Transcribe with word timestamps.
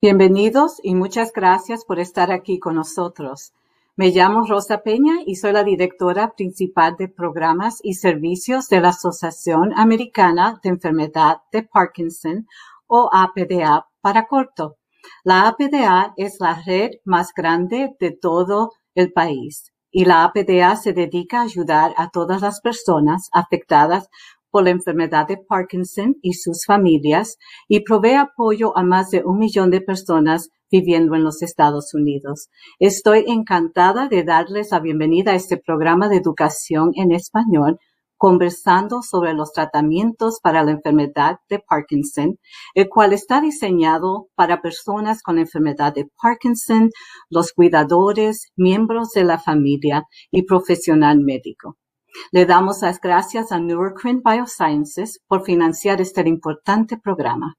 Bienvenidos 0.00 0.78
y 0.84 0.94
muchas 0.94 1.32
gracias 1.32 1.84
por 1.84 1.98
estar 1.98 2.30
aquí 2.30 2.60
con 2.60 2.76
nosotros. 2.76 3.52
Me 3.96 4.10
llamo 4.10 4.46
Rosa 4.46 4.84
Peña 4.84 5.14
y 5.26 5.34
soy 5.34 5.50
la 5.50 5.64
directora 5.64 6.34
principal 6.36 6.94
de 6.96 7.08
programas 7.08 7.80
y 7.82 7.94
servicios 7.94 8.68
de 8.68 8.80
la 8.80 8.90
Asociación 8.90 9.72
Americana 9.76 10.60
de 10.62 10.68
Enfermedad 10.68 11.38
de 11.50 11.64
Parkinson 11.64 12.46
o 12.86 13.10
APDA 13.12 13.88
para 14.00 14.28
corto. 14.28 14.76
La 15.24 15.48
APDA 15.48 16.14
es 16.16 16.36
la 16.38 16.62
red 16.64 16.92
más 17.04 17.34
grande 17.34 17.96
de 17.98 18.12
todo 18.12 18.74
el 18.94 19.12
país 19.12 19.72
y 19.90 20.04
la 20.04 20.22
APDA 20.22 20.76
se 20.76 20.92
dedica 20.92 21.40
a 21.40 21.42
ayudar 21.42 21.92
a 21.96 22.08
todas 22.10 22.40
las 22.40 22.60
personas 22.60 23.30
afectadas 23.32 24.08
por 24.50 24.64
la 24.64 24.70
enfermedad 24.70 25.26
de 25.26 25.36
Parkinson 25.36 26.16
y 26.22 26.34
sus 26.34 26.64
familias 26.64 27.36
y 27.68 27.80
provee 27.80 28.14
apoyo 28.14 28.76
a 28.76 28.82
más 28.82 29.10
de 29.10 29.22
un 29.24 29.38
millón 29.38 29.70
de 29.70 29.80
personas 29.80 30.50
viviendo 30.70 31.14
en 31.14 31.24
los 31.24 31.42
Estados 31.42 31.94
Unidos. 31.94 32.48
Estoy 32.78 33.24
encantada 33.26 34.08
de 34.08 34.24
darles 34.24 34.70
la 34.70 34.80
bienvenida 34.80 35.32
a 35.32 35.36
este 35.36 35.56
programa 35.56 36.08
de 36.08 36.16
educación 36.16 36.90
en 36.94 37.12
español 37.12 37.78
conversando 38.18 39.00
sobre 39.00 39.32
los 39.32 39.52
tratamientos 39.52 40.40
para 40.42 40.64
la 40.64 40.72
enfermedad 40.72 41.36
de 41.48 41.60
Parkinson, 41.60 42.38
el 42.74 42.88
cual 42.88 43.12
está 43.12 43.40
diseñado 43.40 44.26
para 44.34 44.60
personas 44.60 45.22
con 45.22 45.38
enfermedad 45.38 45.94
de 45.94 46.08
Parkinson, 46.20 46.90
los 47.30 47.52
cuidadores, 47.52 48.48
miembros 48.56 49.10
de 49.12 49.24
la 49.24 49.38
familia 49.38 50.02
y 50.32 50.42
profesional 50.42 51.20
médico. 51.20 51.76
Le 52.32 52.46
damos 52.46 52.82
las 52.82 53.00
gracias 53.00 53.52
a 53.52 53.58
Neurocrine 53.58 54.22
Biosciences 54.24 55.20
por 55.26 55.44
financiar 55.44 56.00
este 56.00 56.26
importante 56.28 56.96
programa. 56.96 57.56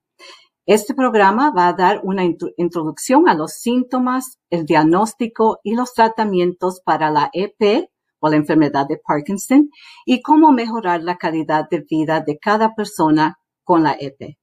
Este 0.65 0.93
programa 0.93 1.51
va 1.51 1.67
a 1.67 1.73
dar 1.73 2.01
una 2.03 2.23
introducción 2.23 3.27
a 3.27 3.33
los 3.33 3.53
síntomas, 3.53 4.37
el 4.49 4.65
diagnóstico 4.65 5.59
y 5.63 5.73
los 5.73 5.93
tratamientos 5.93 6.81
para 6.85 7.09
la 7.09 7.29
EP 7.33 7.89
o 8.19 8.29
la 8.29 8.35
enfermedad 8.35 8.87
de 8.87 9.01
Parkinson 9.03 9.69
y 10.05 10.21
cómo 10.21 10.51
mejorar 10.51 11.01
la 11.01 11.17
calidad 11.17 11.67
de 11.69 11.85
vida 11.89 12.21
de 12.21 12.37
cada 12.37 12.75
persona 12.75 13.39
con 13.63 13.83
la 13.83 13.95
EP. 13.99 14.37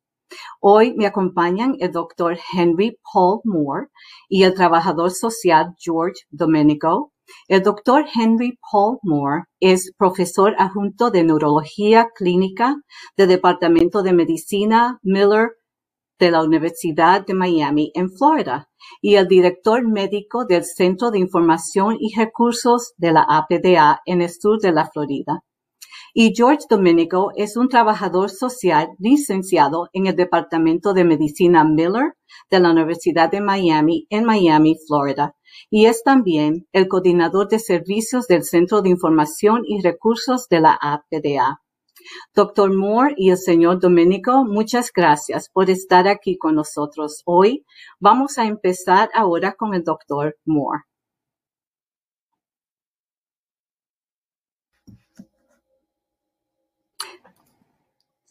Hoy 0.60 0.94
me 0.96 1.06
acompañan 1.06 1.76
el 1.78 1.92
doctor 1.92 2.36
Henry 2.52 2.98
Paul 3.12 3.40
Moore 3.44 3.88
y 4.28 4.42
el 4.42 4.54
trabajador 4.54 5.12
social 5.12 5.74
George 5.78 6.22
Domenico, 6.30 7.12
el 7.48 7.62
doctor 7.62 8.04
Henry 8.14 8.58
Paul 8.70 8.98
Moore 9.02 9.44
es 9.60 9.92
profesor 9.96 10.54
adjunto 10.58 11.10
de 11.10 11.24
neurología 11.24 12.08
clínica 12.14 12.76
del 13.16 13.28
Departamento 13.28 14.02
de 14.02 14.12
Medicina 14.12 14.98
Miller 15.02 15.50
de 16.18 16.30
la 16.30 16.42
Universidad 16.42 17.24
de 17.26 17.34
Miami 17.34 17.92
en 17.94 18.10
Florida 18.10 18.68
y 19.00 19.16
el 19.16 19.28
director 19.28 19.86
médico 19.86 20.44
del 20.44 20.64
Centro 20.64 21.10
de 21.10 21.18
Información 21.18 21.96
y 22.00 22.14
Recursos 22.16 22.94
de 22.96 23.12
la 23.12 23.26
APDA 23.28 24.00
en 24.06 24.22
el 24.22 24.30
sur 24.30 24.58
de 24.60 24.72
la 24.72 24.88
Florida. 24.90 25.42
Y 26.14 26.32
George 26.34 26.64
Domenico 26.70 27.32
es 27.36 27.58
un 27.58 27.68
trabajador 27.68 28.30
social 28.30 28.88
licenciado 28.98 29.88
en 29.92 30.06
el 30.06 30.16
Departamento 30.16 30.94
de 30.94 31.04
Medicina 31.04 31.62
Miller 31.64 32.14
de 32.50 32.60
la 32.60 32.70
Universidad 32.70 33.30
de 33.30 33.42
Miami 33.42 34.06
en 34.08 34.24
Miami, 34.24 34.76
Florida, 34.86 35.34
y 35.70 35.86
es 35.86 36.02
también 36.02 36.66
el 36.72 36.88
coordinador 36.88 37.48
de 37.48 37.58
servicios 37.58 38.26
del 38.28 38.44
Centro 38.44 38.82
de 38.82 38.90
Información 38.90 39.62
y 39.66 39.82
Recursos 39.82 40.48
de 40.48 40.60
la 40.60 40.78
APDA. 40.80 41.62
Doctor 42.34 42.72
Moore 42.72 43.14
y 43.16 43.30
el 43.30 43.38
señor 43.38 43.80
Domenico, 43.80 44.44
muchas 44.44 44.92
gracias 44.92 45.48
por 45.48 45.70
estar 45.70 46.06
aquí 46.06 46.38
con 46.38 46.54
nosotros 46.54 47.22
hoy. 47.24 47.64
Vamos 47.98 48.38
a 48.38 48.44
empezar 48.46 49.10
ahora 49.14 49.54
con 49.54 49.74
el 49.74 49.82
doctor 49.82 50.36
Moore. 50.44 50.82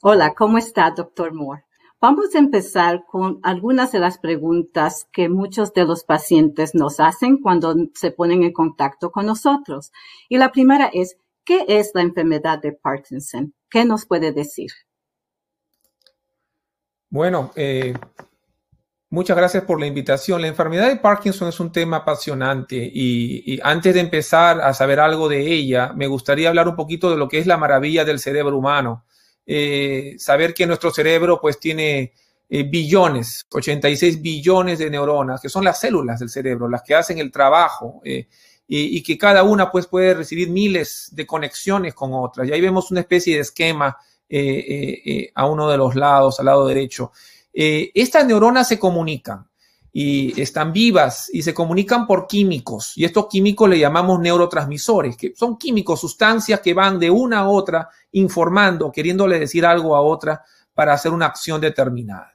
Hola, 0.02 0.34
¿cómo 0.36 0.58
está, 0.58 0.90
doctor 0.92 1.34
Moore? 1.34 1.65
Vamos 2.08 2.36
a 2.36 2.38
empezar 2.38 3.04
con 3.10 3.40
algunas 3.42 3.92
de 3.92 3.98
las 3.98 4.20
preguntas 4.20 5.08
que 5.12 5.28
muchos 5.28 5.74
de 5.74 5.86
los 5.86 6.04
pacientes 6.04 6.76
nos 6.76 7.00
hacen 7.00 7.42
cuando 7.42 7.74
se 7.96 8.12
ponen 8.12 8.44
en 8.44 8.54
contacto 8.54 9.10
con 9.10 9.26
nosotros. 9.26 9.92
Y 10.30 10.38
la 10.38 10.52
primera 10.52 10.88
es, 10.94 11.18
¿qué 11.44 11.66
es 11.68 11.94
la 11.96 12.04
enfermedad 12.04 12.60
de 12.62 12.74
Parkinson? 12.74 13.56
¿Qué 13.72 13.86
nos 13.86 14.06
puede 14.06 14.32
decir? 14.32 14.70
Bueno, 17.10 17.50
eh, 17.56 17.96
muchas 19.10 19.36
gracias 19.36 19.64
por 19.64 19.80
la 19.80 19.88
invitación. 19.88 20.44
La 20.44 20.48
enfermedad 20.48 20.90
de 20.90 20.98
Parkinson 20.98 21.48
es 21.48 21.60
un 21.60 21.72
tema 21.72 21.98
apasionante 21.98 22.76
y, 22.78 23.60
antes 23.64 23.96
de 23.96 24.02
empezar 24.02 24.62
a 24.62 24.76
saber 24.76 25.00
algo 25.00 25.28
de 25.28 25.52
ella, 25.52 25.92
me 25.96 26.06
gustaría 26.06 26.50
hablar 26.50 26.68
un 26.68 26.76
poquito 26.76 27.10
de 27.10 27.18
lo 27.18 27.28
que 27.28 27.40
es 27.40 27.48
la 27.48 27.58
maravilla 27.58 28.06
del 28.06 28.20
cerebro 28.20 28.60
humano. 28.60 29.06
Eh, 29.46 30.16
saber 30.18 30.54
que 30.54 30.66
nuestro 30.66 30.92
cerebro 30.92 31.40
pues 31.40 31.60
tiene 31.60 32.14
eh, 32.50 32.64
billones, 32.64 33.46
86 33.52 34.22
billones 34.22 34.80
de 34.80 34.90
neuronas, 34.90 35.40
que 35.40 35.50
son 35.50 35.64
las 35.64 35.80
células 35.80 36.20
del 36.20 36.30
cerebro, 36.30 36.68
las 36.68 36.82
que 36.82 36.96
hacen 36.96 37.20
el 37.20 37.32
trabajo 37.32 38.02
eh, 38.04 38.28
y, 38.68 39.04
que 39.04 39.18
cada 39.18 39.44
una 39.44 39.72
pues 39.72 39.86
puede 39.86 40.16
recibir 40.16 40.50
miles 40.50 41.10
de 41.12 41.28
conexiones 41.28 41.94
con 41.94 42.14
otras. 42.14 42.48
Y 42.48 42.54
ahí 42.54 42.62
vemos 42.62 42.90
una 42.90 43.02
especie 43.02 43.36
de 43.36 43.42
esquema 43.42 43.96
a 45.36 45.46
uno 45.46 45.70
de 45.70 45.78
los 45.78 45.96
lados, 45.96 46.40
al 46.40 46.48
lado 46.48 46.66
derecho. 46.66 47.12
estas 47.54 48.26
neuronas 48.26 48.68
se 48.68 48.80
comunican 48.80 49.46
y 49.98 50.42
están 50.42 50.74
vivas 50.74 51.30
y 51.32 51.42
se 51.42 51.54
comunican 51.54 52.06
por 52.06 52.28
químicos. 52.28 52.98
Y 52.98 53.06
estos 53.06 53.28
químicos 53.28 53.70
le 53.70 53.80
llamamos 53.80 54.20
neurotransmisores, 54.20 55.16
que 55.16 55.32
son 55.38 55.58
químicos, 55.58 56.02
sustancias 56.02 56.60
que 56.60 56.74
van 56.74 57.00
de 57.00 57.10
una 57.10 57.40
a 57.40 57.48
otra 57.48 57.88
informando, 58.12 58.92
queriéndole 58.92 59.40
decir 59.40 59.66
algo 59.66 59.96
a 59.96 60.02
otra 60.02 60.44
para 60.74 60.92
hacer 60.92 61.14
una 61.14 61.28
acción 61.28 61.62
determinada. 61.62 62.34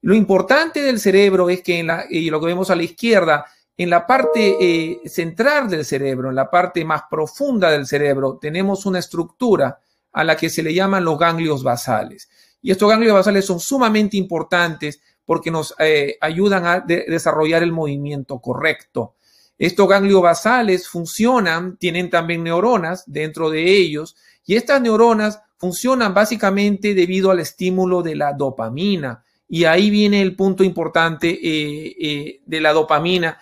Lo 0.00 0.14
importante 0.14 0.80
del 0.80 0.98
cerebro 0.98 1.50
es 1.50 1.60
que, 1.60 1.80
en 1.80 1.88
la, 1.88 2.06
y 2.08 2.30
lo 2.30 2.40
que 2.40 2.46
vemos 2.46 2.70
a 2.70 2.76
la 2.76 2.84
izquierda, 2.84 3.44
en 3.76 3.90
la 3.90 4.06
parte 4.06 4.56
eh, 4.58 5.00
central 5.04 5.68
del 5.68 5.84
cerebro, 5.84 6.30
en 6.30 6.36
la 6.36 6.50
parte 6.50 6.82
más 6.86 7.02
profunda 7.10 7.70
del 7.70 7.86
cerebro, 7.86 8.38
tenemos 8.40 8.86
una 8.86 9.00
estructura 9.00 9.78
a 10.10 10.24
la 10.24 10.38
que 10.38 10.48
se 10.48 10.62
le 10.62 10.72
llaman 10.72 11.04
los 11.04 11.18
ganglios 11.18 11.62
basales. 11.62 12.30
Y 12.62 12.70
estos 12.70 12.88
ganglios 12.88 13.12
basales 13.12 13.44
son 13.44 13.60
sumamente 13.60 14.16
importantes 14.16 15.02
porque 15.28 15.50
nos 15.50 15.74
eh, 15.78 16.16
ayudan 16.22 16.64
a 16.64 16.80
desarrollar 16.80 17.62
el 17.62 17.70
movimiento 17.70 18.40
correcto. 18.40 19.16
Estos 19.58 19.86
ganglios 19.86 20.22
basales 20.22 20.88
funcionan, 20.88 21.76
tienen 21.76 22.08
también 22.08 22.42
neuronas 22.42 23.04
dentro 23.06 23.50
de 23.50 23.70
ellos 23.70 24.16
y 24.46 24.56
estas 24.56 24.80
neuronas 24.80 25.42
funcionan 25.58 26.14
básicamente 26.14 26.94
debido 26.94 27.30
al 27.30 27.40
estímulo 27.40 28.00
de 28.00 28.16
la 28.16 28.32
dopamina. 28.32 29.22
Y 29.46 29.66
ahí 29.66 29.90
viene 29.90 30.22
el 30.22 30.34
punto 30.34 30.64
importante 30.64 31.28
eh, 31.28 31.94
eh, 32.00 32.40
de 32.46 32.60
la 32.62 32.72
dopamina 32.72 33.38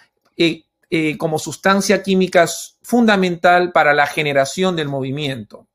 como 1.18 1.38
sustancia 1.38 2.02
química 2.02 2.48
fundamental 2.82 3.70
para 3.70 3.94
la 3.94 4.08
generación 4.08 4.74
del 4.74 4.88
movimiento. 4.88 5.68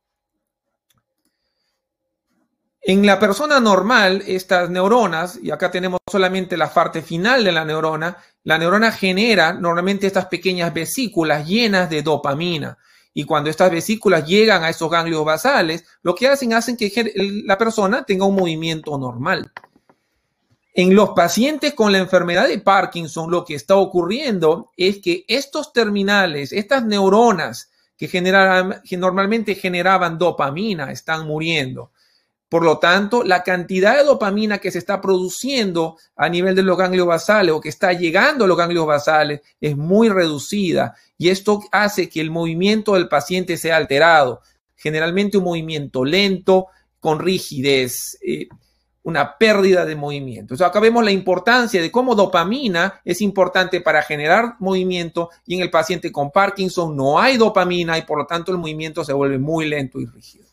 En 2.83 3.05
la 3.05 3.19
persona 3.19 3.59
normal, 3.59 4.23
estas 4.25 4.71
neuronas, 4.71 5.37
y 5.41 5.51
acá 5.51 5.69
tenemos 5.69 5.99
solamente 6.09 6.57
la 6.57 6.73
parte 6.73 7.03
final 7.03 7.43
de 7.43 7.51
la 7.51 7.63
neurona, 7.63 8.17
la 8.43 8.57
neurona 8.57 8.91
genera 8.91 9.53
normalmente 9.53 10.07
estas 10.07 10.25
pequeñas 10.25 10.73
vesículas 10.73 11.47
llenas 11.47 11.91
de 11.91 12.01
dopamina. 12.01 12.79
Y 13.13 13.25
cuando 13.25 13.51
estas 13.51 13.69
vesículas 13.69 14.25
llegan 14.25 14.63
a 14.63 14.69
esos 14.69 14.89
ganglios 14.89 15.23
basales, 15.23 15.85
lo 16.01 16.15
que 16.15 16.27
hacen 16.27 16.53
hacen 16.53 16.75
que 16.75 16.91
la 17.45 17.57
persona 17.57 18.03
tenga 18.03 18.25
un 18.25 18.35
movimiento 18.35 18.97
normal. 18.97 19.51
En 20.73 20.95
los 20.95 21.09
pacientes 21.09 21.75
con 21.75 21.91
la 21.91 21.99
enfermedad 21.99 22.47
de 22.47 22.57
Parkinson, 22.59 23.29
lo 23.29 23.45
que 23.45 23.55
está 23.55 23.75
ocurriendo 23.75 24.71
es 24.75 24.99
que 24.99 25.23
estos 25.27 25.71
terminales, 25.71 26.51
estas 26.51 26.83
neuronas 26.85 27.69
que, 27.95 28.07
que 28.07 28.97
normalmente 28.97 29.53
generaban 29.53 30.17
dopamina, 30.17 30.91
están 30.91 31.27
muriendo. 31.27 31.91
Por 32.51 32.65
lo 32.65 32.79
tanto, 32.79 33.23
la 33.23 33.43
cantidad 33.43 33.95
de 33.95 34.03
dopamina 34.03 34.57
que 34.57 34.71
se 34.71 34.77
está 34.77 34.99
produciendo 34.99 35.95
a 36.17 36.27
nivel 36.27 36.53
de 36.53 36.63
los 36.63 36.77
ganglios 36.77 37.07
basales 37.07 37.55
o 37.55 37.61
que 37.61 37.69
está 37.69 37.93
llegando 37.93 38.43
a 38.43 38.47
los 38.49 38.57
ganglios 38.57 38.85
basales 38.85 39.39
es 39.61 39.77
muy 39.77 40.09
reducida 40.09 40.93
y 41.17 41.29
esto 41.29 41.61
hace 41.71 42.09
que 42.09 42.19
el 42.19 42.29
movimiento 42.29 42.95
del 42.95 43.07
paciente 43.07 43.55
sea 43.55 43.77
alterado. 43.77 44.41
Generalmente 44.75 45.37
un 45.37 45.45
movimiento 45.45 46.03
lento, 46.03 46.65
con 46.99 47.19
rigidez, 47.19 48.17
eh, 48.21 48.49
una 49.03 49.37
pérdida 49.37 49.85
de 49.85 49.95
movimiento. 49.95 50.53
Entonces, 50.53 50.67
acá 50.67 50.81
vemos 50.81 51.05
la 51.05 51.11
importancia 51.11 51.81
de 51.81 51.89
cómo 51.89 52.15
dopamina 52.15 52.99
es 53.05 53.21
importante 53.21 53.79
para 53.79 54.01
generar 54.01 54.57
movimiento 54.59 55.29
y 55.45 55.55
en 55.55 55.61
el 55.61 55.71
paciente 55.71 56.11
con 56.11 56.31
Parkinson 56.31 56.97
no 56.97 57.17
hay 57.17 57.37
dopamina 57.37 57.97
y 57.97 58.01
por 58.01 58.17
lo 58.17 58.25
tanto 58.25 58.51
el 58.51 58.57
movimiento 58.57 59.05
se 59.05 59.13
vuelve 59.13 59.39
muy 59.39 59.69
lento 59.69 60.01
y 60.01 60.05
rígido. 60.05 60.50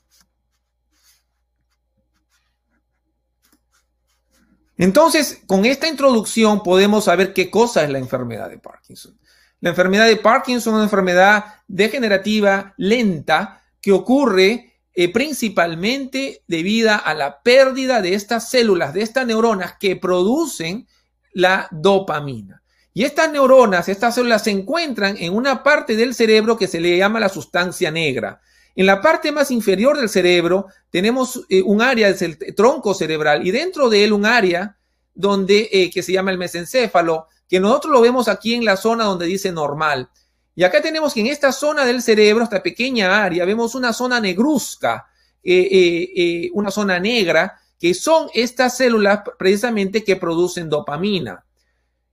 Entonces, 4.79 5.43
con 5.47 5.65
esta 5.65 5.89
introducción 5.89 6.63
podemos 6.63 7.05
saber 7.05 7.35
qué 7.35 7.51
cosa 7.51 7.83
es 7.83 7.91
la 7.91 7.99
enfermedad 7.99 8.49
de 8.49 8.59
Parkinson. 8.59 9.19
La 9.61 9.71
enfermedad 9.71 10.07
de 10.07 10.17
Parkinson 10.17 10.73
es 10.73 10.77
una 10.77 10.85
enfermedad 10.85 11.45
degenerativa 11.67 12.75
lenta 12.77 13.61
que 13.81 13.91
ocurre 13.91 14.77
eh, 14.95 15.13
principalmente 15.13 16.45
debido 16.47 16.93
a 16.93 17.13
la 17.15 17.43
pérdida 17.43 18.01
de 18.01 18.15
estas 18.15 18.51
células, 18.51 18.95
de 18.95 19.03
estas 19.03 19.27
neuronas 19.27 19.75
que 19.79 19.97
producen 19.97 20.87
la 21.33 21.67
dopamina. 21.73 22.63
Y 22.95 23.05
estas 23.05 23.31
neuronas, 23.33 23.89
estas 23.89 24.15
células 24.15 24.45
se 24.45 24.53
encuentran 24.53 25.17
en 25.19 25.35
una 25.35 25.63
parte 25.63 25.97
del 25.97 26.15
cerebro 26.15 26.57
que 26.57 26.69
se 26.69 26.81
le 26.81 26.97
llama 26.97 27.21
la 27.21 27.29
sustancia 27.29 27.91
negra. 27.91 28.41
En 28.79 28.87
la 28.87 29.01
parte 29.01 29.33
más 29.33 29.51
inferior 29.51 29.99
del 29.99 30.09
cerebro 30.09 30.67
tenemos 30.89 31.45
eh, 31.49 31.63
un 31.63 31.83
área, 31.83 32.11
es 32.11 32.23
el 32.23 32.39
tronco 32.55 32.95
cerebral, 32.95 33.45
y 33.45 33.51
dentro 33.51 33.91
de 33.91 34.05
él 34.05 34.13
un 34.13 34.25
área 34.25 34.77
donde, 35.17 35.69
eh, 35.73 35.91
que 35.91 36.01
se 36.01 36.13
llama 36.13 36.31
el 36.31 36.39
mesencéfalo, 36.39 37.27
que 37.49 37.59
nosotros 37.59 37.93
lo 37.93 38.01
vemos 38.01 38.29
aquí 38.29 38.55
en 38.55 38.65
la 38.65 38.77
zona 38.77 39.03
donde 39.03 39.27
dice 39.27 39.51
normal. 39.51 40.09
Y 40.55 40.63
acá 40.63 40.81
tenemos 40.81 41.13
que 41.13 41.19
en 41.19 41.27
esta 41.27 41.51
zona 41.51 41.85
del 41.85 42.03
cerebro, 42.03 42.45
esta 42.45 42.63
pequeña 42.63 43.25
área, 43.25 43.45
vemos 43.45 43.75
una 43.75 43.93
zona 43.93 44.21
negruzca, 44.21 45.09
eh, 45.43 46.49
una 46.53 46.71
zona 46.71 47.01
negra, 47.01 47.59
que 47.81 47.95
son 47.95 48.29
estas 48.33 48.77
células 48.77 49.23
precisamente 49.37 50.05
que 50.05 50.15
producen 50.15 50.71
dopamina. 50.71 51.45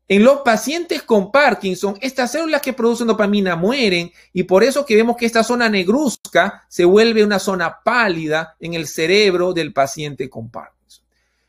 En 0.07 0.23
los 0.23 0.41
pacientes 0.41 1.01
con 1.01 1.31
Parkinson, 1.31 1.97
estas 1.99 2.31
células 2.31 2.61
que 2.61 2.73
producen 2.73 3.07
dopamina 3.07 3.55
mueren 3.55 4.11
y 4.33 4.43
por 4.43 4.63
eso 4.63 4.85
que 4.85 4.95
vemos 4.95 5.17
que 5.17 5.25
esta 5.25 5.43
zona 5.43 5.67
negruzca 5.67 6.63
se 6.67 6.85
vuelve 6.85 7.23
una 7.23 7.39
zona 7.39 7.79
pálida 7.83 8.55
en 8.59 8.75
el 8.75 8.85
cerebro 8.87 9.51
del 9.51 9.73
paciente 9.73 10.29
con 10.29 10.51
Parkinson. 10.51 11.03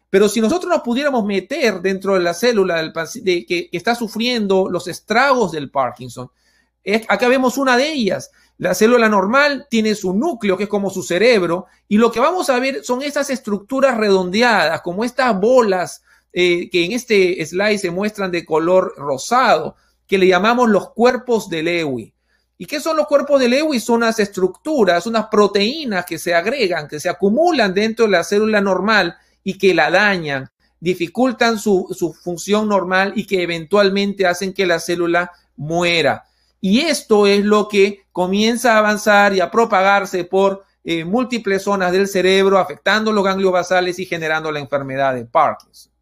Pero 0.09 0.27
si 0.31 0.41
nosotros 0.41 0.71
nos 0.71 0.81
pudiéramos 0.81 1.27
meter 1.27 1.83
dentro 1.83 2.15
de 2.15 2.21
la 2.21 2.33
célula 2.33 2.77
del 2.77 2.95
paciente 2.95 3.45
que, 3.45 3.69
está 3.73 3.95
sufriendo 3.95 4.71
los 4.71 4.89
estragos 4.89 5.53
del 5.53 5.71
Parkinson, 5.71 6.31
acá 7.09 7.29
vemos 7.29 7.59
una 7.59 7.77
de 7.77 7.93
ellas. 7.93 8.31
La 8.57 8.75
célula 8.75 9.11
normal 9.11 9.67
tiene 9.69 9.95
su 9.95 10.15
núcleo, 10.15 10.57
que 10.57 10.63
es 10.63 10.71
como 10.71 10.89
su 10.89 11.03
cerebro, 11.03 11.67
y 11.89 11.99
lo 11.99 12.11
que 12.11 12.21
vamos 12.21 12.49
a 12.49 12.59
ver 12.59 12.83
son 12.83 13.03
estas 13.03 13.29
estructuras 13.29 13.99
redondeadas, 13.99 14.81
como 14.81 15.05
estas 15.05 15.39
bolas 15.39 16.03
eh, 16.39 16.69
que 16.69 16.85
en 16.85 16.93
este 16.93 17.43
slide 17.47 17.79
se 17.79 17.91
muestran 17.91 18.31
de 18.31 18.45
color 18.45 18.93
rosado, 18.99 19.75
que 20.07 20.19
le 20.19 20.27
llamamos 20.27 20.69
los 20.69 20.91
cuerpos 20.91 21.49
de 21.49 21.63
Lewy. 21.63 22.13
¿Y 22.59 22.67
qué 22.67 22.79
son 22.79 22.99
los 22.99 23.07
cuerpos 23.07 23.41
de 23.41 23.49
Lewy? 23.49 23.81
Son 23.81 23.97
unas 23.97 24.21
estructuras, 24.21 25.07
unas 25.07 25.29
proteínas 25.29 26.05
que 26.05 26.19
se 26.19 26.35
agregan, 26.35 26.89
que 26.89 27.01
se 27.01 27.09
acumulan 27.09 27.73
dentro 27.73 28.05
de 28.05 28.11
la 28.11 28.23
célula 28.23 28.61
normal 28.61 29.17
y 29.43 29.57
que 29.57 29.73
la 29.73 29.91
dañan, 29.91 30.51
dificultan 30.79 31.59
su, 31.59 32.15
función 32.23 32.69
normal 32.69 33.15
y 33.17 33.27
que 33.27 33.43
eventualmente 33.43 34.27
hacen 34.27 34.53
que 34.53 34.67
la 34.67 34.79
célula 34.79 35.33
muera. 35.57 36.27
Y 36.61 36.81
esto 36.81 37.27
es 37.27 37.47
lo 37.47 37.67
que 37.67 38.05
comienza 38.13 38.75
a 38.75 38.79
avanzar 38.81 39.33
y 39.33 39.41
a 39.41 39.51
propagarse 39.51 40.25
por 40.25 40.67
eh, 40.85 41.03
múltiples 41.03 41.63
zonas 41.63 41.93
del 41.93 42.07
cerebro, 42.07 42.59
afectando 42.59 43.11
los 43.11 43.25
ganglios 43.25 43.53
basales 43.53 43.99
y 43.99 44.05
generando 44.05 44.53
la 44.53 44.61
enfermedad 44.61 45.15
de 45.15 45.25
Parkinson. 45.25 45.96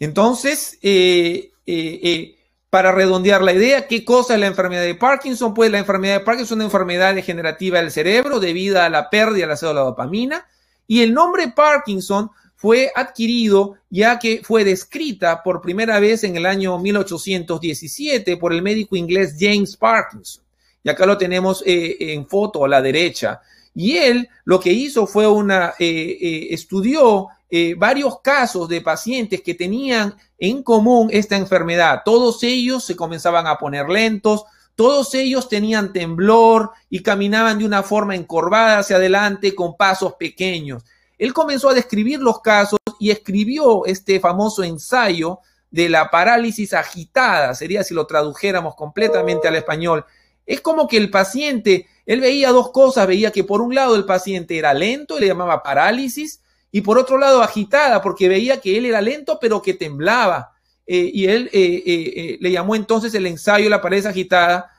Entonces, 0.00 0.78
eh, 0.82 1.52
eh, 1.66 2.00
eh, 2.02 2.36
para 2.70 2.90
redondear 2.90 3.42
la 3.42 3.52
idea, 3.52 3.86
¿qué 3.86 4.02
cosa 4.04 4.34
es 4.34 4.40
la 4.40 4.46
enfermedad 4.46 4.82
de 4.82 4.94
Parkinson? 4.94 5.52
Pues 5.52 5.70
la 5.70 5.78
enfermedad 5.78 6.14
de 6.14 6.24
Parkinson 6.24 6.58
es 6.58 6.62
una 6.62 6.64
enfermedad 6.64 7.14
degenerativa 7.14 7.80
del 7.80 7.90
cerebro 7.90 8.40
debido 8.40 8.80
a 8.80 8.88
la 8.88 9.10
pérdida 9.10 9.42
de 9.42 9.46
la 9.46 9.56
célula 9.56 9.82
dopamina. 9.82 10.46
Y 10.86 11.02
el 11.02 11.12
nombre 11.12 11.52
Parkinson 11.54 12.30
fue 12.56 12.90
adquirido 12.94 13.76
ya 13.90 14.18
que 14.18 14.40
fue 14.42 14.64
descrita 14.64 15.42
por 15.42 15.60
primera 15.60 16.00
vez 16.00 16.24
en 16.24 16.36
el 16.36 16.46
año 16.46 16.78
1817 16.78 18.36
por 18.38 18.52
el 18.52 18.62
médico 18.62 18.96
inglés 18.96 19.36
James 19.38 19.76
Parkinson. 19.76 20.42
Y 20.82 20.88
acá 20.88 21.04
lo 21.04 21.18
tenemos 21.18 21.62
en 21.66 22.26
foto 22.26 22.64
a 22.64 22.68
la 22.68 22.80
derecha. 22.80 23.40
Y 23.74 23.98
él 23.98 24.28
lo 24.44 24.58
que 24.58 24.72
hizo 24.72 25.06
fue 25.06 25.26
una, 25.26 25.74
estudió 25.78 27.28
eh, 27.50 27.74
varios 27.76 28.20
casos 28.20 28.68
de 28.68 28.80
pacientes 28.80 29.42
que 29.42 29.54
tenían 29.54 30.14
en 30.38 30.62
común 30.62 31.08
esta 31.12 31.36
enfermedad. 31.36 32.02
Todos 32.04 32.42
ellos 32.42 32.84
se 32.84 32.96
comenzaban 32.96 33.46
a 33.46 33.56
poner 33.56 33.88
lentos, 33.88 34.44
todos 34.76 35.14
ellos 35.14 35.48
tenían 35.48 35.92
temblor 35.92 36.70
y 36.88 37.02
caminaban 37.02 37.58
de 37.58 37.66
una 37.66 37.82
forma 37.82 38.14
encorvada 38.14 38.78
hacia 38.78 38.96
adelante 38.96 39.54
con 39.54 39.76
pasos 39.76 40.14
pequeños. 40.14 40.84
Él 41.18 41.34
comenzó 41.34 41.68
a 41.68 41.74
describir 41.74 42.20
los 42.20 42.40
casos 42.40 42.78
y 42.98 43.10
escribió 43.10 43.84
este 43.84 44.20
famoso 44.20 44.62
ensayo 44.62 45.40
de 45.70 45.88
la 45.88 46.10
parálisis 46.10 46.72
agitada, 46.72 47.54
sería 47.54 47.84
si 47.84 47.94
lo 47.94 48.06
tradujéramos 48.06 48.74
completamente 48.74 49.46
al 49.46 49.56
español. 49.56 50.04
Es 50.46 50.60
como 50.60 50.88
que 50.88 50.96
el 50.96 51.10
paciente, 51.10 51.86
él 52.06 52.20
veía 52.20 52.50
dos 52.50 52.70
cosas, 52.70 53.06
veía 53.06 53.30
que 53.30 53.44
por 53.44 53.60
un 53.60 53.74
lado 53.74 53.96
el 53.96 54.04
paciente 54.04 54.56
era 54.56 54.72
lento, 54.72 55.18
le 55.18 55.26
llamaba 55.26 55.62
parálisis, 55.62 56.40
y 56.72 56.80
por 56.82 56.98
otro 56.98 57.18
lado 57.18 57.42
agitada 57.42 58.00
porque 58.02 58.28
veía 58.28 58.60
que 58.60 58.76
él 58.78 58.86
era 58.86 59.00
lento 59.00 59.38
pero 59.40 59.60
que 59.62 59.74
temblaba. 59.74 60.52
Eh, 60.92 61.10
y 61.14 61.26
él 61.26 61.48
eh, 61.52 61.82
eh, 61.86 62.38
le 62.40 62.50
llamó 62.50 62.74
entonces 62.74 63.14
el 63.14 63.26
ensayo 63.26 63.68
la 63.68 63.80
pared 63.80 64.04
agitada 64.04 64.72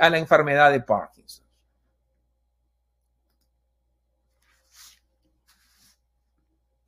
a 0.00 0.10
la 0.10 0.18
enfermedad 0.18 0.72
de 0.72 0.80
Parkinson. 0.80 1.44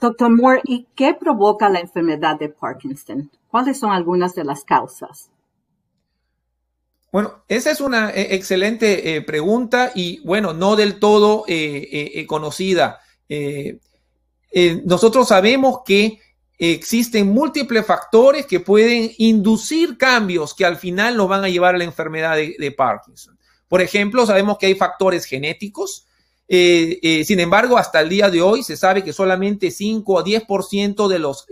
Doctor 0.01 0.31
Moore, 0.31 0.61
¿y 0.65 0.89
qué 0.97 1.15
provoca 1.15 1.69
la 1.69 1.79
enfermedad 1.79 2.37
de 2.37 2.49
Parkinson? 2.49 3.31
¿Cuáles 3.47 3.79
son 3.79 3.93
algunas 3.93 4.35
de 4.35 4.45
las 4.45 4.65
causas? 4.65 5.31
Bueno, 7.13 7.45
esa 7.47 7.71
es 7.71 7.81
una 7.81 8.11
excelente 8.11 9.23
pregunta 9.23 9.93
y 9.95 10.21
bueno, 10.27 10.53
no 10.53 10.75
del 10.75 10.99
todo 10.99 11.45
conocida. 12.27 13.01
Eh, 14.51 14.83
nosotros 14.85 15.29
sabemos 15.29 15.81
que 15.85 16.21
existen 16.59 17.29
múltiples 17.29 17.87
factores 17.87 18.47
que 18.47 18.59
pueden 18.59 19.13
inducir 19.19 19.97
cambios 19.97 20.55
que 20.55 20.65
al 20.65 20.77
final 20.77 21.17
nos 21.17 21.29
van 21.29 21.45
a 21.45 21.49
llevar 21.49 21.77
a 21.77 21.79
la 21.79 21.85
enfermedad 21.85 22.37
de, 22.37 22.75
Parkinson. 22.77 23.39
Por 23.69 23.81
ejemplo, 23.81 24.27
sabemos 24.27 24.59
que 24.59 24.67
hay 24.67 24.75
factores 24.75 25.25
genéticos. 25.25 26.07
Eh, 26.49 26.99
eh, 27.03 27.25
sin 27.25 27.39
embargo, 27.39 27.79
hasta 27.79 28.01
el 28.01 28.09
día 28.09 28.29
de 28.29 28.43
hoy 28.43 28.65
se 28.65 28.77
sabe 28.77 29.05
que 29.05 29.13
solamente 29.13 29.71
5 29.71 30.13
o 30.13 30.25
10% 30.25 31.07
de 31.09 31.19
los 31.19 31.47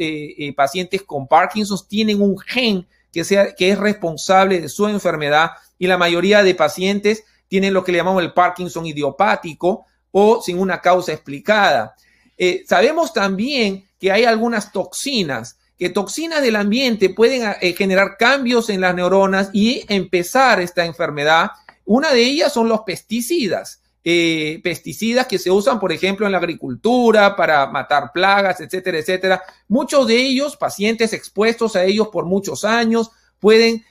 pacientes 0.56 1.02
con 1.02 1.28
Parkinson 1.28 1.78
tienen 1.88 2.20
un 2.20 2.36
gen 2.38 2.86
que, 3.12 3.22
sea, 3.22 3.54
que 3.54 3.70
es 3.70 3.78
responsable 3.78 4.60
de 4.60 4.68
su 4.68 4.88
enfermedad 4.88 5.52
y 5.78 5.86
la 5.86 5.98
mayoría 5.98 6.42
de 6.42 6.54
pacientes 6.54 7.24
tienen 7.48 7.74
lo 7.74 7.84
que 7.84 7.92
le 7.92 7.98
llamamos 7.98 8.22
el 8.22 8.32
Parkinson 8.32 8.86
idiopático 8.86 9.86
o 10.10 10.42
sin 10.42 10.58
una 10.58 10.80
causa 10.80 11.12
explicada. 11.12 11.94
Eh, 12.36 12.64
sabemos 12.66 13.12
también 13.12 13.88
que 13.98 14.12
hay 14.12 14.24
algunas 14.24 14.72
toxinas, 14.72 15.58
que 15.78 15.90
toxinas 15.90 16.42
del 16.42 16.56
ambiente 16.56 17.10
pueden 17.10 17.54
eh, 17.60 17.72
generar 17.72 18.16
cambios 18.18 18.70
en 18.70 18.80
las 18.80 18.94
neuronas 18.94 19.50
y 19.52 19.84
empezar 19.88 20.60
esta 20.60 20.84
enfermedad. 20.84 21.50
Una 21.84 22.12
de 22.12 22.22
ellas 22.22 22.52
son 22.52 22.68
los 22.68 22.80
pesticidas. 22.80 23.82
Eh, 24.08 24.60
pesticidas 24.62 25.26
que 25.26 25.38
se 25.38 25.50
usan, 25.50 25.80
por 25.80 25.90
ejemplo, 25.90 26.26
en 26.26 26.32
la 26.32 26.38
agricultura 26.38 27.34
para 27.34 27.66
matar 27.66 28.12
plagas, 28.12 28.60
etcétera, 28.60 28.98
etcétera. 28.98 29.42
Muchos 29.66 30.06
de 30.06 30.16
ellos, 30.16 30.56
pacientes 30.56 31.12
expuestos 31.12 31.74
a 31.74 31.84
ellos 31.84 32.08
por 32.08 32.24
muchos 32.24 32.64
años, 32.64 33.10
pueden 33.40 33.84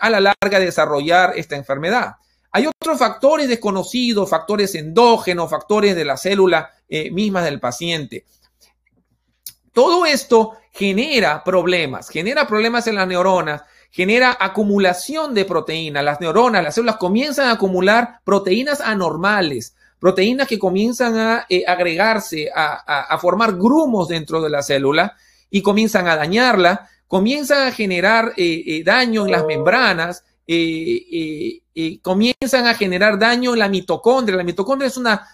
a 0.00 0.10
la 0.10 0.20
larga 0.20 0.60
desarrollar 0.60 1.32
esta 1.34 1.56
enfermedad. 1.56 2.16
Hay 2.52 2.66
otros 2.66 2.98
factores 2.98 3.48
desconocidos, 3.48 4.28
factores 4.28 4.74
endógenos, 4.74 5.50
factores 5.50 5.94
de 5.94 6.04
la 6.04 6.16
célula 6.16 6.70
eh, 6.88 7.10
misma 7.10 7.42
del 7.42 7.60
paciente. 7.60 8.24
Todo 9.72 10.04
esto 10.04 10.52
genera 10.72 11.44
problemas, 11.44 12.08
genera 12.08 12.46
problemas 12.46 12.88
en 12.88 12.96
las 12.96 13.06
neuronas, 13.06 13.62
genera 13.90 14.36
acumulación 14.38 15.32
de 15.34 15.44
proteínas. 15.44 16.04
Las 16.04 16.20
neuronas, 16.20 16.64
las 16.64 16.74
células 16.74 16.96
comienzan 16.96 17.48
a 17.48 17.52
acumular 17.52 18.20
proteínas 18.24 18.80
anormales, 18.80 19.76
proteínas 20.00 20.48
que 20.48 20.58
comienzan 20.58 21.18
a 21.18 21.46
eh, 21.48 21.64
agregarse, 21.66 22.50
a, 22.52 23.16
formar 23.20 23.54
grumos 23.54 24.08
dentro 24.08 24.40
de 24.40 24.50
la 24.50 24.62
célula 24.62 25.16
y 25.50 25.62
comienzan 25.62 26.08
a 26.08 26.16
dañarla, 26.16 26.88
comienzan 27.06 27.68
a 27.68 27.72
generar 27.72 28.32
eh, 28.36 28.82
daño 28.84 29.24
en 29.24 29.32
las 29.32 29.44
membranas, 29.44 30.24
comienzan 32.02 32.66
a 32.66 32.74
generar 32.74 33.18
daño 33.18 33.52
en 33.52 33.58
la 33.58 33.68
mitocondria. 33.68 34.36
La 34.36 34.44
mitocondria 34.44 34.88
es 34.88 34.96
una, 34.96 35.26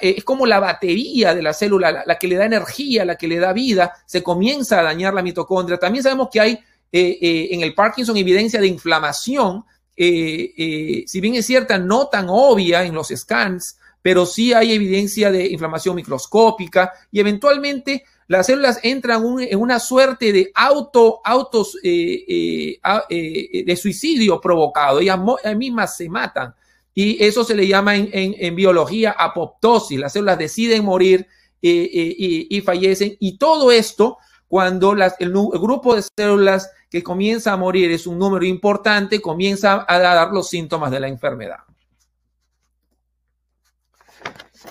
eh, 0.00 0.14
es 0.18 0.24
como 0.24 0.46
la 0.46 0.60
batería 0.60 1.34
de 1.34 1.42
la 1.42 1.52
célula, 1.52 2.04
la, 2.06 2.18
que 2.18 2.28
le 2.28 2.36
da 2.36 2.44
energía, 2.44 3.04
la 3.04 3.16
que 3.16 3.28
le 3.28 3.38
da 3.38 3.52
vida, 3.52 3.92
se 4.06 4.22
comienza 4.22 4.80
a 4.80 4.82
dañar 4.82 5.14
la 5.14 5.22
mitocondria. 5.22 5.78
También 5.78 6.02
sabemos 6.02 6.28
que 6.30 6.40
hay 6.40 6.52
eh, 6.92 7.18
eh, 7.20 7.48
en 7.52 7.62
el 7.62 7.74
Parkinson 7.74 8.16
evidencia 8.16 8.60
de 8.60 8.66
inflamación, 8.66 9.64
si 9.96 11.20
bien 11.20 11.34
es 11.34 11.44
cierta, 11.44 11.76
no 11.76 12.06
tan 12.06 12.26
obvia 12.30 12.84
en 12.84 12.94
los 12.94 13.08
scans, 13.08 13.76
pero 14.00 14.24
sí 14.24 14.54
hay 14.54 14.72
evidencia 14.72 15.30
de 15.30 15.46
inflamación 15.46 15.94
microscópica 15.94 16.90
y 17.12 17.20
eventualmente 17.20 18.04
las 18.30 18.46
células 18.46 18.78
entran 18.84 19.24
en 19.40 19.58
una 19.58 19.80
suerte 19.80 20.32
de 20.32 20.52
auto, 20.54 21.20
autos 21.24 21.76
eh, 21.82 22.78
eh, 23.08 23.64
de 23.66 23.76
suicidio 23.76 24.40
provocado. 24.40 25.00
Ellas 25.00 25.18
mismas 25.56 25.96
se 25.96 26.08
matan. 26.08 26.54
Y 26.94 27.20
eso 27.24 27.42
se 27.42 27.56
le 27.56 27.66
llama 27.66 27.96
en, 27.96 28.54
biología 28.54 29.10
apoptosis. 29.18 29.98
Las 29.98 30.12
células 30.12 30.38
deciden 30.38 30.84
morir 30.84 31.26
y, 31.60 32.60
fallecen. 32.64 33.16
Y 33.18 33.36
todo 33.36 33.72
esto, 33.72 34.18
cuando 34.46 34.92
el 34.92 35.32
grupo 35.32 35.96
de 35.96 36.04
células 36.16 36.70
que 36.88 37.02
comienza 37.02 37.52
a 37.52 37.56
morir 37.56 37.90
es 37.90 38.06
un 38.06 38.16
número 38.16 38.44
importante, 38.44 39.20
comienza 39.20 39.84
a 39.88 39.98
dar 39.98 40.30
los 40.30 40.48
síntomas 40.48 40.92
de 40.92 41.00
la 41.00 41.08
enfermedad. 41.08 41.64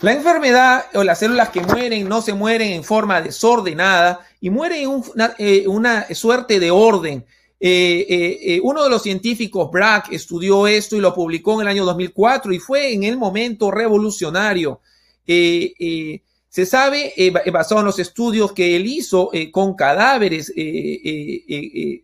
La 0.01 0.13
enfermedad 0.13 0.85
o 0.93 1.03
las 1.03 1.19
células 1.19 1.49
que 1.49 1.61
mueren 1.61 2.07
no 2.07 2.21
se 2.21 2.33
mueren 2.33 2.71
en 2.71 2.83
forma 2.83 3.21
desordenada 3.21 4.21
y 4.39 4.49
mueren 4.49 4.89
en 4.89 5.03
eh, 5.39 5.67
una, 5.67 6.05
suerte 6.13 6.59
de 6.59 6.71
orden. 6.71 7.25
Eh, 7.59 8.05
eh, 8.09 8.59
uno 8.63 8.83
de 8.83 8.89
los 8.89 9.01
científicos, 9.03 9.69
Brack, 9.71 10.13
estudió 10.13 10.67
esto 10.67 10.95
y 10.95 11.01
lo 11.01 11.13
publicó 11.13 11.55
en 11.55 11.61
el 11.61 11.67
año 11.67 11.85
2004 11.85 12.53
y 12.53 12.59
fue 12.59 12.93
en 12.93 13.03
el 13.03 13.17
momento 13.17 13.71
revolucionario. 13.71 14.79
se 15.25 16.65
sabe, 16.65 17.13
basado 17.51 17.81
en 17.81 17.87
los 17.87 17.99
estudios 17.99 18.53
que 18.53 18.75
él 18.75 18.85
hizo 18.85 19.31
con 19.51 19.73
cadáveres 19.75 20.53
de 20.55 22.03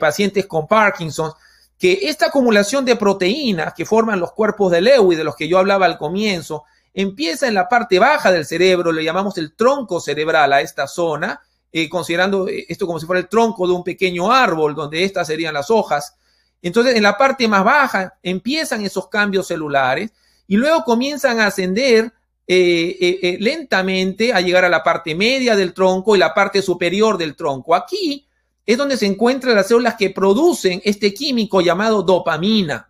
pacientes 0.00 0.46
con 0.46 0.66
Parkinson, 0.66 1.30
que 1.78 2.00
esta 2.02 2.26
acumulación 2.26 2.84
de 2.84 2.96
proteínas 2.96 3.72
que 3.74 3.86
forman 3.86 4.18
los 4.18 4.32
cuerpos 4.32 4.72
de 4.72 4.80
Lewy, 4.80 5.14
de 5.14 5.24
los 5.24 5.36
que 5.36 5.46
yo 5.46 5.58
hablaba 5.58 5.86
al 5.86 5.96
comienzo, 5.96 6.64
empieza 6.98 7.46
en 7.46 7.54
la 7.54 7.68
parte 7.68 8.00
baja 8.00 8.32
del 8.32 8.44
cerebro, 8.44 8.90
le 8.90 9.04
llamamos 9.04 9.38
el 9.38 9.54
tronco 9.54 10.00
cerebral 10.00 10.52
a 10.52 10.60
esta 10.60 10.88
zona, 10.88 11.40
eh, 11.70 11.88
considerando 11.88 12.48
eh, 12.48 12.66
esto 12.68 12.88
como 12.88 12.98
si 12.98 13.06
fuera 13.06 13.20
el 13.20 13.28
tronco 13.28 13.68
de 13.68 13.72
un 13.72 13.84
pequeño 13.84 14.32
árbol, 14.32 14.74
donde 14.74 15.04
estas 15.04 15.28
serían 15.28 15.54
las 15.54 15.70
hojas. 15.70 16.16
Entonces, 16.60 16.96
en 16.96 17.04
la 17.04 17.16
parte 17.16 17.46
más 17.46 17.62
baja 17.62 18.14
empiezan 18.20 18.84
esos 18.84 19.06
cambios 19.06 19.46
celulares 19.46 20.10
y 20.48 20.56
luego 20.56 20.82
comienzan 20.82 21.38
a 21.38 21.46
ascender 21.46 22.12
eh, 22.48 23.36
lentamente 23.38 24.32
a 24.32 24.40
llegar 24.40 24.64
a 24.64 24.68
la 24.68 24.82
parte 24.82 25.14
media 25.14 25.54
del 25.54 25.74
tronco 25.74 26.16
y 26.16 26.18
la 26.18 26.34
parte 26.34 26.62
superior 26.62 27.16
del 27.16 27.36
tronco. 27.36 27.76
Aquí 27.76 28.26
es 28.66 28.76
donde 28.76 28.96
se 28.96 29.06
encuentran 29.06 29.54
las 29.54 29.68
células 29.68 29.94
que 29.94 30.10
producen 30.10 30.80
este 30.82 31.14
químico 31.14 31.60
llamado 31.60 32.02
dopamina. 32.02 32.87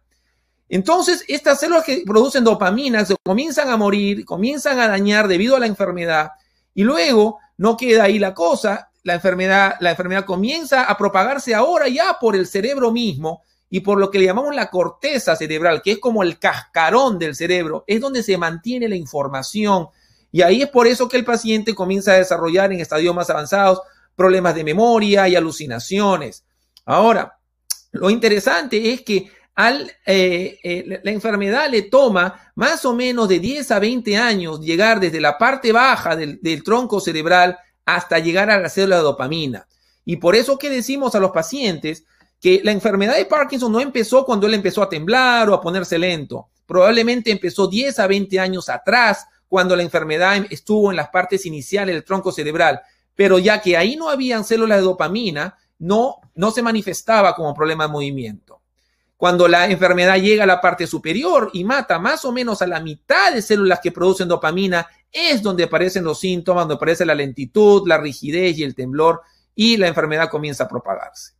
Entonces, 0.68 1.24
estas 1.28 1.60
células 1.60 1.84
que 1.84 2.02
producen 2.06 2.44
dopamina 2.44 3.04
se 3.04 3.16
comienzan 3.24 3.70
a 3.70 3.76
morir, 3.76 4.24
comienzan 4.24 4.78
a 4.80 4.88
dañar 4.88 5.28
debido 5.28 5.56
a 5.56 5.60
la 5.60 5.66
enfermedad 5.66 6.32
y 6.74 6.82
luego 6.82 7.38
no 7.56 7.76
queda 7.76 8.04
ahí 8.04 8.18
la 8.18 8.34
cosa, 8.34 8.90
la 9.02 9.14
enfermedad, 9.14 9.76
la 9.80 9.90
enfermedad 9.90 10.24
comienza 10.24 10.84
a 10.84 10.96
propagarse 10.98 11.54
ahora 11.54 11.88
ya 11.88 12.18
por 12.20 12.36
el 12.36 12.46
cerebro 12.46 12.92
mismo 12.92 13.42
y 13.70 13.80
por 13.80 13.98
lo 13.98 14.10
que 14.10 14.18
le 14.18 14.26
llamamos 14.26 14.54
la 14.54 14.70
corteza 14.70 15.36
cerebral, 15.36 15.82
que 15.82 15.92
es 15.92 15.98
como 15.98 16.22
el 16.22 16.38
cascarón 16.38 17.18
del 17.18 17.34
cerebro, 17.34 17.84
es 17.86 18.00
donde 18.00 18.22
se 18.22 18.36
mantiene 18.36 18.88
la 18.88 18.96
información 18.96 19.88
y 20.30 20.42
ahí 20.42 20.62
es 20.62 20.68
por 20.68 20.86
eso 20.86 21.08
que 21.08 21.16
el 21.16 21.24
paciente 21.24 21.74
comienza 21.74 22.12
a 22.12 22.18
desarrollar 22.18 22.72
en 22.72 22.80
estadios 22.80 23.14
más 23.14 23.30
avanzados 23.30 23.80
problemas 24.14 24.54
de 24.54 24.64
memoria 24.64 25.28
y 25.28 25.36
alucinaciones. 25.36 26.44
Ahora, 26.84 27.38
lo 27.92 28.10
interesante 28.10 28.92
es 28.92 29.02
que 29.02 29.30
eh, 30.06 30.58
eh, 30.62 31.00
la 31.02 31.10
enfermedad 31.10 31.68
le 31.68 31.82
toma 31.82 32.52
más 32.54 32.84
o 32.84 32.94
menos 32.94 33.28
de 33.28 33.40
10 33.40 33.70
a 33.72 33.78
20 33.80 34.16
años 34.16 34.60
llegar 34.60 35.00
desde 35.00 35.20
la 35.20 35.36
parte 35.36 35.72
baja 35.72 36.14
del, 36.14 36.62
tronco 36.62 37.00
cerebral 37.00 37.58
hasta 37.84 38.20
llegar 38.20 38.50
a 38.50 38.60
la 38.60 38.68
célula 38.68 38.96
de 38.96 39.02
dopamina. 39.02 39.66
Y 40.04 40.16
por 40.16 40.36
eso 40.36 40.58
que 40.58 40.70
decimos 40.70 41.14
a 41.14 41.20
los 41.20 41.32
pacientes 41.32 42.04
que 42.40 42.60
la 42.62 42.70
enfermedad 42.70 43.16
de 43.16 43.24
Parkinson 43.24 43.72
no 43.72 43.80
empezó 43.80 44.24
cuando 44.24 44.46
él 44.46 44.54
empezó 44.54 44.82
a 44.82 44.88
temblar 44.88 45.50
o 45.50 45.54
a 45.54 45.60
ponerse 45.60 45.98
lento. 45.98 46.48
Probablemente 46.64 47.32
empezó 47.32 47.66
10 47.66 47.98
a 47.98 48.06
20 48.06 48.38
años 48.38 48.68
atrás, 48.68 49.26
cuando 49.48 49.74
la 49.74 49.82
enfermedad 49.82 50.46
estuvo 50.50 50.90
en 50.90 50.96
las 50.96 51.08
partes 51.08 51.46
iniciales 51.46 51.94
del 51.94 52.04
tronco 52.04 52.30
cerebral. 52.30 52.80
Pero 53.16 53.38
ya 53.38 53.60
que 53.60 53.76
ahí 53.76 53.96
no 53.96 54.08
habían 54.08 54.44
células 54.44 54.78
de 54.78 54.84
dopamina, 54.84 55.56
no, 55.78 56.16
no 56.34 56.50
se 56.52 56.62
manifestaba 56.62 57.34
como 57.34 57.54
problema 57.54 57.86
de 57.86 57.92
movimiento. 57.92 58.57
Cuando 59.18 59.48
la 59.48 59.68
enfermedad 59.68 60.16
llega 60.16 60.44
a 60.44 60.46
la 60.46 60.60
parte 60.60 60.86
superior 60.86 61.50
y 61.52 61.64
mata 61.64 61.98
más 61.98 62.24
o 62.24 62.30
menos 62.30 62.62
a 62.62 62.68
la 62.68 62.78
mitad 62.78 63.34
de 63.34 63.42
células 63.42 63.80
que 63.82 63.90
producen 63.90 64.28
dopamina, 64.28 64.86
es 65.10 65.42
donde 65.42 65.64
aparecen 65.64 66.04
los 66.04 66.20
síntomas, 66.20 66.62
donde 66.62 66.76
aparece 66.76 67.04
la 67.04 67.16
lentitud, 67.16 67.82
la 67.88 67.98
rigidez 67.98 68.56
y 68.58 68.62
el 68.62 68.76
temblor 68.76 69.22
y 69.56 69.76
la 69.76 69.88
enfermedad 69.88 70.30
comienza 70.30 70.64
a 70.64 70.68
propagarse. 70.68 71.32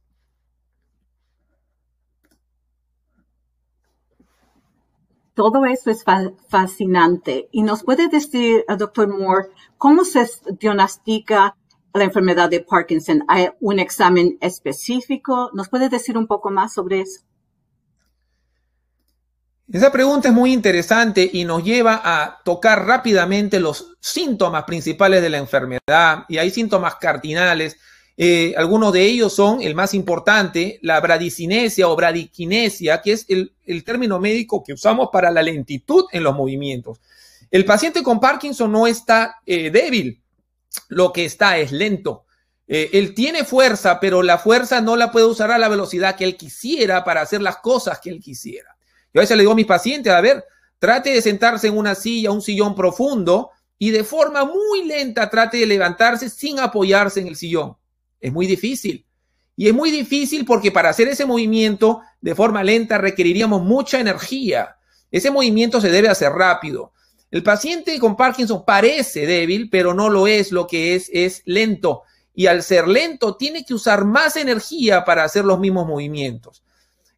Todo 5.35 5.65
eso 5.65 5.93
es 5.93 6.05
fascinante. 6.49 7.49
¿Y 7.53 7.63
nos 7.63 7.85
puede 7.85 8.09
decir, 8.09 8.65
eh, 8.69 8.77
doctor 8.77 9.07
Moore, 9.07 9.51
cómo 9.77 10.05
se 10.05 10.29
diagnostica 10.59 11.57
la 11.95 12.03
enfermedad 12.03 12.51
de 12.51 12.59
Parkinson? 12.59 13.23
¿Hay 13.29 13.51
un 13.61 13.79
examen 13.79 14.37
específico? 14.41 15.51
¿Nos 15.55 15.69
puede 15.69 15.89
decir 15.89 16.19
un 16.19 16.27
poco 16.27 16.51
más 16.51 16.75
sobre 16.75 17.03
eso? 17.03 17.28
Esa 19.71 19.93
pregunta 19.93 20.29
es 20.29 20.35
muy 20.35 20.55
interesante 20.55 21.29
y 21.31 21.45
nos 21.45 21.63
lleva 21.63 22.01
a 22.03 22.41
tocar 22.43 22.87
rápidamente 22.87 23.61
los 23.61 23.99
síntomas 24.01 24.65
principales 24.65 25.21
de 25.21 25.29
la 25.29 25.37
enfermedad. 25.37 26.25
Y 26.27 26.39
hay 26.39 26.51
síntomas 26.51 26.95
cardinales. 26.95 27.77
Eh, 28.17 28.55
algunos 28.57 28.95
de 28.95 29.03
ellos 29.03 29.35
son, 29.35 29.61
el 29.61 29.75
más 29.75 29.93
importante, 29.93 30.79
la 30.81 30.99
bradicinesia 31.01 31.87
o 31.87 31.97
bradiquinesia, 31.97 33.03
que 33.03 33.13
es 33.13 33.27
el, 33.29 33.53
término 33.85 34.19
médico 34.19 34.65
que 34.65 34.73
usamos 34.73 35.11
para 35.13 35.31
la 35.31 35.43
lentitud 35.43 36.07
en 36.13 36.23
los 36.23 36.35
movimientos. 36.35 37.03
El 37.51 37.67
paciente 37.67 38.03
con 38.03 38.21
Parkinson 38.21 38.73
no 38.73 38.87
está 38.87 39.37
eh, 39.45 39.71
débil, 39.71 40.23
lo 40.89 41.13
que 41.13 41.27
está 41.27 41.59
es 41.59 41.73
lento. 41.73 42.25
Eh, 42.67 42.89
él 42.95 43.15
tiene 43.15 43.45
fuerza, 43.45 44.01
pero 44.01 44.23
la 44.23 44.39
fuerza 44.39 44.81
no 44.81 44.97
la 44.97 45.13
puede 45.13 45.27
usar 45.27 45.51
a 45.51 45.59
la 45.59 45.69
velocidad 45.69 46.17
que 46.17 46.25
él 46.25 46.39
quisiera 46.39 47.05
para 47.05 47.21
hacer 47.21 47.43
las 47.43 47.59
cosas 47.59 48.01
que 48.01 48.09
él 48.09 48.21
quisiera. 48.21 48.78
Yo 49.13 49.21
a 49.21 49.23
veces 49.23 49.37
le 49.37 49.43
digo 49.43 49.53
a 49.53 49.57
mis 49.57 49.67
pacientes, 49.67 50.13
a 50.13 50.21
ver, 50.21 50.45
trate 50.79 51.11
de 51.11 51.23
sentarse 51.23 51.69
en 51.69 51.77
una 51.77 51.95
silla, 51.95 52.31
un 52.31 52.43
sillón 52.43 52.75
profundo 52.75 53.51
y 53.79 53.91
de 53.91 54.05
forma 54.05 54.45
muy 54.45 54.85
lenta 54.85 55.31
trate 55.31 55.59
de 55.59 55.67
levantarse 55.67 56.29
sin 56.29 56.59
apoyarse 56.59 57.21
en 57.21 57.29
el 57.29 57.37
sillón. 57.37 57.77
Es 58.21 58.33
muy 58.33 58.47
difícil. 58.47 59.05
Y 59.57 59.69
es 59.69 59.75
muy 59.75 59.91
difícil 59.91 60.45
porque 60.45 60.71
para 60.71 60.91
hacer 60.91 61.09
ese 61.09 61.27
movimiento 61.27 62.01
de 62.21 62.35
forma 62.35 62.63
lenta 62.63 62.99
requeriríamos 62.99 63.63
mucha 63.63 63.99
energía. 63.99 64.77
Ese 65.11 65.31
movimiento 65.31 65.81
se 65.81 65.91
debe 65.91 66.09
hacer 66.09 66.33
rápido. 66.33 66.93
El 67.31 67.43
paciente 67.43 67.99
con 67.99 68.17
Parkinson 68.17 68.65
parece 68.65 69.27
débil, 69.27 69.69
pero 69.69 69.95
no 69.95 70.09
lo 70.11 70.27
es. 70.27 70.53
Lo 70.53 70.67
que 70.67 70.95
es 70.95 71.11
es 71.13 71.43
lento. 71.45 72.03
Y 72.35 72.47
al 72.47 72.63
ser 72.63 72.87
lento, 72.87 73.37
tiene 73.37 73.65
que 73.65 73.75
usar 73.75 74.05
más 74.05 74.37
energía 74.37 75.05
para 75.05 75.25
hacer 75.25 75.45
los 75.45 75.59
mismos 75.59 75.87
movimientos. 75.87 76.63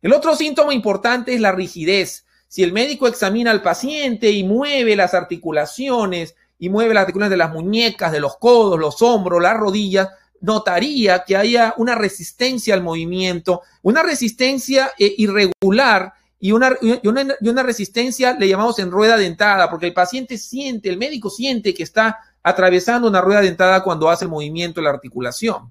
El 0.02 0.12
otro 0.12 0.34
síntoma 0.34 0.72
importante 0.72 1.34
es 1.34 1.40
la 1.40 1.52
rigidez. 1.52 2.24
Si 2.48 2.62
el 2.62 2.72
médico 2.72 3.06
examina 3.06 3.50
al 3.50 3.62
paciente 3.62 4.30
y 4.30 4.42
mueve 4.44 4.96
las 4.96 5.14
articulaciones 5.14 6.34
y 6.58 6.68
mueve 6.68 6.94
las 6.94 7.02
articulaciones 7.02 7.30
de 7.30 7.36
las 7.36 7.52
muñecas, 7.52 8.12
de 8.12 8.20
los 8.20 8.36
codos, 8.38 8.78
los 8.78 9.02
hombros, 9.02 9.42
las 9.42 9.56
rodillas, 9.56 10.08
notaría 10.40 11.24
que 11.24 11.36
haya 11.36 11.74
una 11.76 11.94
resistencia 11.94 12.74
al 12.74 12.82
movimiento, 12.82 13.62
una 13.82 14.02
resistencia 14.02 14.90
eh, 14.98 15.14
irregular 15.18 16.14
y 16.40 16.52
una, 16.52 16.74
y 16.80 17.06
una, 17.06 17.62
resistencia 17.62 18.32
le 18.32 18.48
llamamos 18.48 18.78
en 18.78 18.90
rueda 18.90 19.18
dentada, 19.18 19.68
porque 19.68 19.86
el 19.86 19.92
paciente 19.92 20.38
siente, 20.38 20.88
el 20.88 20.96
médico 20.96 21.28
siente 21.28 21.74
que 21.74 21.82
está 21.82 22.18
atravesando 22.42 23.08
una 23.08 23.20
rueda 23.20 23.42
dentada 23.42 23.82
cuando 23.82 24.08
hace 24.08 24.24
el 24.24 24.30
movimiento 24.30 24.80
de 24.80 24.84
la 24.84 24.90
articulación. 24.90 25.70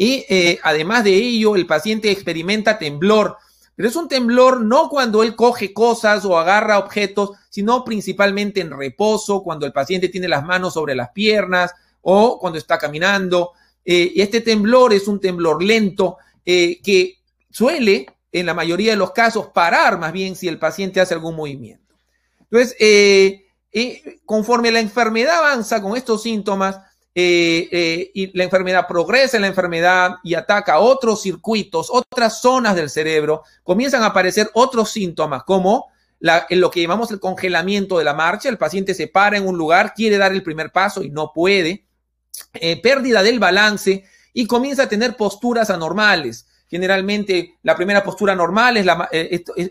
Y 0.00 0.24
eh, 0.28 0.60
además 0.62 1.02
de 1.02 1.12
ello, 1.12 1.56
el 1.56 1.66
paciente 1.66 2.12
experimenta 2.12 2.78
temblor, 2.78 3.36
pero 3.74 3.88
es 3.88 3.96
un 3.96 4.06
temblor 4.06 4.60
no 4.60 4.88
cuando 4.88 5.24
él 5.24 5.34
coge 5.34 5.72
cosas 5.72 6.24
o 6.24 6.38
agarra 6.38 6.78
objetos, 6.78 7.32
sino 7.50 7.84
principalmente 7.84 8.60
en 8.60 8.70
reposo, 8.70 9.42
cuando 9.42 9.66
el 9.66 9.72
paciente 9.72 10.08
tiene 10.08 10.28
las 10.28 10.44
manos 10.44 10.74
sobre 10.74 10.94
las 10.94 11.10
piernas 11.10 11.74
o 12.00 12.38
cuando 12.38 12.60
está 12.60 12.78
caminando. 12.78 13.50
Eh, 13.84 14.12
y 14.14 14.20
este 14.20 14.40
temblor 14.40 14.92
es 14.92 15.08
un 15.08 15.18
temblor 15.18 15.64
lento 15.64 16.18
eh, 16.46 16.80
que 16.80 17.16
suele, 17.50 18.06
en 18.30 18.46
la 18.46 18.54
mayoría 18.54 18.92
de 18.92 18.98
los 18.98 19.10
casos, 19.10 19.48
parar 19.48 19.98
más 19.98 20.12
bien 20.12 20.36
si 20.36 20.46
el 20.46 20.60
paciente 20.60 21.00
hace 21.00 21.14
algún 21.14 21.34
movimiento. 21.34 21.96
Entonces, 22.48 22.76
conforme 24.24 24.70
la 24.70 24.78
enfermedad 24.78 25.38
avanza 25.38 25.82
con 25.82 25.96
estos 25.96 26.22
síntomas, 26.22 26.78
eh, 27.20 27.68
eh, 27.72 28.10
y 28.14 28.38
la 28.38 28.44
enfermedad 28.44 28.86
progresa 28.86 29.36
en 29.36 29.40
la 29.40 29.48
enfermedad 29.48 30.18
y 30.22 30.34
ataca 30.34 30.78
otros 30.78 31.20
circuitos, 31.20 31.88
otras 31.90 32.40
zonas 32.40 32.76
del 32.76 32.88
cerebro, 32.88 33.42
comienzan 33.64 34.04
a 34.04 34.06
aparecer 34.06 34.48
otros 34.54 34.92
síntomas 34.92 35.42
como 35.42 35.86
en 36.20 36.60
lo 36.60 36.70
que 36.70 36.80
llamamos 36.80 37.10
el 37.10 37.18
congelamiento 37.18 37.98
de 37.98 38.04
la 38.04 38.14
marcha, 38.14 38.48
el 38.48 38.56
paciente 38.56 38.94
se 38.94 39.08
para 39.08 39.36
en 39.36 39.48
un 39.48 39.58
lugar, 39.58 39.94
quiere 39.94 40.16
dar 40.16 40.30
el 40.30 40.44
primer 40.44 40.70
paso 40.70 41.02
y 41.02 41.10
no 41.10 41.32
puede. 41.32 41.86
pérdida 42.84 43.24
del 43.24 43.40
balance 43.40 44.04
y 44.32 44.46
comienza 44.46 44.84
a 44.84 44.88
tener 44.88 45.16
posturas 45.16 45.70
anormales. 45.70 46.46
Generalmente 46.68 47.56
la 47.62 47.74
primera 47.74 48.04
postura 48.04 48.34
normal 48.34 48.76
es, 48.76 48.86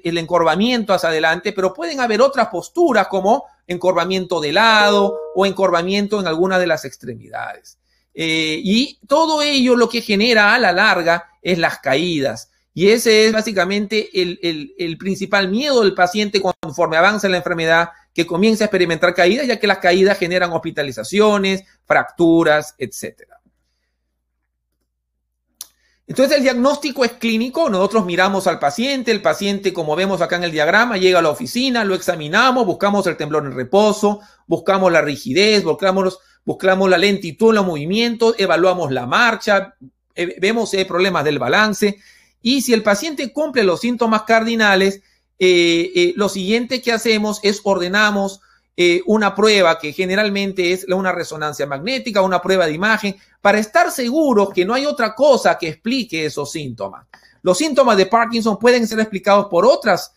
el 0.03 0.17
encorvamiento 0.17 0.93
hacia 0.93 1.09
adelante, 1.09 1.53
pero 1.53 1.73
pueden 1.73 1.99
haber 1.99 2.21
otras 2.21 2.47
posturas 2.47 3.07
como 3.07 3.45
encorvamiento 3.67 4.39
de 4.39 4.53
lado 4.53 5.17
o 5.35 5.45
encorvamiento 5.45 6.19
en 6.19 6.27
alguna 6.27 6.57
de 6.57 6.67
las 6.67 6.85
extremidades. 6.85 7.77
y 8.13 8.99
todo 9.07 9.43
ello 9.43 9.75
lo 9.75 9.87
que 9.87 10.01
genera 10.01 10.55
a 10.55 10.59
la 10.59 10.71
larga 10.71 11.29
es 11.41 11.59
las 11.59 11.79
caídas. 11.79 12.49
Y 12.77 12.89
ese 12.89 13.25
es 13.25 13.33
básicamente 13.33 14.09
el, 14.21 14.97
principal 14.99 15.49
miedo 15.49 15.81
del 15.81 15.95
paciente 15.95 16.39
conforme 16.39 16.95
avanza 16.95 17.27
la 17.27 17.37
enfermedad, 17.37 17.89
que 18.13 18.27
comienza 18.27 18.63
a 18.63 18.67
experimentar 18.67 19.15
caídas, 19.15 19.47
ya 19.47 19.59
que 19.59 19.65
las 19.65 19.79
caídas 19.79 20.19
generan 20.19 20.51
hospitalizaciones, 20.51 21.63
fracturas, 21.85 22.75
etc. 22.77 23.23
Entonces 26.07 26.37
el 26.37 26.43
diagnóstico 26.43 27.03
es 27.03 27.11
clínico, 27.13 27.69
nosotros 27.69 28.05
miramos 28.05 28.47
al 28.47 28.59
paciente, 28.59 29.11
el 29.11 29.21
paciente 29.21 29.73
como 29.73 29.93
vemos 29.93 30.21
acá 30.21 30.37
en 30.37 30.45
el 30.45 30.53
diagrama 30.53 30.97
llega 30.97 31.19
a 31.19 31.21
la 31.21 31.29
oficina, 31.29 31.83
lo 31.83 31.95
examinamos, 31.95 32.65
buscamos 32.65 33.05
el 33.07 33.17
temblor 33.17 33.45
en 33.45 33.51
reposo, 33.51 34.21
buscamos 34.47 34.89
la 34.89 35.01
rigidez, 35.01 35.65
buscamos, 35.65 36.89
la 36.89 36.97
lentitud 36.97 37.49
en 37.49 37.55
los 37.55 37.65
movimientos, 37.65 38.35
evaluamos 38.37 38.89
la 38.93 39.05
marcha, 39.05 39.75
eh, 40.15 40.37
vemos 40.39 40.69
si 40.69 40.77
hay 40.77 40.85
problemas 40.85 41.25
del 41.25 41.39
balance 41.39 41.97
y 42.41 42.61
si 42.61 42.73
el 42.73 42.83
paciente 42.83 43.33
cumple 43.33 43.63
los 43.63 43.81
síntomas 43.81 44.21
cardinales, 44.21 45.01
eh, 45.39 45.91
eh, 45.93 46.13
lo 46.15 46.29
siguiente 46.29 46.81
que 46.81 46.93
hacemos 46.93 47.41
es 47.43 47.59
ordenamos 47.65 48.39
eh, 48.77 49.01
una 49.07 49.35
prueba 49.35 49.77
que 49.77 49.91
generalmente 49.91 50.71
es 50.71 50.85
una 50.87 51.11
resonancia 51.11 51.65
magnética, 51.65 52.21
una 52.21 52.41
prueba 52.41 52.67
de 52.67 52.73
imagen, 52.73 53.15
para 53.41 53.59
estar 53.59 53.91
seguros 53.91 54.53
que 54.53 54.63
no 54.63 54.73
hay 54.73 54.85
otra 54.85 55.13
cosa 55.15 55.57
que 55.57 55.67
explique 55.67 56.25
esos 56.25 56.51
síntomas. 56.51 57.07
Los 57.41 57.57
síntomas 57.57 57.97
de 57.97 58.05
Parkinson 58.05 58.57
pueden 58.57 58.87
ser 58.87 58.99
explicados 58.99 59.47
por 59.47 59.65
otras 59.65 60.13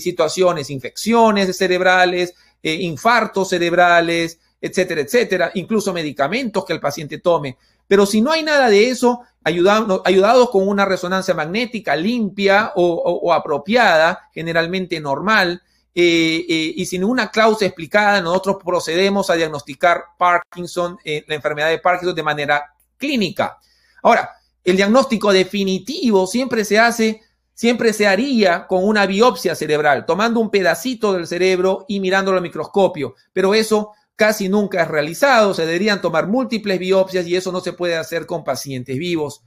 situaciones, 0.00 0.70
infecciones 0.70 1.56
cerebrales, 1.56 2.34
infartos 2.62 3.50
cerebrales, 3.50 4.40
etcétera, 4.60 5.02
etcétera, 5.02 5.50
incluso 5.54 5.92
medicamentos 5.92 6.64
que 6.64 6.72
el 6.72 6.80
paciente 6.80 7.18
tome. 7.18 7.56
Pero 7.86 8.06
si 8.06 8.20
no 8.20 8.32
hay 8.32 8.42
nada 8.42 8.68
de 8.68 8.88
eso, 8.88 9.20
ayudados 9.44 10.50
con 10.50 10.66
una 10.66 10.84
resonancia 10.84 11.34
magnética 11.34 11.94
limpia 11.94 12.72
o, 12.74 13.32
apropiada, 13.32 14.28
generalmente 14.32 14.98
normal, 15.00 15.62
eh, 15.98 16.44
eh, 16.46 16.74
y 16.76 16.84
sin 16.84 17.02
una 17.04 17.30
cláusula 17.30 17.68
explicada, 17.68 18.20
nosotros 18.20 18.58
procedemos 18.62 19.30
a 19.30 19.34
diagnosticar 19.34 20.04
Parkinson, 20.18 20.98
eh, 21.02 21.24
la 21.26 21.36
enfermedad 21.36 21.70
de 21.70 21.78
Parkinson 21.78 22.14
de 22.14 22.22
manera 22.22 22.74
clínica. 22.98 23.56
Ahora, 24.02 24.28
el 24.62 24.76
diagnóstico 24.76 25.32
definitivo 25.32 26.26
siempre 26.26 26.66
se 26.66 26.78
hace, 26.78 27.22
siempre 27.54 27.94
se 27.94 28.06
haría 28.06 28.66
con 28.66 28.84
una 28.84 29.06
biopsia 29.06 29.54
cerebral, 29.54 30.04
tomando 30.04 30.38
un 30.38 30.50
pedacito 30.50 31.14
del 31.14 31.26
cerebro 31.26 31.86
y 31.88 31.98
mirándolo 31.98 32.36
al 32.36 32.42
microscopio, 32.42 33.14
pero 33.32 33.54
eso 33.54 33.92
casi 34.16 34.50
nunca 34.50 34.82
es 34.82 34.88
realizado, 34.88 35.54
se 35.54 35.64
deberían 35.64 36.02
tomar 36.02 36.26
múltiples 36.26 36.78
biopsias 36.78 37.26
y 37.26 37.36
eso 37.36 37.52
no 37.52 37.60
se 37.60 37.72
puede 37.72 37.96
hacer 37.96 38.26
con 38.26 38.44
pacientes 38.44 38.98
vivos. 38.98 39.40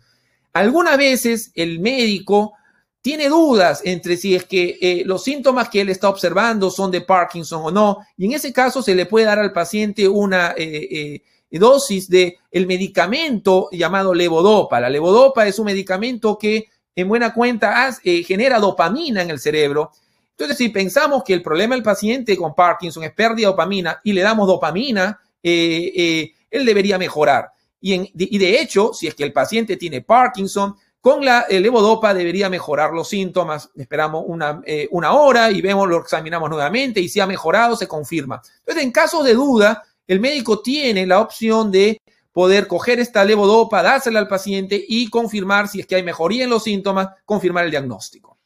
Algunas 0.54 0.98
veces 0.98 1.52
el 1.54 1.80
médico 1.80 2.54
tiene 3.02 3.30
dudas 3.30 3.82
entre 3.86 4.18
si 4.18 4.36
es 4.36 4.46
que 4.46 4.78
eh, 4.82 5.04
los 5.06 5.24
síntomas 5.24 5.70
que 5.70 5.82
él 5.82 5.90
está 5.90 6.10
observando 6.10 6.70
son 6.70 6.92
de 6.92 7.02
Parkinson 7.02 7.62
o 7.64 7.72
no, 7.72 8.00
y 8.18 8.26
en 8.26 8.34
ese 8.34 8.52
caso 8.52 8.82
se 8.82 8.96
le 8.96 9.06
puede 9.06 9.26
dar 9.26 9.40
al 9.40 9.54
paciente 9.54 10.08
una 10.08 10.54
eh, 10.58 11.22
eh, 11.50 11.60
dosis 11.60 12.10
de 12.10 12.38
el 12.52 12.68
medicamento 12.68 13.70
llamado 13.72 14.14
levodopa. 14.14 14.80
La 14.80 14.90
levodopa 14.90 15.48
es 15.48 15.58
un 15.60 15.66
medicamento 15.66 16.38
que 16.38 16.68
en 16.96 17.08
buena 17.08 17.34
cuenta 17.34 17.98
genera 18.04 18.60
dopamina 18.60 19.22
en 19.22 19.30
el 19.30 19.40
cerebro 19.40 19.92
entonces, 20.32 20.58
si 20.58 20.70
pensamos 20.70 21.24
que 21.26 21.34
el 21.34 21.42
problema 21.42 21.76
del 21.76 21.84
paciente 21.84 22.38
con 22.38 22.56
Parkinson 22.56 23.04
es 23.04 23.12
pérdida 23.12 23.48
de 23.48 23.52
dopamina 23.52 24.00
y 24.06 24.14
le 24.14 24.22
damos 24.22 24.48
dopamina, 24.48 25.20
él 25.44 26.32
debería 26.50 26.98
mejorar. 26.98 27.52
Y, 27.82 28.38
de 28.38 28.62
hecho, 28.62 28.94
si 28.94 29.08
es 29.08 29.16
que 29.16 29.26
el 29.26 29.34
paciente 29.34 29.76
tiene 29.76 30.02
Parkinson, 30.02 30.76
con 31.02 31.24
la 31.24 31.46
levodopa 31.50 32.14
debería 32.14 32.50
mejorar 32.50 32.92
los 32.92 33.10
síntomas. 33.10 33.70
Esperamos 33.76 34.24
una, 34.28 34.62
eh, 34.66 34.88
una 34.92 35.14
hora 35.14 35.50
y 35.52 35.62
vemos, 35.62 35.88
lo 35.88 35.98
examinamos 35.98 36.50
nuevamente 36.50 37.00
y 37.00 37.10
si 37.10 37.20
ha 37.20 37.28
mejorado, 37.28 37.76
se 37.76 37.88
confirma. 37.88 38.42
Entonces, 38.60 38.84
en 38.84 38.92
caso 38.92 39.24
de 39.24 39.34
duda, 39.34 39.84
el 40.08 40.20
médico 40.20 40.62
tiene 40.62 41.06
la 41.06 41.22
opción 41.22 41.72
de 41.72 42.02
poder 42.32 42.68
coger 42.68 43.00
esta 43.00 43.24
levodopa, 43.24 43.82
dársela 43.84 44.20
al 44.20 44.28
paciente 44.28 44.84
y 44.88 45.10
confirmar 45.10 45.68
si 45.68 45.82
es 45.82 45.88
que 45.88 45.96
hay 45.96 46.04
mejoría 46.04 46.44
en 46.44 46.50
los 46.50 46.64
síntomas, 46.64 47.10
confirmar 47.26 47.66
el 47.66 47.72
diagnóstico. 47.72 48.38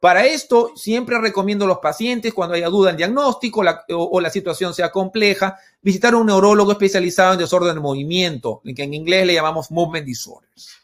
Para 0.00 0.26
esto, 0.26 0.72
siempre 0.76 1.18
recomiendo 1.18 1.64
a 1.64 1.68
los 1.68 1.78
pacientes, 1.78 2.34
cuando 2.34 2.54
haya 2.54 2.68
duda 2.68 2.90
en 2.90 2.98
diagnóstico 2.98 3.62
o, 3.88 4.20
la 4.20 4.28
situación 4.28 4.74
sea 4.74 4.92
compleja, 4.92 5.56
visitar 5.80 6.12
a 6.12 6.18
un 6.18 6.26
neurólogo 6.26 6.72
especializado 6.72 7.32
en 7.32 7.38
desorden 7.38 7.74
de 7.74 7.80
movimiento, 7.80 8.60
que 8.76 8.82
en 8.82 8.92
inglés 8.92 9.26
le 9.26 9.32
llamamos 9.32 9.70
movement 9.70 10.04
disorders. 10.04 10.83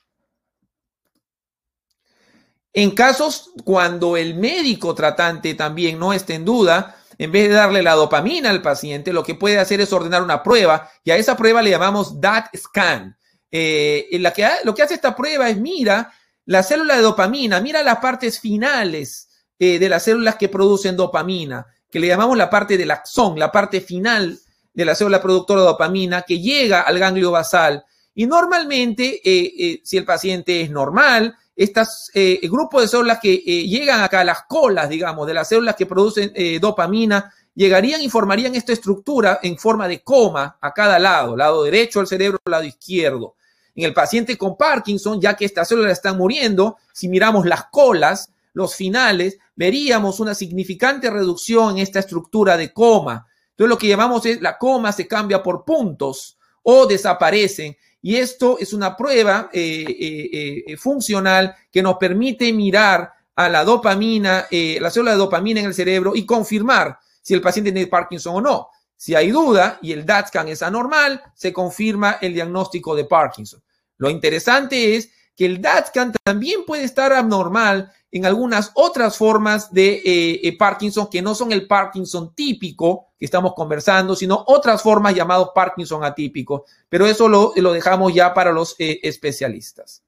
En 2.73 2.93
casos 2.93 3.51
cuando 3.65 4.17
el 4.17 4.35
médico 4.35 4.95
tratante 4.95 5.55
también 5.55 5.99
no 5.99 6.13
esté 6.13 6.35
en 6.35 6.45
duda, 6.45 6.97
en 7.19 7.33
vez 7.33 7.49
de 7.49 7.55
darle 7.55 7.83
la 7.83 7.95
dopamina 7.95 8.49
al 8.51 8.63
paciente, 8.63 9.13
lo 9.13 9.25
que 9.25 9.35
puede 9.35 9.59
hacer 9.59 9.81
es 9.81 9.93
ordenar 9.93 10.23
una 10.23 10.43
prueba 10.43 10.89
y 11.05 11.11
a 11.11 11.17
esa 11.17 11.37
prueba 11.37 11.61
le 11.63 11.71
llamamos 11.71 12.21
DAT 12.21 12.57
scan. 12.57 13.17
Eh, 13.51 14.09
la 14.13 14.33
que, 14.33 14.49
lo 14.65 14.75
que 14.75 14.83
hace 14.83 14.95
esta 14.95 15.17
prueba 15.17 15.51
es 15.51 15.57
mira 15.59 16.13
la 16.47 16.63
célula 16.63 16.97
de 16.97 17.03
dopamina, 17.03 17.61
mira 17.61 17.83
las 17.83 17.99
partes 17.99 18.39
finales 18.39 19.29
eh, 19.59 19.79
de 19.79 19.89
las 19.89 20.05
células 20.05 20.37
que 20.37 20.49
producen 20.49 20.97
dopamina, 20.97 21.67
que 21.91 21.99
le 21.99 22.07
llamamos 22.07 22.39
la 22.39 22.49
parte 22.49 22.79
del 22.79 22.91
axón, 22.93 23.39
la 23.39 23.51
parte 23.51 23.81
final 23.81 24.39
de 24.73 24.85
la 24.85 24.95
célula 24.95 25.21
productora 25.21 25.61
de 25.61 25.67
dopamina 25.67 26.23
que 26.23 26.39
llega 26.39 26.83
al 26.83 26.99
ganglio 26.99 27.33
basal. 27.33 27.85
Y 28.15 28.27
normalmente, 28.27 29.21
eh, 29.25 29.81
si 29.85 29.97
el 29.97 30.05
paciente 30.05 30.61
es 30.61 30.71
normal, 30.71 31.37
estos 31.63 32.11
grupos 32.45 32.83
de 32.83 32.89
células 32.89 33.19
que 33.21 33.37
llegan 33.37 34.01
acá 34.01 34.25
las 34.25 34.45
colas, 34.49 34.89
digamos, 34.89 35.27
de 35.27 35.35
las 35.35 35.49
células 35.49 35.77
que 35.77 35.85
producen 35.85 36.33
dopamina, 36.61 37.33
llegarían 37.55 38.01
y 38.01 38.09
formarían 38.09 38.55
esta 38.55 38.73
estructura 38.73 39.41
en 39.43 39.59
forma 39.59 39.87
de 39.87 40.03
coma 40.03 40.57
a 40.61 40.73
cada 40.73 40.99
lado, 40.99 41.37
lado 41.37 41.65
derecho 41.65 41.99
del 41.99 42.09
cerebro, 42.09 42.39
lado 42.47 42.65
izquierdo. 42.65 43.35
En 43.75 43.85
el 43.85 43.93
paciente 43.93 44.39
con 44.39 44.57
Parkinson, 44.57 45.21
ya 45.21 45.37
que 45.37 45.45
estas 45.45 45.69
células 45.69 45.93
están 45.93 46.17
muriendo, 46.17 46.79
si 46.93 47.09
miramos 47.09 47.45
las 47.45 47.67
colas, 47.67 48.33
los 48.55 48.75
finales, 48.75 49.39
veríamos 49.55 50.19
una 50.19 50.35
significante 50.35 51.11
reducción 51.11 51.73
en 51.73 51.79
esta 51.83 51.99
estructura 51.99 52.57
de 52.57 52.73
coma. 52.73 53.27
Entonces 53.51 53.69
lo 53.69 53.79
que 53.79 53.89
llamamos 53.89 54.25
es 54.25 54.41
la 54.41 54.57
coma 54.57 54.93
se 54.93 55.07
cambia 55.07 55.43
por 55.43 55.65
puntos 55.65 56.39
o 56.63 56.87
desaparecen. 56.87 57.77
Y 58.03 58.17
esto 58.17 58.59
es 58.59 58.73
una 58.73 58.97
prueba 58.97 59.51
eh, 59.53 59.85
eh, 59.89 60.65
eh, 60.67 60.77
funcional 60.77 61.55
que 61.71 61.83
nos 61.83 61.97
permite 61.97 62.53
mirar 62.53 63.13
a 63.37 63.49
la 63.49 63.65
dopamina, 63.65 64.47
la 64.51 64.91
célula 64.91 65.13
de 65.13 65.19
dopamina 65.19 65.61
en 65.61 65.67
el 65.67 65.75
cerebro 65.75 66.13
y 66.15 66.27
confirmar 66.27 66.99
si 67.23 67.35
el 67.35 67.41
paciente 67.41 67.73
tiene 67.73 67.87
Parkinson 67.87 68.37
o 68.37 68.41
no. 68.41 68.69
Si 68.97 69.15
hay 69.15 69.31
duda 69.31 69.79
y 69.81 69.93
el 69.93 70.05
DAT 70.05 70.35
es 70.47 70.63
anormal, 70.63 71.23
se 71.35 71.53
confirma 71.53 72.19
el 72.21 72.35
diagnóstico 72.35 72.95
de 72.95 73.07
Parkinson. 73.07 73.63
Lo 73.97 74.11
interesante 74.11 74.95
es 74.97 75.11
que 75.35 75.47
el 75.47 75.63
DAT 75.63 75.89
también 76.23 76.67
puede 76.67 76.85
estar 76.85 77.13
abnormal 77.13 77.91
en 78.13 78.27
algunas 78.27 78.73
otras 78.75 79.17
formas 79.17 79.73
de 79.73 80.03
eh, 80.05 80.41
eh, 80.43 80.57
Parkinson 80.57 81.09
que 81.09 81.23
no 81.23 81.35
son 81.35 81.53
el 81.53 81.67
Parkinson 81.67 82.35
típico 82.35 83.13
que 83.19 83.25
estamos 83.25 83.55
conversando, 83.55 84.17
sino 84.17 84.45
otras 84.49 84.83
formas 84.83 85.15
llamados 85.15 85.51
Parkinson 85.55 86.03
atípico. 86.03 86.65
Pero 86.89 87.07
eso 87.07 87.29
lo, 87.29 87.53
dejamos 87.73 88.13
ya 88.13 88.35
para 88.35 88.51
los 88.51 88.75
eh, 88.79 88.99
especialistas. 89.03 90.03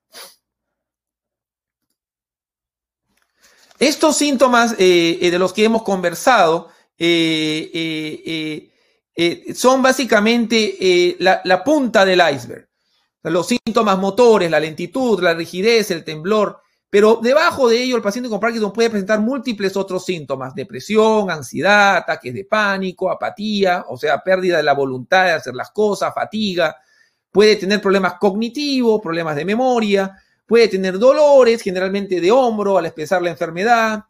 Estos 3.78 4.16
síntomas 4.16 4.76
de 4.78 5.36
los 5.40 5.52
que 5.52 5.64
hemos 5.64 5.82
conversado 5.82 6.68
son 9.54 9.82
básicamente 9.82 11.16
la, 11.18 11.64
punta 11.64 12.04
del 12.04 12.22
iceberg. 12.32 12.68
Los 13.24 13.48
síntomas 13.48 13.98
motores, 13.98 14.48
la 14.48 14.60
lentitud, 14.60 15.20
la 15.20 15.34
rigidez, 15.34 15.90
el 15.90 16.04
temblor, 16.04 16.62
pero 16.92 17.20
debajo 17.22 17.70
de 17.70 17.82
ello 17.82 17.96
el 17.96 18.02
paciente 18.02 18.28
con 18.28 18.38
Parkinson 18.38 18.70
puede 18.70 18.90
presentar 18.90 19.18
múltiples 19.18 19.78
otros 19.78 20.04
síntomas, 20.04 20.54
depresión, 20.54 21.30
ansiedad, 21.30 21.96
ataques 21.96 22.34
de 22.34 22.44
pánico, 22.44 23.10
apatía, 23.10 23.86
o 23.88 23.96
sea, 23.96 24.22
pérdida 24.22 24.58
de 24.58 24.62
la 24.62 24.74
voluntad 24.74 25.24
de 25.24 25.30
hacer 25.30 25.54
las 25.54 25.70
cosas, 25.70 26.12
fatiga, 26.12 26.76
puede 27.30 27.56
tener 27.56 27.80
problemas 27.80 28.16
cognitivos, 28.20 29.00
problemas 29.00 29.36
de 29.36 29.46
memoria, 29.46 30.18
puede 30.44 30.68
tener 30.68 30.98
dolores, 30.98 31.62
generalmente 31.62 32.20
de 32.20 32.30
hombro 32.30 32.76
al 32.76 32.84
expresar 32.84 33.22
la 33.22 33.30
enfermedad, 33.30 34.04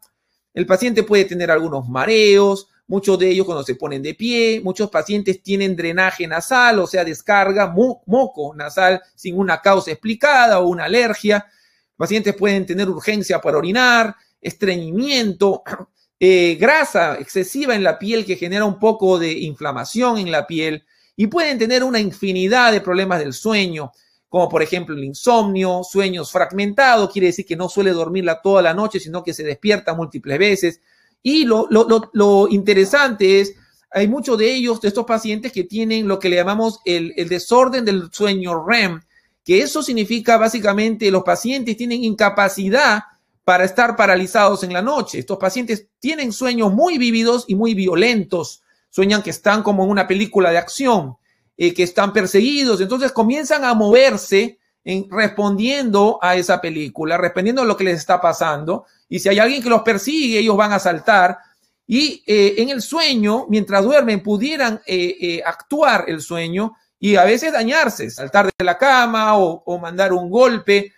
el 0.53 0.65
paciente 0.65 1.03
puede 1.03 1.23
tener 1.23 1.51
algunos 1.51 1.87
mareos, 1.87 2.67
muchos 2.87 3.17
de 3.17 3.29
ellos 3.29 3.45
cuando 3.45 3.63
se 3.63 3.75
ponen 3.75 4.03
de 4.03 4.13
pie, 4.13 4.59
muchos 4.61 4.89
pacientes 4.89 5.41
tienen 5.41 5.77
drenaje 5.77 6.27
nasal, 6.27 6.79
o 6.79 6.87
sea, 6.87 7.05
descarga, 7.05 7.73
moco 7.73 8.53
nasal 8.53 9.01
sin 9.15 9.39
una 9.39 9.61
causa 9.61 9.91
explicada 9.91 10.59
o 10.59 10.67
una 10.67 10.83
alergia. 10.83 11.47
Pacientes 11.95 12.35
pueden 12.35 12.65
tener 12.65 12.89
urgencia 12.89 13.39
para 13.39 13.57
orinar, 13.57 14.15
estreñimiento, 14.41 15.63
eh, 16.19 16.57
grasa 16.59 17.17
excesiva 17.19 17.75
en 17.75 17.83
la 17.83 17.99
piel 17.99 18.25
que 18.25 18.35
genera 18.35 18.65
un 18.65 18.79
poco 18.79 19.19
de 19.19 19.31
inflamación 19.31 20.17
en 20.17 20.31
la 20.31 20.47
piel 20.47 20.85
y 21.15 21.27
pueden 21.27 21.57
tener 21.57 21.83
una 21.83 21.99
infinidad 21.99 22.71
de 22.71 22.81
problemas 22.81 23.19
del 23.19 23.33
sueño, 23.33 23.91
como 24.29 24.49
por 24.49 24.63
ejemplo 24.63 24.95
el 24.95 25.03
insomnio, 25.03 25.81
sueños 25.83 26.31
fragmentados, 26.31 27.11
quiere 27.11 27.27
decir 27.27 27.45
que 27.45 27.55
no 27.55 27.69
suele 27.69 27.91
dormirla 27.91 28.41
toda 28.41 28.61
la 28.61 28.73
noche, 28.73 28.99
sino 28.99 29.23
que 29.23 29.33
se 29.33 29.43
despierta 29.43 29.93
múltiples 29.93 30.39
veces. 30.39 30.81
Y 31.21 31.45
lo, 31.45 32.47
interesante 32.49 33.39
es, 33.39 33.53
hay 33.91 34.07
muchos 34.07 34.37
de 34.39 34.51
ellos, 34.51 34.81
de 34.81 34.87
estos 34.87 35.05
pacientes, 35.05 35.51
que 35.51 35.65
tienen 35.65 36.07
lo 36.07 36.17
que 36.17 36.29
le 36.29 36.37
llamamos 36.37 36.79
el, 36.83 37.13
el 37.15 37.29
desorden 37.29 37.85
del 37.85 38.11
sueño 38.11 38.65
REM, 38.65 39.01
que 39.43 39.61
eso 39.61 39.83
significa 39.83 40.37
básicamente 40.37 41.11
los 41.11 41.23
pacientes 41.23 41.75
tienen 41.75 42.03
incapacidad 42.03 43.03
para 43.43 43.65
estar 43.65 43.95
paralizados 43.95 44.63
en 44.63 44.71
la 44.71 44.81
noche. 44.81 45.19
Estos 45.19 45.37
pacientes 45.37 45.87
tienen 45.99 46.31
sueños 46.31 46.71
muy 46.71 46.97
vívidos 46.97 47.45
y 47.47 47.55
muy 47.55 47.73
violentos. 47.73 48.61
Sueñan 48.89 49.21
que 49.21 49.31
están 49.31 49.63
como 49.63 49.83
en 49.83 49.89
una 49.89 50.07
película 50.07 50.49
de 50.51 50.57
acción, 50.57 51.17
eh, 51.57 51.73
que 51.73 51.83
están 51.83 52.13
perseguidos. 52.13 52.79
Entonces 52.79 53.11
comienzan 53.11 53.65
a 53.65 53.73
moverse 53.73 54.59
en, 54.85 55.09
respondiendo 55.09 56.19
a 56.21 56.35
esa 56.35 56.61
película, 56.61 57.17
respondiendo 57.17 57.63
a 57.63 57.65
lo 57.65 57.75
que 57.75 57.83
les 57.83 57.97
está 57.97 58.21
pasando. 58.21 58.85
Y 59.09 59.19
si 59.19 59.27
hay 59.27 59.39
alguien 59.39 59.61
que 59.61 59.69
los 59.69 59.81
persigue, 59.81 60.39
ellos 60.39 60.55
van 60.55 60.71
a 60.71 60.79
saltar. 60.79 61.37
Y 61.85 62.23
eh, 62.25 62.55
en 62.59 62.69
el 62.69 62.81
sueño, 62.81 63.47
mientras 63.49 63.83
duermen, 63.83 64.23
pudieran 64.23 64.81
eh, 64.85 65.41
actuar 65.45 66.05
el 66.07 66.21
sueño 66.21 66.77
y 67.03 67.17
a 67.17 67.25
veces 67.25 67.51
dañarse, 67.51 68.09
saltar 68.09 68.49
de 68.57 68.63
la 68.63 68.77
cama 68.77 69.35
o, 69.35 69.77
mandar 69.77 70.13
un 70.13 70.29
golpe 70.29 70.93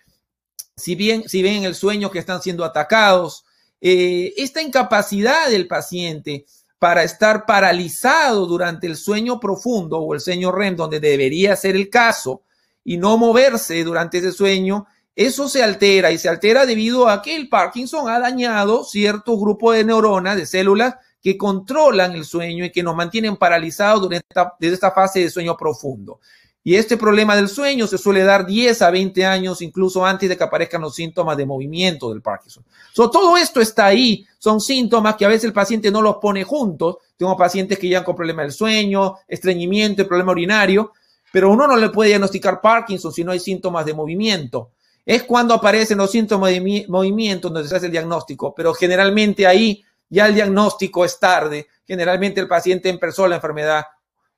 si 0.76 0.94
bien, 0.94 1.28
si 1.28 1.42
ven 1.42 1.54
en 1.56 1.64
el 1.64 1.74
sueño 1.74 2.12
que 2.12 2.20
están 2.20 2.40
siendo 2.40 2.64
atacados, 2.64 3.44
eh, 3.80 4.32
esta 4.36 4.62
incapacidad 4.62 5.48
del 5.48 5.66
paciente 5.66 6.46
para 6.78 7.02
estar 7.02 7.44
paralizado 7.44 8.46
durante 8.46 8.86
el 8.86 8.96
sueño 8.96 9.40
profundo 9.40 9.98
o 9.98 10.14
el 10.14 10.20
sueño 10.20 10.52
REM, 10.52 10.76
donde 10.76 11.00
debería 11.00 11.56
ser 11.56 11.74
el 11.74 11.90
caso, 11.90 12.42
y 12.84 12.98
no 12.98 13.18
moverse 13.18 13.82
durante 13.82 14.18
ese 14.18 14.30
sueño, 14.30 14.86
eso 15.16 15.48
se 15.48 15.64
altera 15.64 16.12
y 16.12 16.18
se 16.18 16.28
altera 16.28 16.66
debido 16.66 17.08
a 17.08 17.20
que 17.20 17.34
el 17.34 17.48
Parkinson 17.48 18.08
ha 18.08 18.20
dañado 18.20 18.84
cierto 18.84 19.36
grupo 19.36 19.72
de 19.72 19.82
neuronas, 19.82 20.36
de 20.36 20.46
células 20.46 20.94
que 21.26 21.36
controlan 21.36 22.12
el 22.12 22.24
sueño 22.24 22.64
y 22.64 22.70
que 22.70 22.84
nos 22.84 22.94
mantienen 22.94 23.36
paralizados 23.36 24.00
durante 24.00 24.24
esta, 24.28 24.54
desde 24.60 24.74
esta 24.74 24.92
fase 24.92 25.18
de 25.18 25.28
sueño 25.28 25.56
profundo. 25.56 26.20
Y 26.62 26.76
este 26.76 26.96
problema 26.96 27.34
del 27.34 27.48
sueño 27.48 27.88
se 27.88 27.98
suele 27.98 28.22
dar 28.22 28.46
10 28.46 28.80
a 28.80 28.92
20 28.92 29.26
años, 29.26 29.60
incluso 29.60 30.06
antes 30.06 30.28
de 30.28 30.36
que 30.36 30.44
aparezcan 30.44 30.82
los 30.82 30.94
síntomas 30.94 31.36
de 31.36 31.44
movimiento 31.44 32.10
del 32.10 32.22
Parkinson. 32.22 32.62
todo 32.94 33.36
esto 33.36 33.60
está 33.60 33.86
ahí. 33.86 34.24
Son 34.38 34.60
síntomas 34.60 35.16
que 35.16 35.24
a 35.24 35.28
veces 35.28 35.46
el 35.46 35.52
paciente 35.52 35.90
no 35.90 36.00
los 36.00 36.18
pone 36.18 36.44
juntos. 36.44 36.98
Tengo 37.16 37.36
pacientes 37.36 37.76
que 37.76 37.88
llegan 37.88 38.04
con 38.04 38.14
problema 38.14 38.42
del 38.42 38.52
sueño, 38.52 39.16
estreñimiento 39.26 40.02
y 40.02 40.04
problema 40.04 40.30
urinario, 40.30 40.92
pero 41.32 41.50
uno 41.50 41.66
no 41.66 41.76
le 41.76 41.88
puede 41.88 42.10
diagnosticar 42.10 42.60
Parkinson 42.60 43.12
si 43.12 43.24
no 43.24 43.32
hay 43.32 43.40
síntomas 43.40 43.84
de 43.84 43.94
movimiento. 43.94 44.70
Es 45.04 45.24
cuando 45.24 45.54
aparecen 45.54 45.98
los 45.98 46.12
síntomas 46.12 46.52
de 46.52 46.86
movimiento 46.86 47.50
donde 47.50 47.68
se 47.68 47.74
hace 47.74 47.86
el 47.86 47.92
diagnóstico, 47.92 48.54
pero 48.54 48.72
generalmente 48.74 49.44
ahí 49.44 49.82
ya 50.08 50.26
el 50.26 50.34
diagnóstico 50.34 51.04
es 51.04 51.18
tarde. 51.18 51.66
Generalmente 51.86 52.40
el 52.40 52.48
paciente 52.48 52.88
empezó 52.88 53.26
la 53.26 53.36
enfermedad 53.36 53.84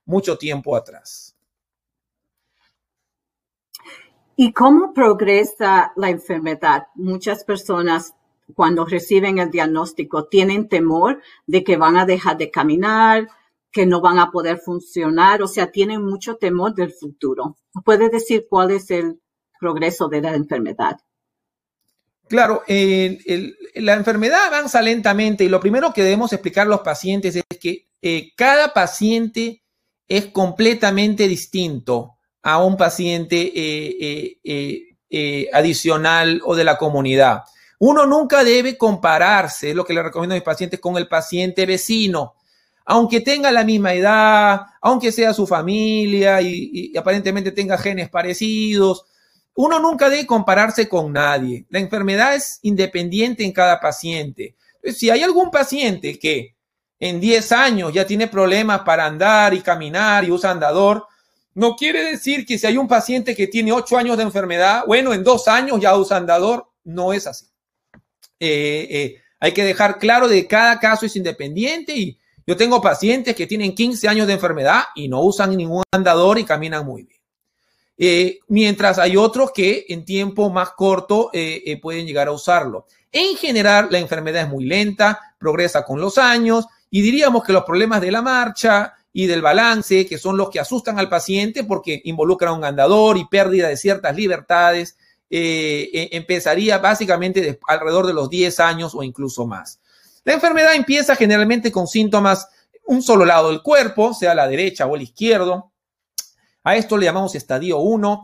mucho 0.05 0.37
tiempo 0.39 0.75
atrás. 0.75 1.37
¿Y 4.37 4.53
cómo 4.53 4.95
progresa 4.95 5.93
la 5.97 6.11
enfermedad? 6.11 6.87
Muchas 6.95 7.45
personas 7.45 8.15
cuando 8.55 8.85
reciben 8.85 9.39
el 9.39 9.51
diagnóstico 9.51 10.27
tienen 10.29 10.69
temor 10.69 11.21
de 11.47 11.65
que 11.65 11.77
van 11.77 11.97
a 11.97 12.07
dejar 12.07 12.39
de 12.39 12.51
caminar, 12.51 13.29
que 13.71 13.85
no 13.85 14.01
van 14.01 14.19
a 14.19 14.31
poder 14.31 14.59
funcionar, 14.59 15.43
o 15.43 15.49
sea, 15.49 15.71
tienen 15.71 16.05
mucho 16.05 16.37
temor 16.37 16.75
del 16.75 16.93
futuro. 16.93 17.57
¿Puede 17.85 18.09
decir 18.09 18.47
cuál 18.49 18.71
es 18.71 18.91
el 18.91 19.21
progreso 19.61 20.09
de 20.09 20.23
la 20.23 20.35
enfermedad? 20.35 20.99
Claro, 22.29 22.63
la 22.67 23.95
enfermedad 23.95 24.47
avanza 24.47 24.83
lentamente 24.83 25.45
y 25.45 25.49
lo 25.49 25.61
primero 25.61 25.93
que 25.93 26.03
debemos 26.03 26.33
explicar 26.33 26.67
a 26.67 26.71
los 26.71 26.81
pacientes 26.81 27.37
es 27.37 27.45
que 27.59 27.89
eh, 28.03 28.33
cada 28.37 28.73
paciente 28.73 29.63
es 30.07 30.27
completamente 30.27 31.27
distinto 31.27 32.17
a 32.43 32.63
un 32.63 32.77
paciente 32.77 33.53
eh, 33.55 34.39
eh, 35.11 35.49
adicional 35.53 36.41
o 36.45 36.55
de 36.55 36.65
la 36.65 36.77
comunidad. 36.77 37.45
Uno 37.79 38.07
nunca 38.07 38.43
debe 38.43 38.77
compararse, 38.77 39.71
es 39.71 39.77
lo 39.77 39.85
que 39.85 39.95
le 39.95 40.03
recomiendo 40.03 40.35
a 40.35 40.37
mis 40.37 40.45
pacientes, 40.45 40.81
con 40.81 40.97
el 40.97 41.07
paciente 41.07 41.65
vecino. 41.65 42.35
Aunque 42.85 43.21
tenga 43.21 43.53
la 43.53 43.65
misma 43.65 43.95
edad, 43.95 44.63
aunque 44.81 45.13
sea 45.13 45.33
su 45.33 45.47
familia 45.47 46.41
y, 46.43 46.97
aparentemente 46.97 47.53
tenga 47.53 47.79
genes 47.79 48.09
parecidos, 48.09 49.05
uno 49.61 49.81
nunca 49.81 50.09
debe 50.09 50.25
compararse 50.25 50.89
con 50.89 51.13
nadie. 51.13 51.67
La 51.71 51.81
enfermedad 51.81 52.37
es 52.37 52.61
independiente 52.63 53.43
en 53.43 53.51
cada 53.51 53.81
paciente. 53.81 54.55
Si 54.85 55.11
hay 55.11 55.25
algún 55.25 55.51
paciente 55.51 56.17
que 56.17 56.55
en 57.01 57.19
10 57.19 57.51
años 57.51 57.93
ya 57.93 58.07
tiene 58.07 58.29
problemas 58.29 58.83
para 58.83 59.05
andar 59.05 59.55
y 59.55 59.61
caminar 59.61 60.23
y 60.23 60.31
usa 60.31 60.53
andador, 60.53 61.07
no 61.55 61.75
quiere 61.75 62.05
decir 62.05 62.47
que 62.47 62.57
si 62.57 62.69
hay 62.69 62.77
un 62.77 62.87
paciente 62.87 63.35
que 63.35 63.49
tiene 63.49 63.73
ocho 63.73 63.99
años 63.99 64.17
de 64.17 64.23
enfermedad, 64.23 64.85
bueno, 64.87 65.13
en 65.13 65.25
dos 65.25 65.49
años 65.49 65.81
ya 65.81 65.97
usa 65.97 66.19
andador. 66.19 66.71
No 66.85 67.13
es 67.13 67.27
así. 67.27 67.47
Eh, 68.39 68.87
eh, 68.89 69.17
hay 69.41 69.51
que 69.51 69.65
dejar 69.65 69.99
claro 69.99 70.29
de 70.29 70.47
cada 70.47 70.79
caso 70.79 71.05
es 71.05 71.17
independiente 71.17 71.97
y 71.97 72.17
yo 72.47 72.57
tengo 72.57 72.81
pacientes 72.81 73.35
que 73.35 73.49
tienen 73.49 73.75
15 73.75 74.07
años 74.07 74.29
de 74.29 74.35
enfermedad 74.35 74.85
y 74.95 75.09
no 75.09 75.21
usan 75.23 75.57
ningún 75.57 75.83
andador 75.91 76.39
y 76.39 76.45
caminan 76.45 76.87
muy 76.87 77.03
bien. 77.03 77.18
Eh, 77.99 78.39
mientras 78.49 78.99
hay 78.99 79.17
otros 79.17 79.51
que 79.53 79.85
en 79.89 80.05
tiempo 80.05 80.49
más 80.51 80.71
corto 80.71 81.31
pueden 81.83 82.07
llegar 82.07 82.29
a 82.29 82.33
usarlo. 82.33 82.87
En 83.11 83.37
general, 83.37 83.89
la 83.91 83.99
enfermedad 83.99 84.45
es 84.45 84.49
muy 84.49 84.65
lenta, 84.65 85.35
progresa 85.39 85.85
con 85.85 86.01
los 86.01 86.17
años 86.17 86.67
y 86.91 87.03
diríamos 87.03 87.43
que 87.43 87.53
los 87.53 87.65
problemas 87.65 88.01
de 88.01 88.13
la 88.13 88.23
marcha, 88.23 88.95
y 89.13 89.27
del 89.27 89.43
balance, 89.43 90.07
que 90.07 90.17
son 90.17 90.37
los 90.37 90.51
que 90.51 90.61
asustan 90.61 90.99
al 90.99 91.09
paciente 91.09 91.65
porque 91.65 92.01
involucran 92.05 92.55
un 92.55 92.65
andador 92.65 93.17
y 93.17 93.25
pérdida 93.25 93.69
de 93.69 93.77
ciertas 93.77 94.15
libertades, 94.15 94.97
eh, 95.29 95.91
eh, 95.93 96.09
empezaría 96.13 96.79
básicamente 96.79 97.59
alrededor 97.67 98.07
de 98.07 98.13
los 98.13 98.31
10 98.31 98.61
años 98.61 98.95
o 98.95 99.03
incluso 99.03 99.45
más. 99.45 99.81
La 100.25 100.35
enfermedad 100.35 100.75
empieza 100.75 101.17
generalmente 101.17 101.73
con 101.73 101.87
síntomas 101.87 102.49
un 102.87 103.03
solo 103.03 103.25
lado 103.25 103.49
del 103.49 103.61
cuerpo, 103.61 104.15
sea 104.15 104.35
la 104.35 104.47
derecha 104.47 104.87
o 104.87 104.95
el 104.95 105.03
izquierdo. 105.03 105.73
A 106.69 106.77
esto 106.77 106.99
le 106.99 107.07
llamamos 107.07 107.35
estadio 107.35 107.79
1. 107.79 108.23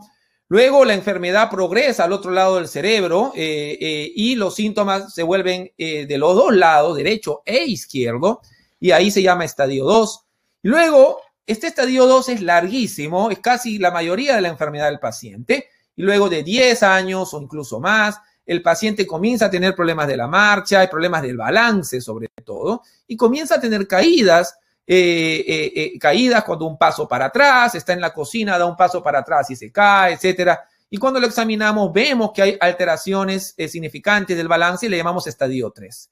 Luego 0.49 0.85
la 0.85 0.93
enfermedad 0.93 1.49
progresa 1.49 2.03
al 2.03 2.11
otro 2.11 2.29
lado 2.29 2.57
del 2.57 2.67
cerebro 2.67 3.33
eh, 3.35 4.11
y 4.15 4.35
los 4.35 4.53
síntomas 4.53 5.11
se 5.15 5.23
vuelven 5.23 5.71
de 5.75 6.17
los 6.19 6.35
dos 6.35 6.55
lados, 6.55 6.95
derecho 6.95 7.41
e 7.43 7.65
izquierdo, 7.65 8.41
y 8.79 8.91
ahí 8.91 9.09
se 9.09 9.23
llama 9.23 9.45
estadio 9.45 9.85
2. 9.85 10.25
Luego, 10.61 11.21
este 11.47 11.65
estadio 11.65 12.05
2 12.05 12.29
es 12.29 12.41
larguísimo, 12.43 13.31
es 13.31 13.39
casi 13.39 13.79
la 13.79 13.89
mayoría 13.89 14.35
de 14.35 14.41
la 14.41 14.49
enfermedad 14.49 14.91
del 14.91 14.99
paciente. 14.99 15.69
Y 15.95 16.03
luego 16.03 16.29
de 16.29 16.43
10 16.43 16.83
años 16.83 17.33
o 17.33 17.41
incluso 17.41 17.79
más, 17.79 18.19
el 18.45 18.61
paciente 18.61 19.07
comienza 19.07 19.47
a 19.47 19.49
tener 19.49 19.73
problemas 19.73 20.07
de 20.07 20.17
la 20.17 20.27
marcha, 20.27 20.87
problemas 20.87 21.23
del 21.23 21.37
balance 21.37 21.99
sobre 21.99 22.27
todo, 22.43 22.83
y 23.07 23.17
comienza 23.17 23.55
a 23.55 23.59
tener 23.59 23.87
caídas, 23.87 24.59
eh, 24.87 25.43
eh, 25.47 25.71
eh, 25.75 25.99
caídas 25.99 26.43
cuando 26.43 26.65
un 26.65 26.77
paso 26.77 27.07
para 27.07 27.25
atrás, 27.25 27.75
está 27.75 27.93
en 27.93 28.01
la 28.01 28.13
cocina, 28.13 28.57
da 28.57 28.65
un 28.65 28.75
paso 28.75 29.01
para 29.01 29.19
atrás 29.19 29.49
y 29.49 29.55
se 29.55 29.71
cae, 29.71 30.13
etcétera. 30.13 30.63
Y 30.89 30.97
cuando 30.97 31.19
lo 31.19 31.27
examinamos, 31.27 31.91
vemos 31.91 32.31
que 32.31 32.41
hay 32.41 32.57
alteraciones 32.59 33.55
significantes 33.57 34.37
del 34.37 34.47
balance 34.47 34.85
y 34.85 34.89
le 34.89 34.97
llamamos 34.97 35.27
estadio 35.27 35.71
3. 35.71 36.09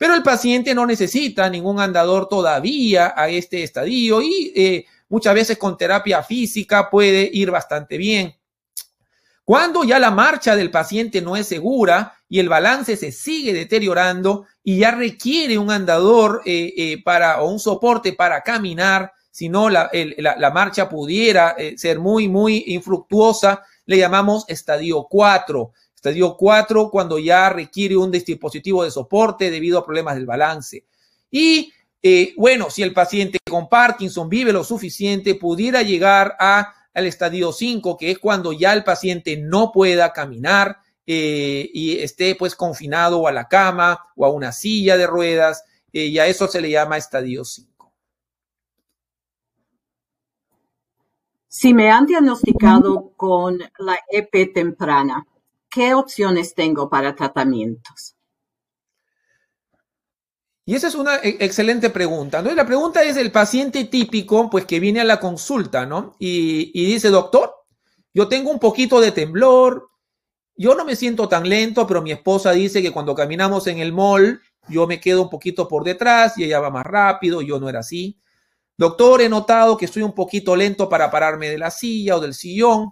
Pero 0.00 0.14
el 0.14 0.22
paciente 0.22 0.74
no 0.74 0.86
necesita 0.86 1.50
ningún 1.50 1.78
andador 1.78 2.26
todavía 2.26 3.12
a 3.14 3.28
este 3.28 3.62
estadio 3.62 4.22
y 4.22 4.50
eh, 4.56 4.86
muchas 5.10 5.34
veces 5.34 5.58
con 5.58 5.76
terapia 5.76 6.22
física 6.22 6.88
puede 6.88 7.28
ir 7.30 7.50
bastante 7.50 7.98
bien. 7.98 8.34
Cuando 9.44 9.84
ya 9.84 9.98
la 9.98 10.10
marcha 10.10 10.56
del 10.56 10.70
paciente 10.70 11.20
no 11.20 11.36
es 11.36 11.48
segura 11.48 12.14
y 12.30 12.38
el 12.38 12.48
balance 12.48 12.96
se 12.96 13.12
sigue 13.12 13.52
deteriorando 13.52 14.46
y 14.64 14.78
ya 14.78 14.92
requiere 14.92 15.58
un 15.58 15.70
andador 15.70 16.40
eh, 16.46 16.72
eh, 16.74 17.02
para 17.02 17.42
o 17.42 17.50
un 17.50 17.60
soporte 17.60 18.14
para 18.14 18.40
caminar, 18.40 19.12
si 19.30 19.50
no 19.50 19.68
la, 19.68 19.90
la, 19.92 20.50
marcha 20.50 20.88
pudiera 20.88 21.54
ser 21.76 21.98
muy, 21.98 22.28
muy 22.28 22.64
infructuosa, 22.68 23.62
le 23.84 23.98
llamamos 23.98 24.44
estadio 24.48 25.06
4. 25.08 25.72
Estadio 25.94 26.36
4 26.36 26.90
cuando 26.90 27.18
ya 27.18 27.50
requiere 27.50 27.96
un 27.96 28.10
dispositivo 28.10 28.84
de 28.84 28.90
soporte 28.90 29.50
debido 29.50 29.78
a 29.78 29.84
problemas 29.84 30.14
del 30.14 30.24
balance. 30.24 30.84
Y 31.30 31.72
eh, 32.02 32.32
bueno, 32.36 32.70
si 32.70 32.82
el 32.82 32.94
paciente 32.94 33.38
con 33.48 33.68
Parkinson 33.68 34.28
vive 34.28 34.52
lo 34.52 34.64
suficiente, 34.64 35.34
pudiera 35.34 35.82
llegar 35.82 36.36
a, 36.38 36.72
al 36.94 37.06
estadio 37.06 37.52
5, 37.52 37.98
que 37.98 38.12
es 38.12 38.18
cuando 38.18 38.52
ya 38.52 38.72
el 38.72 38.84
paciente 38.84 39.36
no 39.36 39.70
pueda 39.72 40.12
caminar 40.12 40.78
eh, 41.12 41.68
y 41.74 41.98
esté 41.98 42.36
pues 42.36 42.54
confinado 42.54 43.26
a 43.26 43.32
la 43.32 43.48
cama 43.48 43.98
o 44.14 44.24
a 44.24 44.30
una 44.30 44.52
silla 44.52 44.96
de 44.96 45.08
ruedas, 45.08 45.64
eh, 45.92 46.04
y 46.04 46.20
a 46.20 46.28
eso 46.28 46.46
se 46.46 46.60
le 46.60 46.70
llama 46.70 46.98
estadio 46.98 47.44
5. 47.44 47.92
Si 51.48 51.74
me 51.74 51.90
han 51.90 52.06
diagnosticado 52.06 53.12
con 53.16 53.58
la 53.78 53.98
EP 54.08 54.54
temprana, 54.54 55.26
¿qué 55.68 55.94
opciones 55.94 56.54
tengo 56.54 56.88
para 56.88 57.16
tratamientos? 57.16 58.14
Y 60.64 60.76
esa 60.76 60.86
es 60.86 60.94
una 60.94 61.16
e, 61.16 61.38
excelente 61.40 61.90
pregunta. 61.90 62.40
¿no? 62.40 62.54
la 62.54 62.66
pregunta 62.66 63.02
es 63.02 63.16
el 63.16 63.32
paciente 63.32 63.82
típico, 63.86 64.48
pues 64.48 64.64
que 64.64 64.78
viene 64.78 65.00
a 65.00 65.04
la 65.04 65.18
consulta, 65.18 65.86
¿no? 65.86 66.14
Y, 66.20 66.70
y, 66.72 66.86
dice, 66.86 67.08
doctor, 67.08 67.52
yo 68.14 68.28
tengo 68.28 68.52
un 68.52 68.60
poquito 68.60 69.00
de 69.00 69.10
temblor, 69.10 69.90
yo 70.60 70.74
no 70.74 70.84
me 70.84 70.94
siento 70.94 71.26
tan 71.26 71.48
lento, 71.48 71.86
pero 71.86 72.02
mi 72.02 72.12
esposa 72.12 72.52
dice 72.52 72.82
que 72.82 72.92
cuando 72.92 73.14
caminamos 73.14 73.66
en 73.66 73.78
el 73.78 73.94
mall, 73.94 74.42
yo 74.68 74.86
me 74.86 75.00
quedo 75.00 75.22
un 75.22 75.30
poquito 75.30 75.66
por 75.66 75.84
detrás 75.84 76.36
y 76.36 76.44
ella 76.44 76.60
va 76.60 76.68
más 76.68 76.84
rápido, 76.84 77.40
yo 77.40 77.58
no 77.58 77.70
era 77.70 77.80
así. 77.80 78.20
Doctor, 78.76 79.22
he 79.22 79.30
notado 79.30 79.78
que 79.78 79.86
estoy 79.86 80.02
un 80.02 80.14
poquito 80.14 80.54
lento 80.54 80.86
para 80.86 81.10
pararme 81.10 81.48
de 81.48 81.56
la 81.56 81.70
silla 81.70 82.16
o 82.16 82.20
del 82.20 82.34
sillón. 82.34 82.90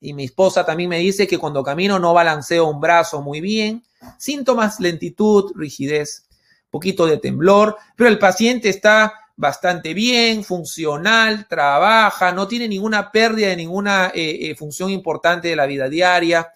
Y 0.00 0.14
mi 0.14 0.26
esposa 0.26 0.64
también 0.64 0.88
me 0.88 1.00
dice 1.00 1.26
que 1.26 1.38
cuando 1.38 1.64
camino 1.64 1.98
no 1.98 2.14
balanceo 2.14 2.68
un 2.68 2.78
brazo 2.78 3.20
muy 3.20 3.40
bien. 3.40 3.82
Síntomas, 4.16 4.78
lentitud, 4.78 5.50
rigidez, 5.56 6.28
poquito 6.70 7.04
de 7.04 7.18
temblor, 7.18 7.76
pero 7.96 8.08
el 8.08 8.20
paciente 8.20 8.68
está 8.68 9.12
bastante 9.34 9.92
bien, 9.92 10.44
funcional, 10.44 11.48
trabaja, 11.48 12.30
no 12.30 12.46
tiene 12.46 12.68
ninguna 12.68 13.10
pérdida 13.10 13.48
de 13.48 13.56
ninguna 13.56 14.12
eh, 14.14 14.50
eh, 14.50 14.54
función 14.54 14.90
importante 14.90 15.48
de 15.48 15.56
la 15.56 15.66
vida 15.66 15.88
diaria, 15.88 16.52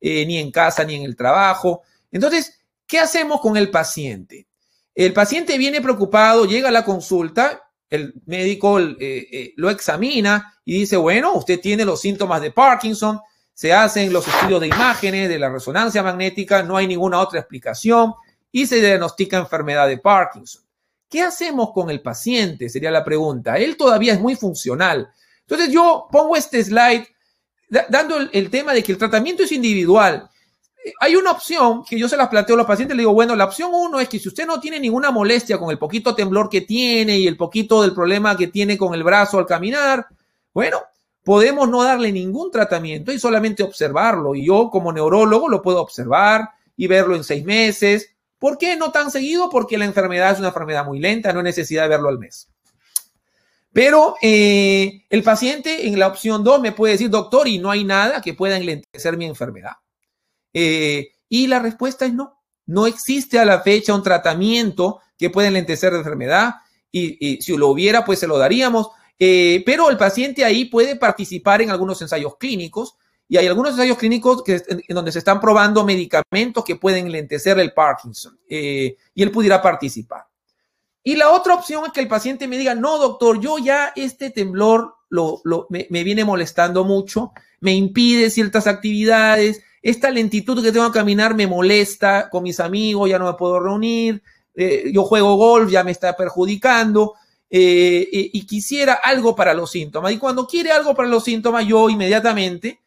eh, 0.00 0.24
ni 0.26 0.38
en 0.38 0.50
casa 0.50 0.84
ni 0.84 0.94
en 0.94 1.02
el 1.02 1.16
trabajo. 1.16 1.82
Entonces, 2.10 2.60
¿qué 2.86 2.98
hacemos 2.98 3.40
con 3.40 3.56
el 3.56 3.70
paciente? 3.70 4.46
El 4.94 5.12
paciente 5.12 5.58
viene 5.58 5.80
preocupado, 5.80 6.44
llega 6.44 6.68
a 6.68 6.72
la 6.72 6.84
consulta 6.84 7.70
el 7.90 8.14
médico 8.26 8.78
eh, 8.78 8.96
eh, 9.00 9.52
lo 9.56 9.68
examina 9.68 10.54
y 10.64 10.80
dice, 10.80 10.96
bueno, 10.96 11.34
usted 11.34 11.60
tiene 11.60 11.84
los 11.84 12.00
síntomas 12.00 12.40
de 12.40 12.52
Parkinson, 12.52 13.20
se 13.52 13.72
hacen 13.72 14.12
los 14.12 14.26
estudios 14.26 14.60
de 14.60 14.68
imágenes, 14.68 15.28
de 15.28 15.38
la 15.38 15.50
resonancia 15.50 16.02
magnética, 16.02 16.62
no 16.62 16.76
hay 16.76 16.86
ninguna 16.86 17.18
otra 17.18 17.40
explicación 17.40 18.14
y 18.52 18.66
se 18.66 18.80
diagnostica 18.80 19.38
enfermedad 19.38 19.88
de 19.88 19.98
Parkinson. 19.98 20.62
¿Qué 21.08 21.20
hacemos 21.22 21.72
con 21.72 21.90
el 21.90 22.00
paciente? 22.00 22.68
Sería 22.68 22.92
la 22.92 23.04
pregunta. 23.04 23.58
Él 23.58 23.76
todavía 23.76 24.12
es 24.12 24.20
muy 24.20 24.36
funcional. 24.36 25.10
Entonces 25.40 25.72
yo 25.72 26.06
pongo 26.12 26.36
este 26.36 26.62
slide 26.62 27.08
dando 27.88 28.16
el 28.32 28.50
tema 28.50 28.74
de 28.74 28.82
que 28.82 28.92
el 28.92 28.98
tratamiento 28.98 29.44
es 29.44 29.52
individual 29.52 30.28
hay 30.98 31.16
una 31.16 31.32
opción 31.32 31.84
que 31.84 31.98
yo 31.98 32.08
se 32.08 32.16
las 32.16 32.28
planteo 32.28 32.54
a 32.54 32.58
los 32.58 32.66
pacientes, 32.66 32.96
le 32.96 33.02
digo, 33.02 33.12
bueno, 33.12 33.36
la 33.36 33.44
opción 33.44 33.70
uno 33.72 34.00
es 34.00 34.08
que 34.08 34.18
si 34.18 34.28
usted 34.28 34.46
no 34.46 34.60
tiene 34.60 34.80
ninguna 34.80 35.10
molestia 35.10 35.58
con 35.58 35.70
el 35.70 35.78
poquito 35.78 36.14
temblor 36.14 36.48
que 36.48 36.62
tiene 36.62 37.18
y 37.18 37.26
el 37.26 37.36
poquito 37.36 37.82
del 37.82 37.92
problema 37.92 38.36
que 38.36 38.46
tiene 38.46 38.78
con 38.78 38.94
el 38.94 39.02
brazo 39.02 39.38
al 39.38 39.46
caminar, 39.46 40.06
bueno, 40.54 40.80
podemos 41.22 41.68
no 41.68 41.82
darle 41.82 42.12
ningún 42.12 42.50
tratamiento 42.50 43.12
y 43.12 43.18
solamente 43.18 43.62
observarlo. 43.62 44.34
Y 44.34 44.46
yo 44.46 44.70
como 44.70 44.92
neurólogo 44.92 45.48
lo 45.48 45.62
puedo 45.62 45.80
observar 45.80 46.48
y 46.76 46.86
verlo 46.86 47.14
en 47.14 47.24
seis 47.24 47.44
meses. 47.44 48.14
¿Por 48.38 48.56
qué 48.56 48.76
no 48.76 48.90
tan 48.90 49.10
seguido? 49.10 49.50
Porque 49.50 49.76
la 49.76 49.84
enfermedad 49.84 50.32
es 50.32 50.38
una 50.38 50.48
enfermedad 50.48 50.86
muy 50.86 50.98
lenta, 50.98 51.32
no 51.32 51.40
hay 51.40 51.44
necesidad 51.44 51.82
de 51.82 51.90
verlo 51.90 52.08
al 52.08 52.18
mes. 52.18 52.48
Pero 53.72 54.16
eh, 54.20 55.04
el 55.08 55.22
paciente 55.22 55.86
en 55.86 55.98
la 55.98 56.08
opción 56.08 56.42
2 56.42 56.60
me 56.60 56.72
puede 56.72 56.94
decir, 56.94 57.08
doctor, 57.08 57.46
y 57.46 57.58
no 57.58 57.70
hay 57.70 57.84
nada 57.84 58.20
que 58.20 58.34
pueda 58.34 58.56
enlentecer 58.56 59.16
mi 59.16 59.26
enfermedad. 59.26 59.76
Eh, 60.52 61.12
y 61.28 61.46
la 61.46 61.60
respuesta 61.60 62.04
es 62.04 62.12
no. 62.12 62.42
No 62.66 62.86
existe 62.86 63.38
a 63.38 63.44
la 63.44 63.60
fecha 63.60 63.94
un 63.94 64.02
tratamiento 64.02 65.00
que 65.16 65.30
pueda 65.30 65.48
enlentecer 65.48 65.92
la 65.92 65.98
enfermedad 65.98 66.54
y, 66.90 67.40
si 67.40 67.56
lo 67.56 67.68
hubiera, 67.68 68.04
pues 68.04 68.18
se 68.18 68.26
lo 68.26 68.38
daríamos. 68.38 68.88
Eh, 69.18 69.62
pero 69.64 69.90
el 69.90 69.96
paciente 69.96 70.44
ahí 70.44 70.64
puede 70.64 70.96
participar 70.96 71.62
en 71.62 71.70
algunos 71.70 72.00
ensayos 72.02 72.36
clínicos 72.38 72.96
y 73.28 73.36
hay 73.36 73.46
algunos 73.46 73.72
ensayos 73.72 73.98
clínicos 73.98 74.42
en, 74.46 74.82
donde 74.88 75.12
se 75.12 75.20
están 75.20 75.40
probando 75.40 75.84
medicamentos 75.84 76.64
que 76.64 76.76
pueden 76.76 77.06
enlentecer 77.06 77.58
el 77.60 77.72
Parkinson 77.72 78.38
y 78.48 78.96
él 79.14 79.30
pudiera 79.30 79.62
participar. 79.62 80.29
Y 81.02 81.16
la 81.16 81.30
otra 81.30 81.54
opción 81.54 81.84
es 81.86 81.92
que 81.92 82.00
el 82.00 82.08
paciente 82.08 82.46
me 82.46 82.58
diga, 82.58 82.74
no, 82.74 82.98
doctor, 82.98 83.40
yo 83.40 83.58
ya 83.58 83.92
este 83.96 84.30
temblor 84.30 84.94
lo, 85.08 85.42
me, 85.70 86.04
viene 86.04 86.24
molestando 86.24 86.84
mucho, 86.84 87.32
me 87.60 87.74
impide 87.74 88.30
ciertas 88.30 88.66
actividades, 88.66 89.62
esta 89.82 90.10
lentitud 90.10 90.62
que 90.62 90.72
tengo 90.72 90.92
que 90.92 90.98
caminar 90.98 91.34
me 91.34 91.46
molesta 91.46 92.28
con 92.30 92.42
mis 92.42 92.60
amigos, 92.60 93.08
ya 93.08 93.18
no 93.18 93.26
me 93.26 93.34
puedo 93.34 93.60
reunir, 93.60 94.22
eh, 94.54 94.90
yo 94.92 95.04
juego 95.04 95.36
golf, 95.36 95.70
ya 95.70 95.84
me 95.84 95.90
está 95.90 96.16
perjudicando. 96.16 97.14
Eh, 97.52 98.08
eh, 98.12 98.30
y 98.32 98.46
quisiera 98.46 98.94
algo 98.94 99.34
para 99.34 99.54
los 99.54 99.72
síntomas. 99.72 100.12
Y 100.12 100.18
cuando 100.18 100.46
quiere 100.46 100.70
algo 100.70 100.94
para 100.94 101.08
los 101.08 101.24
síntomas, 101.24 101.66
yo 101.66 101.90
inmediatamente 101.90 102.78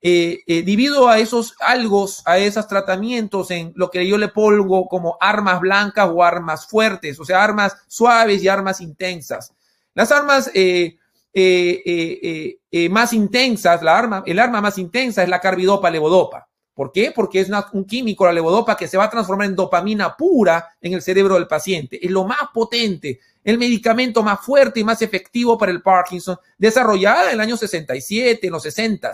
divido 0.00 1.08
a 1.08 1.18
esos 1.18 1.54
algo, 1.60 2.08
a 2.24 2.38
esos 2.38 2.66
tratamientos 2.66 3.50
en 3.50 3.72
lo 3.76 3.90
que 3.90 4.06
yo 4.06 4.16
le 4.16 4.28
pongo 4.28 4.88
como 4.88 5.16
armas 5.20 5.60
blancas 5.60 6.08
o 6.12 6.22
armas 6.22 6.66
fuertes, 6.66 7.20
o 7.20 7.24
sea, 7.24 7.42
armas 7.42 7.76
suaves 7.86 8.42
y 8.42 8.48
armas 8.48 8.80
intensas. 8.80 9.52
Las 9.94 10.12
armas 10.12 10.50
eh, 11.32 11.82
eh, 11.84 12.58
eh, 12.70 12.88
más 12.88 13.12
intensas, 13.12 13.82
la 13.82 13.96
arma, 13.96 14.22
el 14.26 14.38
arma 14.38 14.60
más 14.60 14.78
intensa 14.78 15.22
es 15.22 15.28
la 15.28 15.40
carbidopa 15.40 15.90
levodopa. 15.90 16.48
¿Por 16.74 16.92
qué? 16.92 17.12
Porque 17.14 17.40
es 17.40 17.50
un 17.72 17.84
químico, 17.84 18.24
la 18.24 18.32
levodopa, 18.32 18.76
que 18.76 18.88
se 18.88 18.96
va 18.96 19.04
a 19.04 19.10
transformar 19.10 19.46
en 19.46 19.54
dopamina 19.54 20.16
pura 20.16 20.66
en 20.80 20.94
el 20.94 21.02
cerebro 21.02 21.34
del 21.34 21.46
paciente. 21.46 22.04
Es 22.04 22.10
lo 22.10 22.24
más 22.24 22.48
potente, 22.54 23.20
el 23.44 23.58
medicamento 23.58 24.22
más 24.22 24.40
fuerte 24.40 24.80
y 24.80 24.84
más 24.84 25.02
efectivo 25.02 25.58
para 25.58 25.72
el 25.72 25.82
Parkinson, 25.82 26.38
desarrollada 26.56 27.28
en 27.28 27.34
el 27.34 27.40
año 27.40 27.56
67, 27.56 28.46
en 28.46 28.52
los 28.52 28.62
60. 28.62 29.12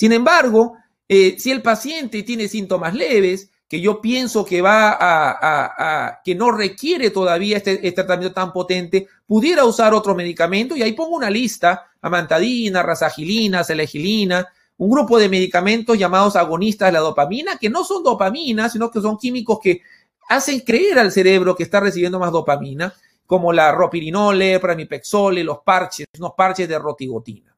Sin 0.00 0.14
embargo, 0.14 0.78
si 1.06 1.50
el 1.50 1.60
paciente 1.60 2.22
tiene 2.22 2.48
síntomas 2.48 2.94
leves, 2.94 3.50
que 3.68 3.82
yo 3.82 4.00
pienso 4.00 4.46
que 4.46 4.62
va 4.62 4.96
a, 4.98 6.22
que 6.24 6.34
no 6.34 6.50
requiere 6.52 7.10
todavía 7.10 7.58
este, 7.58 7.74
este, 7.74 7.92
tratamiento 7.92 8.32
tan 8.32 8.50
potente, 8.50 9.08
pudiera 9.26 9.66
usar 9.66 9.92
otro 9.92 10.14
medicamento 10.14 10.74
y 10.74 10.80
ahí 10.80 10.94
pongo 10.94 11.16
una 11.16 11.28
lista, 11.28 11.90
amantadina, 12.00 12.82
rasagilina, 12.82 13.62
selegilina, 13.62 14.48
un 14.78 14.90
grupo 14.90 15.18
de 15.18 15.28
medicamentos 15.28 15.98
llamados 15.98 16.34
agonistas 16.34 16.88
de 16.88 16.92
la 16.92 17.00
dopamina, 17.00 17.58
que 17.58 17.68
no 17.68 17.84
son 17.84 18.02
dopamina, 18.02 18.70
sino 18.70 18.90
que 18.90 19.02
son 19.02 19.18
químicos 19.18 19.58
que 19.62 19.82
hacen 20.30 20.60
creer 20.60 20.98
al 20.98 21.12
cerebro 21.12 21.54
que 21.54 21.64
está 21.64 21.78
recibiendo 21.78 22.18
más 22.18 22.32
dopamina, 22.32 22.94
como 23.26 23.52
la 23.52 23.70
ropirinole, 23.70 24.60
pramipexole, 24.60 25.44
los 25.44 25.58
parches, 25.58 26.06
unos 26.18 26.32
parches 26.34 26.66
de 26.66 26.78
rotigotina. 26.78 27.54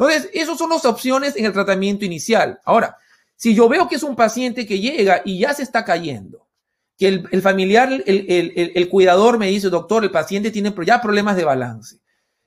Entonces, 0.00 0.30
esas 0.32 0.56
son 0.56 0.70
las 0.70 0.86
opciones 0.86 1.36
en 1.36 1.44
el 1.44 1.52
tratamiento 1.52 2.06
inicial. 2.06 2.58
Ahora, 2.64 2.96
si 3.36 3.54
yo 3.54 3.68
veo 3.68 3.86
que 3.86 3.96
es 3.96 4.02
un 4.02 4.16
paciente 4.16 4.66
que 4.66 4.80
llega 4.80 5.20
y 5.26 5.40
ya 5.40 5.52
se 5.52 5.62
está 5.62 5.84
cayendo, 5.84 6.48
que 6.96 7.08
el, 7.08 7.42
familiar, 7.42 8.02
el, 8.06 8.88
cuidador 8.88 9.38
me 9.38 9.48
dice, 9.48 9.68
doctor, 9.68 10.02
el 10.02 10.10
paciente 10.10 10.50
tiene 10.50 10.74
ya 10.86 11.02
problemas 11.02 11.36
de 11.36 11.44
balance, 11.44 11.98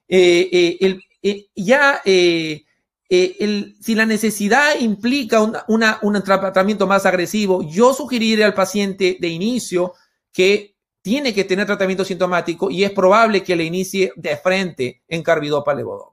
eh, 0.08 0.50
eh, 0.82 1.00
eh, 1.22 1.46
ya 1.56 2.02
si 2.04 3.96
la 3.96 4.08
necesidad 4.08 4.80
implica 4.80 5.40
un 5.42 6.24
tratamiento 6.24 6.88
más 6.88 7.06
agresivo, 7.06 7.62
yo 7.70 7.94
sugeriría 7.94 8.48
al 8.48 8.56
paciente 8.56 9.18
de 9.20 9.28
inicio 9.28 9.94
que 10.32 10.76
tiene 11.04 11.36
que 11.36 11.44
tener 11.44 11.68
tratamiento 11.68 12.04
sintomático 12.04 12.72
y 12.72 12.84
es 12.84 12.92
probable 12.92 13.44
que 13.44 13.56
le 13.56 13.64
inicie 13.64 14.12
de 14.16 14.38
frente 14.38 15.04
en 15.08 15.22
carbidopa 15.22 15.76
levodopa 15.76 16.13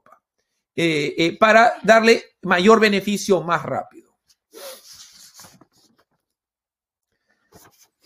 para 1.39 1.73
darle 1.83 2.23
mayor 2.41 2.79
beneficio 2.79 3.41
más 3.41 3.63
rápido. 3.63 4.11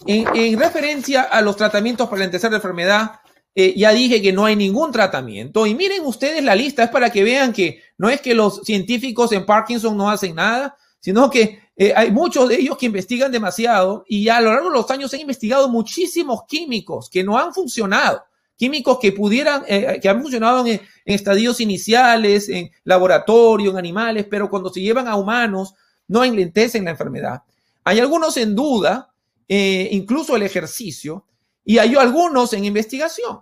En, 0.07 0.59
referencia 0.59 1.23
a 1.23 1.41
los 1.41 1.55
tratamientos 1.55 2.07
para 2.07 2.25
la 2.25 2.31
tercera 2.31 2.55
enfermedad, 2.57 3.19
eh, 3.55 3.73
ya 3.75 3.91
dije 3.91 4.21
que 4.21 4.31
no 4.31 4.45
hay 4.45 4.55
ningún 4.55 4.91
tratamiento. 4.91 5.65
Y 5.65 5.73
miren 5.73 6.05
ustedes 6.05 6.43
la 6.43 6.55
lista, 6.55 6.83
es 6.83 6.89
para 6.89 7.09
que 7.09 7.23
vean 7.23 7.51
que 7.51 7.81
no 7.97 8.09
es 8.09 8.21
que 8.21 8.35
los 8.35 8.61
científicos 8.63 9.31
en 9.31 9.45
Parkinson 9.45 9.97
no 9.97 10.09
hacen 10.09 10.35
nada, 10.35 10.77
sino 10.99 11.29
que 11.29 11.59
eh, 11.75 11.93
hay 11.95 12.11
muchos 12.11 12.49
de 12.49 12.55
ellos 12.55 12.77
que 12.77 12.85
investigan 12.85 13.31
demasiado 13.31 14.05
y 14.07 14.29
a 14.29 14.39
lo 14.41 14.51
largo 14.51 14.69
de 14.69 14.75
los 14.75 14.91
años 14.91 15.13
han 15.13 15.21
investigado 15.21 15.69
muchísimos 15.69 16.41
químicos 16.47 17.09
que 17.09 17.23
no 17.23 17.37
han 17.37 17.53
funcionado. 17.53 18.23
Químicos 18.57 18.99
que 18.99 19.11
pudieran, 19.11 19.63
eh, 19.67 19.99
que 20.01 20.07
han 20.07 20.21
funcionado 20.21 20.65
en, 20.65 20.81
estadios 21.05 21.59
iniciales, 21.59 22.49
en 22.49 22.71
laboratorio, 22.83 23.71
en 23.71 23.77
animales, 23.77 24.25
pero 24.29 24.49
cuando 24.49 24.71
se 24.71 24.81
llevan 24.81 25.07
a 25.07 25.15
humanos, 25.15 25.73
no 26.07 26.23
enlentecen 26.23 26.85
la 26.85 26.91
enfermedad. 26.91 27.43
Hay 27.83 27.99
algunos 27.99 28.37
en 28.37 28.55
duda, 28.55 29.13
eh, 29.47 29.89
incluso 29.91 30.35
el 30.35 30.43
ejercicio, 30.43 31.25
y 31.63 31.77
hay 31.77 31.95
algunos 31.95 32.53
en 32.53 32.65
investigación. 32.65 33.41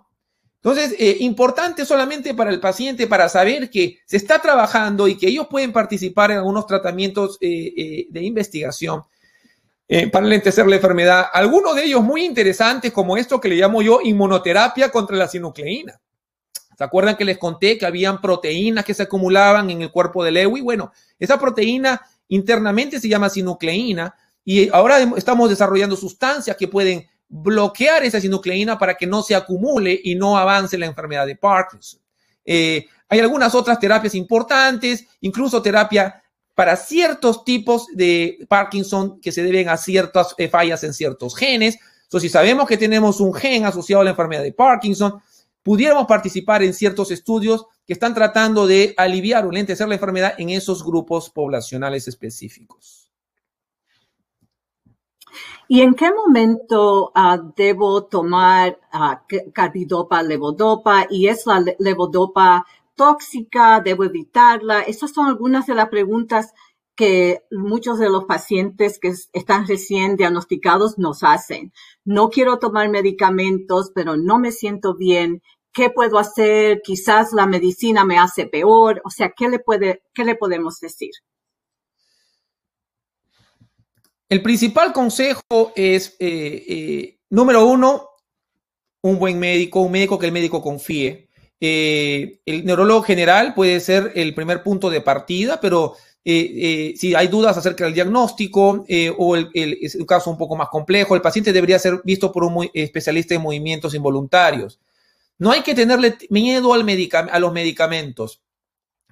Entonces, 0.56 0.94
eh, 0.98 1.18
importante 1.20 1.84
solamente 1.84 2.34
para 2.34 2.50
el 2.50 2.58
paciente 2.58 3.06
para 3.06 3.28
saber 3.28 3.70
que 3.70 3.98
se 4.06 4.16
está 4.16 4.40
trabajando 4.40 5.06
y 5.08 5.16
que 5.16 5.28
ellos 5.28 5.46
pueden 5.48 5.72
participar 5.72 6.30
en 6.30 6.38
algunos 6.38 6.66
tratamientos 6.66 7.38
de 7.38 8.08
investigación 8.14 9.02
para 10.10 10.26
lentecer 10.26 10.66
la 10.66 10.76
enfermedad. 10.76 11.26
Algunos 11.32 11.76
de 11.76 11.84
ellos 11.84 12.02
muy 12.02 12.24
interesantes, 12.24 12.92
como 12.92 13.16
esto 13.16 13.40
que 13.40 13.48
le 13.48 13.56
llamo 13.56 13.82
yo 13.82 14.00
inmunoterapia 14.02 14.90
contra 14.90 15.16
la 15.16 15.28
sinucleína. 15.28 16.00
¿Se 16.76 16.82
acuerdan 16.82 17.16
que 17.16 17.24
les 17.24 17.38
conté 17.38 17.78
que 17.78 17.86
habían 17.86 18.20
proteínas 18.20 18.84
que 18.84 18.94
se 18.94 19.04
acumulaban 19.04 19.70
en 19.70 19.82
el 19.82 19.90
cuerpo 19.90 20.24
de 20.24 20.32
Lewy? 20.32 20.60
Bueno, 20.60 20.92
esa 21.18 21.38
proteína 21.38 22.00
internamente 22.28 22.98
se 22.98 23.08
llama 23.08 23.28
sinucleína 23.28 24.14
y 24.44 24.68
ahora 24.70 24.98
estamos 25.16 25.48
desarrollando 25.48 25.96
sustancias 25.96 26.56
que 26.56 26.68
pueden 26.68 27.06
bloquear 27.28 28.04
esa 28.04 28.20
sinucleína 28.20 28.78
para 28.78 28.94
que 28.94 29.06
no 29.06 29.22
se 29.22 29.34
acumule 29.34 29.98
y 30.02 30.14
no 30.14 30.36
avance 30.36 30.76
la 30.76 30.86
enfermedad 30.86 31.26
de 31.26 31.36
Parkinson. 31.36 32.00
Eh, 32.44 32.86
hay 33.08 33.20
algunas 33.20 33.54
otras 33.54 33.78
terapias 33.78 34.14
importantes, 34.14 35.06
incluso 35.20 35.62
terapia 35.62 36.22
para 36.54 36.76
ciertos 36.76 37.44
tipos 37.44 37.88
de 37.94 38.46
Parkinson 38.48 39.20
que 39.20 39.32
se 39.32 39.42
deben 39.42 39.68
a 39.68 39.76
ciertas 39.76 40.34
eh, 40.38 40.48
fallas 40.48 40.84
en 40.84 40.94
ciertos 40.94 41.36
genes. 41.36 41.78
Entonces, 42.04 42.30
si 42.30 42.32
sabemos 42.32 42.68
que 42.68 42.76
tenemos 42.76 43.20
un 43.20 43.34
gen 43.34 43.66
asociado 43.66 44.02
a 44.02 44.04
la 44.04 44.10
enfermedad 44.10 44.42
de 44.42 44.52
Parkinson, 44.52 45.20
pudiéramos 45.62 46.06
participar 46.06 46.62
en 46.62 46.72
ciertos 46.72 47.10
estudios 47.10 47.66
que 47.86 47.92
están 47.92 48.14
tratando 48.14 48.66
de 48.66 48.94
aliviar 48.96 49.46
o 49.46 49.50
lentecer 49.50 49.88
la 49.88 49.94
enfermedad 49.94 50.34
en 50.38 50.50
esos 50.50 50.84
grupos 50.84 51.28
poblacionales 51.30 52.06
específicos. 52.06 53.10
¿Y 55.66 55.80
en 55.80 55.94
qué 55.94 56.12
momento 56.12 57.10
ah, 57.14 57.38
debo 57.56 58.04
tomar 58.04 58.78
uh, 58.92 59.50
carbidopa, 59.52 60.22
levodopa? 60.22 61.06
¿Y 61.10 61.28
es 61.28 61.46
la 61.46 61.64
levodopa 61.78 62.66
tóxica? 62.94 63.80
¿Debo 63.80 64.04
evitarla? 64.04 64.82
Esas 64.82 65.12
son 65.12 65.26
algunas 65.26 65.66
de 65.66 65.74
las 65.74 65.88
preguntas 65.88 66.52
que 66.96 67.42
muchos 67.50 67.98
de 67.98 68.08
los 68.08 68.24
pacientes 68.24 68.98
que 68.98 69.12
están 69.32 69.66
recién 69.66 70.16
diagnosticados 70.16 70.98
nos 70.98 71.22
hacen. 71.22 71.72
No 72.04 72.30
quiero 72.30 72.58
tomar 72.58 72.88
medicamentos, 72.88 73.90
pero 73.94 74.16
no 74.16 74.38
me 74.38 74.52
siento 74.52 74.94
bien. 74.94 75.42
¿Qué 75.72 75.90
puedo 75.90 76.18
hacer? 76.18 76.82
Quizás 76.82 77.32
la 77.32 77.46
medicina 77.46 78.04
me 78.04 78.18
hace 78.18 78.46
peor. 78.46 79.02
O 79.04 79.10
sea, 79.10 79.32
¿qué 79.36 79.48
le, 79.48 79.58
puede, 79.58 80.02
qué 80.14 80.24
le 80.24 80.36
podemos 80.36 80.78
decir? 80.78 81.10
El 84.28 84.42
principal 84.42 84.92
consejo 84.92 85.72
es, 85.74 86.16
eh, 86.20 86.64
eh, 86.68 87.18
número 87.30 87.66
uno, 87.66 88.08
un 89.02 89.18
buen 89.18 89.38
médico, 89.38 89.80
un 89.80 89.92
médico 89.92 90.18
que 90.18 90.26
el 90.26 90.32
médico 90.32 90.62
confíe. 90.62 91.23
Eh, 91.66 92.40
el 92.44 92.66
neurólogo 92.66 93.02
general 93.02 93.54
puede 93.54 93.80
ser 93.80 94.12
el 94.16 94.34
primer 94.34 94.62
punto 94.62 94.90
de 94.90 95.00
partida, 95.00 95.60
pero 95.62 95.94
si 96.22 97.14
hay 97.14 97.28
dudas 97.28 97.56
acerca 97.56 97.84
del 97.84 97.94
diagnóstico 97.94 98.84
o 99.16 99.36
el, 99.36 99.50
es 99.54 99.94
un 99.94 100.04
caso 100.04 100.30
un 100.30 100.36
poco 100.36 100.56
más 100.56 100.68
complejo, 100.68 101.14
el 101.14 101.22
paciente 101.22 101.54
debería 101.54 101.78
ser 101.78 102.02
visto 102.04 102.30
por 102.30 102.44
un 102.44 102.68
especialista 102.74 103.34
en 103.34 103.40
movimientos 103.40 103.94
involuntarios. 103.94 104.78
No 105.38 105.52
hay 105.52 105.62
que 105.62 105.74
tenerle 105.74 106.18
miedo 106.28 106.74
a 106.74 107.38
los 107.38 107.52
medicamentos. 107.52 108.42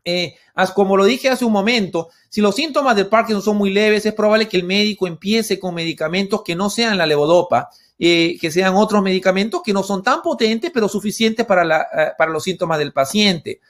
Eh, 0.05 0.35
como 0.75 0.97
lo 0.97 1.05
dije 1.05 1.29
hace 1.29 1.45
un 1.45 1.53
momento, 1.53 2.11
si 2.29 2.41
los 2.41 2.55
síntomas 2.55 2.97
de 2.97 3.05
Parkinson 3.05 3.43
son 3.43 3.57
muy 3.57 3.71
leves, 3.71 4.05
es 4.05 4.15
probable 4.15 4.49
que 4.49 4.57
el 4.57 4.65
médico 4.65 5.07
empiece 5.07 5.59
con 5.59 5.75
medicamentos 5.75 6.43
que 6.43 6.57
no 6.57 6.71
sean 6.71 6.99
la 6.99 7.07
levodopa, 7.07 7.71
eh, 7.99 8.37
que 8.41 8.51
sean 8.51 8.75
otros 8.75 9.03
medicamentos 9.03 9.63
que 9.65 9.73
no 9.73 9.83
son 9.83 10.03
tan 10.03 10.23
potentes, 10.23 10.71
pero 10.75 10.89
suficientes 10.89 11.47
para, 11.47 11.83
eh, 11.83 12.13
para 12.19 12.33
los 12.33 12.43
síntomas 12.43 12.79
del 12.79 12.93
paciente. 12.93 13.61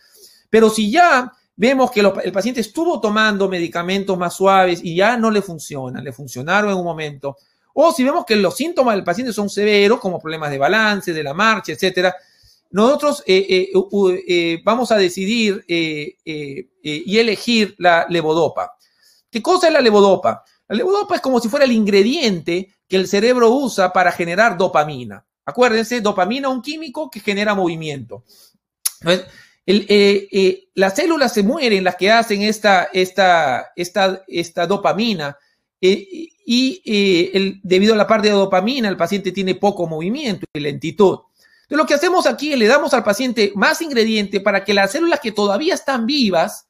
Pero 0.49 0.71
si 0.71 0.91
ya 0.91 1.31
vemos 1.55 1.91
que 1.91 2.01
el 2.01 2.33
paciente 2.33 2.63
estuvo 2.63 3.01
tomando 3.01 3.49
medicamentos 3.49 4.17
más 4.17 4.35
suaves 4.35 4.81
y 4.83 4.97
ya 4.97 5.17
no 5.17 5.31
le 5.31 5.43
funcionan, 5.43 6.03
le 6.03 6.13
funcionaron 6.13 6.71
en 6.71 6.79
un 6.79 6.85
momento, 6.85 7.37
o 7.75 7.93
si 7.93 8.05
vemos 8.05 8.25
que 8.25 8.37
los 8.37 8.57
síntomas 8.57 8.95
del 8.95 9.05
paciente 9.05 9.33
son 9.33 9.49
severos, 9.49 10.01
como 10.01 10.19
problemas 10.19 10.51
de 10.51 10.59
balance, 10.59 11.13
de 11.13 11.23
la 11.23 11.35
marcha, 11.35 11.73
etcétera, 11.73 12.15
nosotros 12.73 13.23
eh, 13.27 13.47
eh, 13.49 13.69
eh, 14.27 14.61
vamos 14.65 14.91
a 14.93 14.97
decidir 14.97 15.63
y 15.69 17.19
elegir 17.19 17.75
la 17.79 18.07
levodopa. 18.09 18.77
¿Qué 19.31 19.43
cosa 19.43 19.69
es 19.69 19.73
la 19.75 19.81
levodopa? 19.81 20.43
La 20.69 20.77
levodopa 20.77 21.17
es 21.17 21.21
como 21.21 21.39
si 21.39 21.49
fuera 21.49 21.67
el 21.67 21.73
ingrediente 21.73 22.75
que 22.89 22.97
el 22.97 23.07
cerebro 23.07 23.51
usa 23.51 23.93
para 23.93 24.11
generar 24.11 24.57
dopamina. 24.57 25.25
Acuérdense, 25.45 26.01
dopamina 26.01 26.49
es 26.49 26.55
un 26.55 26.63
químico 26.63 27.11
que 27.11 27.21
genera 27.21 27.55
movimiento. 27.55 28.25
las 30.75 30.95
células 30.95 31.35
se 31.35 31.43
mueren, 31.43 31.85
las 31.85 31.97
que 31.97 32.11
hacen 32.11 32.41
esta, 32.43 32.85
esta, 32.93 33.73
esta, 33.77 34.23
esta 34.27 34.67
dopamina, 34.67 35.37
y 35.79 37.61
debido 37.63 37.93
a 37.93 37.99
la 37.99 38.07
parte 38.07 38.29
de 38.29 38.35
dopamina, 38.35 38.89
el 38.89 38.97
paciente 38.97 39.31
tiene 39.31 39.57
poco 39.57 39.87
movimiento 39.87 40.47
y 40.55 40.61
lentitud 40.61 41.19
lo 41.77 41.87
que 41.87 41.95
hacemos 41.95 42.27
aquí 42.27 42.53
es 42.53 42.59
le 42.59 42.67
damos 42.67 42.93
al 42.95 43.05
paciente 43.05 43.53
más 43.55 43.81
ingrediente 43.81 44.41
para 44.41 44.65
que 44.65 44.75
las 44.75 44.93
células 44.93 45.21
que 45.21 45.33
todavía 45.33 45.75
están 45.75 46.07
vivas 46.07 46.69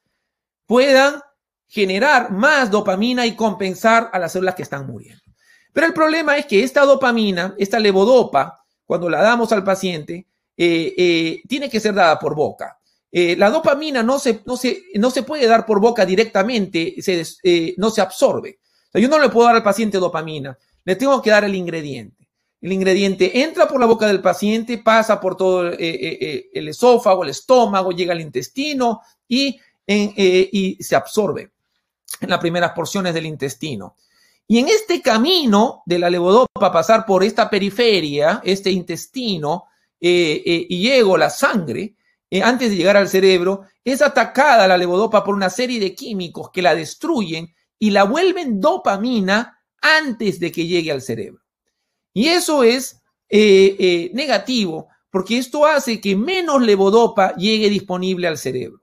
puedan 0.65 1.21
generar 1.67 2.31
más 2.31 2.69
dopamina 2.71 3.25
y 3.25 3.35
compensar 3.35 4.09
a 4.13 4.19
las 4.19 4.31
células 4.31 4.55
que 4.55 4.63
están 4.63 4.87
muriendo. 4.87 5.23
Pero 5.73 5.87
el 5.87 5.93
problema 5.93 6.37
es 6.37 6.45
que 6.45 6.63
esta 6.63 6.85
dopamina, 6.85 7.55
esta 7.57 7.79
levodopa, 7.79 8.63
cuando 8.85 9.09
la 9.09 9.21
damos 9.21 9.51
al 9.51 9.63
paciente, 9.63 10.27
eh, 10.55 10.93
eh, 10.95 11.41
tiene 11.47 11.69
que 11.69 11.79
ser 11.79 11.95
dada 11.95 12.19
por 12.19 12.35
boca. 12.35 12.77
Eh, 13.11 13.35
la 13.35 13.49
dopamina 13.49 14.03
no 14.03 14.19
se, 14.19 14.41
no, 14.45 14.55
se, 14.55 14.83
no 14.95 15.09
se 15.09 15.23
puede 15.23 15.47
dar 15.47 15.65
por 15.65 15.79
boca 15.79 16.05
directamente, 16.05 16.95
no 17.77 17.89
se 17.89 18.01
absorbe. 18.01 18.59
yo 18.93 19.07
no 19.09 19.19
le 19.19 19.29
puedo 19.29 19.47
dar 19.47 19.55
al 19.55 19.63
paciente 19.63 19.97
dopamina, 19.97 20.57
le 20.85 20.95
tengo 20.95 21.21
que 21.21 21.31
dar 21.31 21.43
el 21.43 21.55
ingrediente. 21.55 22.22
El 22.63 22.71
ingrediente 22.71 23.41
entra 23.41 23.67
por 23.67 23.77
la 23.77 23.85
boca 23.85 24.07
del 24.07 24.21
paciente, 24.21 24.77
pasa 24.77 25.19
por 25.19 25.35
todo 25.35 25.67
eh, 25.67 25.75
eh, 25.81 26.17
eh, 26.21 26.49
el 26.53 26.69
esófago, 26.69 27.23
el 27.23 27.31
estómago, 27.31 27.91
llega 27.91 28.13
al 28.13 28.21
intestino 28.21 29.01
y, 29.27 29.59
se 29.85 30.95
absorbe 30.95 31.51
en 32.21 32.29
las 32.29 32.39
primeras 32.39 32.71
porciones 32.71 33.13
del 33.13 33.25
intestino. 33.25 33.97
Y 34.47 34.59
en 34.59 34.69
este 34.69 35.01
camino 35.01 35.83
de 35.85 35.99
la 35.99 36.09
levodopa, 36.09 36.71
pasar 36.71 37.05
por 37.05 37.25
esta 37.25 37.49
periferia, 37.49 38.39
este 38.45 38.71
intestino, 38.71 39.65
y 39.99 40.79
llego 40.79 41.17
la 41.17 41.29
sangre, 41.29 41.95
antes 42.41 42.69
de 42.69 42.77
llegar 42.77 42.95
al 42.95 43.09
cerebro, 43.09 43.63
es 43.83 44.01
atacada 44.01 44.69
la 44.69 44.77
levodopa 44.77 45.21
por 45.21 45.35
una 45.35 45.49
serie 45.49 45.81
de 45.81 45.93
químicos 45.93 46.49
que 46.49 46.61
la 46.61 46.75
destruyen 46.75 47.53
y 47.77 47.89
la 47.89 48.05
vuelven 48.05 48.61
dopamina 48.61 49.59
antes 49.81 50.39
de 50.39 50.49
que 50.49 50.65
llegue 50.65 50.93
al 50.93 51.01
cerebro. 51.01 51.42
Y 52.13 52.27
eso 52.27 52.63
es 52.63 53.01
eh, 53.29 53.75
eh, 53.79 54.11
negativo 54.13 54.89
porque 55.09 55.37
esto 55.37 55.65
hace 55.65 55.99
que 55.99 56.15
menos 56.15 56.61
levodopa 56.61 57.35
llegue 57.35 57.69
disponible 57.69 58.27
al 58.27 58.37
cerebro. 58.37 58.81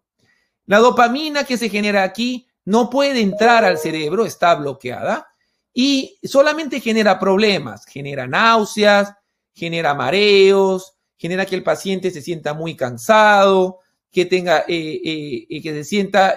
La 0.66 0.78
dopamina 0.78 1.44
que 1.44 1.56
se 1.56 1.68
genera 1.68 2.02
aquí 2.04 2.46
no 2.64 2.88
puede 2.90 3.20
entrar 3.20 3.64
al 3.64 3.78
cerebro, 3.78 4.24
está 4.24 4.54
bloqueada 4.54 5.28
y 5.72 6.18
solamente 6.22 6.80
genera 6.80 7.18
problemas, 7.18 7.84
genera 7.86 8.26
náuseas, 8.26 9.12
genera 9.54 9.94
mareos, 9.94 10.94
genera 11.16 11.46
que 11.46 11.56
el 11.56 11.64
paciente 11.64 12.10
se 12.10 12.22
sienta 12.22 12.54
muy 12.54 12.76
cansado, 12.76 13.78
que 14.12 14.24
tenga, 14.24 14.64
eh, 14.68 15.46
que 15.62 15.72
se 15.72 15.84
sienta 15.84 16.36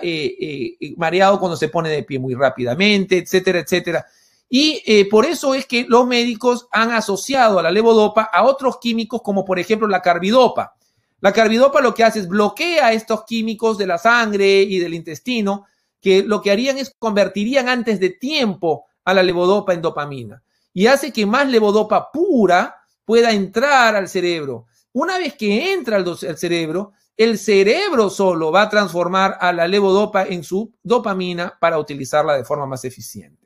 mareado 0.97 1.39
cuando 1.39 1.57
se 1.57 1.69
pone 1.69 1.89
de 1.89 2.03
pie 2.03 2.17
muy 2.17 2.33
rápidamente, 2.33 3.17
etcétera, 3.17 3.59
etcétera. 3.59 4.05
Y 4.55 4.83
eh, 4.85 5.09
por 5.09 5.25
eso 5.25 5.55
es 5.55 5.65
que 5.65 5.83
los 5.89 6.05
médicos 6.05 6.67
han 6.71 6.91
asociado 6.91 7.57
a 7.57 7.63
la 7.63 7.71
levodopa 7.71 8.29
a 8.31 8.43
otros 8.43 8.77
químicos 8.77 9.23
como 9.23 9.43
por 9.43 9.57
ejemplo 9.57 9.87
la 9.87 9.99
carbidopa. 9.99 10.75
La 11.21 11.33
carbidopa 11.33 11.81
lo 11.81 11.95
que 11.95 12.03
hace 12.03 12.19
es 12.19 12.27
bloquea 12.27 12.93
estos 12.93 13.23
químicos 13.23 13.79
de 13.79 13.87
la 13.87 13.97
sangre 13.97 14.61
y 14.61 14.77
del 14.77 14.93
intestino 14.93 15.65
que 15.99 16.21
lo 16.21 16.39
que 16.39 16.51
harían 16.51 16.77
es 16.77 16.93
convertirían 16.99 17.67
antes 17.67 17.99
de 17.99 18.11
tiempo 18.11 18.85
a 19.03 19.15
la 19.15 19.23
levodopa 19.23 19.73
en 19.73 19.81
dopamina 19.81 20.43
y 20.71 20.85
hace 20.85 21.11
que 21.11 21.25
más 21.25 21.47
levodopa 21.47 22.11
pura 22.11 22.75
pueda 23.05 23.31
entrar 23.31 23.95
al 23.95 24.07
cerebro. 24.07 24.67
Una 24.91 25.17
vez 25.17 25.33
que 25.33 25.73
entra 25.73 25.97
al, 25.97 26.07
al 26.07 26.37
cerebro, 26.37 26.91
el 27.17 27.39
cerebro 27.39 28.11
solo 28.11 28.51
va 28.51 28.61
a 28.61 28.69
transformar 28.69 29.35
a 29.41 29.51
la 29.51 29.67
levodopa 29.67 30.25
en 30.25 30.43
su 30.43 30.71
dopamina 30.83 31.57
para 31.59 31.79
utilizarla 31.79 32.37
de 32.37 32.45
forma 32.45 32.67
más 32.67 32.85
eficiente. 32.85 33.42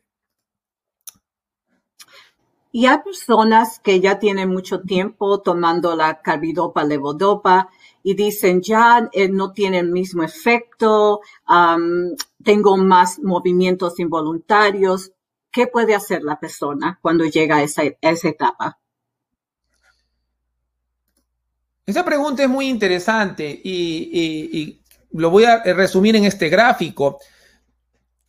Y 2.72 2.86
hay 2.86 3.00
personas 3.00 3.80
que 3.80 4.00
ya 4.00 4.20
tienen 4.20 4.50
mucho 4.50 4.82
tiempo 4.82 5.40
tomando 5.42 5.96
la 5.96 6.22
carbidopa, 6.22 6.84
levodopa 6.84 7.70
y 8.04 8.14
dicen 8.14 8.62
ya 8.62 9.10
eh, 9.14 9.30
no 9.30 9.52
tiene 9.52 9.80
el 9.80 9.90
mismo 9.90 10.24
efecto, 10.24 11.22
tengo 12.44 12.78
más 12.78 13.20
movimientos 13.20 14.00
involuntarios. 14.00 15.12
¿qué 15.58 15.66
puede 15.66 15.96
hacer 15.96 16.22
la 16.22 16.40
persona 16.40 17.00
cuando 17.02 17.26
llega 17.26 17.58
a 17.58 17.64
esa, 17.64 17.82
etapa? 17.84 18.78
Esa 21.84 22.06
pregunta 22.06 22.44
es 22.44 22.50
muy 22.50 22.68
interesante 22.68 23.60
y, 23.64 24.80
lo 25.14 25.32
voy 25.32 25.46
a 25.46 25.64
resumir 25.64 26.16
en 26.16 26.26
este 26.26 26.50
gráfico. 26.50 27.18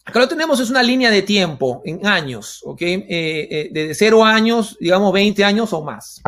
Acá 0.09 0.21
lo 0.21 0.29
tenemos, 0.29 0.59
es 0.59 0.71
una 0.71 0.83
línea 0.83 1.11
de 1.11 1.21
tiempo 1.21 1.83
en 1.85 2.07
años, 2.07 2.63
¿ok? 2.65 2.81
Eh, 2.81 3.07
eh, 3.11 3.69
de 3.71 3.95
cero 3.95 4.25
años, 4.25 4.75
digamos 4.81 5.13
20 5.13 5.45
años 5.45 5.71
o 5.75 5.85
más. 5.85 6.23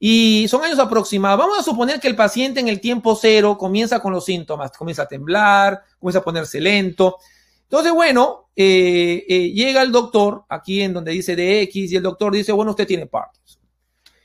Y 0.00 0.46
son 0.48 0.64
años 0.64 0.80
aproximados. 0.80 1.38
Vamos 1.38 1.60
a 1.60 1.62
suponer 1.62 2.00
que 2.00 2.08
el 2.08 2.16
paciente 2.16 2.58
en 2.58 2.66
el 2.66 2.80
tiempo 2.80 3.14
cero 3.14 3.56
comienza 3.56 4.00
con 4.00 4.12
los 4.12 4.24
síntomas, 4.24 4.72
comienza 4.72 5.02
a 5.02 5.06
temblar, 5.06 5.80
comienza 6.00 6.18
a 6.18 6.24
ponerse 6.24 6.60
lento. 6.60 7.18
Entonces, 7.62 7.92
bueno, 7.92 8.48
eh, 8.56 9.24
eh, 9.28 9.52
llega 9.52 9.82
el 9.82 9.92
doctor, 9.92 10.44
aquí 10.48 10.82
en 10.82 10.92
donde 10.92 11.12
dice 11.12 11.36
DX, 11.36 11.92
y 11.92 11.96
el 11.96 12.02
doctor 12.02 12.32
dice, 12.32 12.50
bueno, 12.50 12.72
usted 12.72 12.84
tiene 12.84 13.06
Parkinson. 13.06 13.62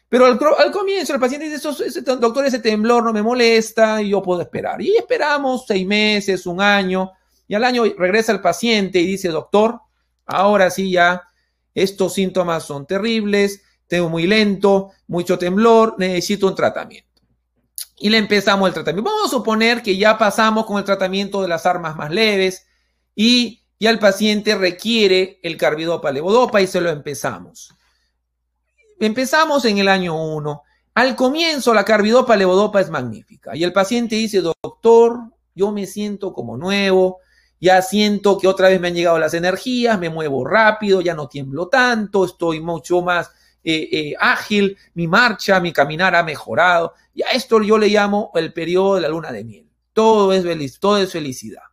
Pero 0.09 0.25
al, 0.25 0.39
comienzo 0.71 1.13
el 1.13 1.19
paciente 1.19 1.47
dice, 1.47 1.69
ese, 1.85 2.01
doctor, 2.01 2.43
ese 2.43 2.57
temblor 2.57 3.03
no 3.03 3.13
me 3.13 3.21
molesta 3.21 4.01
y 4.01 4.09
yo 4.09 4.23
puedo 4.23 4.41
esperar. 4.41 4.81
Y 4.81 4.97
esperamos 4.97 5.65
seis 5.67 5.85
meses, 5.85 6.47
un 6.47 6.59
año, 6.59 7.11
y 7.49 7.55
al 7.55 7.63
año 7.63 7.83
regresa 7.97 8.31
el 8.31 8.41
paciente 8.41 8.99
y 8.99 9.07
dice, 9.07 9.29
doctor, 9.29 9.81
ahora 10.27 10.69
sí 10.69 10.91
ya, 10.91 11.23
estos 11.73 12.13
síntomas 12.13 12.63
son 12.63 12.85
terribles, 12.85 13.63
tengo 13.87 14.07
muy 14.07 14.27
lento, 14.27 14.91
mucho 15.07 15.39
temblor, 15.39 15.95
necesito 15.97 16.47
un 16.47 16.53
tratamiento. 16.53 17.09
Y 17.97 18.09
le 18.09 18.19
empezamos 18.19 18.67
el 18.67 18.75
tratamiento. 18.75 19.09
Vamos 19.09 19.27
a 19.27 19.35
suponer 19.35 19.81
que 19.81 19.97
ya 19.97 20.15
pasamos 20.19 20.67
con 20.67 20.77
el 20.77 20.83
tratamiento 20.83 21.41
de 21.41 21.47
las 21.47 21.65
armas 21.65 21.95
más 21.95 22.11
leves 22.11 22.67
y 23.15 23.63
ya 23.79 23.89
el 23.89 23.97
paciente 23.97 24.53
requiere 24.53 25.39
el 25.41 25.57
carbidopa 25.57 26.11
levodopa 26.11 26.61
y 26.61 26.67
se 26.67 26.79
lo 26.79 26.91
empezamos. 26.91 27.73
Empezamos 28.99 29.65
en 29.65 29.79
el 29.79 29.87
año 29.87 30.23
1. 30.35 30.61
Al 30.93 31.15
comienzo 31.15 31.73
la 31.73 31.83
carbidopa 31.83 32.35
levodopa 32.35 32.79
es 32.79 32.91
magnífica 32.91 33.55
y 33.55 33.63
el 33.63 33.73
paciente 33.73 34.17
dice, 34.17 34.41
doctor, 34.41 35.19
yo 35.55 35.71
me 35.71 35.87
siento 35.87 36.31
como 36.31 36.55
nuevo, 36.57 37.21
ya 37.59 37.81
siento 37.81 38.37
que 38.37 38.47
otra 38.47 38.69
vez 38.69 38.79
me 38.79 38.87
han 38.87 38.95
llegado 38.95 39.19
las 39.19 39.33
energías, 39.33 39.99
me 39.99 40.09
muevo 40.09 40.45
rápido, 40.45 41.01
ya 41.01 41.13
no 41.13 41.27
tiemblo 41.27 41.67
tanto, 41.67 42.25
estoy 42.25 42.61
mucho 42.61 43.01
más 43.01 43.31
eh, 43.63 43.89
eh, 43.91 44.13
ágil, 44.19 44.77
mi 44.93 45.07
marcha, 45.07 45.59
mi 45.59 45.73
caminar 45.73 46.15
ha 46.15 46.23
mejorado. 46.23 46.93
Y 47.13 47.23
a 47.23 47.31
esto 47.31 47.61
yo 47.61 47.77
le 47.77 47.89
llamo 47.89 48.31
el 48.35 48.53
periodo 48.53 48.95
de 48.95 49.01
la 49.01 49.09
luna 49.09 49.31
de 49.31 49.43
miel. 49.43 49.69
Todo 49.91 50.31
es, 50.31 50.79
todo 50.79 50.97
es 50.97 51.11
felicidad. 51.11 51.63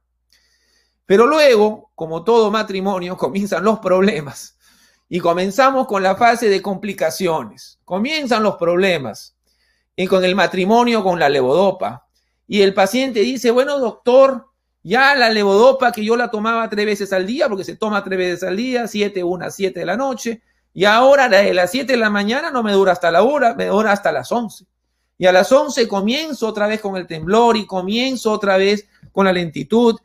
Pero 1.04 1.26
luego, 1.26 1.92
como 1.94 2.24
todo 2.24 2.50
matrimonio, 2.50 3.16
comienzan 3.18 3.64
los 3.64 3.78
problemas. 3.78 4.58
Y 5.08 5.20
comenzamos 5.20 5.86
con 5.86 6.02
la 6.02 6.16
fase 6.16 6.48
de 6.48 6.60
complicaciones. 6.60 7.78
Comienzan 7.84 8.42
los 8.42 8.56
problemas. 8.56 9.36
Y 9.94 10.08
con 10.08 10.24
el 10.24 10.34
matrimonio, 10.34 11.04
con 11.04 11.20
la 11.20 11.28
levodopa. 11.28 12.08
Y 12.48 12.62
el 12.62 12.74
paciente 12.74 13.20
dice, 13.20 13.52
bueno, 13.52 13.78
doctor, 13.78 14.48
ya 14.88 15.14
la 15.14 15.30
levodopa 15.30 15.90
que 15.90 16.04
yo 16.04 16.16
la 16.16 16.30
tomaba 16.30 16.68
tres 16.68 16.86
veces 16.86 17.12
al 17.12 17.26
día, 17.26 17.48
porque 17.48 17.64
se 17.64 17.76
toma 17.76 18.04
tres 18.04 18.18
veces 18.18 18.42
al 18.44 18.56
día, 18.56 18.86
siete, 18.86 19.24
una, 19.24 19.50
siete 19.50 19.80
de 19.80 19.86
la 19.86 19.96
noche, 19.96 20.42
y 20.76 20.84
ahora 20.84 21.30
de 21.30 21.54
las 21.54 21.70
7 21.70 21.90
de 21.90 21.96
la 21.96 22.10
mañana 22.10 22.50
no 22.50 22.62
me 22.62 22.70
dura 22.70 22.92
hasta 22.92 23.10
la 23.10 23.22
hora, 23.22 23.54
me 23.54 23.64
dura 23.64 23.92
hasta 23.92 24.12
las 24.12 24.30
11. 24.30 24.66
Y 25.16 25.24
a 25.24 25.32
las 25.32 25.50
11 25.50 25.88
comienzo 25.88 26.46
otra 26.46 26.66
vez 26.66 26.82
con 26.82 26.96
el 26.96 27.06
temblor 27.06 27.56
y 27.56 27.64
comienzo 27.64 28.30
otra 28.30 28.58
vez 28.58 28.86
con 29.10 29.24
la 29.24 29.32
lentitud. 29.32 29.98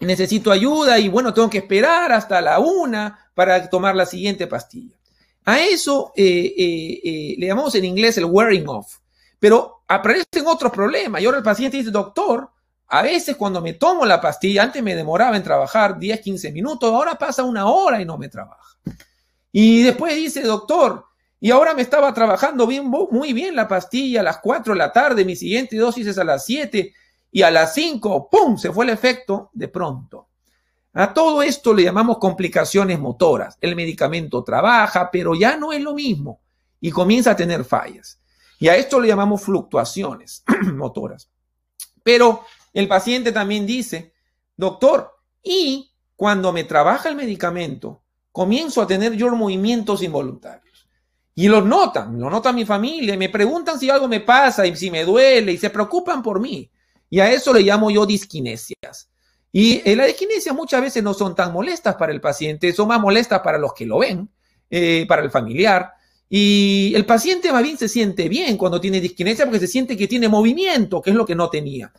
necesito 0.00 0.50
ayuda 0.50 0.98
y 0.98 1.10
bueno, 1.10 1.34
tengo 1.34 1.50
que 1.50 1.58
esperar 1.58 2.12
hasta 2.12 2.40
la 2.40 2.60
1 2.60 3.14
para 3.34 3.68
tomar 3.68 3.94
la 3.94 4.06
siguiente 4.06 4.46
pastilla. 4.46 4.96
A 5.44 5.60
eso 5.60 6.14
eh, 6.16 6.24
eh, 6.24 7.00
eh, 7.04 7.34
le 7.36 7.46
llamamos 7.46 7.74
en 7.74 7.84
inglés 7.84 8.16
el 8.16 8.24
wearing 8.24 8.66
off. 8.66 9.00
Pero 9.38 9.82
aparecen 9.86 10.46
otros 10.46 10.72
problemas. 10.72 11.20
Y 11.20 11.26
ahora 11.26 11.38
el 11.38 11.44
paciente 11.44 11.76
dice, 11.76 11.90
doctor, 11.90 12.48
a 12.88 13.02
veces 13.02 13.36
cuando 13.36 13.60
me 13.60 13.74
tomo 13.74 14.06
la 14.06 14.20
pastilla, 14.20 14.62
antes 14.62 14.82
me 14.82 14.94
demoraba 14.94 15.36
en 15.36 15.42
trabajar 15.42 15.98
10, 15.98 16.20
15 16.20 16.52
minutos, 16.52 16.92
ahora 16.92 17.16
pasa 17.16 17.42
una 17.42 17.66
hora 17.66 18.00
y 18.00 18.06
no 18.06 18.16
me 18.16 18.28
trabaja. 18.28 18.78
Y 19.52 19.82
después 19.82 20.14
dice, 20.16 20.42
doctor, 20.42 21.04
y 21.40 21.50
ahora 21.50 21.74
me 21.74 21.82
estaba 21.82 22.12
trabajando 22.14 22.66
bien, 22.66 22.88
muy 22.88 23.32
bien 23.32 23.54
la 23.54 23.68
pastilla 23.68 24.20
a 24.20 24.24
las 24.24 24.38
4 24.38 24.72
de 24.72 24.78
la 24.78 24.92
tarde, 24.92 25.24
mi 25.24 25.36
siguiente 25.36 25.76
dosis 25.76 26.06
es 26.06 26.18
a 26.18 26.24
las 26.24 26.46
7 26.46 26.92
y 27.30 27.42
a 27.42 27.50
las 27.50 27.74
5, 27.74 28.28
¡pum!, 28.30 28.56
se 28.56 28.72
fue 28.72 28.86
el 28.86 28.90
efecto 28.90 29.50
de 29.52 29.68
pronto. 29.68 30.28
A 30.94 31.12
todo 31.12 31.42
esto 31.42 31.74
le 31.74 31.84
llamamos 31.84 32.18
complicaciones 32.18 32.98
motoras. 32.98 33.56
El 33.60 33.76
medicamento 33.76 34.42
trabaja, 34.42 35.10
pero 35.10 35.34
ya 35.34 35.56
no 35.56 35.72
es 35.72 35.80
lo 35.80 35.94
mismo 35.94 36.40
y 36.80 36.90
comienza 36.90 37.32
a 37.32 37.36
tener 37.36 37.64
fallas. 37.64 38.18
Y 38.58 38.68
a 38.68 38.76
esto 38.76 38.98
le 38.98 39.08
llamamos 39.08 39.42
fluctuaciones 39.42 40.42
motoras. 40.74 41.28
Pero 42.02 42.44
el 42.72 42.88
paciente 42.88 43.32
también 43.32 43.66
dice, 43.66 44.12
doctor, 44.56 45.16
y 45.42 45.90
cuando 46.16 46.52
me 46.52 46.64
trabaja 46.64 47.08
el 47.08 47.16
medicamento, 47.16 48.02
comienzo 48.32 48.82
a 48.82 48.86
tener 48.86 49.14
yo 49.14 49.28
movimientos 49.34 50.02
involuntarios. 50.02 50.88
Y 51.34 51.46
los 51.46 51.64
notan, 51.64 52.18
lo 52.18 52.28
nota 52.28 52.52
mi 52.52 52.64
familia, 52.64 53.16
me 53.16 53.28
preguntan 53.28 53.78
si 53.78 53.88
algo 53.88 54.08
me 54.08 54.20
pasa 54.20 54.66
y 54.66 54.74
si 54.74 54.90
me 54.90 55.04
duele, 55.04 55.52
y 55.52 55.58
se 55.58 55.70
preocupan 55.70 56.22
por 56.22 56.40
mí. 56.40 56.68
Y 57.08 57.20
a 57.20 57.30
eso 57.30 57.52
le 57.52 57.60
llamo 57.60 57.90
yo 57.90 58.04
disquinesias. 58.04 59.08
Y 59.52 59.80
eh, 59.88 59.96
las 59.96 60.08
disquinesias 60.08 60.54
muchas 60.54 60.80
veces 60.80 61.02
no 61.02 61.14
son 61.14 61.34
tan 61.34 61.52
molestas 61.52 61.94
para 61.94 62.12
el 62.12 62.20
paciente, 62.20 62.72
son 62.72 62.88
más 62.88 63.00
molestas 63.00 63.40
para 63.40 63.56
los 63.56 63.72
que 63.72 63.86
lo 63.86 63.98
ven, 63.98 64.28
eh, 64.68 65.06
para 65.08 65.22
el 65.22 65.30
familiar. 65.30 65.92
Y 66.28 66.92
el 66.94 67.06
paciente 67.06 67.52
más 67.52 67.62
bien 67.62 67.78
se 67.78 67.88
siente 67.88 68.28
bien 68.28 68.56
cuando 68.56 68.80
tiene 68.80 69.00
disquinesia 69.00 69.44
porque 69.46 69.60
se 69.60 69.68
siente 69.68 69.96
que 69.96 70.08
tiene 70.08 70.28
movimiento, 70.28 71.00
que 71.00 71.10
es 71.10 71.16
lo 71.16 71.24
que 71.24 71.34
no 71.34 71.48
tenía. 71.48 71.92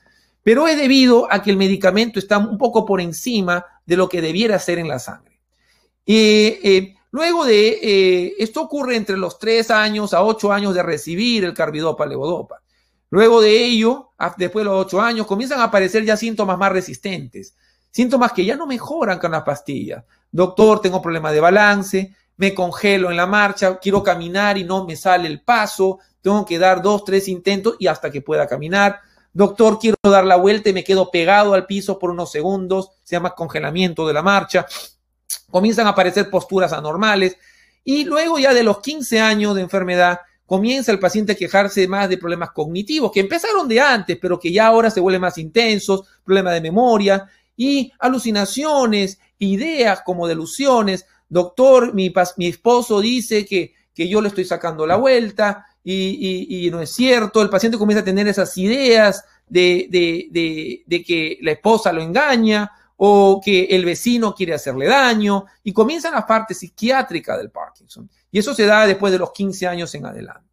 Pero 0.44 0.68
es 0.68 0.78
debido 0.78 1.32
a 1.32 1.42
que 1.42 1.52
el 1.52 1.58
medicamento 1.58 2.20
está 2.20 2.38
un 2.38 2.58
poco 2.58 2.86
por 2.86 3.02
encima 3.02 3.66
de 3.86 3.98
lo 3.98 4.08
que 4.08 4.22
debiera 4.22 4.58
ser 4.60 4.80
en 4.80 4.88
la 4.88 5.00
sangre. 5.00 5.40
Eh, 6.06 6.96
luego 7.12 7.46
de, 7.46 7.80
eh, 7.82 8.36
esto 8.40 8.62
ocurre 8.62 8.96
entre 8.96 9.18
los 9.18 9.38
3 9.38 9.70
años 9.72 10.14
a 10.14 10.24
8 10.24 10.52
años 10.52 10.74
de 10.74 10.84
recibir 10.84 11.46
el 11.46 11.54
carbidopa 11.54 12.06
levodopa. 12.06 12.62
Luego 13.12 13.42
de 13.42 13.64
ello, 13.64 14.12
después 14.38 14.64
de 14.64 14.72
los 14.72 14.86
8 14.86 15.02
años, 15.02 15.28
comienzan 15.28 15.60
a 15.60 15.66
aparecer 15.66 16.04
ya 16.06 16.16
síntomas 16.16 16.58
más 16.58 16.72
resistentes, 16.72 17.56
síntomas 17.92 18.32
que 18.32 18.46
ya 18.46 18.56
no 18.56 18.68
mejoran 18.68 19.18
con 19.20 19.32
las 19.32 19.44
pastillas. 19.44 20.04
Doctor, 20.32 20.80
tengo 20.80 21.02
problema 21.02 21.32
de 21.32 21.40
balance, 21.40 22.16
me 22.38 22.54
congelo 22.54 23.10
en 23.10 23.18
la 23.18 23.26
marcha, 23.26 23.80
quiero 23.80 24.04
caminar 24.04 24.58
y 24.58 24.64
no 24.64 24.86
me 24.86 24.96
sale 24.96 25.28
el 25.28 25.42
paso, 25.42 26.00
tengo 26.22 26.46
que 26.46 26.60
dar 26.60 26.82
dos, 26.82 27.04
tres 27.04 27.28
intentos 27.28 27.76
y 27.80 27.88
hasta 27.88 28.12
que 28.12 28.22
pueda 28.22 28.48
caminar. 28.48 29.02
Doctor, 29.34 29.80
quiero 29.80 29.98
dar 30.04 30.26
la 30.26 30.38
vuelta 30.38 30.70
y 30.70 30.74
me 30.74 30.84
quedo 30.84 31.12
pegado 31.12 31.54
al 31.54 31.66
piso 31.66 32.00
por 32.00 32.10
unos 32.10 32.32
segundos, 32.32 32.92
se 33.04 33.16
llama 33.16 33.36
congelamiento 33.36 34.08
de 34.08 34.14
la 34.14 34.22
marcha. 34.22 34.66
Comienzan 35.50 35.88
a 35.88 35.92
aparecer 35.92 36.30
posturas 36.30 36.74
anormales. 36.74 37.38
Y 37.84 38.06
luego 38.06 38.40
ya 38.40 38.54
de 38.54 38.64
los 38.64 38.80
15 38.80 39.20
años 39.20 39.56
de 39.56 39.62
enfermedad 39.62 40.20
comienza 40.46 40.92
el 40.92 41.00
paciente 41.00 41.34
a 41.34 41.36
quejarse 41.36 41.88
más 41.88 42.10
de 42.10 42.18
problemas 42.18 42.52
cognitivos 42.52 43.12
que 43.12 43.20
empezaron 43.20 43.68
de 43.68 43.80
antes, 43.80 44.18
pero 44.20 44.40
que 44.40 44.52
ya 44.52 44.66
ahora 44.66 44.90
se 44.90 45.00
vuelven 45.00 45.22
más 45.22 45.38
intensos, 45.38 46.08
problemas 46.24 46.56
de 46.56 46.62
memoria 46.62 47.30
y 47.56 47.92
alucinaciones, 48.00 49.20
ideas 49.38 50.02
como 50.02 50.28
delusiones. 50.28 51.06
Doctor, 51.30 51.94
mi, 51.94 52.12
mi 52.38 52.48
esposo 52.48 53.00
dice 53.00 53.46
que, 53.46 53.74
que, 53.94 54.10
yo 54.10 54.22
le 54.22 54.30
estoy 54.30 54.46
sacando 54.46 54.88
la 54.88 54.96
vuelta 54.96 55.68
y, 55.92 56.68
y, 56.68 56.72
no 56.72 56.82
es 56.82 56.92
cierto. 56.92 57.42
El 57.42 57.50
paciente 57.50 57.78
comienza 57.78 58.02
a 58.02 58.06
tener 58.06 58.28
esas 58.28 58.58
ideas 58.58 59.24
de, 59.48 59.88
de, 59.90 60.28
de, 60.32 60.84
de 60.86 61.04
que 61.04 61.38
la 61.42 61.52
esposa 61.52 61.92
lo 61.92 62.02
engaña 62.02 62.72
o 62.98 63.42
que 63.44 63.64
el 63.66 63.86
vecino 63.86 64.36
quiere 64.36 64.54
hacerle 64.54 64.88
daño 64.88 65.46
y 65.64 65.72
comienza 65.72 66.12
la 66.12 66.28
parte 66.28 66.54
psiquiátrica 66.54 67.38
del 67.38 67.50
Parkinson. 67.50 68.10
Y 68.32 68.40
eso 68.40 68.54
se 68.54 68.66
da 68.66 68.86
después 68.86 69.12
de 69.12 69.20
los 69.20 69.32
15 69.32 69.68
años 69.68 69.96
en 69.96 70.06
adelante. 70.06 70.49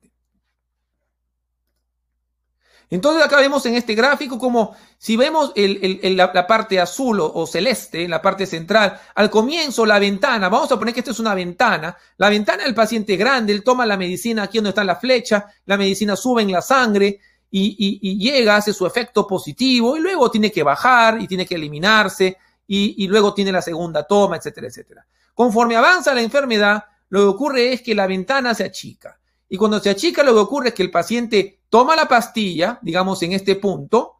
Entonces 2.89 3.24
acá 3.24 3.39
vemos 3.39 3.66
en 3.66 3.74
este 3.74 3.95
gráfico 3.95 4.39
como 4.39 4.76
si 4.97 5.16
vemos 5.16 5.53
la, 5.57 6.47
parte 6.47 6.78
azul 6.80 7.18
o, 7.20 7.47
celeste, 7.47 8.07
la 8.07 8.22
parte 8.22 8.47
central, 8.47 9.01
al 9.14 9.28
comienzo 9.28 9.84
la 9.84 9.99
ventana, 9.99 10.49
vamos 10.49 10.70
a 10.70 10.78
poner 10.78 10.95
que 10.95 11.01
esta 11.01 11.11
es 11.11 11.18
una 11.18 11.34
ventana, 11.34 11.97
la 12.16 12.28
ventana 12.30 12.62
del 12.62 12.74
paciente 12.74 13.16
grande, 13.16 13.53
él 13.53 13.64
toma 13.64 13.87
la 13.87 13.97
medicina 13.97 14.45
aquí 14.45 14.59
donde 14.59 14.70
está 14.70 14.84
la 14.84 14.97
flecha, 14.97 15.47
la 15.64 15.76
medicina 15.76 16.14
sube 16.14 16.43
en 16.43 16.53
la 16.53 16.62
sangre, 16.62 17.18
y, 17.51 18.18
llega, 18.18 18.57
hace 18.57 18.72
su 18.72 18.87
efecto 18.87 19.26
positivo 19.26 19.97
y 19.97 20.01
luego 20.01 20.30
tiene 20.30 20.51
que 20.51 20.62
bajar 20.62 21.20
y 21.20 21.26
tiene 21.26 21.47
que 21.47 21.55
eliminarse 21.55 22.37
y, 22.66 23.07
luego 23.07 23.32
tiene 23.32 23.53
la 23.53 23.62
segunda 23.62 24.03
toma, 24.05 24.37
etcétera, 24.37 24.66
etcétera. 24.66 25.07
Conforme 25.34 25.76
avanza 25.76 26.14
la 26.14 26.22
enfermedad, 26.22 26.84
lo 27.09 27.20
que 27.20 27.26
ocurre 27.26 27.72
es 27.72 27.82
que 27.82 27.95
la 27.95 28.07
ventana 28.07 28.55
se 28.55 28.64
achica. 28.64 29.18
Y 29.49 29.57
cuando 29.57 29.81
se 29.81 29.91
achica, 29.91 30.23
lo 30.23 30.33
que 30.33 30.41
ocurre 30.41 30.69
es 30.69 30.75
que 30.75 30.83
el 30.83 30.91
paciente 30.91 31.61
toma 31.69 31.97
la 31.97 32.09
pastilla, 32.09 32.79
digamos 32.83 33.23
en 33.23 33.33
este 33.33 33.57
punto, 33.57 34.17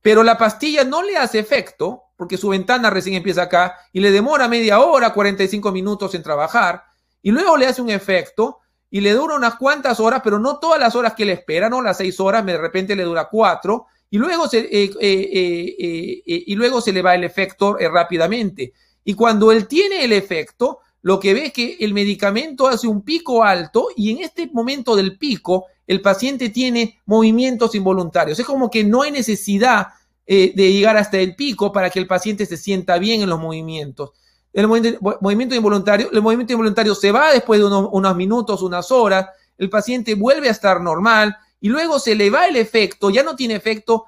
pero 0.00 0.22
la 0.22 0.38
pastilla 0.38 0.84
no 0.84 1.02
le 1.02 1.16
hace 1.16 1.38
efecto 1.38 2.04
porque 2.16 2.36
su 2.36 2.48
ventana 2.48 2.90
recién 2.90 3.16
empieza 3.16 3.42
acá 3.42 3.76
y 3.92 4.00
le 4.00 4.10
demora 4.10 4.48
media 4.48 4.80
hora, 4.80 5.12
45 5.12 5.72
minutos 5.72 6.14
en 6.14 6.22
trabajar, 6.22 6.84
y 7.22 7.30
luego 7.30 7.56
le 7.56 7.66
hace 7.66 7.80
un 7.80 7.90
efecto 7.90 8.58
y 8.90 9.00
le 9.00 9.12
dura 9.12 9.36
unas 9.36 9.54
cuantas 9.54 10.00
horas, 10.00 10.20
pero 10.22 10.38
no 10.38 10.58
todas 10.58 10.80
las 10.80 10.94
horas 10.96 11.14
que 11.14 11.24
le 11.24 11.32
espera, 11.32 11.70
no 11.70 11.80
las 11.80 11.96
seis 11.96 12.18
horas, 12.20 12.44
de 12.44 12.58
repente 12.58 12.96
le 12.96 13.04
dura 13.04 13.28
cuatro, 13.30 13.86
y 14.10 14.18
luego 14.18 14.48
se, 14.48 14.58
eh, 14.58 14.90
eh, 15.00 15.76
eh, 15.78 16.22
y 16.26 16.54
luego 16.56 16.80
se 16.80 16.92
le 16.92 17.00
va 17.00 17.14
el 17.14 17.24
efecto 17.24 17.76
rápidamente. 17.78 18.72
Y 19.04 19.14
cuando 19.14 19.52
él 19.52 19.68
tiene 19.68 20.04
el 20.04 20.12
efecto, 20.12 20.80
lo 21.02 21.18
que 21.18 21.34
ve 21.34 21.46
es 21.46 21.52
que 21.52 21.76
el 21.80 21.94
medicamento 21.94 22.68
hace 22.68 22.86
un 22.86 23.02
pico 23.02 23.42
alto 23.42 23.88
y 23.96 24.10
en 24.10 24.18
este 24.18 24.48
momento 24.52 24.96
del 24.96 25.16
pico 25.18 25.66
el 25.86 26.00
paciente 26.00 26.50
tiene 26.50 27.00
movimientos 27.06 27.74
involuntarios. 27.74 28.38
Es 28.38 28.46
como 28.46 28.70
que 28.70 28.84
no 28.84 29.02
hay 29.02 29.10
necesidad 29.10 29.88
de 30.26 30.52
llegar 30.54 30.96
hasta 30.96 31.18
el 31.18 31.34
pico 31.34 31.72
para 31.72 31.90
que 31.90 31.98
el 31.98 32.06
paciente 32.06 32.46
se 32.46 32.56
sienta 32.56 32.98
bien 32.98 33.22
en 33.22 33.28
los 33.28 33.40
movimientos. 33.40 34.10
El 34.52 34.68
movimiento 34.68 35.54
involuntario, 35.54 36.08
el 36.12 36.22
movimiento 36.22 36.52
involuntario 36.52 36.94
se 36.94 37.10
va 37.10 37.32
después 37.32 37.58
de 37.58 37.66
unos 37.66 38.16
minutos, 38.16 38.62
unas 38.62 38.92
horas, 38.92 39.26
el 39.58 39.68
paciente 39.68 40.14
vuelve 40.14 40.48
a 40.48 40.52
estar 40.52 40.80
normal, 40.80 41.36
y 41.60 41.68
luego 41.68 41.98
se 41.98 42.14
le 42.14 42.30
va 42.30 42.46
el 42.46 42.56
efecto, 42.56 43.10
ya 43.10 43.22
no 43.22 43.36
tiene 43.36 43.54
efecto 43.54 44.06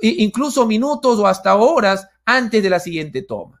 incluso 0.00 0.66
minutos 0.66 1.18
o 1.18 1.26
hasta 1.26 1.54
horas 1.56 2.06
antes 2.24 2.62
de 2.62 2.70
la 2.70 2.80
siguiente 2.80 3.22
toma. 3.22 3.60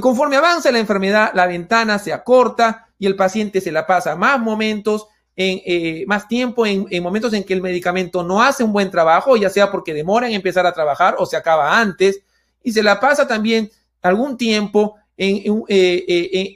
Conforme 0.00 0.36
avanza 0.36 0.70
la 0.72 0.78
enfermedad, 0.78 1.30
la 1.34 1.46
ventana 1.46 1.98
se 1.98 2.12
acorta 2.12 2.88
y 2.98 3.06
el 3.06 3.16
paciente 3.16 3.60
se 3.60 3.72
la 3.72 3.86
pasa 3.86 4.16
más 4.16 4.40
momentos, 4.40 5.06
en, 5.36 5.60
eh, 5.66 6.04
más 6.06 6.28
tiempo 6.28 6.64
en, 6.66 7.02
momentos 7.02 7.32
en 7.34 7.44
que 7.44 7.52
el 7.52 7.62
medicamento 7.62 8.22
no 8.22 8.42
hace 8.42 8.64
un 8.64 8.72
buen 8.72 8.90
trabajo, 8.90 9.36
ya 9.36 9.50
sea 9.50 9.70
porque 9.70 9.92
demora 9.92 10.28
en 10.28 10.34
empezar 10.34 10.66
a 10.66 10.72
trabajar 10.72 11.16
o 11.18 11.26
se 11.26 11.36
acaba 11.36 11.78
antes, 11.78 12.20
y 12.62 12.72
se 12.72 12.82
la 12.82 12.98
pasa 12.98 13.28
también 13.28 13.70
algún 14.02 14.36
tiempo 14.36 14.96
en, 15.16 15.62
eh, 15.68 16.04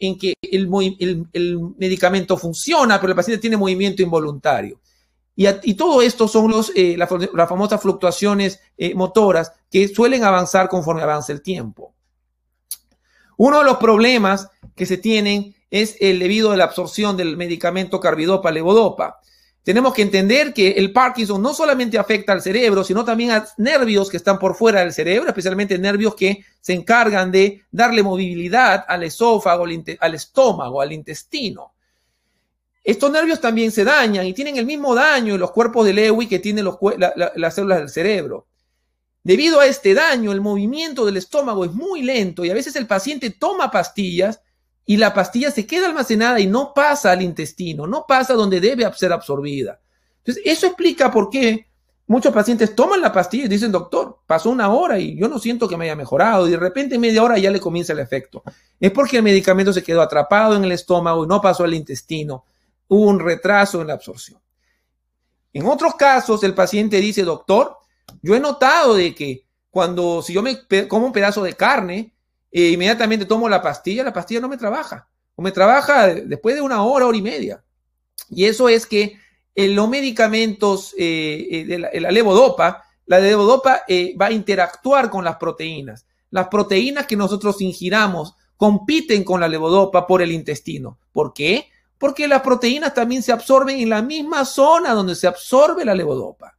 eh, 0.01 0.19
que 0.19 0.35
el, 0.43 0.69
medicamento 1.79 2.37
funciona, 2.37 3.01
pero 3.01 3.13
el 3.13 3.17
paciente 3.17 3.41
tiene 3.41 3.57
movimiento 3.57 4.03
involuntario. 4.03 4.81
Y, 5.37 5.75
todo 5.75 6.03
esto 6.03 6.29
son 6.29 6.53
las, 6.53 7.09
famosas 7.49 7.81
fluctuaciones 7.81 8.61
motoras 8.95 9.53
que 9.71 9.89
suelen 9.89 10.25
avanzar 10.25 10.69
conforme 10.69 11.03
avanza 11.03 11.33
el 11.33 11.41
tiempo. 11.41 11.95
Uno 13.43 13.61
de 13.61 13.65
los 13.65 13.79
problemas 13.79 14.51
que 14.77 14.85
se 14.85 14.99
tienen 14.99 15.55
es 15.71 15.97
el 16.01 16.19
debido 16.19 16.53
a 16.53 16.59
la 16.59 16.65
absorción 16.65 17.17
del 17.17 17.39
medicamento 17.39 17.99
carbidopa 17.99 18.51
levodopa. 18.51 19.19
Tenemos 19.63 19.95
que 19.95 20.03
entender 20.03 20.53
que 20.53 20.73
el 20.73 20.93
Parkinson 20.93 21.41
no 21.41 21.55
solamente 21.55 21.97
afecta 21.97 22.35
al 22.35 22.43
cerebro, 22.43 22.85
sino 22.85 23.03
también 23.03 23.31
a 23.31 23.47
nervios 23.57 24.11
que 24.11 24.19
están 24.19 24.39
por 24.39 24.57
fuera 24.57 24.81
del 24.81 24.93
cerebro, 24.93 25.31
especialmente 25.31 25.79
nervios 25.79 26.15
que 26.15 26.45
se 26.61 26.75
encargan 26.75 27.33
de 27.33 27.63
darle 27.71 28.03
movilidad 28.03 28.85
al 28.87 29.05
esófago, 29.05 29.65
al 30.01 30.15
estómago, 30.15 30.83
al 30.83 30.93
intestino. 30.93 31.73
Estos 32.85 33.11
nervios 33.11 33.41
también 33.41 33.73
se 33.73 33.85
dañan 33.85 34.27
y 34.27 34.35
tienen 34.35 34.59
el 34.59 34.67
mismo 34.67 34.95
daño 34.95 35.33
en 35.33 35.41
los 35.41 35.53
cuerpos 35.53 35.87
de 35.87 35.95
Lewy 35.95 36.27
que 36.27 36.41
tienen 36.41 36.69
las 37.37 37.55
células 37.55 37.79
del 37.79 37.89
cerebro. 37.89 38.49
Debido 39.23 39.61
a 39.61 39.67
este 39.67 39.95
daño, 39.95 40.33
el 40.33 40.41
movimiento 40.41 41.05
del 41.05 41.17
estómago 41.17 41.65
es 41.65 41.73
muy 41.73 42.03
lento 42.03 42.45
y 42.45 42.51
a 42.51 42.55
veces 42.55 42.75
el 42.77 42.87
paciente 42.87 43.31
toma 43.31 43.71
pastillas 43.71 44.41
y 44.87 44.97
la 44.97 45.13
pastilla 45.13 45.51
se 45.51 45.67
queda 45.67 45.87
almacenada 45.87 46.41
y 46.41 46.47
no 46.47 46.73
pasa 46.75 47.13
al 47.13 47.23
intestino, 47.23 47.87
no 47.87 48.07
pasa 48.09 48.35
donde 48.35 48.61
debe 48.61 48.91
ser 48.95 49.13
absorbida. 49.13 49.81
Entonces, 50.19 50.43
eso 50.47 50.67
explica 50.67 51.11
por 51.11 51.29
qué 51.31 51.67
muchos 52.07 52.33
pacientes 52.33 52.75
toman 52.75 53.01
la 53.01 53.13
pastilla 53.13 53.45
y 53.45 53.49
dicen, 53.49 53.71
doctor, 53.71 54.21
pasó 54.27 54.51
una 54.51 54.71
hora 54.71 54.99
y 54.99 55.17
yo 55.17 55.29
no 55.29 55.39
siento 55.39 55.69
que 55.69 55.77
me 55.77 55.85
haya 55.85 55.97
mejorado 55.97 56.49
y 56.49 56.51
de 56.51 56.57
repente 56.57 56.97
en 56.97 57.03
media 57.03 57.23
hora 57.23 57.39
ya 57.39 57.51
le 57.51 57.61
comienza 57.61 57.93
el 57.93 58.01
efecto. 58.01 58.43
Es 58.81 58.91
porque 58.91 59.19
el 59.19 59.23
medicamento 59.23 59.73
se 59.73 59.83
quedó 59.83 60.03
atrapado 60.03 60.57
en 60.57 60.65
el 60.65 60.73
estómago 60.73 61.25
y 61.25 61.29
no 61.29 61.41
pasó 61.41 61.65
al 61.65 61.75
intestino 61.75 62.45
hubo 62.91 63.09
un 63.09 63.21
retraso 63.21 63.81
en 63.81 63.87
la 63.87 63.95
absorción. 63.95 64.41
En 65.53 65.67
otros 65.67 65.95
casos, 65.95 66.45
el 66.45 66.55
paciente 66.55 67.01
dice, 67.01 67.23
doctor, 67.23 67.79
yo 68.23 68.35
he 68.35 68.41
notado 68.41 68.95
de 68.95 69.15
que 69.15 69.47
cuando, 69.71 70.23
si 70.23 70.33
yo 70.33 70.43
me 70.43 70.67
como 70.89 71.07
un 71.07 71.13
pedazo 71.13 71.43
de 71.43 71.55
carne, 71.55 72.15
e 72.51 72.71
inmediatamente 72.71 73.25
tomo 73.25 73.49
la 73.49 73.63
pastilla, 73.63 74.03
la 74.03 74.13
pastilla 74.13 74.41
no 74.41 74.49
me 74.49 74.57
trabaja, 74.57 75.09
o 75.37 75.43
me 75.43 75.53
trabaja 75.53 76.09
después 76.09 76.55
de 76.55 76.61
una 76.61 76.83
hora, 76.83 77.07
hora 77.07 77.17
y 77.17 77.23
media. 77.23 77.63
Y 78.29 78.45
eso 78.45 78.69
es 78.69 78.87
que 78.87 79.19
en 79.55 79.75
los 79.75 79.89
medicamentos 79.89 80.95
eh, 80.99 81.47
eh, 81.51 81.65
de 81.65 82.01
la, 82.01 82.11
levodopa, 82.11 82.85
la 83.07 83.19
levodopa 83.19 83.83
va 84.21 84.27
a 84.27 84.33
interactuar 84.33 85.11
con 85.11 85.25
las 85.25 85.37
proteínas. 85.37 86.07
Las 86.31 86.49
proteínas 86.49 87.07
que 87.07 87.17
nosotros 87.17 87.61
ingiramos 87.61 88.35
compiten 88.57 89.25
con 89.25 89.41
la 89.41 89.49
levodopa 89.49 90.07
por 90.07 90.23
el 90.23 90.33
intestino. 90.33 90.99
¿Por 91.13 91.33
qué? 91.33 91.71
porque 92.01 92.27
las 92.27 92.41
proteínas 92.41 92.95
también 92.95 93.23
se 93.23 93.31
absorben 93.31 93.79
en 93.79 93.91
la 93.91 94.01
misma 94.01 94.47
zona 94.47 94.95
donde 94.95 95.15
se 95.15 95.27
absorbe 95.27 95.85
la 95.85 95.95
levodopa. 95.95 96.57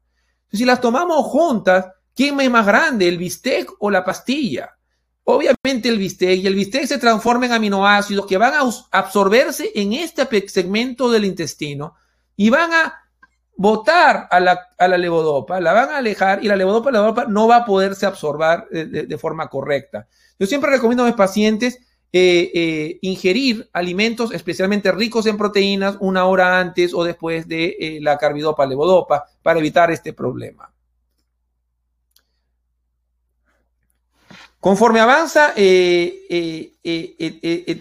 Si 0.51 0.65
las 0.65 0.81
tomamos 0.81 1.25
juntas, 1.25 1.85
¿quién 2.15 2.39
es 2.39 2.49
más 2.49 2.65
grande, 2.65 3.07
el 3.07 3.17
bistec 3.17 3.71
o 3.79 3.89
la 3.89 4.03
pastilla? 4.03 4.77
Obviamente 5.23 5.87
el 5.87 5.97
bistec 5.97 6.39
y 6.39 6.47
el 6.47 6.55
bistec 6.55 6.85
se 6.85 6.97
transforma 6.97 7.45
en 7.45 7.53
aminoácidos 7.53 8.25
que 8.25 8.37
van 8.37 8.53
a 8.53 8.69
absorberse 8.91 9.71
en 9.75 9.93
este 9.93 10.27
segmento 10.49 11.09
del 11.09 11.25
intestino 11.25 11.95
y 12.35 12.49
van 12.49 12.73
a 12.73 12.93
botar 13.55 14.27
a 14.31 14.39
la, 14.39 14.59
la 14.79 14.97
levodopa, 14.97 15.59
la 15.61 15.73
van 15.73 15.89
a 15.89 15.97
alejar 15.97 16.43
y 16.43 16.47
la 16.47 16.55
levodopa, 16.55 16.91
la 16.91 16.99
levodopa 16.99 17.25
no 17.25 17.47
va 17.47 17.57
a 17.57 17.65
poderse 17.65 18.05
absorber 18.05 18.67
de 18.69 19.17
forma 19.17 19.47
correcta. 19.47 20.07
Yo 20.39 20.47
siempre 20.47 20.71
recomiendo 20.71 21.03
a 21.03 21.07
mis 21.07 21.15
pacientes 21.15 21.79
eh, 22.13 22.51
eh, 22.53 22.99
ingerir 23.03 23.69
alimentos 23.71 24.33
especialmente 24.33 24.91
ricos 24.91 25.25
en 25.27 25.37
proteínas 25.37 25.95
una 26.01 26.25
hora 26.25 26.59
antes 26.59 26.93
o 26.93 27.05
después 27.05 27.47
de 27.47 27.77
eh, 27.79 27.99
la 28.01 28.17
carbidopa 28.17 28.65
levodopa 28.65 29.23
para 29.41 29.59
evitar 29.59 29.89
este 29.91 30.11
problema. 30.11 30.69
Conforme 34.59 34.99
avanza 34.99 35.53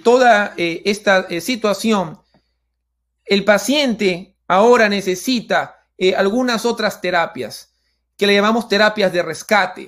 toda 0.04 0.54
esta 0.56 1.40
situación, 1.40 2.18
el 3.26 3.44
paciente 3.44 4.36
ahora 4.46 4.88
necesita 4.88 5.84
algunas 6.16 6.64
otras 6.64 7.00
terapias 7.00 7.74
que 8.16 8.28
le 8.28 8.34
llamamos 8.34 8.68
terapias 8.68 9.12
de 9.12 9.22
rescate. 9.22 9.86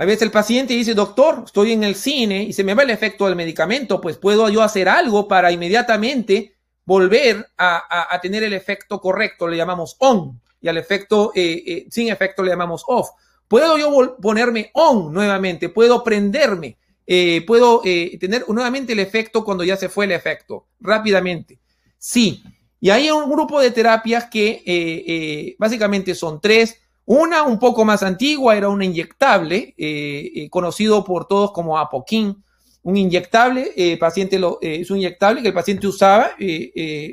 A 0.00 0.04
veces 0.04 0.22
el 0.22 0.30
paciente 0.30 0.74
dice, 0.74 0.94
doctor, 0.94 1.42
estoy 1.44 1.72
en 1.72 1.82
el 1.82 1.96
cine 1.96 2.44
y 2.44 2.52
se 2.52 2.62
me 2.62 2.72
va 2.72 2.84
el 2.84 2.90
efecto 2.90 3.26
del 3.26 3.34
medicamento, 3.34 4.00
pues 4.00 4.16
puedo 4.16 4.48
yo 4.48 4.62
hacer 4.62 4.88
algo 4.88 5.26
para 5.26 5.50
inmediatamente 5.50 6.54
volver 6.84 7.48
a, 7.58 8.16
tener 8.22 8.44
el 8.44 8.52
efecto 8.52 9.00
correcto, 9.00 9.48
le 9.48 9.56
llamamos 9.56 9.96
on, 9.98 10.40
y 10.60 10.68
al 10.68 10.76
efecto 10.76 11.32
eh, 11.34 11.64
eh, 11.66 11.86
sin 11.90 12.10
efecto 12.10 12.44
le 12.44 12.50
llamamos 12.50 12.84
off. 12.86 13.08
Puedo 13.48 13.76
yo 13.76 14.16
ponerme 14.22 14.70
on 14.74 15.12
nuevamente, 15.12 15.68
puedo 15.68 16.04
prenderme, 16.04 16.78
eh, 17.04 17.42
puedo 17.44 17.80
tener 17.80 18.44
nuevamente 18.46 18.92
el 18.92 19.00
efecto 19.00 19.42
cuando 19.42 19.64
ya 19.64 19.76
se 19.76 19.88
fue 19.88 20.04
el 20.04 20.12
efecto, 20.12 20.68
rápidamente. 20.78 21.58
Sí, 21.98 22.44
y 22.78 22.90
hay 22.90 23.10
un 23.10 23.28
grupo 23.28 23.60
de 23.60 23.72
terapias 23.72 24.26
que 24.26 25.56
básicamente 25.58 26.14
son 26.14 26.40
tres 26.40 26.76
una 27.08 27.42
un 27.42 27.58
poco 27.58 27.86
más 27.86 28.02
antigua 28.02 28.54
era 28.54 28.68
una 28.68 28.84
inyectable, 28.84 29.74
eh, 29.78 30.30
eh, 30.34 30.50
conocido 30.50 31.02
por 31.04 31.26
todos 31.26 31.52
como 31.52 31.78
Apoquín. 31.78 32.44
Un 32.82 32.98
inyectable, 32.98 33.72
eh, 33.76 33.96
paciente 33.96 34.38
lo, 34.38 34.58
es 34.60 34.90
un 34.90 34.98
inyectable 34.98 35.40
que 35.40 35.48
el 35.48 35.54
paciente 35.54 35.86
usaba, 35.86 36.32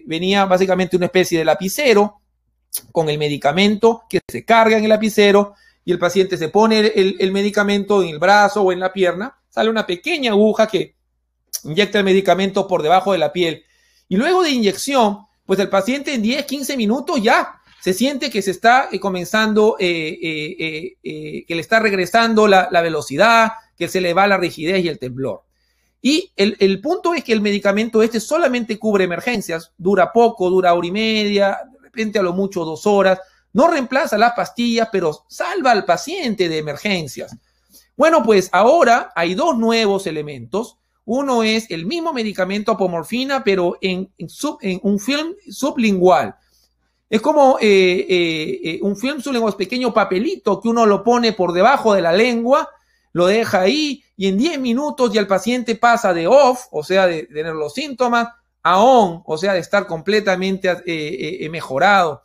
venía 0.05 0.43
básicamente 0.45 0.97
una 0.97 1.05
especie 1.05 1.39
de 1.39 1.45
lapicero 1.45 2.19
con 2.91 3.07
el 3.09 3.17
medicamento 3.17 4.03
que 4.09 4.19
se 4.29 4.43
carga 4.43 4.77
en 4.77 4.83
el 4.83 4.89
lapicero 4.89 5.53
y 5.85 5.93
el 5.93 5.99
paciente 5.99 6.37
se 6.37 6.49
pone 6.49 6.79
el, 6.79 7.31
medicamento 7.31 8.03
en 8.03 8.09
el 8.09 8.19
brazo 8.19 8.63
o 8.63 8.73
en 8.73 8.81
la 8.81 8.91
pierna, 8.91 9.37
sale 9.49 9.69
una 9.69 9.87
pequeña 9.87 10.31
aguja 10.31 10.67
que 10.67 10.97
inyecta 11.63 11.99
el 11.99 12.05
medicamento 12.05 12.67
por 12.67 12.83
debajo 12.83 13.13
de 13.13 13.17
la 13.17 13.31
piel. 13.31 13.63
Y 14.09 14.17
luego 14.17 14.43
de 14.43 14.49
inyección, 14.49 15.19
pues 15.45 15.57
el 15.59 15.69
paciente 15.69 16.13
en 16.13 16.21
10, 16.21 16.43
15 16.45 16.75
minutos 16.75 17.23
ya 17.23 17.61
se 17.85 17.93
siente 17.93 18.31
que 18.31 18.41
se 18.41 18.49
está 18.49 18.89
eh, 18.91 18.99
comenzando, 18.99 19.75
eh, 19.79 20.17
eh, 21.03 21.45
que 21.47 21.53
le 21.53 21.61
está 21.61 21.79
regresando 21.79 22.47
la, 22.47 22.81
velocidad, 22.81 23.51
que 23.77 23.87
se 23.87 24.01
le 24.01 24.15
va 24.15 24.25
la 24.25 24.37
rigidez 24.37 24.83
y 24.83 24.87
el 24.87 24.97
temblor. 24.97 25.43
Y 26.01 26.31
el, 26.35 26.81
punto 26.81 27.13
es 27.13 27.23
que 27.23 27.31
el 27.31 27.41
medicamento 27.41 28.01
este 28.01 28.19
solamente 28.19 28.79
cubre 28.79 29.03
emergencias, 29.03 29.71
dura 29.77 30.11
poco, 30.11 30.49
dura 30.49 30.73
hora 30.73 30.87
y 30.87 30.91
media, 30.91 31.59
de 31.73 31.79
repente 31.79 32.17
a 32.17 32.23
lo 32.23 32.33
mucho 32.33 32.65
dos 32.65 32.87
horas, 32.87 33.19
no 33.53 33.67
reemplaza 33.67 34.17
las 34.17 34.33
pastillas, 34.33 34.89
pero 34.91 35.23
salva 35.29 35.69
al 35.69 35.85
paciente 35.85 36.49
de 36.49 36.57
emergencias. 36.57 37.37
Bueno, 37.95 38.23
pues 38.23 38.49
ahora 38.51 39.11
hay 39.15 39.35
dos 39.35 39.59
nuevos 39.59 40.07
elementos. 40.07 40.79
Uno 41.05 41.43
es 41.43 41.69
el 41.69 41.85
mismo 41.85 42.13
medicamento 42.13 42.71
apomorfina, 42.71 43.43
pero 43.43 43.77
en, 43.79 44.11
en 44.17 44.79
un 44.81 44.97
film 44.97 45.35
sublingual. 45.51 46.35
Es 47.09 47.21
como 47.21 47.57
eh, 47.61 48.05
eh, 48.09 48.59
eh, 48.63 48.79
un 48.81 48.97
film 48.97 49.21
sublingual, 49.21 49.55
pequeño 49.55 49.93
papelito 49.93 50.59
que 50.59 50.67
uno 50.69 50.85
lo 50.85 51.03
pone 51.03 51.33
por 51.33 51.53
debajo 51.53 51.93
de 51.93 52.01
la 52.01 52.11
lengua, 52.11 52.67
lo 53.13 53.27
deja 53.27 53.61
ahí 53.61 54.03
y 54.17 54.27
en 54.27 54.37
10 54.37 54.59
minutos 54.59 55.11
ya 55.13 55.21
el 55.21 55.27
paciente 55.27 55.75
pasa 55.75 56.13
de 56.13 56.27
off, 56.27 56.65
o 56.71 56.83
sea, 56.83 57.07
de, 57.07 57.23
tener 57.23 57.53
los 57.53 57.73
síntomas, 57.73 58.29
a 58.63 58.81
on, 58.81 59.21
o 59.25 59.37
sea, 59.37 59.53
de 59.53 59.59
estar 59.59 59.85
completamente 59.85 60.75
eh, 60.87 61.47
mejorado. 61.49 62.23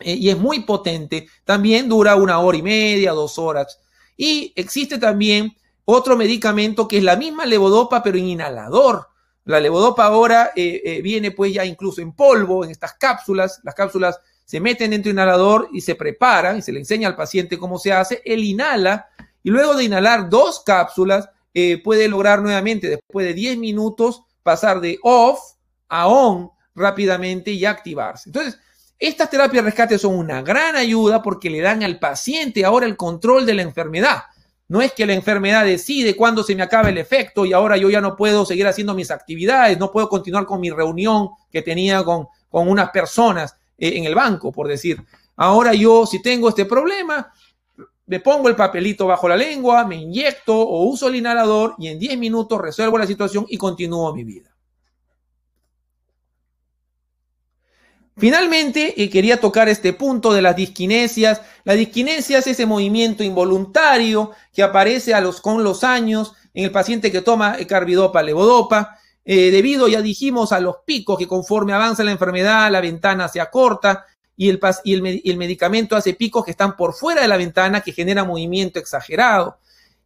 y 0.00 0.28
es 0.28 0.38
muy 0.38 0.60
potente. 0.60 1.26
También 1.44 1.88
dura 1.88 2.16
una 2.16 2.38
hora 2.38 2.56
y 2.58 2.62
media, 2.62 3.12
dos 3.12 3.38
horas. 3.38 3.80
Y 4.16 4.52
existe 4.56 4.98
también 4.98 5.56
otro 5.84 6.16
medicamento 6.16 6.86
que 6.86 6.98
es 6.98 7.04
la 7.04 7.16
misma 7.16 7.46
levodopa, 7.46 8.02
pero 8.02 8.18
en 8.18 8.26
inhalador. 8.26 9.08
La 9.46 9.60
levodopa 9.60 10.04
ahora 10.04 10.50
eh, 10.56 10.82
eh, 10.84 11.02
viene 11.02 11.30
pues 11.30 11.54
ya 11.54 11.64
incluso 11.64 12.00
en 12.00 12.12
polvo, 12.12 12.64
en 12.64 12.72
estas 12.72 12.94
cápsulas. 12.94 13.60
Las 13.62 13.76
cápsulas 13.76 14.20
se 14.44 14.58
meten 14.58 14.90
dentro 14.90 15.08
del 15.08 15.14
inhalador 15.14 15.68
y 15.72 15.80
se 15.80 15.94
preparan 15.94 16.58
y 16.58 16.62
se 16.62 16.72
le 16.72 16.80
enseña 16.80 17.06
al 17.08 17.16
paciente 17.16 17.56
cómo 17.56 17.78
se 17.78 17.92
hace. 17.92 18.20
Él 18.24 18.42
inhala 18.42 19.08
y 19.44 19.50
luego 19.50 19.76
de 19.76 19.84
inhalar 19.84 20.28
dos 20.28 20.64
cápsulas 20.66 21.28
eh, 21.54 21.80
puede 21.82 22.08
lograr 22.08 22.42
nuevamente, 22.42 22.88
después 22.88 23.24
de 23.24 23.34
10 23.34 23.58
minutos, 23.58 24.22
pasar 24.42 24.80
de 24.80 24.98
off 25.02 25.38
a 25.88 26.08
on 26.08 26.50
rápidamente 26.74 27.52
y 27.52 27.64
activarse. 27.64 28.28
Entonces, 28.28 28.58
estas 28.98 29.30
terapias 29.30 29.64
de 29.64 29.70
rescate 29.70 29.98
son 29.98 30.16
una 30.16 30.42
gran 30.42 30.74
ayuda 30.74 31.22
porque 31.22 31.50
le 31.50 31.60
dan 31.60 31.84
al 31.84 32.00
paciente 32.00 32.64
ahora 32.64 32.86
el 32.86 32.96
control 32.96 33.46
de 33.46 33.54
la 33.54 33.62
enfermedad. 33.62 34.24
No 34.68 34.82
es 34.82 34.92
que 34.92 35.06
la 35.06 35.14
enfermedad 35.14 35.64
decide 35.64 36.16
cuándo 36.16 36.42
se 36.42 36.56
me 36.56 36.62
acaba 36.62 36.88
el 36.88 36.98
efecto 36.98 37.46
y 37.46 37.52
ahora 37.52 37.76
yo 37.76 37.88
ya 37.88 38.00
no 38.00 38.16
puedo 38.16 38.44
seguir 38.44 38.66
haciendo 38.66 38.94
mis 38.94 39.10
actividades, 39.10 39.78
no 39.78 39.92
puedo 39.92 40.08
continuar 40.08 40.44
con 40.44 40.60
mi 40.60 40.70
reunión 40.70 41.30
que 41.50 41.62
tenía 41.62 42.02
con, 42.02 42.26
con 42.48 42.68
unas 42.68 42.90
personas 42.90 43.56
eh, 43.78 43.92
en 43.96 44.04
el 44.04 44.14
banco, 44.14 44.50
por 44.50 44.66
decir. 44.66 45.00
Ahora 45.36 45.72
yo, 45.74 46.06
si 46.06 46.20
tengo 46.20 46.48
este 46.48 46.64
problema, 46.64 47.32
me 48.06 48.20
pongo 48.20 48.48
el 48.48 48.56
papelito 48.56 49.06
bajo 49.06 49.28
la 49.28 49.36
lengua, 49.36 49.84
me 49.84 49.96
inyecto 49.96 50.58
o 50.58 50.84
uso 50.84 51.08
el 51.08 51.16
inhalador 51.16 51.74
y 51.78 51.88
en 51.88 51.98
10 51.98 52.18
minutos 52.18 52.60
resuelvo 52.60 52.98
la 52.98 53.06
situación 53.06 53.46
y 53.48 53.58
continúo 53.58 54.14
mi 54.14 54.24
vida. 54.24 54.55
Finalmente, 58.18 58.94
quería 59.10 59.38
tocar 59.38 59.68
este 59.68 59.92
punto 59.92 60.32
de 60.32 60.40
las 60.40 60.56
disquinesias. 60.56 61.42
La 61.64 61.74
disquinesia 61.74 62.38
es 62.38 62.46
ese 62.46 62.64
movimiento 62.64 63.22
involuntario 63.22 64.30
que 64.54 64.62
aparece 64.62 65.12
a 65.12 65.20
los, 65.20 65.42
con 65.42 65.62
los 65.62 65.84
años 65.84 66.32
en 66.54 66.64
el 66.64 66.70
paciente 66.70 67.12
que 67.12 67.20
toma 67.20 67.58
carbidopa, 67.68 68.22
levodopa. 68.22 68.98
Eh, 69.22 69.50
debido, 69.50 69.86
ya 69.86 70.00
dijimos, 70.00 70.52
a 70.52 70.60
los 70.60 70.76
picos 70.86 71.18
que 71.18 71.26
conforme 71.26 71.74
avanza 71.74 72.04
la 72.04 72.12
enfermedad, 72.12 72.70
la 72.70 72.80
ventana 72.80 73.28
se 73.28 73.38
acorta 73.40 74.06
y 74.34 74.48
el, 74.48 74.60
y 74.84 74.94
el, 75.30 75.36
medicamento 75.36 75.94
hace 75.94 76.14
picos 76.14 76.44
que 76.44 76.52
están 76.52 76.74
por 76.74 76.94
fuera 76.94 77.20
de 77.20 77.28
la 77.28 77.36
ventana 77.36 77.82
que 77.82 77.92
genera 77.92 78.24
movimiento 78.24 78.78
exagerado. 78.78 79.58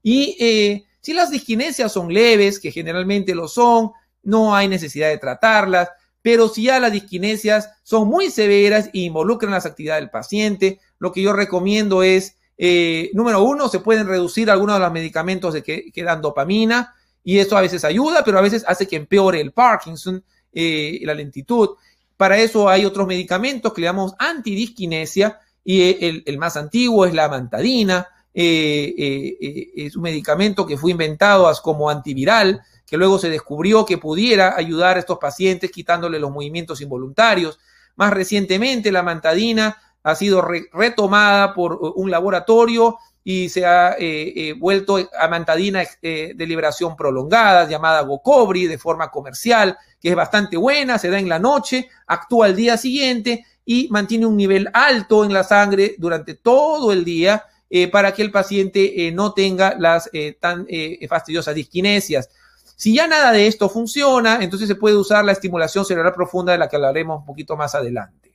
Y 0.03 0.37
eh, 0.41 0.85
si 1.01 1.13
las 1.13 1.31
disquinesias 1.31 1.93
son 1.93 2.13
leves, 2.13 2.59
que 2.59 2.73
generalmente 2.73 3.37
lo 3.37 3.47
son, 3.47 3.93
no 4.25 4.55
hay 4.55 4.67
necesidad 4.67 5.11
de 5.11 5.19
tratarlas 5.19 5.91
pero 6.23 6.49
si 6.49 6.65
ya 6.65 6.79
las 6.79 6.93
disquinesias 6.93 7.71
son 7.83 8.09
muy 8.09 8.31
severas 8.31 8.91
e 8.93 9.01
involucran 9.01 9.53
las 9.53 9.67
actividades 9.67 10.03
del 10.03 10.11
paciente, 10.11 10.81
lo 10.99 11.13
que 11.13 11.23
yo 11.23 11.33
recomiendo 11.33 12.03
es, 12.03 12.37
eh, 12.59 13.11
número 13.15 13.43
uno, 13.43 13.69
se 13.69 13.81
pueden 13.81 14.07
reducir 14.07 14.51
algunos 14.51 14.77
de 14.77 14.81
los 14.81 14.93
medicamentos 14.93 15.55
de 15.55 15.63
que, 15.63 16.05
dan 16.05 16.21
dopamina 16.21 16.95
y 17.25 17.39
eso 17.39 17.57
a 17.57 17.63
veces 17.63 17.85
ayuda, 17.85 18.23
pero 18.25 18.39
a 18.39 18.43
veces 18.43 18.65
hace 18.67 18.87
que 18.87 18.97
empeore 18.97 19.41
el 19.41 19.53
Parkinson, 19.53 20.23
eh, 20.53 21.01
la 21.03 21.15
lentitud. 21.15 21.71
Para 22.17 22.39
eso 22.39 22.69
hay 22.69 22.85
otros 22.85 23.07
medicamentos 23.07 23.73
que 23.73 23.81
le 23.81 23.87
llamamos 23.87 24.15
antidisquinesia 24.19 25.39
y 25.65 26.23
el, 26.27 26.39
más 26.39 26.57
antiguo 26.57 27.07
es 27.07 27.15
la 27.15 27.29
mantadina. 27.29 28.07
Eh, 28.33 29.73
es 29.75 29.97
un 29.97 30.03
medicamento 30.03 30.67
que 30.67 30.77
fue 30.77 30.91
inventado 30.91 31.51
como 31.63 31.89
antiviral 31.89 32.63
que 32.91 32.97
luego 32.97 33.21
se 33.21 33.31
descubrió 33.31 33.87
que 33.87 33.99
pudiera 33.99 34.57
ayudar 34.57 34.97
a 34.97 35.01
estos 35.01 35.19
pacientes 35.19 35.71
quitándole 35.71 36.19
los 36.19 36.33
movimientos 36.33 36.81
involuntarios. 36.81 37.61
Más 37.95 38.13
recientemente, 38.13 38.91
la 38.91 39.05
mantadina 39.05 39.79
ha 40.03 40.15
sido 40.17 40.43
retomada 40.43 41.55
por 41.55 41.75
uh, 41.75 41.93
un 41.95 42.11
laboratorio 42.11 42.99
y 43.23 43.49
se 43.49 43.65
ha 43.65 43.93
eh, 43.93 44.33
eh, 44.35 44.55
vuelto 44.55 44.97
a 45.19 45.29
mantadina 45.29 45.85
eh, 46.03 46.33
de 46.35 46.47
liberación 46.47 46.97
prolongada, 46.97 47.69
llamada 47.69 48.01
Gocobri, 48.01 48.67
de 48.67 48.79
forma 48.79 49.11
comercial, 49.11 49.79
que 50.01 50.09
es 50.09 50.17
bastante 50.17 50.57
buena, 50.57 50.99
se 50.99 51.11
da 51.11 51.19
en 51.19 51.29
la 51.29 51.39
noche, 51.39 51.89
actúa 52.09 52.47
al 52.47 52.57
día 52.57 52.77
siguiente 52.77 53.45
y 53.65 53.89
mantiene 53.91 54.27
un 54.27 54.37
nivel 54.37 54.69
alto 54.73 55.25
en 55.25 55.33
la 55.33 55.45
sangre 55.45 55.95
durante 55.99 56.35
todo 56.35 56.93
el 56.93 57.05
día 57.05 57.45
para 57.93 58.13
que 58.13 58.23
el 58.23 58.33
paciente 58.33 59.13
no 59.13 59.33
tenga 59.33 59.77
las 59.79 60.11
tan 60.41 60.67
fastidiosas 61.09 61.55
disquinesias. 61.55 62.29
Si 62.81 62.95
ya 62.95 63.07
nada 63.07 63.31
de 63.33 63.47
esto 63.47 63.69
funciona, 63.69 64.43
entonces 64.43 64.67
se 64.67 64.75
puede 64.75 64.97
usar 64.97 65.23
la 65.23 65.33
estimulación 65.33 65.85
cerebral 65.85 66.15
profunda 66.15 66.53
de 66.53 66.57
la 66.57 66.67
que 66.67 66.77
hablaremos 66.77 67.19
un 67.19 67.27
poquito 67.27 67.55
más 67.55 67.75
adelante. 67.75 68.35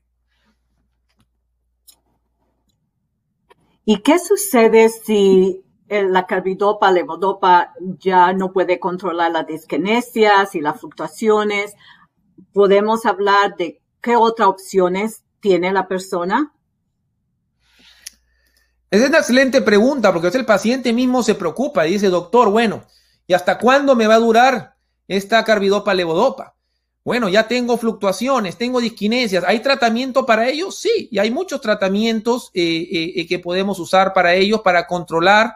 ¿Y 3.85 4.03
qué 4.03 4.19
sucede 4.19 4.89
si 4.89 5.63
la 5.89 6.27
carbidopa, 6.27 6.91
levodopa 6.91 7.73
ya 7.97 8.33
no 8.33 8.53
puede 8.53 8.79
controlar 8.79 9.31
las 9.31 9.47
disquinesias 9.47 10.53
y 10.53 10.61
las 10.61 10.79
fluctuaciones? 10.79 11.73
¿Podemos 12.53 13.07
hablar 13.07 13.55
de 13.57 13.81
qué 13.99 14.15
otras 14.15 14.47
opciones 14.47 15.23
tiene 15.39 15.73
la 15.73 15.87
persona? 15.87 16.53
Esa 18.91 19.05
es 19.05 19.09
una 19.09 19.17
excelente 19.17 19.63
pregunta 19.63 20.13
porque 20.13 20.27
el 20.27 20.45
paciente 20.45 20.93
mismo 20.93 21.23
se 21.23 21.33
preocupa 21.33 21.87
y 21.87 21.93
dice, 21.93 22.09
doctor, 22.09 22.51
bueno, 22.51 22.83
¿Y 23.27 23.33
hasta 23.33 23.57
cuándo 23.57 23.95
me 23.95 24.07
va 24.07 24.15
a 24.15 24.19
durar 24.19 24.75
esta 25.07 25.43
carbidopa 25.43 25.93
levodopa? 25.93 26.55
Bueno, 27.05 27.29
ya 27.29 27.47
tengo 27.47 27.77
fluctuaciones, 27.77 28.57
tengo 28.57 28.81
disquinesias. 28.81 29.43
¿Hay 29.45 29.59
tratamiento 29.59 30.25
para 30.25 30.49
ellos? 30.49 30.75
Sí, 30.79 31.07
y 31.11 31.19
hay 31.19 31.29
muchos 31.29 31.61
tratamientos 31.61 32.49
eh, 32.55 32.63
eh, 32.63 33.13
eh, 33.15 33.27
que 33.27 33.37
podemos 33.37 33.77
usar 33.77 34.11
para 34.11 34.33
ellos, 34.33 34.61
para 34.61 34.87
controlar, 34.87 35.53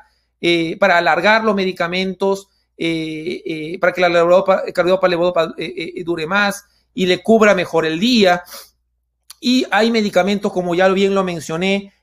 para 0.80 0.98
alargar 1.00 1.44
los 1.44 1.56
medicamentos, 1.56 2.50
para 2.78 3.94
que 3.94 4.02
la 4.02 4.72
carbidopa 4.74 5.08
levodopa 5.08 5.54
dure 6.06 6.28
más 6.28 6.66
y 6.94 7.08
le 7.08 7.24
cubra 7.24 7.56
mejor 7.56 7.88
el 7.88 8.00
día. 8.00 8.44
Y 9.42 9.66
hay 9.72 9.90
medicamentos, 9.90 10.54
como 10.54 10.76
ya 10.76 10.88
bien 10.90 11.16
lo 11.16 11.24
mencioné, 11.24 11.94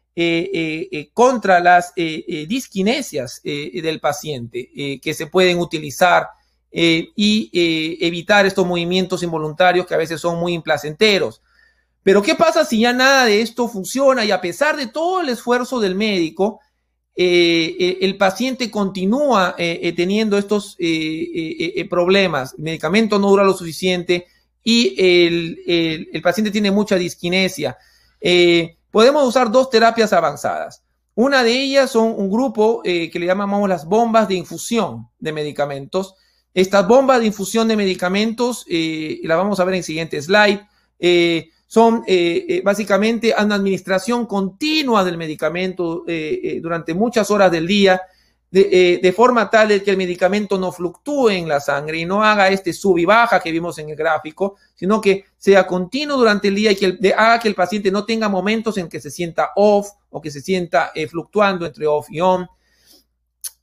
contra 1.12 1.60
las 1.60 1.92
disquinesias 1.94 3.40
del 3.42 4.00
paciente 4.00 4.98
que 5.02 5.14
se 5.14 5.26
pueden 5.26 5.58
utilizar 5.58 6.28
y 6.72 7.50
evitar 8.00 8.46
estos 8.46 8.66
movimientos 8.66 9.22
involuntarios 9.22 9.86
que 9.86 9.94
a 9.94 9.98
veces 9.98 10.20
son 10.20 10.38
muy 10.40 10.54
implacenteros. 10.54 11.42
Pero 12.02 12.22
¿qué 12.22 12.34
pasa 12.34 12.64
si 12.64 12.80
ya 12.80 12.92
nada 12.92 13.24
de 13.26 13.42
esto 13.42 13.68
funciona 13.68 14.24
y 14.24 14.30
a 14.30 14.40
pesar 14.40 14.76
de 14.76 14.86
todo 14.86 15.20
el 15.20 15.28
esfuerzo 15.28 15.80
del 15.80 15.94
médico, 15.94 16.60
el 17.14 18.16
paciente 18.16 18.70
continúa 18.70 19.54
teniendo 19.56 20.38
estos 20.38 20.76
problemas, 21.90 22.54
el 22.56 22.64
medicamento 22.64 23.18
no 23.18 23.28
dura 23.28 23.44
lo 23.44 23.54
suficiente 23.54 24.26
y 24.62 24.94
el, 24.98 26.08
el 26.12 26.22
paciente 26.22 26.50
tiene 26.50 26.70
mucha 26.70 26.96
disquinesia? 26.96 27.76
Podemos 28.96 29.28
usar 29.28 29.50
dos 29.50 29.68
terapias 29.68 30.14
avanzadas. 30.14 30.82
Una 31.14 31.44
de 31.44 31.52
ellas 31.52 31.90
son 31.90 32.14
un 32.16 32.30
grupo 32.30 32.80
eh, 32.82 33.10
que 33.10 33.18
le 33.18 33.26
llamamos 33.26 33.68
las 33.68 33.84
bombas 33.84 34.26
de 34.26 34.36
infusión 34.36 35.10
de 35.18 35.34
medicamentos. 35.34 36.14
Estas 36.54 36.88
bombas 36.88 37.20
de 37.20 37.26
infusión 37.26 37.68
de 37.68 37.76
medicamentos, 37.76 38.64
eh, 38.70 39.20
las 39.24 39.36
vamos 39.36 39.60
a 39.60 39.64
ver 39.64 39.74
en 39.74 39.78
el 39.80 39.84
siguiente 39.84 40.22
slide, 40.22 40.66
eh, 40.98 41.50
son 41.66 42.04
básicamente 42.64 43.34
una 43.38 43.56
administración 43.56 44.24
continua 44.24 45.04
del 45.04 45.18
medicamento 45.18 46.06
durante 46.62 46.94
muchas 46.94 47.30
horas 47.30 47.52
del 47.52 47.66
día 47.66 48.00
eh, 48.52 49.00
de, 49.02 49.12
forma 49.12 49.50
tal 49.50 49.82
que 49.82 49.90
el 49.90 49.96
medicamento 49.96 50.56
no 50.56 50.70
fluctúe 50.70 51.30
en 51.30 51.48
la 51.48 51.58
sangre 51.58 51.98
y 51.98 52.04
no 52.04 52.22
haga 52.22 52.48
este 52.48 52.72
sub 52.72 52.96
y 52.96 53.04
baja 53.04 53.40
que 53.40 53.50
vimos 53.50 53.76
en 53.78 53.90
el 53.90 53.96
gráfico, 53.96 54.56
sino 54.74 55.00
que 55.00 55.24
sea 55.36 55.66
continuo 55.66 56.16
durante 56.16 56.48
el 56.48 56.54
día 56.54 56.70
y 56.70 56.76
que 56.76 57.14
haga 57.16 57.40
que 57.40 57.48
el 57.48 57.56
paciente 57.56 57.90
no 57.90 58.04
tenga 58.04 58.28
momentos 58.28 58.78
en 58.78 58.88
que 58.88 59.00
se 59.00 59.10
sienta 59.10 59.50
off 59.56 59.88
o 60.10 60.20
que 60.20 60.30
se 60.30 60.40
sienta 60.40 60.92
eh, 60.94 61.08
fluctuando 61.08 61.66
entre 61.66 61.86
off 61.88 62.06
y 62.08 62.20
on. 62.20 62.46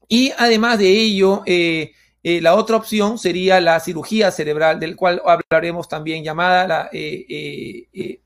Y 0.10 0.32
además 0.38 0.78
de 0.80 0.90
ello, 0.90 1.44
eh, 1.46 1.94
la 2.22 2.56
otra 2.56 2.76
opción 2.76 3.18
sería 3.18 3.62
la 3.62 3.80
cirugía 3.80 4.32
cerebral, 4.32 4.80
del 4.80 4.98
cual 4.98 5.22
hablaremos 5.26 5.88
también, 5.88 6.24
llamada 6.24 6.68
la, 6.68 6.90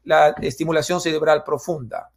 la 0.03 0.35
estimulación 0.41 0.99
cerebral 1.01 1.43
profunda. 1.43 2.11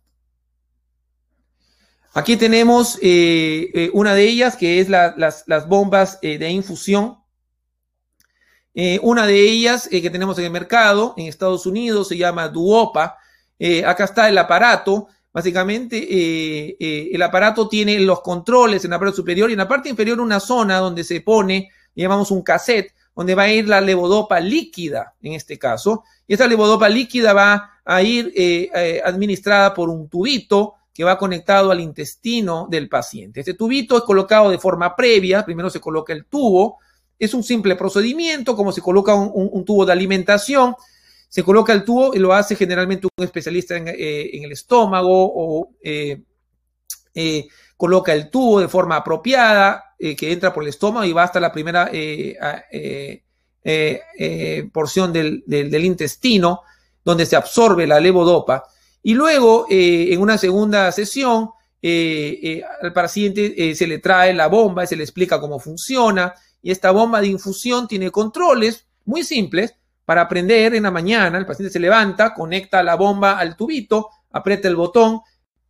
Aquí 2.12 2.36
tenemos 2.36 2.98
eh, 3.02 3.70
eh, 3.72 3.90
una 3.92 4.14
de 4.14 4.24
ellas 4.24 4.56
que 4.56 4.80
es 4.80 4.88
las, 4.88 5.68
bombas 5.68 6.18
eh, 6.22 6.38
de 6.38 6.50
infusión. 6.50 7.18
una 9.02 9.26
de 9.26 9.40
ellas 9.40 9.88
que 9.88 10.10
tenemos 10.10 10.36
en 10.38 10.46
el 10.46 10.50
mercado 10.50 11.14
en 11.16 11.26
Estados 11.26 11.66
Unidos 11.66 12.08
se 12.08 12.16
llama 12.16 12.48
Duopa. 12.48 13.16
acá 13.86 14.04
está 14.04 14.28
el 14.28 14.38
aparato. 14.38 15.08
Básicamente, 15.32 15.96
el 17.14 17.22
aparato 17.22 17.68
tiene 17.68 18.00
los 18.00 18.20
controles 18.20 18.84
en 18.84 18.90
la 18.90 18.98
parte 18.98 19.14
superior 19.14 19.48
y 19.48 19.52
en 19.52 19.60
la 19.60 19.68
parte 19.68 19.88
inferior 19.88 20.20
una 20.20 20.40
zona 20.40 20.78
donde 20.78 21.04
se 21.04 21.20
pone, 21.20 21.70
llamamos 21.94 22.32
un 22.32 22.42
cassette, 22.42 22.92
donde 23.14 23.36
va 23.36 23.44
a 23.44 23.52
ir 23.52 23.68
la 23.68 23.80
levodopa 23.80 24.40
líquida, 24.40 25.14
en 25.22 25.34
este 25.34 25.56
caso, 25.56 26.02
y 26.26 26.32
esta 26.32 26.48
levodopa 26.48 26.88
líquida 26.88 27.32
va 27.32 27.80
a 27.84 28.02
ir 28.02 28.32
administrada 29.04 29.72
por 29.72 29.88
un 29.88 30.08
tubito 30.08 30.79
que 31.00 31.04
va 31.04 31.16
conectado 31.16 31.70
al 31.70 31.80
intestino 31.80 32.66
del 32.68 32.86
paciente. 32.86 33.40
Este 33.40 33.54
tubito 33.54 33.96
es 33.96 34.02
colocado 34.02 34.50
de 34.50 34.58
forma 34.58 34.94
previa, 34.94 35.42
primero 35.46 35.70
se 35.70 35.80
coloca 35.80 36.12
el 36.12 36.26
tubo, 36.26 36.76
es 37.18 37.32
un 37.32 37.42
simple 37.42 37.74
procedimiento, 37.74 38.54
como 38.54 38.70
se 38.70 38.82
coloca 38.82 39.14
un, 39.14 39.64
tubo 39.64 39.86
de 39.86 39.92
alimentación, 39.92 40.74
se 41.26 41.42
coloca 41.42 41.72
el 41.72 41.84
tubo 41.84 42.14
y 42.14 42.18
lo 42.18 42.34
hace 42.34 42.54
generalmente 42.54 43.06
un 43.06 43.24
especialista 43.24 43.78
en, 43.78 43.88
eh, 43.88 44.28
el 44.44 44.52
estómago 44.52 45.32
o 45.34 45.70
eh, 45.82 46.20
eh, 47.14 47.48
coloca 47.78 48.12
el 48.12 48.28
tubo 48.28 48.60
de 48.60 48.68
forma 48.68 48.96
apropiada 48.96 49.94
que 49.98 50.32
entra 50.32 50.52
por 50.52 50.64
el 50.64 50.68
estómago 50.68 51.06
y 51.06 51.14
va 51.14 51.22
hasta 51.22 51.40
la 51.40 51.50
primera 51.50 51.90
porción 54.70 55.14
del, 55.14 55.44
del 55.46 55.84
intestino 55.86 56.60
donde 57.02 57.24
se 57.24 57.36
absorbe 57.36 57.86
la 57.86 57.98
levodopa 57.98 58.64
y 59.02 59.14
luego, 59.14 59.66
eh, 59.70 60.12
en 60.12 60.20
una 60.20 60.36
segunda 60.36 60.92
sesión, 60.92 61.50
eh, 61.82 62.38
eh, 62.42 62.62
al 62.82 62.92
paciente 62.92 63.74
se 63.74 63.86
le 63.86 63.98
trae 63.98 64.34
la 64.34 64.48
bomba 64.48 64.84
y 64.84 64.86
se 64.86 64.96
le 64.96 65.04
explica 65.04 65.40
cómo 65.40 65.58
funciona. 65.58 66.34
Y 66.62 66.70
esta 66.70 66.90
bomba 66.90 67.20
de 67.20 67.28
infusión 67.28 67.88
tiene 67.88 68.10
controles 68.10 68.86
muy 69.06 69.24
simples 69.24 69.74
para 70.04 70.22
aprender 70.22 70.74
en 70.74 70.82
la 70.82 70.90
mañana. 70.90 71.38
El 71.38 71.46
paciente 71.46 71.72
se 71.72 71.80
levanta, 71.80 72.34
conecta 72.34 72.82
la 72.82 72.96
bomba 72.96 73.38
al 73.38 73.56
tubito, 73.56 74.10
aprieta 74.30 74.68
el 74.68 74.76
botón, 74.76 75.20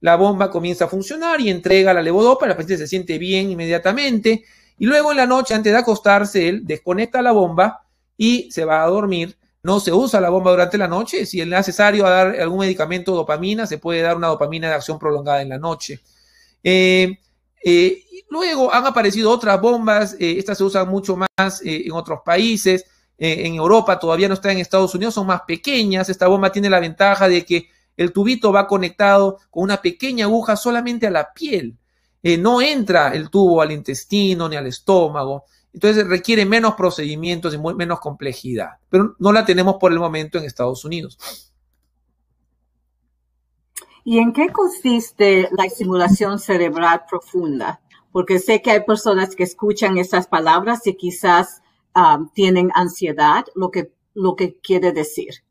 la 0.01 0.17
bomba 0.17 0.51
comienza 0.51 0.87
a 0.87 0.89
funcionar 0.89 1.41
y 1.41 1.51
entrega 1.51 1.95
la 1.95 2.03
levodopa. 2.03 2.47
El 2.47 2.53
paciente 2.53 2.79
se 2.79 2.89
siente 2.89 3.19
bien 3.19 3.51
inmediatamente. 3.51 4.45
Y 4.79 4.87
luego 4.87 5.13
en 5.13 5.19
la 5.19 5.27
noche, 5.27 5.55
antes 5.55 5.73
de 5.73 5.79
acostarse, 5.79 6.49
él 6.49 6.67
desconecta 6.67 7.23
la 7.23 7.33
bomba 7.33 7.87
y 8.17 8.51
se 8.51 8.65
va 8.65 8.83
a 8.83 8.87
dormir 8.89 9.37
no 9.63 9.81
se 9.81 9.93
usa 9.93 10.21
la 10.21 10.31
bomba 10.31 10.51
durante 10.51 10.79
la 10.79 10.89
noche. 10.89 11.27
Si 11.27 11.41
es 11.41 11.47
necesario 11.47 12.05
dar 12.05 12.29
algún 12.41 12.61
medicamento 12.61 13.15
dopamina, 13.15 13.67
se 13.67 13.79
puede 13.79 14.03
dar 14.03 14.17
una 14.17 14.29
dopamina 14.29 14.69
de 14.69 14.75
acción 14.75 14.99
prolongada 14.99 15.43
en 15.43 15.51
la 15.51 15.59
noche. 15.59 16.01
Eh, 16.63 17.19
eh, 17.63 18.05
luego 18.31 18.73
han 18.73 18.87
aparecido 18.87 19.31
otras 19.31 19.61
bombas, 19.61 20.15
eh, 20.19 20.39
estas 20.39 20.59
se 20.59 20.65
usan 20.65 20.89
mucho 20.89 21.17
más 21.17 21.61
en 21.63 21.93
otros 21.93 22.21
países. 22.25 22.85
en 23.23 23.55
Europa 23.55 23.99
todavía 23.99 24.29
no 24.29 24.35
está 24.35 24.51
en 24.51 24.59
Estados 24.59 24.95
Unidos, 24.95 25.13
son 25.13 25.27
más 25.27 25.43
pequeñas. 25.43 26.09
Esta 26.09 26.27
bomba 26.27 26.51
tiene 26.51 26.71
la 26.71 26.81
ventaja 26.81 27.29
de 27.29 27.45
que 27.45 27.69
el 27.99 28.13
tubito 28.15 28.51
va 28.51 28.67
conectado 28.67 29.39
con 29.51 29.65
una 29.65 29.83
pequeña 29.83 30.25
aguja 30.25 30.57
solamente 30.57 31.07
a 31.07 31.11
la 31.11 31.31
piel. 31.35 31.77
No 32.23 32.61
entra 32.61 33.15
el 33.15 33.31
tubo 33.31 33.63
al 33.63 33.73
intestino 33.73 34.49
ni 34.49 34.57
al 34.57 34.67
estómago. 34.67 35.45
Entonces 35.73 36.07
requiere 36.07 36.45
menos 36.45 36.75
procedimientos 36.75 37.55
y 37.55 37.59
menos 37.59 38.01
complejidad, 38.01 38.79
pero 38.89 39.15
no 39.19 39.33
la 39.33 39.45
tenemos 39.45 39.77
por 39.77 39.93
el 39.93 39.99
momento 39.99 40.39
en 40.39 40.45
Estados 40.45 40.85
Unidos. 40.85 41.51
¿Y 44.05 44.19
en 44.19 44.33
qué 44.33 44.49
consiste 44.49 45.49
la 45.57 45.65
estimulación 45.65 46.39
cerebral 46.39 47.03
profunda? 47.09 47.81
Porque 48.13 48.39
sé 48.39 48.61
que 48.61 48.73
hay 48.73 48.85
personas 48.85 49.37
que 49.37 49.45
escuchan 49.45 49.99
esas 49.99 50.27
palabras 50.27 50.87
y 50.87 50.97
quizás 50.97 51.63
um, 51.95 52.29
tienen 52.33 52.71
ansiedad, 52.75 53.45
lo 53.55 53.71
que, 53.71 53.93
lo 54.15 54.35
que 54.35 54.59
quiere 54.59 54.93
decir. 54.93 55.45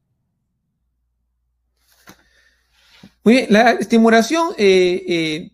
Muy 3.23 3.35
bien, 3.35 3.47
la 3.49 3.71
estimulación 3.71 4.49
eh, 4.57 5.03
eh, 5.07 5.51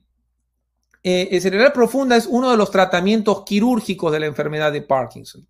eh, 1.08 1.39
cerebral 1.39 1.72
profunda 1.72 2.16
es 2.16 2.26
uno 2.26 2.49
de 2.49 2.58
los 2.58 2.72
tratamientos 2.72 3.43
quirúrgicos 3.45 4.12
de 4.12 4.20
la 4.20 4.26
enfermedad 4.26 4.72
de 4.72 4.82
Parkinson. 4.82 5.47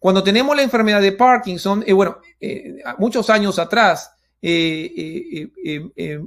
cuando 0.00 0.24
tenemos 0.24 0.56
la 0.56 0.62
enfermedad 0.62 1.00
de 1.00 1.12
Parkinson, 1.12 1.84
eh, 1.86 1.92
bueno, 1.92 2.18
eh, 2.40 2.82
muchos 2.98 3.30
años 3.30 3.60
atrás, 3.60 4.10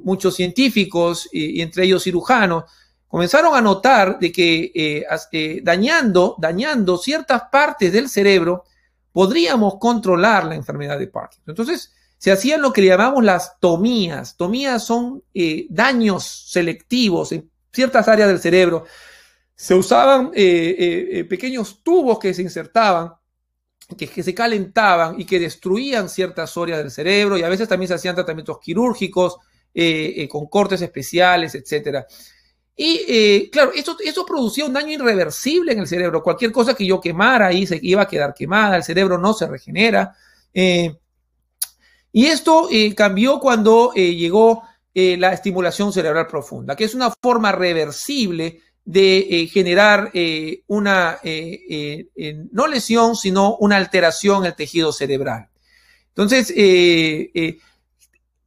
muchos 0.06 0.36
científicos, 0.38 1.28
y 1.34 1.62
entre 1.62 1.84
ellos 1.84 2.04
cirujanos, 2.04 2.64
comenzaron 3.10 3.54
a 3.54 3.62
notar 3.62 4.20
de 4.20 4.32
que 4.32 5.62
dañando, 5.62 6.38
dañando 6.38 6.98
ciertas 6.98 7.42
partes 7.52 7.92
del 7.92 8.08
cerebro, 8.08 8.64
podríamos 9.12 9.80
controlar 9.80 10.46
la 10.46 10.56
enfermedad 10.56 10.98
de 10.98 11.08
Parkinson. 11.08 11.44
Entonces, 11.50 11.94
se 12.18 12.32
hacían 12.32 12.62
lo 12.62 12.72
que 12.72 12.86
llamamos 12.86 13.22
las 13.22 13.60
tomías. 13.60 14.38
Tomías 14.38 14.86
son 14.86 15.24
daños 15.70 16.24
selectivos 16.24 17.34
ciertas 17.76 18.08
áreas 18.08 18.30
del 18.30 18.40
cerebro. 18.40 18.86
Se 19.54 19.76
usaban 19.76 20.32
eh, 20.34 20.76
eh, 20.78 21.08
eh, 21.12 21.24
pequeños 21.26 21.84
tubos 21.84 22.18
que 22.18 22.34
se 22.34 22.42
insertaban, 22.42 23.14
que, 23.98 24.24
se 24.24 24.34
calentaban 24.34 25.20
y 25.20 25.26
que 25.26 25.40
destruían 25.40 26.10
ciertas 26.10 26.58
áreas 26.58 26.80
del 26.80 26.90
cerebro 26.90 27.38
y 27.38 27.44
a 27.44 27.50
veces 27.50 27.68
también 27.68 27.88
se 27.88 27.94
hacían 27.94 28.16
tratamientos 28.16 28.58
quirúrgicos 28.60 29.38
con 30.30 30.48
cortes 30.48 30.82
especiales, 30.82 31.54
etc. 31.54 32.06
Y 32.78 33.50
claro, 33.50 33.74
esto, 33.76 33.98
esto 34.04 34.26
producía 34.26 34.66
un 34.66 34.72
daño 34.72 34.94
irreversible 34.94 35.74
en 35.74 35.80
el 35.80 35.88
cerebro. 35.88 36.24
Cualquier 36.24 36.54
cosa 36.54 36.74
que 36.74 36.86
yo 36.86 37.02
quemara 37.02 37.48
ahí 37.48 37.68
se 37.68 37.78
iba 37.82 38.04
a 38.04 38.08
quedar 38.08 38.34
quemada, 38.34 38.78
el 38.78 38.84
cerebro 38.84 39.18
no 39.18 39.34
se 39.34 39.48
regenera. 39.48 40.16
y 40.54 42.26
esto 42.26 42.70
cambió 42.96 43.40
cuando 43.40 43.92
llegó 43.94 44.64
eh, 44.98 45.18
la 45.18 45.34
estimulación 45.34 45.92
cerebral 45.92 46.26
profunda, 46.26 46.74
que 46.74 46.86
es 46.86 46.96
una 46.96 47.12
forma 47.22 47.52
reversible 47.52 48.62
de 48.86 49.18
eh, 49.18 49.48
generar 49.48 50.10
eh, 50.14 50.64
una, 50.68 51.20
no 52.54 52.68
lesión, 52.68 53.18
sino 53.18 53.58
una 53.58 53.76
alteración 53.76 54.44
en 54.44 54.46
el 54.46 54.56
tejido 54.56 54.94
cerebral. 54.94 55.50
Entonces, 56.08 56.50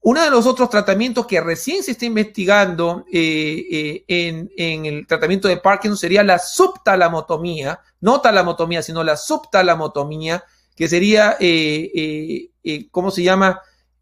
uno 0.01 0.25
de 0.25 0.31
los 0.31 0.47
otros 0.47 0.71
tratamientos 0.71 1.27
que 1.27 1.39
recién 1.39 1.83
se 1.83 1.91
está 1.91 2.07
investigando 2.07 3.05
en, 3.13 4.51
en, 4.57 4.87
el 4.87 5.07
tratamiento 5.07 5.49
de 5.49 5.59
Parkinson 5.59 5.99
sería 5.99 6.25
la 6.25 6.39
subtalamotomía, 6.39 7.79
no 8.01 8.23
talamotomía, 8.23 8.81
sino 8.81 9.05
la 9.05 9.19
subtalamotomía, 9.19 10.43
que 10.75 10.89
sería, 10.89 11.37
¿cómo 12.91 13.11
se 13.11 13.23
llama? 13.23 13.61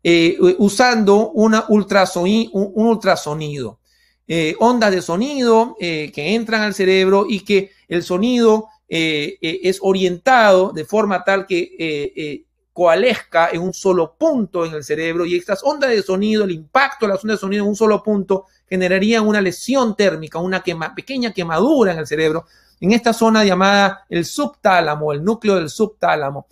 Eh, 0.09 0.37
usando 0.59 1.31
un, 1.31 1.61
ultrasonido. 1.67 3.81
Eh, 4.29 4.55
ondas 4.61 4.93
de 4.93 5.03
sonido 5.03 5.77
eh, 5.81 6.13
que 6.15 6.37
entran 6.37 6.63
al 6.63 6.75
cerebro 6.75 7.27
y 7.29 7.41
que 7.41 7.73
el 7.89 8.05
sonido 8.05 8.69
es 8.89 9.81
orientado 9.83 10.71
de 10.71 10.85
forma 10.85 11.25
tal 11.25 11.45
que 11.45 12.45
coalesca 12.73 13.49
en 13.51 13.63
un 13.63 13.75
solo 13.75 14.15
punto 14.17 14.65
en 14.65 14.75
el 14.75 14.85
cerebro 14.85 15.27
y 15.27 15.35
estas 15.35 15.65
ondas 15.65 15.91
de 15.91 16.01
sonido, 16.03 16.45
el 16.45 16.53
impacto 16.53 17.07
de 17.07 17.13
las 17.13 17.25
ondas 17.25 17.39
de 17.39 17.41
sonido 17.41 17.65
en 17.65 17.71
un 17.71 17.75
solo 17.75 18.01
punto 18.01 18.45
generarían 18.69 19.27
una 19.27 19.41
lesión 19.41 19.97
térmica, 19.97 20.39
una 20.39 20.63
pequeña 20.95 21.33
quemadura 21.33 21.91
en 21.91 21.99
el 21.99 22.07
cerebro, 22.07 22.47
en 22.81 22.93
esta 22.93 23.13
zona 23.13 23.45
llamada 23.45 24.07
el 24.09 24.25
subtálamo, 24.25 25.13
el 25.13 25.25
núcleo 25.25 25.57
del 25.57 25.69
subtálamo 25.69 26.47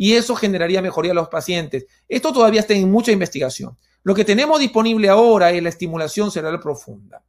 y 0.00 0.14
eso 0.14 0.36
generaría 0.36 0.80
mejoría 0.80 1.10
a 1.10 1.14
los 1.16 1.28
pacientes. 1.28 1.86
Esto 2.08 2.32
todavía 2.32 2.60
está 2.60 2.72
en 2.72 2.88
mucha 2.88 3.10
investigación. 3.10 3.76
Lo 4.04 4.14
que 4.14 4.24
tenemos 4.24 4.60
disponible 4.60 5.08
ahora 5.08 5.50
es 5.50 5.60
la 5.60 5.70
estimulación 5.70 6.30
cerebral 6.30 6.60
profunda. 6.60 7.20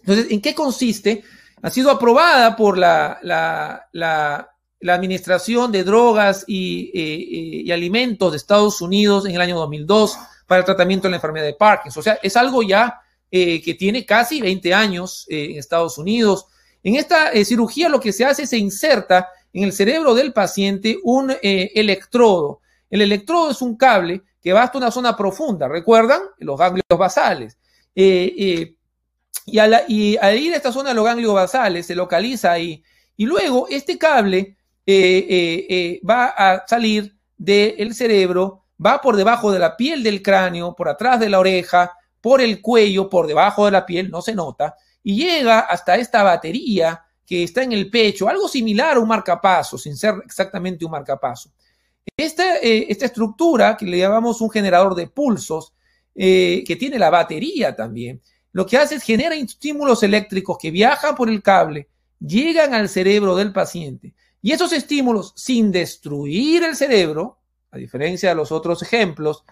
Entonces, 0.00 0.32
¿en 0.32 0.40
qué 0.40 0.54
consiste? 0.54 1.22
Ha 1.60 1.68
sido 1.68 1.90
aprobada 1.90 2.56
por 2.56 2.78
la, 2.78 3.18
la, 3.22 4.48
Administración 4.82 5.70
de 5.70 5.84
Drogas 5.84 6.44
y, 6.46 6.90
eh, 6.94 7.62
y, 7.64 7.70
Alimentos 7.70 8.32
de 8.32 8.38
Estados 8.38 8.80
Unidos 8.80 9.26
en 9.26 9.34
el 9.34 9.40
año 9.42 9.58
2002 9.58 10.16
para 10.46 10.60
el 10.60 10.64
tratamiento 10.64 11.06
de 11.06 11.10
la 11.10 11.16
enfermedad 11.18 11.44
de 11.44 11.54
Parkinson. 11.54 12.00
O 12.00 12.02
sea, 12.02 12.18
es 12.22 12.34
algo 12.34 12.62
ya 12.62 12.98
eh, 13.30 13.60
que 13.60 13.74
tiene 13.74 14.06
casi 14.06 14.40
20 14.40 14.72
años 14.72 15.26
eh, 15.28 15.50
en 15.50 15.58
Estados 15.58 15.98
Unidos. 15.98 16.46
En 16.82 16.96
esta 16.96 17.30
cirugía 17.44 17.90
lo 17.90 18.00
que 18.00 18.12
se 18.12 18.24
hace 18.24 18.44
es 18.44 18.50
se 18.50 18.56
inserta 18.56 19.28
en 19.52 19.64
el 19.64 19.72
cerebro 19.72 20.14
del 20.14 20.32
paciente 20.32 20.98
un 21.02 21.30
eh, 21.30 21.70
electrodo. 21.74 22.60
El 22.90 23.02
electrodo 23.02 23.50
es 23.50 23.62
un 23.62 23.76
cable 23.76 24.22
que 24.40 24.52
va 24.52 24.62
hasta 24.62 24.78
una 24.78 24.90
zona 24.90 25.16
profunda, 25.16 25.68
¿recuerdan? 25.68 26.20
Los 26.38 26.58
ganglios 26.58 26.84
basales. 26.88 27.58
Eh, 27.94 28.34
eh, 28.36 28.74
y, 29.46 29.58
al, 29.58 29.84
ir 29.88 30.18
a 30.20 30.30
esta 30.56 30.72
zona 30.72 30.90
de 30.90 30.94
los 30.94 31.04
ganglios 31.04 31.34
basales 31.34 31.86
se 31.86 31.94
localiza 31.94 32.52
ahí. 32.52 32.82
Y 33.16 33.26
luego 33.26 33.66
este 33.68 33.98
cable 33.98 34.56
va 34.88 36.26
a 36.36 36.66
salir 36.66 37.14
del 37.36 37.94
cerebro, 37.94 38.64
va 38.84 39.00
por 39.00 39.16
debajo 39.16 39.52
de 39.52 39.58
la 39.58 39.76
piel 39.76 40.02
del 40.02 40.22
cráneo, 40.22 40.74
por 40.74 40.88
atrás 40.88 41.20
de 41.20 41.28
la 41.28 41.38
oreja, 41.38 41.92
por 42.20 42.40
el 42.40 42.60
cuello, 42.60 43.08
por 43.08 43.26
debajo 43.26 43.64
de 43.64 43.72
la 43.72 43.84
piel, 43.84 44.10
no 44.10 44.22
se 44.22 44.34
nota, 44.34 44.76
y 45.02 45.16
llega 45.16 45.60
hasta 45.60 45.96
esta 45.96 46.22
batería 46.22 47.04
que 47.32 47.44
está 47.44 47.62
en 47.62 47.72
el 47.72 47.88
pecho, 47.88 48.28
algo 48.28 48.46
similar 48.46 48.98
a 48.98 49.00
un 49.00 49.08
marcapaso, 49.08 49.78
sin 49.78 49.96
ser 49.96 50.16
exactamente 50.22 50.84
un 50.84 50.90
marcapaso. 50.90 51.50
Esta, 52.14 52.58
eh, 52.58 52.84
esta 52.90 53.06
estructura, 53.06 53.74
que 53.74 53.86
le 53.86 53.96
llamamos 53.96 54.42
un 54.42 54.50
generador 54.50 54.94
de 54.94 55.06
pulsos, 55.06 55.72
que 56.14 56.76
tiene 56.78 56.98
la 56.98 57.08
batería 57.08 57.74
también, 57.74 58.20
lo 58.52 58.66
que 58.66 58.76
hace 58.76 58.96
es 58.96 59.02
genera 59.02 59.34
estímulos 59.34 60.02
eléctricos 60.02 60.58
que 60.60 60.70
viajan 60.70 61.14
por 61.14 61.30
el 61.30 61.42
cable, 61.42 61.88
llegan 62.20 62.74
al 62.74 62.90
cerebro 62.90 63.34
del 63.34 63.50
paciente. 63.50 64.12
Y 64.42 64.52
esos 64.52 64.74
estímulos, 64.74 65.32
sin 65.36 65.72
destruir 65.72 66.64
el 66.64 66.76
cerebro, 66.76 67.38
a 67.70 67.78
diferencia 67.78 68.28
de 68.28 68.34
los 68.34 68.52
otros 68.52 68.82
ejemplos, 68.82 69.44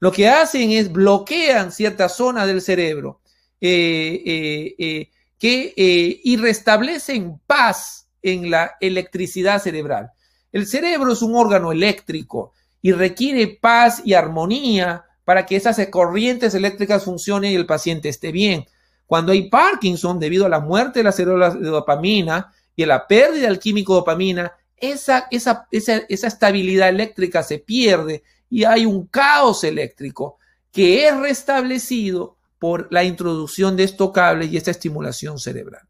lo 0.00 0.10
que 0.10 0.28
hacen 0.28 0.70
es 0.70 0.90
bloquean 0.90 1.72
cierta 1.72 2.08
zona 2.08 2.46
del 2.46 2.62
cerebro 2.62 3.20
eh, 3.60 4.22
eh, 4.24 4.74
eh, 4.78 5.10
que, 5.38 5.72
y 5.76 6.36
restablecen 6.36 7.40
paz 7.46 8.08
en 8.22 8.50
la 8.50 8.72
electricidad 8.80 9.62
cerebral. 9.62 10.10
El 10.52 10.66
cerebro 10.66 11.12
es 11.12 11.22
un 11.22 11.34
órgano 11.34 11.72
eléctrico 11.72 12.52
y 12.80 12.92
requiere 12.92 13.58
paz 13.60 14.02
y 14.04 14.14
armonía 14.14 15.04
para 15.24 15.44
que 15.44 15.56
esas 15.56 15.84
corrientes 15.88 16.54
eléctricas 16.54 17.04
funcionen 17.04 17.52
y 17.52 17.56
el 17.56 17.66
paciente 17.66 18.08
esté 18.08 18.32
bien. 18.32 18.64
Cuando 19.06 19.32
hay 19.32 19.48
Parkinson, 19.48 20.18
debido 20.18 20.46
a 20.46 20.48
la 20.48 20.60
muerte 20.60 21.00
de 21.00 21.04
las 21.04 21.16
células 21.16 21.60
de 21.60 21.68
dopamina 21.68 22.52
y 22.74 22.84
a 22.84 22.86
la 22.86 23.06
pérdida 23.06 23.48
del 23.48 23.58
químico 23.58 23.94
dopamina, 23.94 24.52
esa, 24.76 25.26
esa, 25.30 25.66
esa, 25.70 26.02
esa 26.08 26.26
estabilidad 26.26 26.88
eléctrica 26.88 27.42
se 27.42 27.58
pierde 27.58 28.22
y 28.48 28.64
hay 28.64 28.86
un 28.86 29.06
caos 29.06 29.64
eléctrico 29.64 30.38
que 30.70 31.06
es 31.06 31.16
restablecido 31.16 32.35
por 32.58 32.88
la 32.90 33.04
introducción 33.04 33.76
de 33.76 33.84
estos 33.84 34.12
cables 34.12 34.50
y 34.50 34.56
esta 34.56 34.70
estimulación 34.70 35.38
cerebral. 35.38 35.82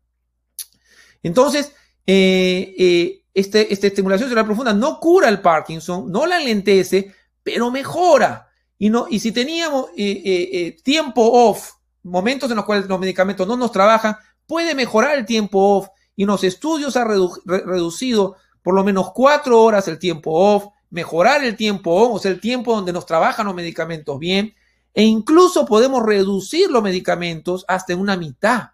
Entonces, 1.23 1.73
eh, 2.07 2.75
eh, 2.79 3.25
este, 3.35 3.73
esta 3.73 3.87
estimulación 3.87 4.29
cerebral 4.29 4.47
profunda 4.47 4.73
no 4.73 5.01
cura 5.01 5.29
el 5.29 5.41
Parkinson, 5.41 6.11
no 6.11 6.27
la 6.27 6.37
alentece, 6.37 7.15
pero 7.43 7.71
mejora 7.71 8.49
y, 8.79 9.21
si 9.21 9.33
teníamos 9.33 9.87
eh, 9.97 10.77
tiempo 10.83 11.23
off, 11.23 11.73
momentos 12.03 12.51
en 12.51 12.57
los 12.57 12.65
cuales 12.67 12.87
los 12.87 13.01
medicamentos 13.01 13.47
no 13.47 13.57
nos 13.57 13.73
trabajan, 13.73 14.17
puede 14.47 14.75
mejorar 14.75 15.17
el 15.17 15.25
tiempo 15.25 15.77
off. 15.77 15.89
Y 16.15 16.25
los 16.25 16.45
estudios 16.45 16.97
ha 16.97 17.05
reducido 17.05 18.37
por 18.63 18.75
lo 18.75 18.85
menos 18.85 19.13
cuatro 19.13 19.63
horas 19.63 19.87
el 19.89 19.99
tiempo 19.99 20.33
off, 20.33 20.67
mejorar 20.91 21.45
el 21.45 21.57
tiempo 21.57 21.93
on, 21.93 22.17
o 22.17 22.19
sea, 22.19 22.31
el 22.31 22.41
tiempo 22.41 22.75
donde 22.75 22.93
nos 22.93 23.07
trabajan 23.07 23.47
los 23.47 23.55
medicamentos 23.55 24.19
bien, 24.19 24.55
e 24.97 25.03
incluso 25.03 25.67
podemos 25.67 26.03
reducir 26.03 26.71
los 26.71 26.83
medicamentos 26.83 27.67
hasta 27.69 27.95
una 27.95 28.17
mitad. 28.17 28.71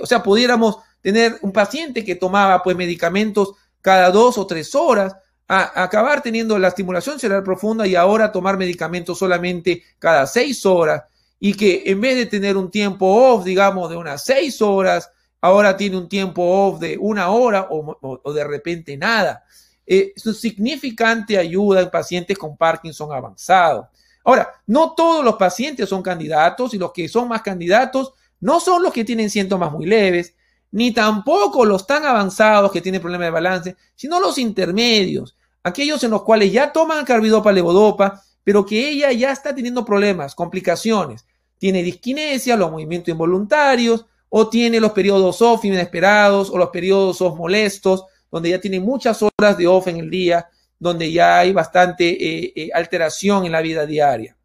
o 0.00 0.06
sea, 0.06 0.22
pudiéramos 0.22 0.76
tener 1.02 1.36
un 1.42 1.52
paciente 1.52 2.04
que 2.04 2.14
tomaba 2.14 2.62
pues 2.62 2.76
medicamentos 2.76 3.54
cada 3.80 4.12
dos 4.12 4.38
o 4.38 4.46
tres 4.46 4.72
horas, 4.76 5.16
a 5.48 5.82
acabar 5.82 6.22
teniendo 6.22 6.58
la 6.58 6.68
estimulación 6.68 7.18
cerebral 7.18 7.44
profunda 7.44 7.86
y 7.86 7.96
ahora 7.96 8.32
tomar 8.32 8.56
medicamentos 8.56 9.18
solamente 9.18 9.82
cada 9.98 10.26
seis 10.26 10.64
horas 10.64 11.02
y 11.38 11.54
que 11.54 11.82
en 11.86 12.00
vez 12.00 12.16
de 12.16 12.26
tener 12.26 12.56
un 12.56 12.70
tiempo 12.70 13.06
off, 13.06 13.44
digamos, 13.44 13.90
de 13.90 13.96
unas 13.96 14.24
seis 14.24 14.62
horas, 14.62 15.10
ahora 15.40 15.76
tiene 15.76 15.96
un 15.96 16.08
tiempo 16.08 16.42
off 16.42 16.80
de 16.80 16.96
una 16.98 17.30
hora 17.30 17.68
o, 17.70 18.32
de 18.32 18.44
repente 18.44 18.96
nada. 18.96 19.44
Eh, 19.86 20.12
es 20.16 20.22
significante 20.38 21.36
ayuda 21.36 21.82
en 21.82 21.90
pacientes 21.90 22.38
con 22.38 22.56
Parkinson 22.56 23.12
avanzado. 23.12 23.90
Ahora, 24.26 24.52
no 24.66 24.92
todos 24.96 25.24
los 25.24 25.36
pacientes 25.36 25.88
son 25.88 26.02
candidatos 26.02 26.74
y 26.74 26.78
los 26.78 26.90
que 26.90 27.08
son 27.08 27.28
más 27.28 27.42
candidatos 27.42 28.12
no 28.40 28.58
son 28.58 28.82
los 28.82 28.92
que 28.92 29.04
tienen 29.04 29.30
síntomas 29.30 29.70
muy 29.70 29.86
leves, 29.86 30.34
ni 30.72 30.90
tampoco 30.90 31.64
los 31.64 31.86
tan 31.86 32.04
avanzados 32.04 32.72
que 32.72 32.80
tienen 32.80 33.00
problemas 33.00 33.28
de 33.28 33.30
balance, 33.30 33.76
sino 33.94 34.18
los 34.18 34.36
intermedios, 34.38 35.36
aquellos 35.62 36.02
en 36.02 36.10
los 36.10 36.24
cuales 36.24 36.50
ya 36.50 36.72
toman 36.72 37.04
carbidopa, 37.04 37.52
levodopa, 37.52 38.20
pero 38.42 38.66
que 38.66 38.88
ella 38.88 39.12
ya 39.12 39.30
está 39.30 39.54
teniendo 39.54 39.84
problemas, 39.84 40.34
complicaciones. 40.34 41.24
Tiene 41.58 41.84
disquinesia, 41.84 42.56
los 42.56 42.72
movimientos 42.72 43.12
involuntarios, 43.12 44.06
o 44.28 44.48
tiene 44.48 44.80
los 44.80 44.90
periodos 44.90 45.40
off 45.40 45.64
inesperados, 45.64 46.50
o 46.50 46.58
los 46.58 46.70
periodos 46.70 47.20
off 47.20 47.38
molestos, 47.38 48.04
donde 48.28 48.50
ya 48.50 48.60
tiene 48.60 48.80
muchas 48.80 49.22
horas 49.22 49.56
de 49.56 49.68
off 49.68 49.86
en 49.86 49.98
el 49.98 50.10
día, 50.10 50.48
donde 50.78 51.10
ya 51.10 51.38
hay 51.38 51.52
bastante 51.52 52.08
eh, 52.08 52.52
eh, 52.54 52.70
alteración 52.74 53.46
en 53.46 53.52
la 53.52 53.60
vida 53.60 53.86
diaria. 53.86 54.36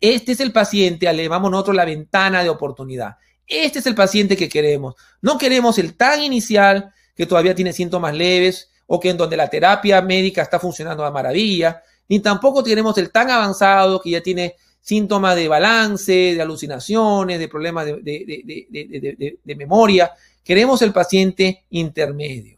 Este 0.00 0.32
es 0.32 0.40
el 0.40 0.52
paciente, 0.52 1.12
le 1.12 1.24
llamamos 1.24 1.50
nosotros 1.50 1.76
la 1.76 1.84
ventana 1.84 2.42
de 2.42 2.48
oportunidad. 2.48 3.16
Este 3.46 3.78
es 3.80 3.86
el 3.86 3.94
paciente 3.94 4.36
que 4.36 4.48
queremos. 4.48 4.94
No 5.20 5.36
queremos 5.36 5.78
el 5.78 5.96
tan 5.96 6.22
inicial 6.22 6.92
que 7.14 7.26
todavía 7.26 7.54
tiene 7.54 7.72
síntomas 7.72 8.14
leves 8.14 8.70
o 8.86 9.00
que 9.00 9.10
en 9.10 9.16
donde 9.16 9.36
la 9.36 9.48
terapia 9.48 10.00
médica 10.02 10.42
está 10.42 10.58
funcionando 10.58 11.04
a 11.04 11.10
maravilla, 11.10 11.82
ni 12.08 12.20
tampoco 12.20 12.62
queremos 12.62 12.96
el 12.98 13.10
tan 13.10 13.30
avanzado 13.30 14.00
que 14.00 14.10
ya 14.10 14.22
tiene 14.22 14.56
síntomas 14.80 15.34
de 15.36 15.48
balance, 15.48 16.12
de 16.12 16.42
alucinaciones, 16.42 17.38
de 17.38 17.48
problemas 17.48 17.86
de, 17.86 18.00
de, 18.02 19.56
memoria. 19.56 20.12
Queremos 20.42 20.82
el 20.82 20.92
paciente 20.92 21.64
intermedio. 21.70 22.53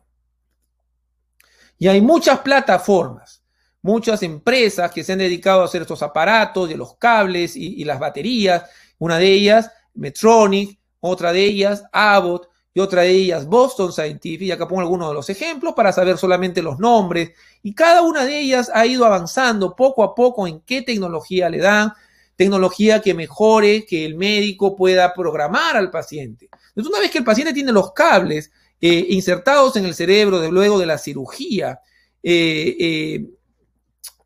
Y 1.78 1.88
hay 1.88 2.00
muchas 2.00 2.40
plataformas, 2.40 3.42
muchas 3.82 4.22
empresas 4.22 4.90
que 4.90 5.04
se 5.04 5.12
han 5.12 5.18
dedicado 5.18 5.62
a 5.62 5.64
hacer 5.66 5.82
estos 5.82 6.02
aparatos 6.02 6.68
de 6.68 6.76
los 6.76 6.96
cables 6.96 7.56
y 7.56 7.84
las 7.84 7.98
baterías. 7.98 8.64
Una 8.98 9.18
de 9.18 9.30
ellas 9.30 9.70
Medtronic, 9.94 10.78
otra 11.00 11.32
de 11.32 11.44
ellas 11.44 11.84
Abbott 11.92 12.48
y 12.74 12.80
otra 12.80 13.02
de 13.02 13.10
ellas 13.10 13.46
Boston 13.46 13.92
Scientific. 13.92 14.48
Y 14.48 14.52
acá 14.52 14.68
pongo 14.68 14.82
algunos 14.82 15.08
de 15.08 15.14
los 15.14 15.30
ejemplos 15.30 15.74
para 15.74 15.92
saber 15.92 16.18
solamente 16.18 16.62
los 16.62 16.78
nombres. 16.78 17.30
Y 17.62 17.74
cada 17.74 18.02
una 18.02 18.24
de 18.24 18.38
ellas 18.38 18.70
ha 18.72 18.86
ido 18.86 19.04
avanzando 19.04 19.74
poco 19.74 20.02
a 20.04 20.14
poco 20.14 20.46
en 20.46 20.60
qué 20.60 20.82
tecnología 20.82 21.48
le 21.48 21.58
dan, 21.58 21.92
tecnología 22.36 23.00
que 23.00 23.14
mejore, 23.14 23.86
que 23.86 24.04
el 24.04 24.16
médico 24.16 24.76
pueda 24.76 25.14
programar 25.14 25.76
al 25.76 25.90
paciente. 25.90 26.50
Entonces, 26.68 26.90
una 26.90 27.00
vez 27.00 27.10
que 27.10 27.18
el 27.18 27.24
paciente 27.24 27.54
tiene 27.54 27.72
los 27.72 27.92
cables 27.92 28.50
eh, 28.80 29.06
insertados 29.10 29.76
en 29.76 29.86
el 29.86 29.94
cerebro 29.94 30.50
luego 30.50 30.78
de 30.78 30.86
la 30.86 30.98
cirugía, 30.98 31.80
eh, 32.22 33.24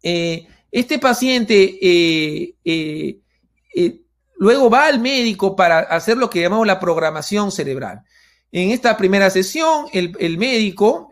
eh, 0.03 0.46
este 0.72 0.98
paciente 0.98 1.78
Luego 4.42 4.70
va 4.70 4.86
al 4.86 5.01
médico 5.01 5.55
para 5.55 5.80
hacer 5.80 6.16
lo 6.16 6.30
que 6.30 6.40
llamamos 6.40 6.66
la 6.66 6.80
programación 6.80 7.53
cerebral. 7.53 8.03
En 8.51 8.70
esta 8.70 8.96
primera 8.96 9.28
sesión, 9.28 9.84
el, 9.92 10.38
médico, 10.38 11.11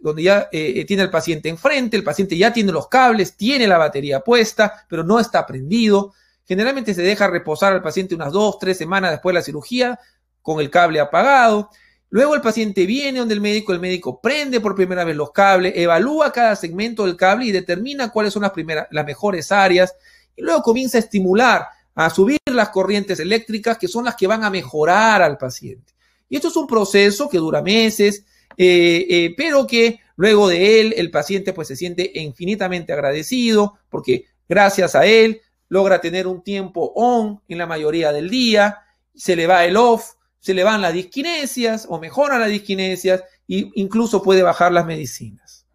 donde 0.00 0.22
ya 0.22 0.48
tiene 0.50 1.02
al 1.02 1.10
paciente 1.10 1.48
enfrente, 1.48 1.96
el 1.96 2.04
paciente 2.04 2.38
ya 2.38 2.52
tiene 2.52 2.70
los 2.70 2.86
cables, 2.86 3.36
tiene 3.36 3.66
la 3.66 3.76
batería 3.76 4.20
puesta, 4.20 4.86
pero 4.88 5.02
no 5.02 5.18
está 5.18 5.44
prendido. 5.44 6.14
Generalmente 6.46 6.94
se 6.94 7.02
deja 7.02 7.26
reposar 7.26 7.72
al 7.72 7.82
paciente 7.82 8.14
unas 8.14 8.32
dos, 8.32 8.58
tres 8.60 8.78
semanas 8.78 9.10
después 9.10 9.34
de 9.34 9.40
la 9.40 9.44
cirugía 9.44 9.98
con 10.40 10.60
el 10.60 10.70
cable 10.70 11.00
apagado. 11.00 11.70
Luego 12.14 12.36
el 12.36 12.42
paciente 12.42 12.86
viene 12.86 13.18
donde 13.18 13.34
el 13.34 13.40
médico, 13.40 13.72
el 13.72 13.80
médico 13.80 14.20
prende 14.20 14.60
por 14.60 14.76
primera 14.76 15.02
vez 15.02 15.16
los 15.16 15.32
cables, 15.32 15.72
evalúa 15.74 16.30
cada 16.30 16.54
segmento 16.54 17.06
del 17.06 17.16
cable 17.16 17.46
y 17.46 17.50
determina 17.50 18.12
cuáles 18.12 18.32
son 18.32 18.42
las, 18.42 18.52
primeras, 18.52 18.86
las 18.92 19.04
mejores 19.04 19.50
áreas 19.50 19.96
y 20.36 20.42
luego 20.42 20.62
comienza 20.62 20.96
a 20.96 21.00
estimular 21.00 21.66
a 21.92 22.10
subir 22.10 22.38
las 22.44 22.68
corrientes 22.68 23.18
eléctricas 23.18 23.78
que 23.78 23.88
son 23.88 24.04
las 24.04 24.14
que 24.14 24.28
van 24.28 24.44
a 24.44 24.50
mejorar 24.50 25.22
al 25.22 25.38
paciente. 25.38 25.92
Y 26.28 26.36
esto 26.36 26.46
es 26.46 26.56
un 26.56 26.68
proceso 26.68 27.28
que 27.28 27.38
dura 27.38 27.62
meses, 27.62 28.24
eh, 28.56 29.06
eh, 29.10 29.34
pero 29.36 29.66
que 29.66 29.98
luego 30.14 30.46
de 30.46 30.82
él 30.82 30.94
el 30.96 31.10
paciente 31.10 31.52
pues 31.52 31.66
se 31.66 31.74
siente 31.74 32.12
infinitamente 32.14 32.92
agradecido 32.92 33.80
porque 33.88 34.26
gracias 34.48 34.94
a 34.94 35.04
él 35.04 35.40
logra 35.68 36.00
tener 36.00 36.28
un 36.28 36.44
tiempo 36.44 36.92
on 36.94 37.40
en 37.48 37.58
la 37.58 37.66
mayoría 37.66 38.12
del 38.12 38.30
día, 38.30 38.84
se 39.16 39.34
le 39.34 39.48
va 39.48 39.64
el 39.64 39.76
off, 39.76 40.12
se 40.44 40.52
le 40.52 40.62
van 40.62 40.82
las 40.82 40.92
disquinesias 40.92 41.86
o 41.88 41.98
mejoran 41.98 42.38
las 42.38 42.50
disquinesias 42.50 43.22
e 43.48 43.70
incluso 43.76 44.22
puede 44.22 44.42
bajar 44.42 44.72
las 44.72 44.84
medicinas. 44.84 45.66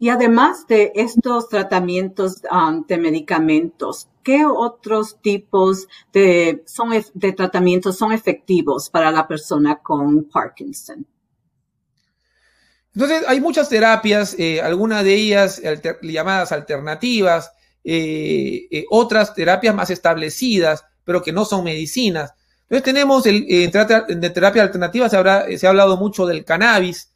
Y 0.00 0.08
además 0.08 0.66
de 0.66 0.90
estos 0.96 1.48
tratamientos 1.48 2.42
um, 2.50 2.84
de 2.84 2.98
medicamentos, 2.98 4.08
¿qué 4.24 4.44
otros 4.44 5.20
tipos 5.22 5.86
de, 6.12 6.64
son, 6.66 6.90
de 7.14 7.32
tratamientos 7.32 7.96
son 7.96 8.10
efectivos 8.10 8.90
para 8.90 9.12
la 9.12 9.28
persona 9.28 9.76
con 9.76 10.24
Parkinson? 10.24 11.06
Entonces, 12.92 13.22
hay 13.28 13.40
muchas 13.40 13.68
terapias, 13.68 14.34
eh, 14.36 14.60
algunas 14.60 15.04
de 15.04 15.14
ellas 15.14 15.62
llamadas 16.02 16.50
alternativas, 16.50 17.52
eh, 17.84 18.66
eh, 18.70 18.84
otras 18.90 19.34
terapias 19.34 19.74
más 19.74 19.90
establecidas, 19.90 20.84
pero 21.04 21.22
que 21.22 21.32
no 21.32 21.44
son 21.44 21.64
medicinas. 21.64 22.32
Entonces, 22.62 22.82
tenemos 22.82 23.26
el, 23.26 23.44
en 23.48 23.70
terapia 24.32 24.62
alternativa 24.62 25.08
se, 25.08 25.58
se 25.58 25.66
ha 25.66 25.70
hablado 25.70 25.96
mucho 25.96 26.26
del 26.26 26.44
cannabis, 26.44 27.10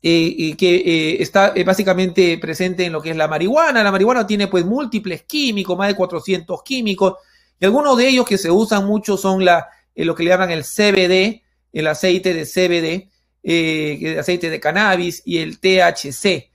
eh, 0.00 0.56
que 0.56 0.76
eh, 0.76 1.22
está 1.22 1.52
eh, 1.54 1.64
básicamente 1.64 2.38
presente 2.38 2.84
en 2.84 2.92
lo 2.92 3.02
que 3.02 3.10
es 3.10 3.16
la 3.16 3.28
marihuana. 3.28 3.82
La 3.82 3.90
marihuana 3.90 4.26
tiene 4.26 4.46
pues 4.46 4.64
múltiples 4.64 5.22
químicos, 5.24 5.76
más 5.76 5.88
de 5.88 5.96
400 5.96 6.62
químicos, 6.62 7.14
y 7.60 7.64
algunos 7.64 7.96
de 7.98 8.08
ellos 8.08 8.26
que 8.26 8.38
se 8.38 8.50
usan 8.50 8.86
mucho 8.86 9.16
son 9.16 9.44
la, 9.44 9.68
lo 9.94 10.14
que 10.14 10.22
le 10.22 10.30
llaman 10.30 10.50
el 10.50 10.62
CBD, 10.64 11.42
el 11.72 11.86
aceite 11.86 12.32
de 12.32 12.44
CBD, 12.44 13.10
eh, 13.42 14.16
aceite 14.18 14.50
de 14.50 14.60
cannabis 14.60 15.22
y 15.24 15.38
el 15.38 15.58
THC. 15.58 16.50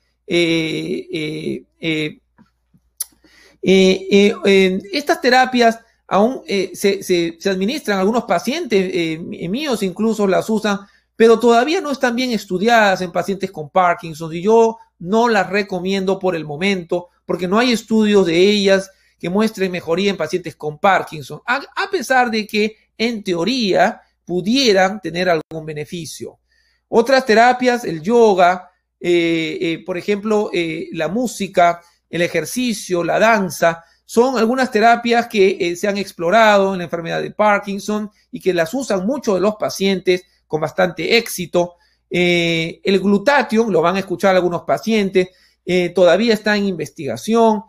Estas 4.92 5.22
terapias 5.22 5.80
aún 6.08 6.42
se, 6.46 7.04
se, 7.04 7.38
administran, 7.50 8.00
algunos 8.00 8.24
pacientes 8.24 9.20
míos 9.20 9.84
incluso 9.84 10.28
las 10.28 10.50
usan, 10.50 10.80
pero 11.16 11.40
todavía 11.40 11.82
no 11.82 11.92
están 11.92 12.16
bien 12.16 12.32
estudiadas 12.32 13.02
en 13.02 13.12
pacientes 13.12 13.52
con 13.52 13.70
Parkinson 13.70 14.34
y 14.34 14.42
yo 14.42 14.78
no 15.00 15.28
las 15.28 15.50
recomiendo 15.50 16.20
por 16.20 16.36
el 16.36 16.46
momento 16.46 17.10
porque 17.26 17.48
no 17.48 17.60
hay 17.60 17.72
estudios 17.72 18.26
de 18.26 18.38
ellas 18.38 18.90
que 19.20 19.30
muestren 19.30 19.72
mejoría 19.72 20.10
en 20.10 20.18
pacientes 20.18 20.56
con 20.56 20.80
Parkinson, 20.80 21.42
a, 21.46 21.90
pesar 21.90 22.30
de 22.30 22.46
que 22.46 22.76
en 22.98 23.24
teoría 23.24 24.02
pudieran 24.26 25.00
tener 25.00 25.30
algún 25.30 25.66
beneficio. 25.66 26.40
Otras 26.90 27.26
terapias, 27.26 27.86
el 27.86 28.02
yoga, 28.02 28.70
eh, 28.70 28.72
eh, 28.72 28.73
por 29.86 29.98
ejemplo, 29.98 30.50
eh, 30.54 30.90
la 30.94 31.08
música, 31.08 31.82
el 32.10 32.22
ejercicio, 32.22 33.04
la 33.04 33.20
danza, 33.20 33.84
son 34.06 34.38
algunas 34.38 34.72
terapias 34.72 35.28
que 35.28 35.76
se 35.76 35.88
han 35.88 35.98
explorado 35.98 36.74
en 36.74 36.80
la 36.80 36.84
enfermedad 36.86 37.22
de 37.22 37.32
Parkinson 37.32 38.12
y 38.32 38.40
que 38.40 38.54
las 38.54 38.74
usan 38.74 39.06
muchos 39.06 39.36
de 39.36 39.42
los 39.42 39.56
pacientes 39.56 40.24
con 40.48 40.62
bastante 40.62 41.18
éxito. 41.18 41.76
el 42.10 43.00
glutatión, 43.00 43.72
lo 43.72 43.82
van 43.82 43.96
a 43.96 44.00
escuchar 44.00 44.36
algunos 44.36 44.62
pacientes, 44.64 45.30
todavía 45.96 46.34
está 46.34 46.56
en 46.56 46.66
investigación. 46.66 47.64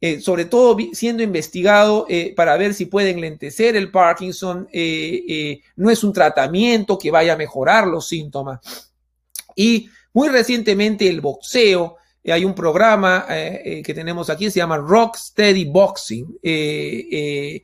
Eh, 0.00 0.20
sobre 0.20 0.44
todo 0.44 0.76
siendo 0.92 1.24
investigado 1.24 2.06
eh, 2.08 2.32
para 2.36 2.56
ver 2.56 2.72
si 2.72 2.86
puede 2.86 3.10
enlentecer 3.10 3.74
el 3.74 3.90
Parkinson, 3.90 4.68
eh, 4.72 5.60
no 5.74 5.90
es 5.90 6.04
un 6.04 6.12
tratamiento 6.12 6.96
que 6.96 7.10
vaya 7.10 7.32
a 7.32 7.36
mejorar 7.36 7.88
los 7.88 8.06
síntomas. 8.06 8.60
Y 9.56 9.90
muy 10.12 10.28
recientemente 10.28 11.08
el 11.08 11.20
boxeo, 11.20 11.96
hay 12.24 12.44
un 12.44 12.54
programa 12.54 13.26
que 13.28 13.92
tenemos 13.94 14.28
aquí, 14.28 14.50
se 14.50 14.58
llama 14.58 14.76
Rock 14.76 15.16
Steady 15.16 15.64
Boxing, 15.64 16.38
que 16.42 17.62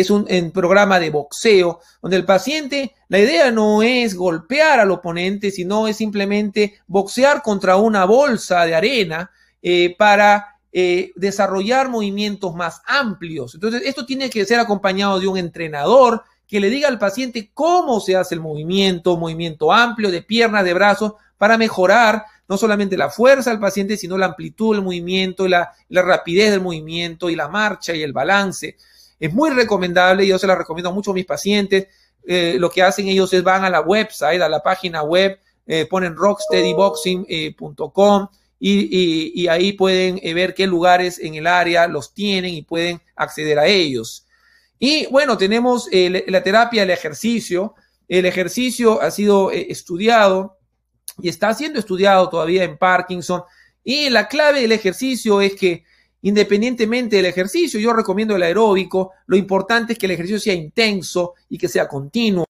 es 0.00 0.10
un, 0.10 0.26
un, 0.30 0.50
programa 0.52 0.98
de 0.98 1.10
boxeo, 1.10 1.80
donde 2.00 2.16
el 2.16 2.24
paciente, 2.24 2.94
la 3.08 3.18
idea 3.18 3.50
no 3.50 3.82
es 3.82 4.14
golpear 4.14 4.80
al 4.80 4.90
oponente, 4.90 5.50
sino 5.50 5.86
es 5.86 5.98
simplemente 5.98 6.78
boxear 6.86 7.42
contra 7.42 7.76
una 7.76 8.06
bolsa 8.06 8.64
de 8.64 8.74
arena 8.74 9.30
para 9.98 10.58
eh, 10.70 11.12
desarrollar 11.16 11.88
movimientos 11.88 12.54
más 12.54 12.82
amplios. 12.86 13.54
Entonces, 13.54 13.82
esto 13.86 14.04
tiene 14.04 14.28
que 14.28 14.44
ser 14.44 14.60
acompañado 14.60 15.18
de 15.18 15.26
un 15.26 15.38
entrenador 15.38 16.22
que 16.46 16.60
le 16.60 16.68
diga 16.68 16.88
al 16.88 16.98
paciente 16.98 17.50
cómo 17.54 18.00
se 18.00 18.16
hace 18.16 18.34
el 18.34 18.42
movimiento, 18.42 19.16
movimiento 19.16 19.72
amplio 19.72 20.10
de 20.10 20.22
piernas, 20.22 20.64
de 20.64 20.74
brazos, 20.74 21.14
para 21.38 21.56
mejorar 21.56 22.24
no 22.48 22.58
solamente 22.58 22.96
la 22.96 23.10
fuerza 23.10 23.50
del 23.50 23.60
paciente, 23.60 23.96
sino 23.96 24.18
la 24.18 24.26
amplitud 24.26 24.74
del 24.74 24.84
movimiento, 24.84 25.48
la, 25.48 25.72
rapidez 25.88 26.50
del 26.50 26.60
movimiento 26.60 27.30
y 27.30 27.36
la 27.36 27.48
marcha 27.48 27.94
y 27.94 28.02
el 28.02 28.12
balance. 28.12 28.76
Es 29.18 29.32
muy 29.32 29.48
recomendable, 29.50 30.26
yo 30.26 30.38
se 30.38 30.46
la 30.46 30.54
recomiendo 30.54 30.92
mucho 30.92 31.12
a 31.12 31.14
mis 31.14 31.26
pacientes. 31.26 31.88
Eh, 32.26 32.56
lo 32.58 32.70
que 32.70 32.82
hacen 32.82 33.08
ellos 33.08 33.32
es 33.32 33.42
van 33.42 33.64
a 33.64 33.70
la 33.70 33.80
website, 33.80 34.42
a 34.42 34.48
la 34.48 34.62
página 34.62 35.02
web, 35.02 35.38
eh, 35.66 35.86
ponen 35.86 36.16
rocksteadyboxing.com 36.16 38.28
y, 38.60 39.46
ahí 39.48 39.72
pueden 39.72 40.18
eh, 40.22 40.34
ver 40.34 40.54
qué 40.54 40.66
lugares 40.66 41.18
en 41.18 41.34
el 41.34 41.46
área 41.46 41.86
los 41.86 42.12
tienen 42.12 42.54
y 42.54 42.62
pueden 42.62 43.00
acceder 43.14 43.58
a 43.58 43.66
ellos. 43.66 44.26
Y 44.78 45.06
bueno, 45.06 45.38
tenemos 45.38 45.88
eh, 45.92 46.24
la 46.28 46.42
terapia, 46.42 46.82
el 46.82 46.90
ejercicio. 46.90 47.74
El 48.08 48.26
ejercicio 48.26 49.00
ha 49.02 49.10
sido 49.10 49.52
eh, 49.52 49.66
estudiado 49.70 50.57
y 51.20 51.28
está 51.28 51.54
siendo 51.54 51.78
estudiado 51.78 52.28
todavía 52.28 52.64
en 52.64 52.78
Parkinson. 52.78 53.42
Y 53.84 54.10
la 54.10 54.28
clave 54.28 54.60
del 54.60 54.72
ejercicio 54.72 55.40
es 55.40 55.54
que 55.54 55.84
independientemente 56.22 57.16
del 57.16 57.26
ejercicio, 57.26 57.78
yo 57.78 57.92
recomiendo 57.92 58.34
el 58.34 58.42
aeróbico, 58.42 59.12
lo 59.26 59.36
importante 59.36 59.92
es 59.92 59.98
que 59.98 60.06
el 60.06 60.12
ejercicio 60.12 60.40
sea 60.40 60.54
intenso 60.54 61.34
y 61.48 61.58
que 61.58 61.68
sea 61.68 61.86
continuo. 61.86 62.46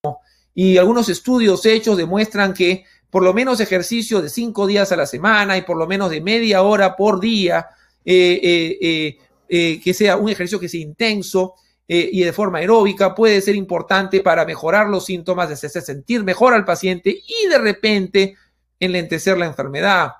Y 0.54 0.76
algunos 0.78 1.08
estudios 1.08 1.64
hechos 1.66 1.96
demuestran 1.96 2.54
que 2.54 2.84
por 3.10 3.22
lo 3.22 3.32
menos 3.32 3.60
ejercicio 3.60 4.20
de 4.20 4.28
cinco 4.28 4.66
días 4.66 4.92
a 4.92 4.96
la 4.96 5.06
semana 5.06 5.56
y 5.56 5.62
por 5.62 5.76
lo 5.76 5.86
menos 5.86 6.10
de 6.10 6.20
media 6.20 6.62
hora 6.62 6.96
por 6.96 7.20
día, 7.20 7.68
eh, 8.04 8.40
eh, 8.42 9.18
eh, 9.48 9.80
que 9.82 9.94
sea 9.94 10.16
un 10.16 10.28
ejercicio 10.28 10.60
que 10.60 10.68
sea 10.68 10.80
intenso 10.80 11.54
y 11.90 12.20
de 12.22 12.34
forma 12.34 12.58
aeróbica, 12.58 13.14
puede 13.14 13.40
ser 13.40 13.56
importante 13.56 14.20
para 14.20 14.44
mejorar 14.44 14.88
los 14.90 15.06
síntomas, 15.06 15.48
de 15.48 15.56
sentir 15.56 16.22
mejor 16.22 16.52
al 16.52 16.66
paciente 16.66 17.08
y 17.26 17.48
de 17.48 17.56
repente 17.56 18.36
enlentecer 18.80 19.38
la 19.38 19.46
enfermedad. 19.46 20.12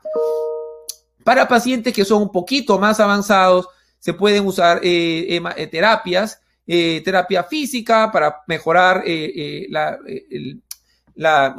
Para 1.25 1.49
pacientes 1.49 1.93
que 1.93 2.05
son 2.05 2.23
un 2.23 2.33
poquito 2.33 2.79
más 2.79 3.01
avanzados, 3.01 3.69
se 3.99 4.15
pueden 4.15 4.47
usar 4.47 4.81
terapias, 4.81 6.41
terapia 6.65 7.45
física 7.45 8.11
para 8.13 8.43
mejorar 8.47 9.03
la, 9.69 9.99
el, 10.07 10.63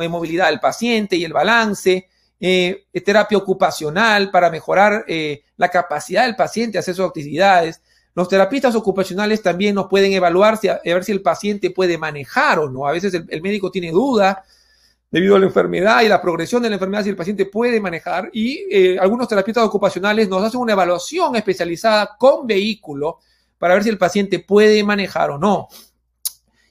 movilidad 0.09 0.47
del 0.49 0.59
paciente 0.59 1.15
y 1.15 1.23
el 1.23 1.33
balance, 1.33 2.07
eh, 2.41 2.85
terapia 3.03 3.37
ocupacional 3.37 4.31
para 4.31 4.49
mejorar 4.49 5.03
eh, 5.09 5.43
la 5.57 5.67
capacidad 5.67 6.25
del 6.25 6.37
paciente 6.37 6.73
de 6.73 6.79
hacer 6.79 6.95
sus 6.95 7.05
actividades. 7.05 7.81
Los 8.15 8.29
terapistas 8.29 8.75
ocupacionales 8.75 9.41
también 9.41 9.75
nos 9.75 9.87
pueden 9.87 10.13
evaluar 10.13 10.57
si, 10.57 10.69
a, 10.69 10.79
ver 10.83 11.03
si 11.03 11.11
el 11.11 11.21
paciente 11.21 11.69
puede 11.71 11.97
manejar 11.97 12.59
o 12.59 12.69
no. 12.69 12.87
A 12.87 12.93
veces 12.93 13.13
el, 13.13 13.41
médico 13.41 13.69
tiene 13.69 13.91
duda 13.91 14.43
debido 15.12 15.36
a 15.36 15.39
la 15.39 15.45
enfermedad 15.45 16.01
y 16.01 16.07
la 16.07 16.22
progresión 16.22 16.62
de 16.62 16.70
la 16.70 16.76
enfermedad 16.76 17.03
si 17.03 17.10
el 17.10 17.16
paciente 17.16 17.45
puede 17.45 17.80
manejar 17.80 18.30
y 18.32 18.66
eh, 18.70 18.97
algunos 18.99 19.28
terapistas 19.28 19.64
ocupacionales 19.64 20.30
nos 20.30 20.43
hacen 20.43 20.60
una 20.60 20.74
evaluación 20.74 21.36
especializada 21.36 22.16
con 22.18 22.45
vehículo 22.45 23.20
para 23.57 23.74
ver 23.74 23.84
si 23.84 23.89
el 23.89 23.97
paciente 23.97 24.39
puede 24.39 24.84
manejar 24.84 25.32
o 25.32 25.38
no. 25.38 25.68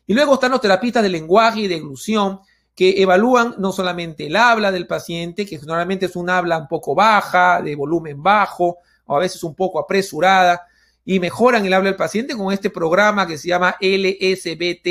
Y 0.06 0.14
luego 0.14 0.34
están 0.34 0.52
los 0.52 0.60
terapistas 0.60 1.02
de 1.02 1.10
lenguaje 1.10 1.60
y 1.60 1.68
de 1.68 1.76
eglusión 1.76 2.40
que 2.74 3.02
evalúan 3.02 3.56
no 3.58 3.72
solamente 3.72 4.26
el 4.26 4.36
habla 4.36 4.70
del 4.70 4.86
paciente, 4.86 5.44
que 5.44 5.58
normalmente 5.58 6.06
es 6.06 6.16
un 6.16 6.30
habla 6.30 6.58
un 6.58 6.68
poco 6.68 6.94
baja, 6.94 7.60
de 7.60 7.74
volumen 7.74 8.22
bajo, 8.22 8.78
o 9.04 9.16
a 9.16 9.18
veces 9.18 9.42
un 9.42 9.54
poco 9.54 9.80
apresurada, 9.80 10.64
y 11.04 11.18
mejoran 11.18 11.66
el 11.66 11.72
habla 11.72 11.90
del 11.90 11.96
paciente 11.96 12.36
con 12.36 12.52
este 12.52 12.70
programa 12.70 13.26
que 13.26 13.36
se 13.36 13.48
llama 13.48 13.76
LSBT 13.80 14.86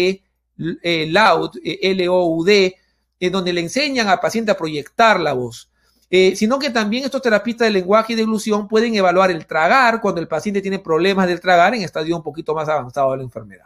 eh, 0.83 1.07
Loud, 1.09 1.51
L-O-U-D, 1.63 2.75
en 3.19 3.31
donde 3.31 3.53
le 3.53 3.61
enseñan 3.61 4.07
al 4.07 4.19
paciente 4.19 4.51
a 4.51 4.57
proyectar 4.57 5.19
la 5.19 5.33
voz. 5.33 5.69
Eh, 6.09 6.35
sino 6.37 6.57
que 6.57 6.69
también 6.69 7.03
estos 7.03 7.21
terapistas 7.21 7.67
de 7.67 7.71
lenguaje 7.71 8.13
y 8.13 8.15
de 8.15 8.21
ilusión 8.21 8.67
pueden 8.67 8.95
evaluar 8.95 9.29
el 9.29 9.45
tragar 9.45 9.99
cuando 9.99 10.21
el 10.21 10.27
paciente 10.27 10.61
tiene 10.61 10.79
problemas 10.79 11.27
del 11.27 11.41
tragar 11.41 11.75
en 11.75 11.81
estadio 11.81 12.15
un 12.15 12.23
poquito 12.23 12.55
más 12.55 12.69
avanzado 12.69 13.11
de 13.11 13.17
la 13.17 13.23
enfermedad. 13.23 13.65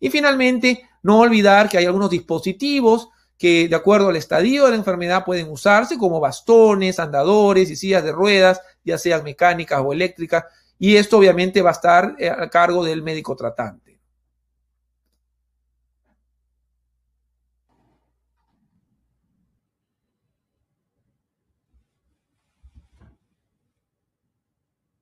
Y 0.00 0.10
finalmente, 0.10 0.88
no 1.02 1.20
olvidar 1.20 1.68
que 1.68 1.78
hay 1.78 1.86
algunos 1.86 2.10
dispositivos 2.10 3.08
que 3.38 3.68
de 3.68 3.76
acuerdo 3.76 4.08
al 4.08 4.16
estadio 4.16 4.64
de 4.64 4.70
la 4.70 4.76
enfermedad 4.76 5.24
pueden 5.24 5.48
usarse 5.48 5.96
como 5.96 6.18
bastones, 6.18 6.98
andadores 6.98 7.70
y 7.70 7.76
sillas 7.76 8.02
de 8.02 8.10
ruedas, 8.10 8.60
ya 8.84 8.98
sean 8.98 9.22
mecánicas 9.22 9.80
o 9.84 9.92
eléctricas, 9.92 10.44
y 10.78 10.96
esto 10.96 11.18
obviamente 11.18 11.62
va 11.62 11.70
a 11.70 11.72
estar 11.72 12.16
eh, 12.18 12.28
a 12.28 12.50
cargo 12.50 12.84
del 12.84 13.02
médico 13.02 13.36
tratante. 13.36 13.87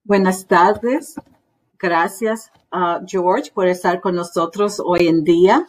Buenas 0.08 0.46
tardes. 0.46 1.16
Gracias, 1.80 2.52
a 2.70 3.00
George, 3.04 3.50
por 3.52 3.66
estar 3.66 4.00
con 4.00 4.14
nosotros 4.14 4.78
hoy 4.78 5.08
en 5.08 5.24
día 5.24 5.66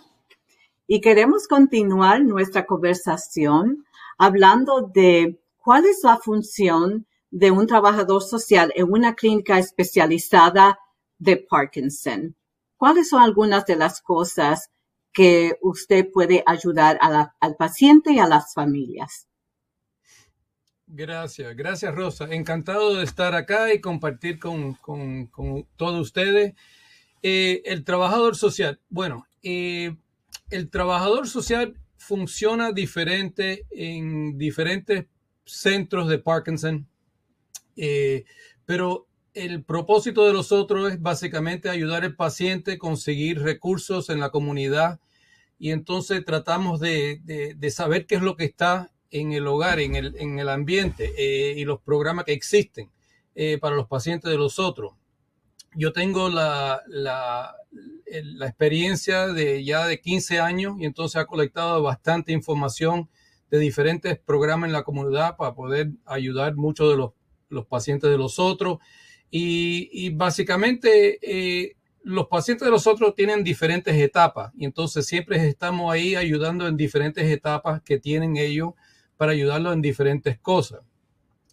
y 0.85 1.01
queremos 1.01 1.47
continuar 1.47 2.23
nuestra 2.23 2.67
conversación 2.67 3.83
hablando 4.19 4.91
de 4.93 5.41
cuál 5.57 5.87
es 5.87 6.01
la 6.03 6.17
función 6.17 7.07
de 7.31 7.49
un 7.49 7.65
trabajador 7.65 8.21
social 8.21 8.71
en 8.75 8.91
una 8.91 9.15
clínica 9.15 9.57
especializada 9.57 10.77
de 11.17 11.37
Parkinson. 11.37 12.35
¿Cuáles 12.75 13.09
son 13.09 13.23
algunas 13.23 13.65
de 13.65 13.75
las 13.75 14.01
cosas 14.03 14.69
que 15.13 15.57
usted 15.63 16.11
puede 16.11 16.43
ayudar 16.45 16.99
al 17.01 17.55
paciente 17.55 18.13
y 18.13 18.19
a 18.19 18.27
las 18.27 18.53
familias? 18.53 19.27
Gracias, 20.87 21.53
gracias 21.57 21.93
Rosa. 21.93 22.27
Encantado 22.31 22.95
de 22.95 23.03
estar 23.03 23.35
acá 23.35 23.73
y 23.73 23.81
compartir 23.81 24.39
con, 24.39 24.77
todos 25.75 26.01
ustedes. 26.01 26.53
Eh, 27.21 27.61
el 27.65 27.83
trabajador 27.83 28.37
social, 28.37 28.79
bueno, 28.89 29.27
eh, 29.43 29.97
el 30.49 30.69
trabajador 30.69 31.27
social 31.27 31.77
funciona 31.97 32.71
diferente 32.71 33.65
en 33.69 34.37
diferentes 34.37 35.07
centros 35.43 36.07
de 36.07 36.19
Parkinson, 36.19 36.87
eh, 37.75 38.23
pero 38.65 39.07
el 39.33 39.63
propósito 39.63 40.25
de 40.25 40.33
los 40.33 40.53
otros 40.53 40.93
es 40.93 41.01
básicamente 41.01 41.69
ayudar 41.69 42.05
al 42.05 42.15
paciente 42.15 42.73
a 42.73 42.77
conseguir 42.77 43.41
recursos 43.41 44.09
en 44.09 44.21
la 44.21 44.29
comunidad 44.29 45.01
y 45.59 45.71
entonces 45.71 46.23
tratamos 46.23 46.79
de, 46.79 47.57
saber 47.71 48.05
qué 48.05 48.15
es 48.15 48.21
lo 48.21 48.37
que 48.37 48.45
está 48.45 48.91
en 49.11 49.33
el 49.33 49.47
hogar, 49.47 49.79
en 49.79 49.95
el, 49.95 50.15
en 50.17 50.39
el 50.39 50.49
ambiente 50.49 51.13
eh, 51.17 51.53
y 51.57 51.65
los 51.65 51.81
programas 51.81 52.25
que 52.25 52.33
existen 52.33 52.89
eh, 53.35 53.57
para 53.59 53.75
los 53.75 53.87
pacientes 53.87 54.31
de 54.31 54.37
los 54.37 54.59
otros. 54.59 54.93
Yo 55.75 55.93
tengo 55.93 56.29
la, 56.29 56.81
la, 56.87 57.55
experiencia 58.41 59.27
de 59.27 59.63
ya 59.63 59.85
de 59.85 59.99
15 59.99 60.39
años 60.39 60.75
y 60.79 60.85
entonces 60.85 61.17
ha 61.17 61.25
colectado 61.25 61.83
bastante 61.83 62.31
información 62.31 63.09
de 63.51 63.59
diferentes 63.59 64.17
programas 64.17 64.69
en 64.69 64.73
la 64.73 64.83
comunidad 64.83 65.37
para 65.37 65.53
poder 65.53 65.91
ayudar 66.05 66.55
muchos 66.55 66.89
de 66.89 66.97
los, 66.97 67.11
los 67.49 67.65
pacientes 67.65 68.09
de 68.09 68.17
los 68.17 68.39
otros. 68.39 68.79
Y, 69.29 69.89
y 69.91 70.09
básicamente 70.09 71.19
eh, 71.21 71.75
los 72.01 72.27
pacientes 72.27 72.65
de 72.65 72.71
los 72.71 72.87
otros 72.87 73.13
tienen 73.13 73.43
diferentes 73.43 73.93
etapas 73.95 74.53
y 74.57 74.63
entonces 74.63 75.05
siempre 75.05 75.45
estamos 75.47 75.91
ahí 75.91 76.15
ayudando 76.15 76.65
en 76.65 76.77
diferentes 76.77 77.29
etapas 77.29 77.81
que 77.81 77.99
tienen 77.99 78.37
ellos 78.37 78.73
para 79.17 79.33
ayudarlos 79.33 79.73
en 79.73 79.81
diferentes 79.81 80.39
cosas. 80.39 80.81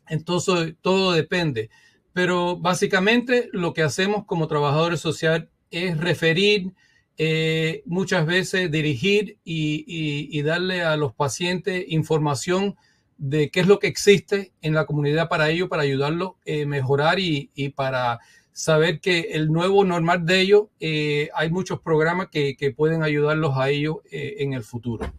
Entonces, 0.08 0.74
todo 0.80 1.12
depende. 1.12 1.70
Pero 2.12 2.56
básicamente 2.56 3.48
lo 3.52 3.74
que 3.74 3.82
hacemos 3.82 4.24
como 4.24 4.46
trabajadores 4.46 5.00
sociales 5.00 5.48
es 5.70 5.98
referir, 5.98 6.72
eh, 7.16 7.82
muchas 7.86 8.26
veces 8.26 8.70
dirigir 8.70 9.38
y, 9.44 10.42
darle 10.42 10.82
a 10.82 10.96
los 10.96 11.14
pacientes 11.14 11.84
información 11.88 12.76
de 13.18 13.50
qué 13.50 13.60
es 13.60 13.66
lo 13.66 13.78
que 13.78 13.86
existe 13.86 14.52
en 14.62 14.74
la 14.74 14.86
comunidad 14.86 15.28
para 15.28 15.48
ellos, 15.50 15.68
para 15.68 15.82
ayudarlos 15.82 16.30
a 16.30 16.34
eh, 16.44 16.66
mejorar 16.66 17.18
y, 17.18 17.50
para 17.74 18.20
saber 18.52 19.00
que 19.00 19.30
el 19.32 19.48
nuevo 19.48 19.84
normal 19.84 20.24
de 20.24 20.40
ellos, 20.40 20.62
eh, 20.78 21.30
hay 21.34 21.50
muchos 21.50 21.80
programas 21.80 22.28
que, 22.30 22.74
pueden 22.76 23.02
ayudarlos 23.02 23.56
a 23.56 23.70
ellos 23.70 23.96
en 24.10 24.52
el 24.52 24.62
futuro. 24.62 25.12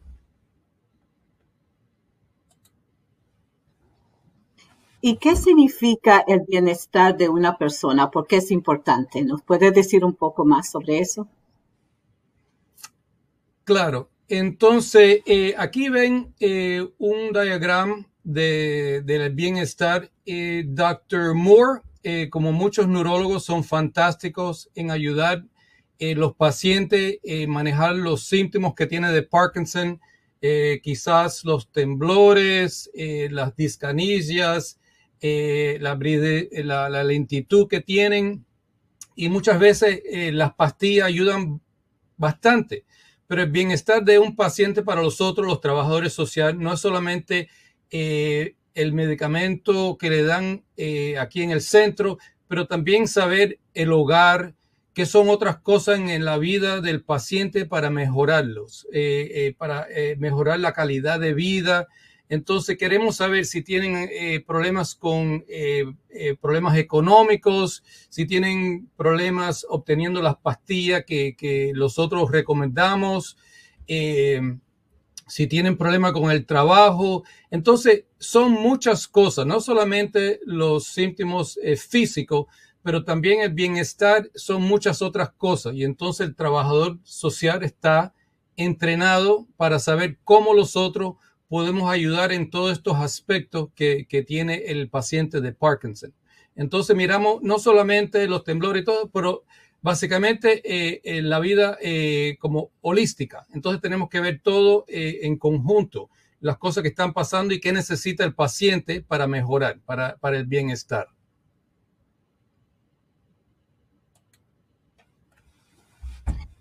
¿Y 5.06 5.18
qué 5.18 5.36
significa 5.36 6.24
el 6.28 6.42
bienestar 6.48 7.16
de 7.16 7.30
una 7.30 7.58
persona? 7.58 8.10
¿Por 8.10 8.26
qué 8.26 8.38
es 8.38 8.50
importante? 8.50 9.22
¿Nos 9.24 9.44
puede 9.44 9.72
decir 9.72 10.04
un 10.04 10.16
poco 10.16 10.46
más 10.46 10.72
sobre 10.72 10.98
eso? 10.98 11.28
Claro. 13.64 14.10
Entonces, 14.28 15.22
eh, 15.28 15.54
aquí 15.58 15.90
ven 15.90 16.34
un 16.98 17.32
diagrama 17.34 18.08
de, 18.24 19.04
del 19.06 19.32
bienestar. 19.36 20.10
Dr. 20.26 21.36
Moore 21.36 21.82
eh, 22.08 22.30
como 22.30 22.52
muchos 22.52 22.88
neurólogos, 22.88 23.46
son 23.46 23.64
fantásticos 23.64 24.70
en 24.76 24.92
ayudar 24.92 25.40
a 25.40 25.46
eh, 25.98 26.14
los 26.14 26.36
pacientes 26.36 27.16
a 27.16 27.20
eh, 27.24 27.48
manejar 27.48 27.96
los 27.96 28.28
síntomas 28.28 28.76
que 28.76 28.86
tiene 28.86 29.12
de 29.12 29.24
Parkinson, 29.24 30.00
quizás 30.84 31.44
los 31.44 31.72
temblores, 31.72 32.92
las 32.94 33.56
discanillas, 33.56 34.80
la, 35.22 36.90
la, 36.90 37.04
lentitud 37.04 37.68
que 37.68 37.82
tienen. 37.82 38.46
Y 39.16 39.30
muchas 39.30 39.60
veces 39.60 40.02
las 40.34 40.54
pastillas 40.56 41.08
ayudan 41.08 41.62
bastante. 42.18 42.86
Pero 43.28 43.44
el 43.44 43.50
bienestar 43.50 44.04
de 44.04 44.20
un 44.20 44.36
paciente 44.36 44.84
para 44.84 45.02
los 45.02 45.22
otros, 45.22 45.48
los 45.48 45.62
trabajadores 45.62 46.14
sociales, 46.14 46.60
no 46.60 46.74
es 46.74 46.80
solamente 46.80 47.50
el 48.76 48.94
medicamento 48.94 49.98
que 49.98 50.10
le 50.10 50.24
dan 50.24 50.64
eh, 50.78 51.18
aquí 51.18 51.42
en 51.42 51.52
el 51.52 51.62
centro, 51.62 52.20
pero 52.48 52.68
también 52.68 53.08
saber 53.08 53.58
el 53.74 53.92
hogar, 53.92 54.54
qué 54.94 55.06
son 55.06 55.30
otras 55.30 55.58
cosas 55.58 56.00
en, 56.00 56.24
la 56.24 56.38
vida 56.38 56.82
del 56.82 57.02
paciente 57.02 57.66
para 57.66 57.90
mejorarlos, 57.90 58.86
eh, 58.94 59.32
eh, 59.34 59.56
para 59.58 59.88
mejorar 60.18 60.60
la 60.60 60.74
calidad 60.74 61.20
de 61.20 61.34
vida. 61.34 61.88
Entonces 62.30 62.78
queremos 62.78 63.18
saber 63.18 63.46
si 63.46 63.62
tienen 63.62 64.10
problemas 64.46 64.96
con 64.96 65.46
problemas 66.42 66.78
económicos, 66.78 67.84
si 68.10 68.26
tienen 68.26 68.90
problemas 68.98 69.66
obteniendo 69.70 70.22
las 70.22 70.36
pastillas 70.38 71.04
que, 71.06 71.36
que 71.38 71.72
nosotros 71.76 72.32
recomendamos 72.32 73.38
si 75.28 75.48
tienen 75.48 75.78
problemas 75.78 76.14
con 76.14 76.32
el 76.32 76.46
trabajo. 76.46 77.24
Entonces, 77.50 78.06
son 78.20 78.52
muchas 78.52 79.08
cosas, 79.08 79.46
no 79.46 79.60
solamente 79.60 80.40
los 80.46 80.86
síntomas 80.86 81.60
eh, 81.62 81.76
físicos, 81.76 82.46
pero 82.84 83.04
también 83.04 83.42
el 83.42 83.54
bienestar 83.54 84.30
son 84.36 84.62
muchas 84.62 85.02
otras 85.02 85.32
cosas. 85.32 85.74
Y 85.76 85.84
entonces 85.84 86.28
el 86.28 86.36
trabajador 86.36 87.00
social 87.04 87.64
está 87.64 88.14
entrenado 88.56 89.48
para 89.58 89.80
saber 89.80 90.20
cómo 90.24 90.54
nosotros 90.54 91.16
podemos 91.48 91.90
ayudar 91.92 92.32
en 92.32 92.50
todos 92.50 92.72
estos 92.72 92.98
aspectos 92.98 93.70
que, 93.76 94.06
tiene 94.28 94.64
el 94.68 94.90
paciente 94.90 95.42
de 95.42 95.54
Parkinson. 95.54 96.14
Entonces 96.56 96.96
miramos 96.96 97.42
no 97.42 97.60
solamente 97.60 98.28
los 98.28 98.44
temblores 98.44 98.82
y 98.82 98.86
todo, 98.86 99.10
pero 99.10 99.44
básicamente 99.82 100.62
eh, 100.64 101.22
la 101.22 101.40
vida 101.40 101.78
eh, 101.82 102.38
como 102.40 102.72
holística. 102.82 103.46
Entonces 103.54 103.82
tenemos 103.82 104.10
que 104.10 104.22
ver 104.22 104.42
todo 104.42 104.86
eh, 104.88 105.20
en 105.24 105.38
conjunto, 105.38 106.10
las 106.40 106.58
cosas 106.58 106.82
que 106.82 106.90
están 106.90 107.14
pasando 107.14 107.54
y 107.54 107.60
qué 107.60 107.74
necesita 107.74 108.24
el 108.24 108.34
paciente 108.34 109.02
para 109.02 109.28
mejorar, 109.28 109.80
para 109.86 110.38
el 110.38 110.46
bienestar. 110.46 111.08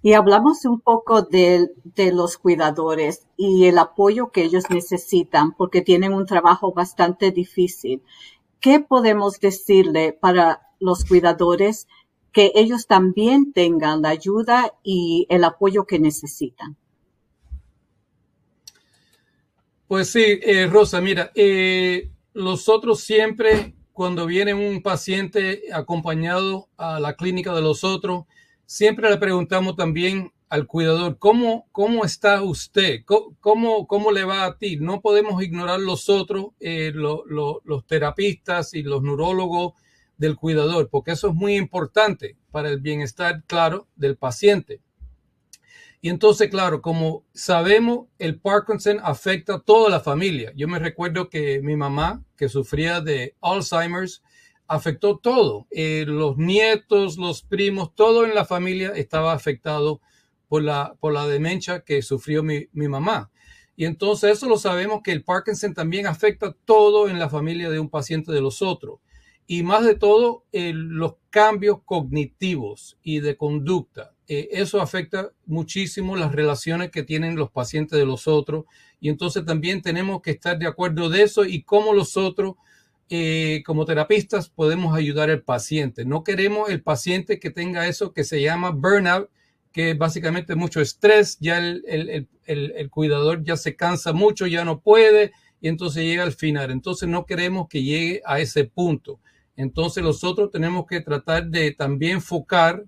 Y 0.04 0.12
hablamos 0.12 0.64
un 0.66 0.80
poco 0.80 1.22
de, 1.22 1.68
de, 1.82 2.12
los 2.12 2.36
cuidadores 2.36 3.26
y 3.36 3.64
el 3.64 3.78
apoyo 3.78 4.30
que 4.30 4.44
ellos 4.44 4.64
necesitan 4.70 5.52
porque 5.56 5.80
tienen 5.80 6.12
un 6.12 6.26
trabajo 6.26 6.72
bastante 6.72 7.32
difícil. 7.32 8.02
¿Qué 8.60 8.80
podemos 8.80 9.40
decirle 9.40 10.12
para 10.12 10.60
los 10.78 11.04
cuidadores 11.04 11.88
que 12.34 12.50
ellos 12.56 12.86
también 12.88 13.52
tengan 13.52 14.02
la 14.02 14.10
ayuda 14.10 14.74
y 14.82 15.26
el 15.30 15.44
apoyo 15.44 15.86
que 15.86 16.00
necesitan. 16.00 16.76
Pues 19.86 20.10
sí, 20.10 20.40
eh, 20.42 20.66
Rosa, 20.66 21.00
mira, 21.00 21.30
eh, 21.36 22.10
nosotros 22.34 23.00
siempre, 23.00 23.76
cuando 23.92 24.26
viene 24.26 24.52
un 24.52 24.82
paciente 24.82 25.62
acompañado 25.72 26.68
a 26.76 26.98
la 26.98 27.14
clínica 27.14 27.54
de 27.54 27.62
los 27.62 27.84
otros, 27.84 28.24
siempre 28.66 29.10
le 29.10 29.18
preguntamos 29.18 29.76
también 29.76 30.32
al 30.48 30.66
cuidador, 30.66 31.18
¿cómo, 31.18 31.66
cómo 31.72 32.04
está 32.04 32.42
usted? 32.42 33.00
¿Cómo, 33.04 33.86
¿Cómo, 33.86 34.12
le 34.12 34.24
va 34.24 34.44
a 34.44 34.56
ti? 34.56 34.76
No 34.76 35.00
podemos 35.00 35.42
ignorar 35.42 35.80
los 35.80 36.08
otros, 36.08 36.48
eh, 36.60 36.92
los 36.94 37.86
terapistas 37.86 38.74
y 38.74 38.82
los 38.82 39.02
neurólogos 39.02 39.72
del 40.16 40.36
cuidador, 40.36 40.88
porque 40.90 41.12
eso 41.12 41.28
es 41.28 41.34
muy 41.34 41.56
importante 41.56 42.36
para 42.52 42.68
el 42.68 42.80
bienestar, 42.80 43.42
claro, 43.46 43.88
del 43.96 44.16
paciente. 44.16 44.80
Y 46.00 46.10
entonces, 46.10 46.50
claro, 46.50 46.82
como 46.82 47.24
sabemos, 47.32 48.08
el 48.18 48.38
Parkinson 48.38 49.00
afecta 49.02 49.54
a 49.54 49.60
toda 49.60 49.88
la 49.88 50.00
familia. 50.00 50.52
Yo 50.54 50.68
me 50.68 50.78
recuerdo 50.78 51.30
que 51.30 51.62
mi 51.62 51.76
mamá, 51.76 52.22
que 52.36 52.48
sufría 52.48 53.00
de 53.00 53.34
Alzheimer's, 53.40 54.22
afectó 54.66 55.18
todo. 55.18 55.66
Eh, 55.70 56.04
los 56.06 56.36
nietos, 56.36 57.16
los 57.18 57.42
primos, 57.42 57.94
todo 57.94 58.24
en 58.24 58.34
la 58.34 58.44
familia 58.44 58.92
estaba 58.94 59.32
afectado 59.32 60.00
por 60.48 60.62
la, 60.62 60.96
por 61.00 61.12
la 61.12 61.26
demencia 61.26 61.80
que 61.80 62.02
sufrió 62.02 62.42
mi, 62.42 62.68
mi 62.72 62.88
mamá. 62.88 63.30
Y 63.76 63.86
entonces 63.86 64.32
eso 64.32 64.48
lo 64.48 64.56
sabemos 64.56 65.00
que 65.02 65.12
el 65.12 65.24
Parkinson 65.24 65.74
también 65.74 66.06
afecta 66.06 66.54
todo 66.64 67.08
en 67.08 67.18
la 67.18 67.28
familia 67.28 67.70
de 67.70 67.80
un 67.80 67.90
paciente 67.90 68.32
de 68.32 68.40
los 68.40 68.62
otros 68.62 69.00
y 69.46 69.62
más 69.62 69.84
de 69.84 69.94
todo 69.94 70.44
los 70.52 71.14
cambios 71.30 71.78
cognitivos 71.84 72.98
y 73.02 73.20
de 73.20 73.36
conducta. 73.36 74.14
Eh, 74.26 74.48
eso 74.52 74.80
afecta 74.80 75.32
muchísimo 75.44 76.16
las 76.16 76.32
relaciones 76.32 76.90
que 76.90 77.02
tienen 77.02 77.36
los 77.36 77.50
pacientes 77.50 77.98
de 77.98 78.06
los 78.06 78.26
otros 78.26 78.64
y 79.00 79.10
entonces 79.10 79.44
también 79.44 79.82
tenemos 79.82 80.22
que 80.22 80.30
estar 80.30 80.58
de 80.58 80.66
acuerdo 80.66 81.10
de 81.10 81.22
eso 81.22 81.44
y 81.44 81.62
cómo 81.62 81.92
los 81.92 82.16
otros 82.16 82.54
eh, 83.10 83.62
como 83.66 83.84
terapistas 83.84 84.48
podemos 84.48 84.96
ayudar 84.96 85.30
al 85.30 85.42
paciente. 85.42 86.04
No 86.04 86.24
queremos 86.24 86.70
el 86.70 86.82
paciente 86.82 87.38
que 87.38 87.50
tenga 87.50 87.86
eso 87.86 88.12
que 88.12 88.24
se 88.24 88.40
llama 88.40 88.70
burnout, 88.70 89.28
que 89.72 89.94
básicamente 89.94 90.54
mucho 90.54 90.80
estrés, 90.80 91.36
ya 91.40 91.58
el, 91.58 91.84
el, 91.86 92.28
el, 92.46 92.72
el 92.76 92.90
cuidador 92.90 93.42
ya 93.42 93.56
se 93.56 93.74
cansa 93.76 94.12
mucho, 94.12 94.46
ya 94.46 94.64
no 94.64 94.80
puede 94.80 95.32
y 95.60 95.68
entonces 95.68 96.04
llega 96.04 96.22
al 96.22 96.32
final. 96.32 96.70
Entonces 96.70 97.08
no 97.08 97.24
queremos 97.24 97.68
que 97.68 97.82
llegue 97.82 98.20
a 98.26 98.38
ese 98.38 98.64
punto. 98.64 99.18
Entonces 99.56 100.02
nosotros 100.02 100.50
tenemos 100.50 100.86
que 100.86 101.00
tratar 101.00 101.46
de 101.48 101.72
también 101.72 102.16
enfocar 102.16 102.84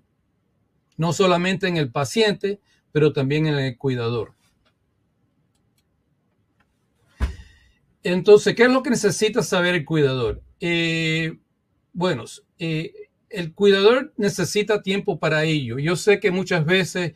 no 0.95 1.11
solamente 1.11 1.67
en 1.67 1.77
el 1.77 1.91
paciente, 1.91 2.59
pero 2.91 3.13
también 3.13 3.47
en 3.47 3.55
el 3.55 3.77
cuidador. 3.77 4.36
Entonces, 8.07 8.55
¿qué 8.55 8.63
es 8.63 8.69
lo 8.69 8.83
que 8.83 8.89
necesita 8.89 9.43
saber 9.43 9.75
el 9.75 9.83
cuidador? 9.83 10.41
Eh, 10.61 11.37
bueno, 11.91 12.23
eh, 12.57 12.93
el 13.29 13.53
cuidador 13.53 14.13
necesita 14.15 14.81
tiempo 14.81 15.19
para 15.19 15.43
ello. 15.43 15.77
Yo 15.77 15.97
sé 15.97 16.21
que 16.21 16.31
muchas 16.31 16.63
veces 16.65 17.15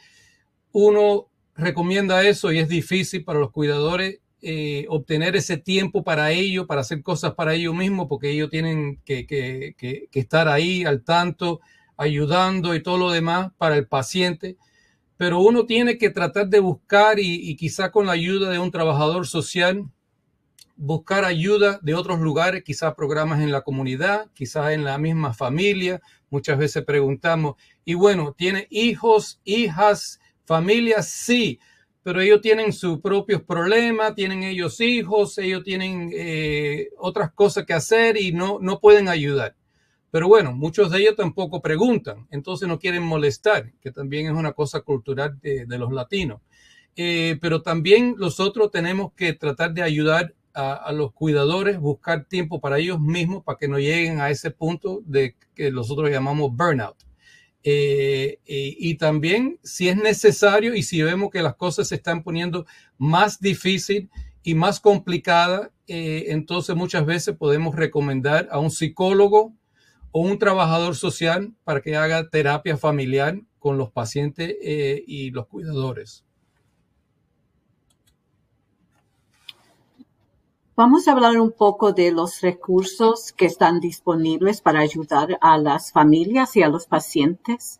uno 0.73 1.29
recomienda 1.55 2.27
eso 2.27 2.51
y 2.51 2.59
es 2.59 2.67
difícil 2.67 3.23
para 3.23 3.39
los 3.39 3.51
cuidadores 3.51 4.19
eh, 4.41 4.85
obtener 4.89 5.37
ese 5.37 5.55
tiempo 5.55 6.03
para 6.03 6.31
ello, 6.31 6.67
para 6.67 6.81
hacer 6.81 7.01
cosas 7.03 7.35
para 7.35 7.53
ellos 7.53 7.73
mismos, 7.73 8.07
porque 8.09 8.31
ellos 8.31 8.49
tienen 8.49 8.99
que, 9.05 9.75
estar 10.11 10.49
ahí 10.49 10.83
al 10.83 11.03
tanto, 11.03 11.61
ayudando 11.95 12.75
y 12.75 12.83
todo 12.83 12.97
lo 12.97 13.11
demás 13.11 13.53
para 13.57 13.77
el 13.77 13.87
paciente. 13.87 14.57
Pero 15.15 15.39
uno 15.39 15.65
tiene 15.65 15.97
que 15.97 16.09
tratar 16.09 16.49
de 16.49 16.59
buscar 16.59 17.17
y, 17.17 17.49
y 17.49 17.55
quizá 17.55 17.91
con 17.91 18.07
la 18.07 18.11
ayuda 18.11 18.49
de 18.49 18.59
un 18.59 18.71
trabajador 18.71 19.25
social, 19.25 19.85
buscar 20.81 21.25
ayuda 21.25 21.79
de 21.83 21.93
otros 21.93 22.19
lugares, 22.21 22.63
quizás 22.63 22.95
programas 22.95 23.39
en 23.39 23.51
la 23.51 23.61
comunidad, 23.61 24.31
quizás 24.33 24.71
en 24.71 24.83
la 24.83 24.97
misma 24.97 25.31
familia. 25.31 26.01
Muchas 26.31 26.57
veces 26.57 26.83
preguntamos, 26.83 27.53
y 27.85 27.93
bueno, 27.93 28.33
¿tiene 28.35 28.65
hijos, 28.71 29.39
hijas, 29.43 30.19
familias? 30.43 31.07
Sí, 31.07 31.59
pero 32.01 32.19
ellos 32.19 32.41
tienen 32.41 32.73
sus 32.73 32.99
propios 32.99 33.43
problemas, 33.43 34.15
tienen 34.15 34.41
ellos 34.41 34.81
hijos, 34.81 35.37
ellos 35.37 35.63
tienen 35.63 36.09
eh, 36.15 36.89
otras 36.97 37.31
cosas 37.31 37.63
que 37.63 37.73
hacer 37.73 38.17
y 38.17 38.31
no, 38.31 38.57
no 38.59 38.79
pueden 38.79 39.07
ayudar. 39.07 39.55
Pero 40.09 40.27
bueno, 40.27 40.51
muchos 40.51 40.89
de 40.89 40.97
ellos 40.97 41.15
tampoco 41.15 41.61
preguntan, 41.61 42.27
entonces 42.31 42.67
no 42.67 42.79
quieren 42.79 43.03
molestar, 43.03 43.71
que 43.81 43.91
también 43.91 44.25
es 44.25 44.33
una 44.33 44.53
cosa 44.53 44.81
cultural 44.81 45.39
de, 45.41 45.77
los 45.77 45.91
latinos. 45.93 46.41
Eh, 46.95 47.37
pero 47.39 47.61
también 47.61 48.15
nosotros 48.17 48.71
tenemos 48.71 49.13
que 49.13 49.33
tratar 49.33 49.73
de 49.73 49.83
ayudar 49.83 50.33
a, 50.53 50.91
los 50.93 51.13
cuidadores, 51.13 51.79
buscar 51.79 52.25
tiempo 52.25 52.59
para 52.59 52.79
ellos 52.79 52.99
mismos 52.99 53.43
para 53.43 53.57
que 53.57 53.67
no 53.67 53.79
lleguen 53.79 54.19
a 54.19 54.29
ese 54.29 54.51
punto 54.51 55.01
de 55.05 55.35
que 55.55 55.71
nosotros 55.71 56.09
llamamos 56.09 56.55
burnout. 56.55 56.97
Eh, 57.63 58.39
eh, 58.45 58.75
y 58.79 58.95
también 58.95 59.59
si 59.61 59.87
es 59.87 59.95
necesario 59.95 60.73
y 60.73 60.81
si 60.81 61.01
vemos 61.03 61.29
que 61.29 61.43
las 61.43 61.55
cosas 61.55 61.89
se 61.89 61.95
están 61.95 62.23
poniendo 62.23 62.65
más 62.97 63.39
difícil 63.39 64.09
y 64.41 64.55
más 64.55 64.79
complicada, 64.79 65.71
eh, 65.87 66.25
entonces 66.29 66.75
muchas 66.75 67.05
veces 67.05 67.35
podemos 67.35 67.75
recomendar 67.75 68.47
a 68.51 68.59
un 68.59 68.71
psicólogo 68.71 69.53
o 70.11 70.21
un 70.21 70.39
trabajador 70.39 70.95
social 70.95 71.53
para 71.63 71.81
que 71.81 71.95
haga 71.95 72.29
terapia 72.29 72.77
familiar 72.77 73.39
con 73.59 73.77
los 73.77 73.91
pacientes 73.91 74.55
y 75.05 75.29
los 75.29 75.47
cuidadores. 75.47 76.25
Vamos 80.83 81.07
a 81.07 81.11
hablar 81.11 81.39
un 81.39 81.51
poco 81.51 81.93
de 81.93 82.11
los 82.11 82.41
recursos 82.41 83.31
que 83.33 83.45
están 83.45 83.79
disponibles 83.79 84.61
para 84.61 84.79
ayudar 84.79 85.37
a 85.39 85.59
las 85.59 85.91
familias 85.91 86.55
y 86.55 86.63
a 86.63 86.69
los 86.69 86.87
pacientes. 86.87 87.79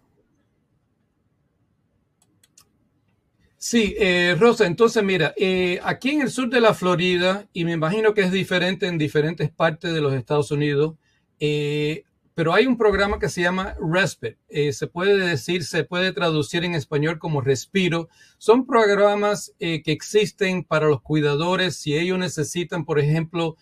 Sí, 3.58 3.96
eh, 3.98 4.36
Rosa, 4.40 4.68
entonces 4.68 5.04
mira, 5.04 5.34
eh, 5.36 5.80
aquí 5.84 6.12
en 6.12 6.22
el 6.22 6.30
sur 6.30 6.48
de 6.52 6.62
la 6.62 6.76
Florida, 6.76 7.48
y 7.54 7.66
me 7.66 7.72
imagino 7.72 8.14
que 8.14 8.22
es 8.22 8.32
diferente 8.32 8.86
en 8.86 9.00
diferentes 9.00 9.50
partes 9.50 9.96
de 9.96 10.02
los 10.02 10.14
Estados 10.14 10.52
Unidos, 10.52 10.94
eh, 11.40 12.04
pero 12.34 12.54
hay 12.54 12.66
un 12.66 12.78
programa 12.78 13.20
que 13.20 13.30
se 13.30 13.42
llama 13.42 13.76
Respite. 13.80 14.38
Eh, 14.50 14.72
se 14.74 14.88
puede 14.88 15.18
decir, 15.18 15.64
se 15.64 15.84
puede 15.84 16.14
traducir 16.14 16.64
en 16.64 16.76
español 16.76 17.20
como 17.20 17.42
respiro. 17.42 18.10
Son 18.38 18.66
programas 18.66 19.54
eh, 19.60 19.82
que 19.84 19.92
existen 19.92 20.64
para 20.64 20.88
los 20.88 21.02
cuidadores 21.02 21.76
si 21.76 21.96
ellos 21.96 22.18
necesitan, 22.18 22.86
por 22.86 23.00
ejemplo, 23.00 23.58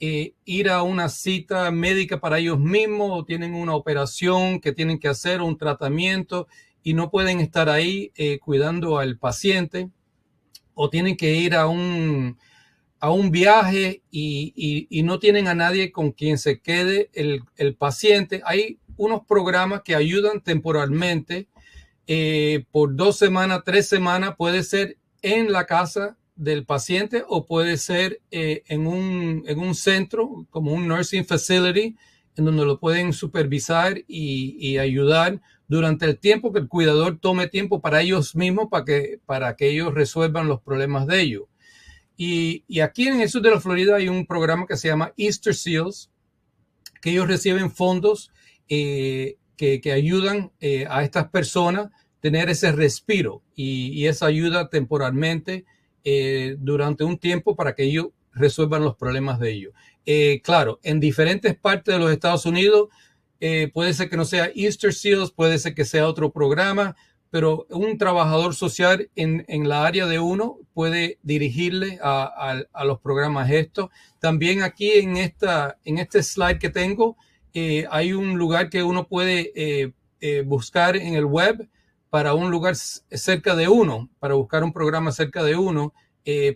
eh, 0.00 0.34
ir 0.44 0.70
a 0.70 0.82
una 0.82 1.08
cita 1.08 1.70
médica 1.70 2.20
para 2.20 2.38
ellos 2.38 2.58
mismos 2.58 3.10
o 3.12 3.24
tienen 3.24 3.54
una 3.54 3.74
operación 3.74 4.60
que 4.60 4.72
tienen 4.72 4.98
que 4.98 5.08
hacer, 5.08 5.40
un 5.40 5.58
tratamiento 5.58 6.46
y 6.82 6.94
no 6.94 7.10
pueden 7.10 7.40
estar 7.40 7.68
ahí 7.68 8.10
cuidando 8.40 8.98
al 8.98 9.18
paciente 9.18 9.90
o 10.72 10.88
tienen 10.88 11.18
que 11.18 11.34
ir 11.34 11.54
a 11.54 11.66
un 11.66 12.38
a 13.00 13.10
un 13.10 13.30
viaje 13.30 14.02
y, 14.10 15.02
no 15.04 15.18
tienen 15.18 15.48
a 15.48 15.54
nadie 15.54 15.90
con 15.90 16.12
quien 16.12 16.38
se 16.38 16.60
quede 16.60 17.10
el, 17.14 17.74
paciente, 17.76 18.42
hay 18.44 18.78
unos 18.96 19.22
programas 19.26 19.80
que 19.82 19.94
ayudan 19.94 20.42
temporalmente 20.42 21.48
eh, 22.06 22.64
por 22.70 22.94
dos 22.94 23.16
semanas, 23.16 23.62
tres 23.64 23.88
semanas, 23.88 24.34
puede 24.36 24.62
ser 24.62 24.98
en 25.22 25.50
la 25.50 25.64
casa 25.64 26.18
del 26.36 26.64
paciente 26.64 27.24
o 27.26 27.46
puede 27.46 27.78
ser 27.78 28.20
eh, 28.30 28.62
en, 28.68 28.86
un, 28.86 29.44
en, 29.46 29.58
un, 29.58 29.74
centro 29.74 30.46
como 30.50 30.72
un 30.72 30.86
nursing 30.86 31.24
facility 31.24 31.96
en 32.36 32.44
donde 32.44 32.64
lo 32.64 32.78
pueden 32.78 33.12
supervisar 33.12 33.98
y, 34.06 34.56
y, 34.58 34.78
ayudar 34.78 35.40
durante 35.68 36.04
el 36.06 36.18
tiempo 36.18 36.52
que 36.52 36.60
el 36.60 36.68
cuidador 36.68 37.18
tome 37.18 37.46
tiempo 37.46 37.80
para 37.80 38.00
ellos 38.02 38.34
mismos 38.34 38.68
para 38.70 38.84
que, 38.84 39.20
para 39.24 39.56
que 39.56 39.68
ellos 39.70 39.94
resuelvan 39.94 40.48
los 40.48 40.60
problemas 40.60 41.06
de 41.06 41.20
ellos. 41.20 41.42
Y, 42.22 42.80
aquí 42.80 43.08
en 43.08 43.22
el 43.22 43.30
sur 43.30 43.40
de 43.40 43.50
la 43.50 43.60
Florida 43.60 43.96
hay 43.96 44.10
un 44.10 44.26
programa 44.26 44.66
que 44.66 44.76
se 44.76 44.88
llama 44.88 45.14
Easter 45.16 45.54
Seals, 45.54 46.10
que 47.00 47.12
ellos 47.12 47.26
reciben 47.26 47.70
fondos 47.70 48.30
eh, 48.68 49.38
que, 49.56 49.80
ayudan 49.90 50.52
eh, 50.60 50.86
a 50.90 51.02
estas 51.02 51.30
personas 51.30 51.86
a 51.86 51.90
tener 52.20 52.50
ese 52.50 52.72
respiro 52.72 53.42
y, 53.56 54.04
esa 54.04 54.26
ayuda 54.26 54.68
temporalmente 54.68 55.64
eh, 56.04 56.56
durante 56.58 57.04
un 57.04 57.16
tiempo 57.16 57.56
para 57.56 57.74
que 57.74 57.84
ellos 57.84 58.08
resuelvan 58.34 58.84
los 58.84 58.96
problemas 58.96 59.40
de 59.40 59.52
ellos. 59.52 59.72
claro, 60.42 60.78
en 60.82 61.00
diferentes 61.00 61.56
partes 61.56 61.94
de 61.94 62.00
los 62.00 62.12
Estados 62.12 62.44
Unidos 62.44 62.90
puede 63.72 63.94
ser 63.94 64.10
que 64.10 64.18
no 64.18 64.26
sea 64.26 64.52
Easter 64.54 64.92
Seals, 64.92 65.30
puede 65.30 65.58
ser 65.58 65.74
que 65.74 65.86
sea 65.86 66.06
otro 66.06 66.30
programa, 66.30 66.96
pero 67.30 67.66
un 67.70 67.96
trabajador 67.96 68.54
social 68.54 69.08
en, 69.14 69.44
en, 69.48 69.68
la 69.68 69.86
área 69.86 70.06
de 70.06 70.18
uno 70.18 70.58
puede 70.74 71.18
dirigirle 71.22 71.98
a, 72.02 72.64
a, 72.72 72.84
los 72.84 73.00
programas 73.00 73.50
estos. 73.50 73.90
También 74.18 74.62
aquí 74.62 74.90
en, 74.92 75.16
esta, 75.16 75.78
en 75.84 75.98
este 75.98 76.22
slide 76.22 76.58
que 76.58 76.70
tengo 76.70 77.16
eh, 77.54 77.86
hay 77.90 78.12
un 78.12 78.36
lugar 78.36 78.68
que 78.68 78.82
uno 78.82 79.06
puede 79.06 79.52
eh, 79.54 79.92
eh, 80.20 80.42
buscar 80.44 80.96
en 80.96 81.14
el 81.14 81.24
web 81.24 81.68
para 82.08 82.34
un 82.34 82.50
lugar 82.50 82.74
cerca 82.74 83.54
de 83.54 83.68
uno, 83.68 84.08
para 84.18 84.34
buscar 84.34 84.64
un 84.64 84.72
programa 84.72 85.12
cerca 85.12 85.42
de 85.42 85.56
uno 85.56 85.94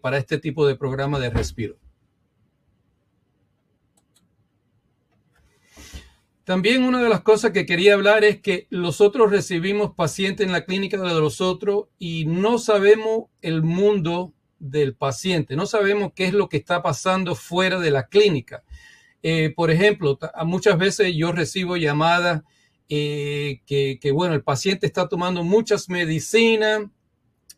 para 0.02 0.18
este 0.18 0.38
tipo 0.38 0.68
de 0.68 0.76
programa 0.76 1.18
de 1.18 1.30
respiro. 1.30 1.76
También 6.44 6.84
una 6.84 7.02
de 7.02 7.08
las 7.08 7.22
cosas 7.22 7.52
que 7.52 7.64
quería 7.64 7.94
hablar 7.94 8.22
es 8.22 8.40
que 8.40 8.66
nosotros 8.70 9.30
recibimos 9.30 9.94
pacientes 9.94 10.46
en 10.46 10.52
la 10.52 10.66
clínica 10.66 10.98
de 10.98 11.14
los 11.14 11.40
otros 11.40 11.86
y 11.98 12.26
no 12.26 12.58
sabemos 12.58 13.24
el 13.40 13.62
mundo 13.62 14.34
del 14.58 14.94
paciente, 14.94 15.56
no 15.56 15.64
sabemos 15.64 16.12
qué 16.14 16.26
es 16.26 16.34
lo 16.34 16.50
que 16.50 16.58
está 16.58 16.82
pasando 16.82 17.34
fuera 17.34 17.80
de 17.80 17.90
la 17.90 18.08
clínica. 18.08 18.62
Eh, 19.22 19.54
por 19.56 19.70
ejemplo, 19.70 20.18
muchas 20.44 20.76
veces 20.76 21.14
yo 21.16 21.32
recibo 21.32 21.78
llamadas 21.78 22.42
eh, 22.90 23.62
que, 23.66 24.12
bueno, 24.12 24.34
el 24.34 24.42
paciente 24.42 24.86
está 24.86 25.08
tomando 25.08 25.44
muchas 25.44 25.88
medicinas, 25.88 26.82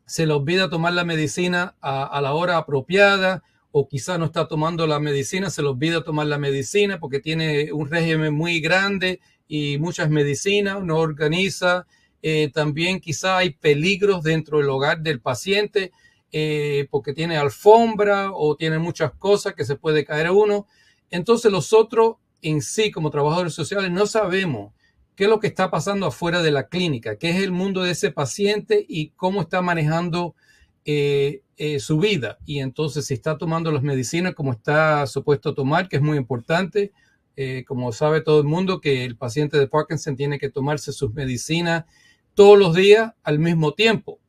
se 0.06 0.26
le 0.26 0.32
olvida 0.32 0.70
tomar 0.70 0.92
la 0.92 1.04
medicina 1.04 1.74
a 1.80 2.20
la 2.20 2.34
hora 2.34 2.56
apropiada 2.56 3.42
o 3.78 3.86
quizá 3.86 4.16
no 4.16 4.24
está 4.24 4.48
tomando 4.48 4.86
la 4.86 4.98
medicina, 4.98 5.50
se 5.50 5.60
le 5.60 5.68
olvida 5.68 6.02
tomar 6.02 6.26
la 6.28 6.38
medicina 6.38 6.98
porque 6.98 7.20
tiene 7.20 7.70
un 7.74 7.90
régimen 7.90 8.32
muy 8.32 8.58
grande 8.60 9.20
y 9.48 9.76
muchas 9.76 10.08
medicinas, 10.08 10.82
no 10.82 10.96
organiza. 10.96 11.86
Eh, 12.22 12.50
también 12.54 13.00
quizá 13.00 13.36
hay 13.36 13.50
peligros 13.50 14.22
dentro 14.22 14.56
del 14.60 14.70
hogar 14.70 15.02
del 15.02 15.20
paciente 15.20 15.92
eh, 16.32 16.88
porque 16.90 17.12
tiene 17.12 17.36
alfombra 17.36 18.30
o 18.32 18.56
tiene 18.56 18.78
muchas 18.78 19.12
cosas 19.12 19.52
que 19.52 19.66
se 19.66 19.76
puede 19.76 20.06
caer 20.06 20.30
uno. 20.30 20.66
Entonces 21.10 21.52
nosotros 21.52 22.14
en 22.40 22.62
sí 22.62 22.90
como 22.90 23.10
trabajadores 23.10 23.52
sociales 23.52 23.90
no 23.90 24.06
sabemos 24.06 24.72
qué 25.16 25.24
es 25.24 25.28
lo 25.28 25.38
que 25.38 25.48
está 25.48 25.70
pasando 25.70 26.06
afuera 26.06 26.40
de 26.40 26.50
la 26.50 26.68
clínica, 26.68 27.16
qué 27.16 27.28
es 27.28 27.42
el 27.42 27.52
mundo 27.52 27.82
de 27.82 27.90
ese 27.90 28.10
paciente 28.10 28.86
y 28.88 29.10
cómo 29.10 29.42
está 29.42 29.60
manejando 29.60 30.34
eh, 30.88 31.42
eh, 31.56 31.80
su 31.80 31.98
vida. 31.98 32.38
Y 32.46 32.60
entonces 32.60 33.06
si 33.06 33.14
está 33.14 33.36
tomando 33.36 33.72
las 33.72 33.82
medicinas 33.82 34.36
como 34.36 34.52
está 34.52 35.04
supuesto 35.08 35.52
tomar, 35.52 35.88
que 35.88 35.96
es 35.96 36.02
muy 36.02 36.16
importante, 36.16 36.92
eh, 37.34 37.64
como 37.66 37.90
sabe 37.90 38.20
todo 38.20 38.38
el 38.38 38.46
mundo, 38.46 38.80
que 38.80 39.04
el 39.04 39.16
paciente 39.16 39.58
de 39.58 39.66
Parkinson 39.66 40.14
tiene 40.14 40.38
que 40.38 40.48
tomarse 40.48 40.92
sus 40.92 41.12
medicinas 41.12 41.86
todos 42.34 42.56
los 42.56 42.72
días 42.72 43.14
al 43.24 43.40
mismo 43.40 43.74
tiempo. 43.74 44.20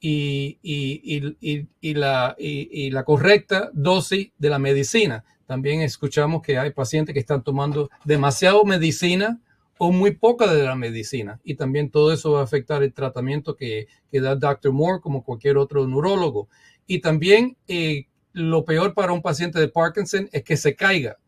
Y, 0.00 0.58
y, 0.60 1.94
la, 1.94 2.34
y, 2.36 2.90
la, 2.90 3.04
correcta 3.04 3.70
dosis 3.72 4.32
de 4.36 4.50
la 4.50 4.58
medicina. 4.58 5.24
También 5.46 5.82
escuchamos 5.82 6.42
que 6.42 6.58
hay 6.58 6.72
pacientes 6.72 7.12
que 7.12 7.20
están 7.20 7.44
tomando 7.44 7.88
demasiado 8.04 8.64
medicina 8.64 9.40
o 9.84 9.90
muy 9.90 10.12
poca 10.12 10.54
de 10.54 10.62
la 10.62 10.76
medicina. 10.76 11.40
Y 11.42 11.56
también 11.56 11.90
todo 11.90 12.12
eso 12.12 12.30
va 12.30 12.40
a 12.40 12.44
afectar 12.44 12.84
el 12.84 12.94
tratamiento 12.94 13.56
que, 13.56 13.88
que 14.12 14.20
da 14.20 14.36
Dr. 14.36 14.70
Moore 14.70 15.00
como 15.00 15.24
cualquier 15.24 15.56
otro 15.56 15.88
neurólogo. 15.88 16.48
Y 16.86 17.00
también 17.00 17.56
eh, 17.66 18.06
lo 18.32 18.64
peor 18.64 18.94
para 18.94 19.12
un 19.12 19.22
paciente 19.22 19.58
de 19.58 19.66
Parkinson 19.66 20.28
es 20.30 20.44
que 20.44 20.56
se 20.56 20.76
caiga 20.76 21.18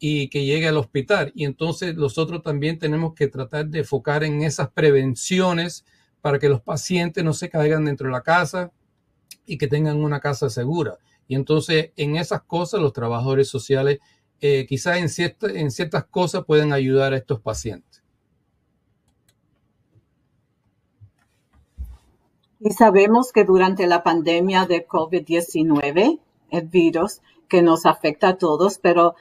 y 0.00 0.28
que 0.28 0.44
llegue 0.44 0.66
al 0.66 0.78
hospital. 0.78 1.30
Y 1.36 1.44
entonces 1.44 1.94
nosotros 1.94 2.42
también 2.42 2.80
tenemos 2.80 3.14
que 3.14 3.28
tratar 3.28 3.68
de 3.68 3.78
enfocar 3.78 4.24
en 4.24 4.42
esas 4.42 4.70
prevenciones 4.72 5.84
para 6.20 6.40
que 6.40 6.48
los 6.48 6.62
pacientes 6.62 7.22
no 7.22 7.32
se 7.32 7.48
caigan 7.48 7.84
dentro 7.84 8.08
de 8.08 8.12
la 8.12 8.22
casa, 8.22 8.72
y 9.46 9.56
que 9.56 9.68
tengan 9.68 9.98
una 9.98 10.18
casa 10.18 10.50
segura. 10.50 10.98
Y 11.28 11.36
entonces 11.36 11.90
en 11.96 12.16
esas 12.16 12.42
cosas 12.42 12.80
los 12.80 12.92
trabajadores 12.92 13.48
sociales 13.48 13.98
eh, 14.40 14.64
quizás 14.66 14.96
en, 14.96 15.54
en 15.54 15.70
ciertas 15.70 16.04
cosas 16.06 16.44
pueden 16.44 16.72
ayudar 16.72 17.12
a 17.12 17.16
estos 17.18 17.40
pacientes. 17.40 17.89
Y 22.62 22.72
sabemos 22.72 23.32
que 23.32 23.44
durante 23.44 23.86
la 23.86 24.02
pandemia 24.02 24.66
de 24.66 24.86
COVID-19, 24.86 26.20
el 26.50 26.66
virus 26.66 27.22
que 27.48 27.62
nos 27.62 27.86
afecta 27.86 28.28
a 28.28 28.36
todos, 28.36 28.78
pero 28.78 29.14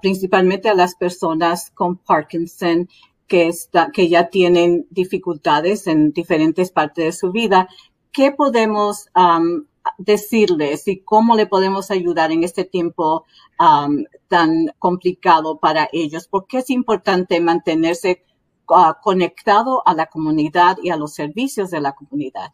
principalmente 0.00 0.68
a 0.68 0.74
las 0.74 0.94
personas 0.94 1.72
con 1.72 1.96
Parkinson 1.96 2.88
que, 3.26 3.48
está, 3.48 3.90
que 3.90 4.08
ya 4.08 4.28
tienen 4.28 4.86
dificultades 4.90 5.88
en 5.88 6.12
diferentes 6.12 6.70
partes 6.70 7.04
de 7.06 7.12
su 7.12 7.32
vida, 7.32 7.68
¿qué 8.12 8.30
podemos 8.30 9.08
decirles 9.98 10.86
y 10.86 11.00
cómo 11.00 11.34
le 11.34 11.46
podemos 11.46 11.90
ayudar 11.90 12.30
en 12.30 12.44
este 12.44 12.62
tiempo 12.62 13.24
tan 14.28 14.68
complicado 14.78 15.58
para 15.58 15.88
ellos? 15.92 16.28
Porque 16.28 16.58
es 16.58 16.70
importante 16.70 17.40
mantenerse 17.40 18.22
uh, 18.68 18.92
conectado 19.02 19.82
a 19.86 19.92
la 19.92 20.06
comunidad 20.06 20.76
y 20.80 20.90
a 20.90 20.96
los 20.96 21.14
servicios 21.14 21.70
de 21.72 21.80
la 21.80 21.92
comunidad. 21.92 22.52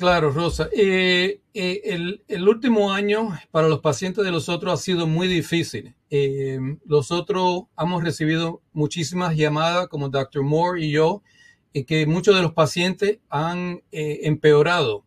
Claro, 0.00 0.30
Rosa. 0.30 0.70
Eh, 0.72 1.42
eh, 1.52 2.22
el, 2.26 2.48
último 2.48 2.90
año 2.90 3.38
para 3.50 3.68
los 3.68 3.80
pacientes 3.80 4.24
de 4.24 4.30
los 4.30 4.48
otros 4.48 4.72
ha 4.72 4.82
sido 4.82 5.06
muy 5.06 5.28
difícil. 5.28 5.94
Eh, 6.08 6.58
los 6.86 7.10
otros 7.10 7.64
hemos 7.78 8.02
recibido 8.02 8.62
muchísimas 8.72 9.36
llamadas, 9.36 9.88
como 9.88 10.08
Dr. 10.08 10.42
Moore 10.42 10.86
y 10.86 10.90
yo, 10.90 11.22
que 11.86 12.06
muchos 12.06 12.34
de 12.34 12.40
los 12.40 12.54
pacientes 12.54 13.18
han 13.28 13.82
empeorado, 13.92 15.04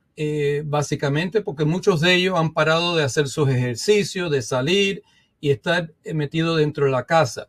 básicamente 0.66 1.42
porque 1.42 1.66
muchos 1.66 2.00
de 2.00 2.14
ellos 2.14 2.38
han 2.38 2.54
parado 2.54 2.96
de 2.96 3.04
hacer 3.04 3.28
sus 3.30 3.50
ejercicios, 3.50 4.30
de 4.30 4.44
salir 4.44 5.02
y 5.40 5.50
estar 5.50 5.92
metidos 6.14 6.60
dentro 6.60 6.86
de 6.86 6.92
la 6.92 7.08
casa. 7.08 7.48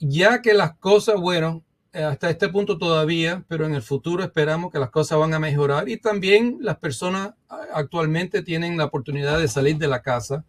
Ya 0.00 0.42
que 0.42 0.54
las 0.54 0.74
cosas, 0.78 1.20
bueno, 1.20 1.62
eh, 1.62 1.69
hasta 1.92 2.30
este 2.30 2.48
punto 2.48 2.78
todavía, 2.78 3.44
pero 3.48 3.66
en 3.66 3.74
el 3.74 3.82
futuro 3.82 4.22
esperamos 4.22 4.72
que 4.72 4.78
las 4.78 4.90
cosas 4.90 5.18
van 5.18 5.34
a 5.34 5.40
mejorar 5.40 5.88
y 5.88 5.96
también 5.96 6.58
las 6.60 6.78
personas 6.78 7.34
actualmente 7.72 8.42
tienen 8.42 8.76
la 8.76 8.84
oportunidad 8.84 9.38
de 9.38 9.48
salir 9.48 9.76
de 9.76 9.88
la 9.88 10.02
casa 10.02 10.44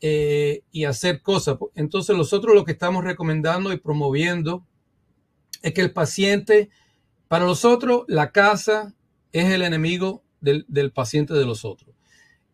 eh, 0.00 0.62
y 0.72 0.84
hacer 0.84 1.22
cosas. 1.22 1.58
Entonces 1.76 2.16
nosotros 2.16 2.54
lo 2.54 2.64
que 2.64 2.72
estamos 2.72 3.04
recomendando 3.04 3.72
y 3.72 3.78
promoviendo 3.78 4.66
es 5.62 5.72
que 5.72 5.80
el 5.80 5.92
paciente, 5.92 6.70
para 7.28 7.44
nosotros, 7.44 8.02
la 8.08 8.32
casa 8.32 8.94
es 9.32 9.52
el 9.52 9.62
enemigo 9.62 10.24
del, 10.40 10.92
paciente 10.92 11.34
de 11.34 11.46
los 11.46 11.64
otros. 11.64 11.94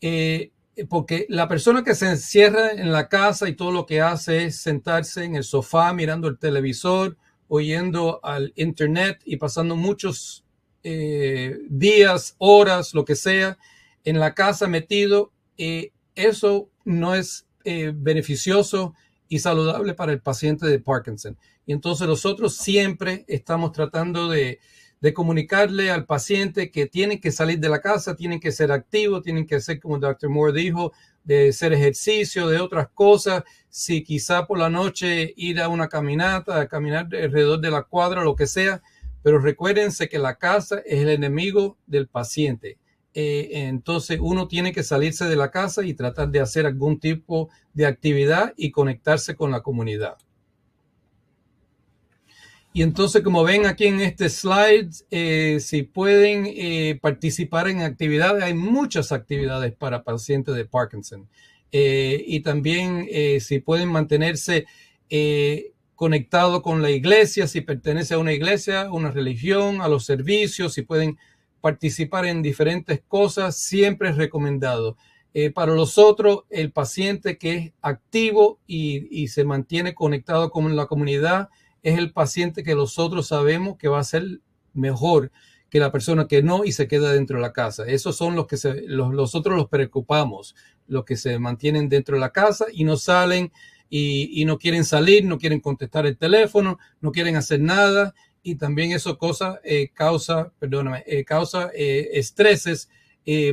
Eh, 0.02 0.52
porque 0.88 1.26
la 1.30 1.48
persona 1.48 1.82
que 1.82 1.94
se 1.94 2.08
encierra 2.08 2.70
en 2.72 2.92
la 2.92 3.08
casa 3.08 3.48
y 3.48 3.56
todo 3.56 3.72
lo 3.72 3.86
que 3.86 4.02
hace 4.02 4.44
es 4.44 4.56
sentarse 4.56 5.24
en 5.24 5.34
el 5.34 5.42
sofá 5.42 5.92
mirando 5.92 6.28
el 6.28 6.38
televisor, 6.38 7.16
oyendo 7.48 8.20
al 8.22 8.52
Internet 8.56 9.20
y 9.24 9.36
pasando 9.36 9.74
muchos 9.74 10.44
eh, 10.84 11.58
días, 11.68 12.36
horas, 12.38 12.94
lo 12.94 13.04
que 13.04 13.16
sea, 13.16 13.58
en 14.04 14.20
la 14.20 14.34
casa 14.34 14.68
metido, 14.68 15.32
eh, 15.56 15.92
eso 16.14 16.70
no 16.84 17.14
es 17.14 17.46
eh, 17.64 17.92
beneficioso 17.94 18.94
y 19.28 19.40
saludable 19.40 19.94
para 19.94 20.12
el 20.12 20.20
paciente 20.20 20.66
de 20.66 20.78
Parkinson. 20.78 21.36
Y 21.66 21.72
entonces 21.72 22.06
nosotros 22.06 22.56
siempre 22.56 23.24
estamos 23.28 23.72
tratando 23.72 24.28
de, 24.28 24.60
de 25.00 25.14
comunicarle 25.14 25.90
al 25.90 26.06
paciente 26.06 26.70
que 26.70 26.86
tienen 26.86 27.20
que 27.20 27.30
salir 27.30 27.60
de 27.60 27.68
la 27.68 27.80
casa, 27.80 28.16
tienen 28.16 28.40
que 28.40 28.52
ser 28.52 28.72
activos, 28.72 29.22
tienen 29.22 29.46
que 29.46 29.56
hacer, 29.56 29.80
como 29.80 29.96
el 29.96 30.00
Dr. 30.00 30.28
Moore 30.28 30.52
dijo, 30.52 30.92
de 31.24 31.50
hacer 31.50 31.72
ejercicio, 31.72 32.48
de 32.48 32.60
otras 32.60 32.88
cosas, 32.88 33.44
si 33.68 34.02
quizá 34.02 34.46
por 34.46 34.58
la 34.58 34.70
noche 34.70 35.34
ir 35.36 35.60
a 35.60 35.68
una 35.68 35.88
caminata, 35.88 36.60
a 36.60 36.68
caminar 36.68 37.06
alrededor 37.12 37.60
de 37.60 37.70
la 37.70 37.82
cuadra, 37.82 38.24
lo 38.24 38.34
que 38.34 38.46
sea, 38.46 38.82
pero 39.22 39.38
recuérdense 39.38 40.08
que 40.08 40.18
la 40.18 40.36
casa 40.36 40.80
es 40.84 41.02
el 41.02 41.10
enemigo 41.10 41.76
del 41.86 42.08
paciente. 42.08 42.78
Eh, 43.14 43.66
entonces 43.66 44.18
uno 44.22 44.48
tiene 44.48 44.72
que 44.72 44.82
salirse 44.82 45.24
de 45.26 45.36
la 45.36 45.50
casa 45.50 45.84
y 45.84 45.94
tratar 45.94 46.28
de 46.28 46.40
hacer 46.40 46.66
algún 46.66 47.00
tipo 47.00 47.48
de 47.74 47.86
actividad 47.86 48.54
y 48.56 48.70
conectarse 48.70 49.34
con 49.34 49.50
la 49.50 49.60
comunidad. 49.60 50.16
Y 52.78 52.82
entonces, 52.82 53.22
como 53.22 53.42
ven 53.42 53.66
aquí 53.66 53.86
en 53.86 54.00
este 54.00 54.30
slide, 54.30 54.90
eh, 55.10 55.58
si 55.58 55.82
pueden 55.82 56.46
eh, 56.46 56.96
participar 57.02 57.66
en 57.66 57.80
actividades, 57.80 58.44
hay 58.44 58.54
muchas 58.54 59.10
actividades 59.10 59.72
para 59.74 60.04
pacientes 60.04 60.54
de 60.54 60.64
Parkinson. 60.64 61.28
Eh, 61.72 62.22
y 62.24 62.38
también 62.38 63.08
si 63.40 63.58
pueden 63.58 63.88
mantenerse 63.88 64.66
conectados 65.96 66.62
con 66.62 66.80
la 66.80 66.92
iglesia, 66.92 67.48
si 67.48 67.62
pertenece 67.62 68.14
a 68.14 68.18
una 68.18 68.32
iglesia, 68.32 68.92
una 68.92 69.10
religión, 69.10 69.80
a 69.80 69.88
los 69.88 70.04
servicios, 70.04 70.74
si 70.74 70.82
pueden 70.82 71.18
participar 71.60 72.26
en 72.26 72.42
diferentes 72.42 73.02
cosas, 73.08 73.56
siempre 73.56 74.10
es 74.10 74.16
recomendado. 74.16 74.96
para 75.52 75.74
los 75.74 75.98
otros, 75.98 76.44
el 76.48 76.70
paciente 76.70 77.38
que 77.38 77.56
es 77.56 77.72
activo 77.82 78.60
y 78.68 79.26
se 79.26 79.42
mantiene 79.42 79.94
conectado 79.94 80.52
con 80.52 80.76
la 80.76 80.86
comunidad, 80.86 81.48
es 81.82 81.98
el 81.98 82.12
paciente 82.12 82.62
que 82.62 82.74
nosotros 82.74 83.28
sabemos 83.28 83.76
que 83.76 83.88
va 83.88 84.00
a 84.00 84.04
ser 84.04 84.40
mejor 84.72 85.30
que 85.70 85.80
la 85.80 85.92
persona 85.92 86.26
que 86.26 86.42
no 86.42 86.64
y 86.64 86.72
se 86.72 86.88
queda 86.88 87.12
dentro 87.12 87.36
de 87.36 87.42
la 87.42 87.52
casa. 87.52 87.84
Esos 87.86 88.16
son 88.16 88.34
los 88.34 88.46
que 88.46 88.56
se, 88.56 88.82
los, 88.86 89.12
nosotros 89.12 89.56
los 89.56 89.68
preocupamos, 89.68 90.54
los 90.86 91.04
que 91.04 91.16
se 91.16 91.38
mantienen 91.38 91.88
dentro 91.88 92.14
de 92.14 92.20
la 92.20 92.30
casa 92.30 92.66
y 92.72 92.84
no 92.84 92.96
salen 92.96 93.52
y, 93.90 94.44
no 94.44 94.58
quieren 94.58 94.84
salir, 94.84 95.24
no 95.24 95.38
quieren 95.38 95.60
contestar 95.60 96.06
el 96.06 96.16
teléfono, 96.16 96.78
no 97.00 97.10
quieren 97.10 97.36
hacer 97.36 97.60
nada 97.60 98.14
y 98.42 98.56
también 98.56 98.92
eso 98.92 99.18
eh, 99.64 99.90
causa, 99.92 100.52
perdóname, 100.58 101.04
eh, 101.06 101.24
causa 101.24 101.70
eh, 101.74 102.10
estreses 102.14 102.88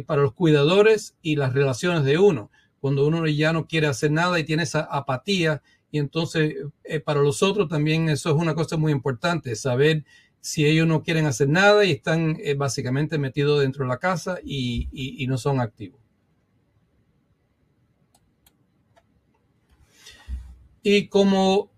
para 0.05 0.21
los 0.21 0.33
cuidadores 0.33 1.17
y 1.21 1.35
las 1.35 1.53
relaciones 1.53 2.05
de 2.05 2.17
uno. 2.17 2.49
Cuando 2.79 3.05
uno 3.05 3.27
ya 3.27 3.51
no 3.51 3.67
quiere 3.67 3.87
hacer 3.87 4.09
nada 4.09 4.39
y 4.39 4.45
tiene 4.45 4.63
esa 4.63 4.79
apatía 4.79 5.61
y 5.95 5.97
entonces, 5.97 6.55
eh, 6.83 6.99
para 6.99 7.21
los 7.21 7.41
otros 7.41 7.69
también 7.69 8.09
eso 8.09 8.29
es 8.29 8.35
una 8.35 8.53
cosa 8.53 8.75
muy 8.75 8.91
importante, 8.91 9.55
saber 9.55 10.03
si 10.41 10.65
ellos 10.65 10.85
no 10.85 11.03
quieren 11.03 11.25
hacer 11.25 11.47
nada 11.47 11.85
y 11.85 11.91
están 11.91 12.35
eh, 12.43 12.53
básicamente 12.53 13.17
metidos 13.17 13.61
dentro 13.61 13.85
de 13.85 13.87
la 13.87 13.97
casa 13.97 14.39
y, 14.43 15.25
no 15.29 15.37
son 15.37 15.61
activos. 15.61 16.01
Y 20.83 21.07
como, 21.07 21.71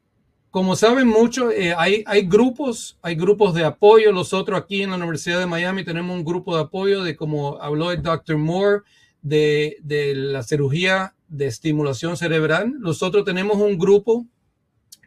como 0.49 0.76
saben 0.76 1.07
mucho, 1.07 1.52
eh, 1.52 1.76
hay, 1.77 2.03
hay, 2.07 2.23
grupos, 2.23 2.98
hay 3.03 3.14
grupos 3.14 3.53
de 3.53 3.65
apoyo. 3.65 4.11
Nosotros 4.11 4.60
aquí 4.60 4.81
en 4.81 4.89
la 4.89 4.95
Universidad 4.95 5.38
de 5.38 5.45
Miami 5.45 5.84
tenemos 5.84 6.18
un 6.18 6.26
grupo 6.26 6.56
de 6.56 6.64
apoyo 6.64 7.03
de, 7.03 7.15
como 7.15 7.61
habló 7.61 7.91
el 7.91 8.02
Dr. 8.02 8.38
Moore, 8.38 8.81
de, 9.22 9.77
de 9.84 10.15
la 10.15 10.41
cirugía 10.41 11.14
de 11.28 11.48
estimulación 11.48 12.18
cerebral. 12.18 12.80
Nosotros 12.80 13.26
tenemos 13.26 13.58
un 13.58 13.78
grupo 13.78 14.26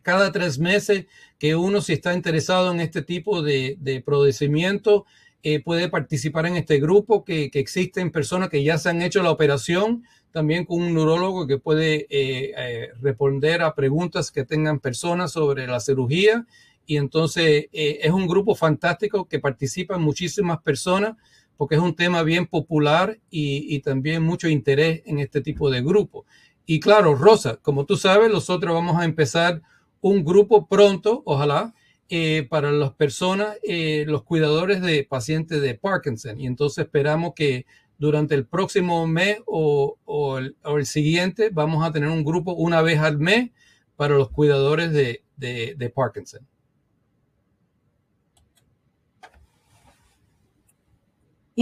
cada 0.03 0.33
tres 0.33 0.59
meses 0.59 1.07
que 1.39 1.57
uno 1.57 1.81
si 1.81 1.93
está 1.93 2.15
interesado 2.15 2.73
en 2.73 2.81
este 2.81 3.03
tipo 3.03 3.43
de, 3.43 3.77
de 3.81 4.01
procedimiento 4.01 5.07
eh, 5.43 5.63
puede 5.63 5.89
participar 5.89 6.45
en 6.47 6.57
este 6.57 6.79
grupo, 6.81 7.25
que, 7.25 7.51
que, 7.51 7.61
existen 7.61 8.11
personas 8.11 8.51
que 8.51 8.63
ya 8.63 8.77
se 8.77 8.91
han 8.91 9.01
hecho 9.01 9.23
la 9.23 9.31
operación, 9.31 10.05
también 10.33 10.67
con 10.67 10.83
un 10.83 10.93
neurólogo 10.93 11.47
que 11.47 11.57
puede 11.57 12.07
eh, 12.11 12.53
eh, 12.57 12.89
responder 13.01 13.63
a 13.63 13.75
preguntas 13.75 14.31
que 14.31 14.45
tengan 14.45 14.81
personas 14.81 15.33
sobre 15.33 15.67
la 15.67 15.81
cirugía. 15.81 16.47
Y 16.85 16.97
entonces 16.97 17.67
es 17.73 18.11
un 18.11 18.27
grupo 18.27 18.57
fantástico 18.57 19.29
que 19.29 19.39
participan 19.39 20.03
muchísimas 20.03 20.61
personas 20.61 21.17
porque 21.61 21.75
es 21.75 21.83
un 21.83 21.95
tema 21.95 22.23
bien 22.23 22.47
popular 22.47 23.19
y, 23.29 23.81
también 23.81 24.23
mucho 24.23 24.49
interés 24.49 25.03
en 25.05 25.19
este 25.19 25.43
tipo 25.43 25.69
de 25.69 25.83
grupo. 25.83 26.25
Y 26.65 26.81
claro, 26.81 27.15
Rosa, 27.15 27.59
como 27.61 27.85
tú 27.85 27.99
sabes, 27.99 28.33
nosotros 28.33 28.73
vamos 28.73 28.97
a 28.97 29.05
empezar 29.05 29.61
un 30.01 30.25
grupo 30.25 30.67
pronto, 30.67 31.23
ojalá, 31.27 31.75
eh, 32.09 32.47
para 32.49 32.73
las 32.73 32.95
personas, 32.95 33.59
eh, 33.63 34.07
los 34.09 34.23
cuidadores 34.23 34.81
de 34.81 35.05
pacientes 35.05 35.61
de 35.61 35.75
Parkinson. 35.75 36.41
Y 36.41 36.47
entonces 36.47 36.87
esperamos 36.87 37.35
que 37.37 37.67
durante 37.99 38.35
el 38.35 38.47
próximo 38.47 39.07
mes 39.07 39.41
o, 39.45 40.39
el, 40.39 40.87
siguiente 40.87 41.51
vamos 41.53 41.87
a 41.87 41.93
tener 41.93 42.09
un 42.09 42.25
grupo 42.25 42.55
una 42.55 42.81
vez 42.81 43.01
al 43.01 43.19
mes 43.19 43.51
para 43.97 44.15
los 44.15 44.31
cuidadores 44.31 44.93
de 44.93 45.93
Parkinson. 45.95 46.41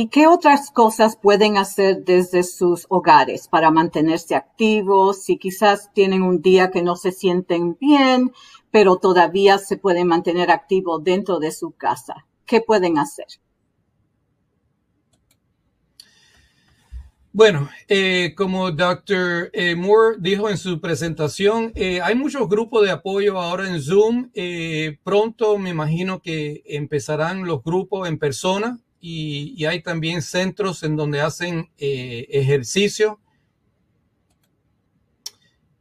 ¿Y 0.00 0.10
qué 0.10 0.28
otras 0.28 0.70
cosas 0.70 1.16
pueden 1.16 1.56
hacer 1.56 2.04
desde 2.04 2.44
sus 2.44 2.86
hogares 2.88 3.48
para 3.48 3.72
mantenerse 3.72 4.36
activos? 4.36 5.24
Si 5.24 5.38
quizás 5.38 5.92
tienen 5.92 6.22
un 6.22 6.40
día 6.40 6.70
que 6.70 6.84
no 6.84 6.94
se 6.94 7.10
sienten 7.10 7.76
bien, 7.80 8.30
pero 8.70 8.98
todavía 8.98 9.58
se 9.58 9.76
pueden 9.76 10.06
mantener 10.06 10.52
activos 10.52 11.02
dentro 11.02 11.40
de 11.40 11.50
su 11.50 11.72
casa. 11.72 12.28
¿Qué 12.46 12.60
pueden 12.60 12.96
hacer? 12.96 13.26
Bueno, 17.32 17.68
eh, 17.88 18.34
como 18.36 18.70
Dr. 18.70 19.50
Eh, 19.52 19.74
Moore 19.74 20.18
dijo 20.20 20.48
en 20.48 20.58
su 20.58 20.80
presentación, 20.80 21.72
eh, 21.74 22.00
hay 22.02 22.14
muchos 22.14 22.48
grupos 22.48 22.84
de 22.84 22.92
apoyo 22.92 23.36
ahora 23.40 23.68
en 23.68 23.82
Zoom. 23.82 24.30
pronto 25.02 25.58
me 25.58 25.70
imagino 25.70 26.22
que 26.22 26.62
empezarán 26.66 27.48
los 27.48 27.64
grupos 27.64 28.08
en 28.08 28.16
persona 28.20 28.78
y, 29.00 29.64
hay 29.64 29.82
también 29.82 30.22
centros 30.22 30.82
en 30.82 30.96
donde 30.96 31.20
hacen 31.20 31.70
ejercicio. 31.78 33.20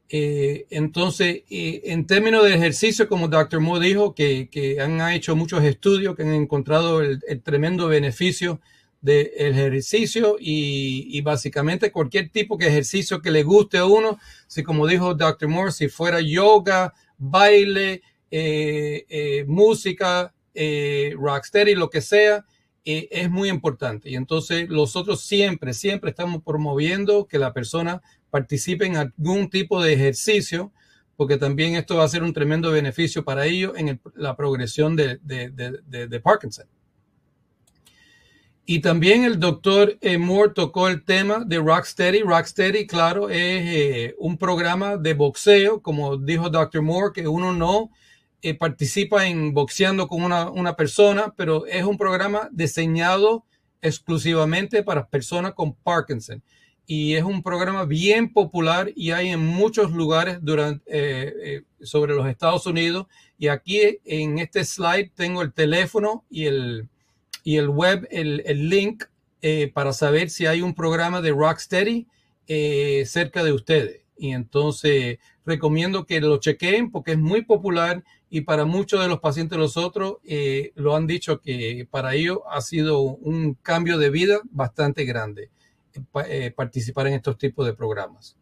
entonces, 0.10 1.44
en 1.50 2.08
términos 2.08 2.46
de 2.46 2.56
ejercicio, 2.56 3.10
como 3.10 3.28
Dr. 3.28 3.60
Moore 3.60 3.88
dijo, 3.88 4.16
que, 4.16 4.78
han 4.82 5.02
hecho 5.12 5.36
muchos 5.36 5.64
estudios 5.64 6.16
que 6.16 6.24
han 6.24 6.34
encontrado 6.34 7.02
el 7.02 7.42
tremendo 7.44 7.88
beneficio 7.88 8.60
de 9.02 9.32
ejercicio 9.38 10.38
y, 10.40 11.22
básicamente 11.22 11.92
cualquier 11.92 12.30
tipo 12.30 12.58
de 12.58 12.68
ejercicio 12.68 13.22
que 13.22 13.32
le 13.32 13.44
guste 13.44 13.78
a 13.78 13.86
uno, 13.86 14.20
si 14.48 14.64
como 14.64 14.88
dijo 14.88 15.14
Dr. 15.14 15.48
Moore, 15.48 15.72
si 15.72 15.88
fuera 15.88 16.20
yoga, 16.22 16.94
baile, 17.18 18.02
eh, 18.32 19.06
eh, 19.10 19.46
música, 19.48 20.34
eh, 20.54 21.14
rocksteady, 21.18 21.76
lo 21.76 21.90
que 21.90 22.02
sea, 22.02 22.46
eh, 22.90 23.10
es 23.12 23.30
muy 23.30 23.50
importante. 23.50 24.10
Y 24.10 24.16
entonces 24.16 24.70
nosotros 24.70 25.20
siempre, 25.20 25.74
siempre 25.74 26.12
estamos 26.12 26.42
promoviendo 26.42 27.28
que 27.28 27.38
la 27.38 27.52
persona 27.52 28.02
participe 28.30 28.86
en 28.86 28.96
algún 28.96 29.50
tipo 29.50 29.84
de 29.84 29.92
ejercicio, 29.92 30.72
porque 31.18 31.36
también 31.36 31.76
esto 31.76 31.98
va 31.98 32.06
a 32.06 32.08
ser 32.08 32.24
un 32.24 32.32
tremendo 32.32 32.72
beneficio 32.72 33.26
para 33.26 33.46
ellos 33.46 33.74
en 33.76 34.00
la 34.16 34.38
progresión 34.38 34.96
de, 34.96 36.22
Parkinson. 36.24 36.66
Y 38.66 38.80
también 38.80 39.26
el 39.26 39.38
doctor 39.38 39.98
eh, 40.00 40.18
Moore 40.18 40.54
tocó 40.56 40.88
el 40.88 41.04
tema 41.04 41.44
de 41.46 41.58
Rocksteady. 41.58 42.22
Rocksteady, 42.22 42.88
claro, 42.88 43.30
es 43.30 43.38
eh, 43.40 44.16
un 44.18 44.38
programa 44.38 44.96
de 44.96 45.14
boxeo, 45.14 45.82
como 45.82 46.16
dijo 46.16 46.50
Dr. 46.50 46.82
Moore, 46.82 47.12
que 47.14 47.28
uno 47.28 47.52
no 47.52 47.90
eh, 48.42 48.54
participa 48.54 49.28
en 49.28 49.54
boxeando 49.54 50.08
con 50.08 50.24
una, 50.24 50.50
una, 50.50 50.76
persona, 50.76 51.34
pero 51.36 51.66
es 51.66 51.84
un 51.84 51.98
programa 51.98 52.50
diseñado 52.52 53.46
exclusivamente 53.82 54.84
para 54.84 55.08
personas 55.08 55.54
con 55.54 55.74
Parkinson. 55.74 56.42
Y 56.86 57.16
es 57.16 57.24
un 57.24 57.44
programa 57.44 57.84
bien 57.84 58.32
popular 58.32 58.92
y 58.96 59.12
hay 59.12 59.30
en 59.30 59.46
muchos 59.46 59.92
lugares 59.92 60.38
durante, 60.42 61.66
sobre 61.82 62.14
los 62.14 62.28
Estados 62.28 62.66
Unidos. 62.66 63.08
Y 63.38 63.50
aquí 63.50 64.00
en 64.06 64.40
este 64.40 64.64
slide 64.64 65.12
tengo 65.14 65.42
el 65.42 65.52
teléfono 65.52 66.24
y 66.30 66.46
el, 66.46 66.88
y 67.48 67.56
el 67.56 67.70
web, 67.70 68.06
el, 68.12 68.70
link 68.70 69.06
eh, 69.42 69.72
para 69.74 69.94
saber 69.94 70.30
si 70.30 70.46
hay 70.48 70.62
un 70.62 70.74
programa 70.74 71.22
de 71.22 71.32
Rocksteady 71.32 72.06
eh, 72.46 73.04
cerca 73.06 73.42
de 73.42 73.54
ustedes. 73.54 74.02
Y 74.18 74.32
entonces 74.32 75.20
recomiendo 75.46 76.06
que 76.06 76.20
lo 76.20 76.40
chequeen 76.40 76.92
porque 76.92 77.14
es 77.14 77.18
muy 77.18 77.44
popular 77.44 78.04
y 78.30 78.42
para 78.42 78.66
muchos 78.66 79.02
de 79.02 79.08
los 79.08 79.20
pacientes 79.20 79.58
de 79.58 79.62
los 79.62 79.78
otros 79.78 80.18
eh, 80.26 80.72
lo 80.76 80.96
han 80.96 81.08
dicho 81.08 81.40
que 81.40 81.88
para 81.90 82.14
ellos 82.14 82.40
ha 82.50 82.62
sido 82.62 83.02
un 83.02 83.54
cambio 83.56 83.98
de 83.98 84.10
vida 84.10 84.40
bastante 84.52 85.06
grande 85.06 85.50
participar 86.56 87.08
en 87.08 87.14
estos 87.14 87.40
tipos 87.40 87.66
de 87.66 87.74
programas. 87.74 88.38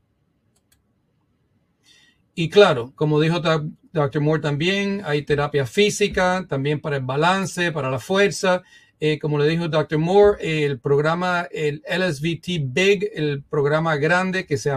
Y 2.33 2.49
claro, 2.49 2.91
como 2.95 3.21
dijo 3.21 3.39
Dr. 3.39 4.21
Moore 4.21 4.41
también, 4.41 5.01
hay 5.05 5.21
terapia 5.21 5.65
física, 5.65 6.45
también 6.49 6.81
para 6.81 6.97
el 6.97 7.03
balance, 7.03 7.71
para 7.71 7.89
la 7.89 7.99
fuerza 7.99 8.61
eh, 8.99 9.19
como 9.19 9.37
le 9.37 9.47
dijo 9.47 9.67
Dr. 9.67 9.99
Moore, 9.99 10.65
el 10.65 10.79
programa, 10.79 11.47
el 11.51 11.83
LSVT 11.87 12.61
Big, 12.63 13.09
el 13.13 13.43
programa 13.43 13.97
grande 13.97 14.45
que 14.45 14.57
se, 14.57 14.71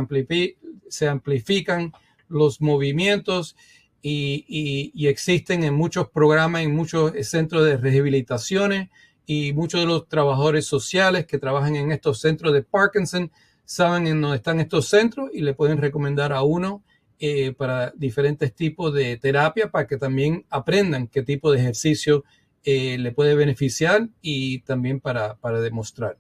se 0.89 1.09
amplifican 1.09 1.93
los 2.29 2.61
movimientos 2.61 3.57
y, 4.03 5.07
existen 5.07 5.65
en 5.65 5.75
muchos 5.75 6.09
programas, 6.09 6.63
en 6.63 6.75
muchos 6.75 7.13
centros 7.27 7.65
de 7.65 7.77
rehabilitaciones 7.77 8.89
y 9.27 9.53
muchos 9.53 9.81
de 9.81 9.87
los 9.87 10.09
trabajadores 10.09 10.67
sociales 10.67 11.27
que 11.27 11.39
trabajan 11.39 11.77
en 11.77 11.93
estos 11.93 12.21
centros 12.21 12.53
de 12.53 12.63
Parkinson 12.63 13.31
saben 13.65 14.07
en 14.07 14.21
dónde 14.23 14.39
están 14.39 14.61
estos 14.61 14.89
centros 14.89 15.31
y 15.33 15.43
le 15.43 15.53
pueden 15.53 15.79
recomendar 15.79 16.33
a 16.33 16.43
uno 16.43 16.83
eh, 17.21 17.53
para 17.53 17.93
diferentes 17.97 18.55
tipos 18.55 18.95
de 18.95 19.17
terapia 19.17 19.71
para 19.71 19.87
que 19.87 19.97
también 19.97 20.47
aprendan 20.49 21.09
qué 21.09 21.23
tipo 21.23 21.51
de 21.51 21.59
ejercicio 21.59 22.25
eh, 22.65 22.97
le 22.97 23.13
puede 23.13 23.35
beneficiar 23.35 24.09
y 24.23 24.61
también 24.61 25.01
para, 25.01 25.35
para 25.37 25.61
demostrar. 25.61 26.17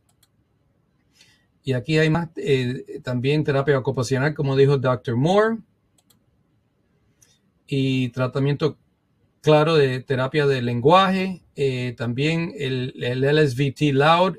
Y 1.63 1.73
aquí 1.73 1.99
hay 1.99 2.11
más, 2.11 2.31
eh, 2.37 3.01
también 3.03 3.45
terapia 3.45 3.79
ocupacional, 3.79 4.35
como 4.35 4.57
dijo 4.57 4.79
Dr. 4.79 5.17
Moore, 5.17 5.59
y 7.69 8.09
tratamiento 8.09 8.77
claro 9.41 9.77
de 9.77 10.01
terapia 10.01 10.47
de 10.47 10.63
lenguaje, 10.63 11.43
eh, 11.55 11.95
también 11.97 12.53
el, 12.59 12.95
el, 13.01 13.21
LSVT 13.21 13.93
Loud, 13.93 14.39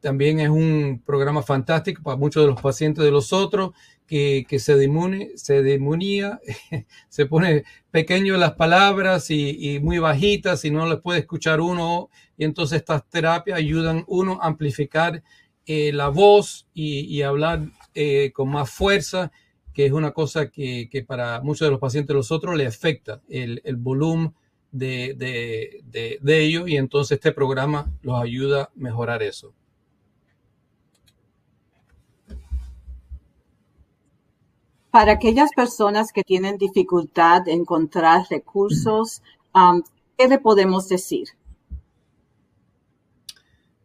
también 0.00 0.40
es 0.40 0.48
un 0.48 1.02
programa 1.04 1.42
fantástico 1.42 2.02
para 2.02 2.16
muchos 2.16 2.42
de 2.42 2.48
los 2.50 2.60
pacientes 2.60 3.04
de 3.04 3.10
los 3.10 3.34
otros 3.34 3.72
que, 4.10 4.58
se, 4.58 4.74
demune, 4.74 5.30
se 5.36 5.62
demonía, 5.62 6.40
se 7.08 7.26
pone 7.26 7.62
pequeño 7.92 8.36
las 8.38 8.54
palabras 8.54 9.30
y, 9.30 9.78
muy 9.80 10.00
bajitas 10.00 10.64
y 10.64 10.70
no 10.72 10.88
les 10.88 11.00
puede 11.00 11.20
escuchar 11.20 11.60
uno. 11.60 12.10
Y 12.36 12.44
entonces 12.44 12.78
estas 12.78 13.08
terapias 13.08 13.56
ayudan 13.56 14.04
uno 14.08 14.40
a 14.42 14.48
amplificar 14.48 15.22
eh, 15.64 15.92
la 15.92 16.08
voz 16.08 16.66
y, 16.74 17.22
hablar 17.22 17.68
eh, 17.94 18.32
con 18.34 18.48
más 18.48 18.68
fuerza, 18.70 19.30
que 19.80 19.86
es 19.86 19.92
una 19.92 20.10
cosa 20.10 20.50
que, 20.50 21.04
para 21.08 21.40
muchos 21.40 21.66
de 21.66 21.70
los 21.70 21.80
pacientes 21.80 22.08
de 22.08 22.14
los 22.14 22.30
otros 22.30 22.54
le 22.54 22.66
afecta 22.66 23.22
el, 23.30 23.62
volumen 23.78 24.34
de, 24.70 25.14
de, 25.16 26.18
de 26.20 26.38
ellos 26.38 26.68
y 26.68 26.76
entonces 26.76 27.16
este 27.16 27.32
programa 27.32 27.90
los 28.02 28.20
ayuda 28.22 28.64
a 28.64 28.70
mejorar 28.74 29.22
eso. 29.22 29.54
Para 34.90 35.12
aquellas 35.12 35.48
personas 35.56 36.12
que 36.12 36.24
tienen 36.24 36.58
dificultad 36.58 37.40
de 37.40 37.52
encontrar 37.52 38.26
recursos, 38.28 39.22
um, 39.54 39.80
¿qué 40.18 40.28
le 40.28 40.38
podemos 40.38 40.90
decir? 40.90 41.28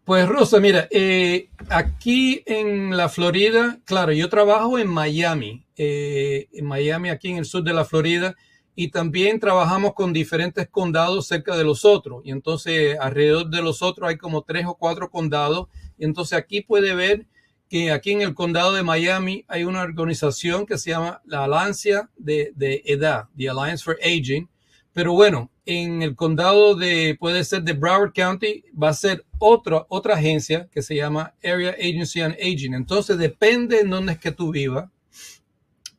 Pues 0.05 0.29
Rosa, 0.29 0.59
mira, 0.59 0.87
eh, 0.91 1.49
aquí 1.67 2.43
en 2.45 2.95
la 2.95 3.09
Florida, 3.09 3.79
claro, 3.85 4.11
yo 4.11 4.29
trabajo 4.29 4.77
en 4.77 4.87
Miami, 4.87 5.65
eh, 5.77 6.47
en 6.53 6.65
Miami, 6.65 7.09
aquí 7.09 7.29
en 7.31 7.37
el 7.37 7.45
sur 7.45 7.63
de 7.63 7.73
la 7.73 7.85
Florida, 7.85 8.35
y 8.75 8.91
también 8.91 9.39
trabajamos 9.39 9.95
con 9.95 10.13
diferentes 10.13 10.67
condados 10.69 11.25
cerca 11.25 11.57
de 11.57 11.63
los 11.63 11.85
otros. 11.85 12.21
Y 12.23 12.29
entonces 12.29 12.99
alrededor 12.99 13.49
de 13.49 13.63
los 13.63 13.81
otros 13.81 14.07
hay 14.07 14.17
como 14.17 14.43
tres 14.43 14.67
o 14.67 14.75
cuatro 14.75 15.09
condados. 15.09 15.69
Y 15.97 16.05
entonces 16.05 16.37
aquí 16.37 16.61
puede 16.61 16.93
ver 16.93 17.25
que 17.67 17.91
aquí 17.91 18.11
en 18.11 18.21
el 18.21 18.35
condado 18.35 18.73
de 18.73 18.83
Miami 18.83 19.43
hay 19.47 19.63
una 19.63 19.81
organización 19.81 20.67
que 20.67 20.77
se 20.77 20.91
llama 20.91 21.23
la 21.25 21.45
Alianza 21.45 22.11
de, 22.15 22.53
Edad, 22.85 23.23
the 23.35 23.49
Alliance 23.49 23.83
for 23.83 23.97
Aging. 24.03 24.47
Pero 24.95 25.13
bueno, 25.13 25.51
en 25.67 26.01
el 26.01 26.15
condado 26.15 26.73
de, 26.73 27.15
puede 27.19 27.43
ser 27.43 27.61
de 27.61 27.73
Broward 27.73 28.13
County, 28.13 28.63
va 28.81 28.89
a 28.89 28.93
ser 28.93 29.25
otra, 29.37 29.85
otra 29.89 30.15
agencia 30.15 30.67
que 30.71 30.81
se 30.81 30.95
llama 30.95 31.35
Area 31.43 31.75
Agency 31.77 32.23
on 32.23 32.31
Aging. 32.31 32.73
Entonces 32.73 33.19
depende 33.19 33.81
en 33.81 33.91
dónde 33.91 34.13
es 34.13 34.19
que 34.19 34.31
tú 34.31 34.51
vivas 34.51 34.89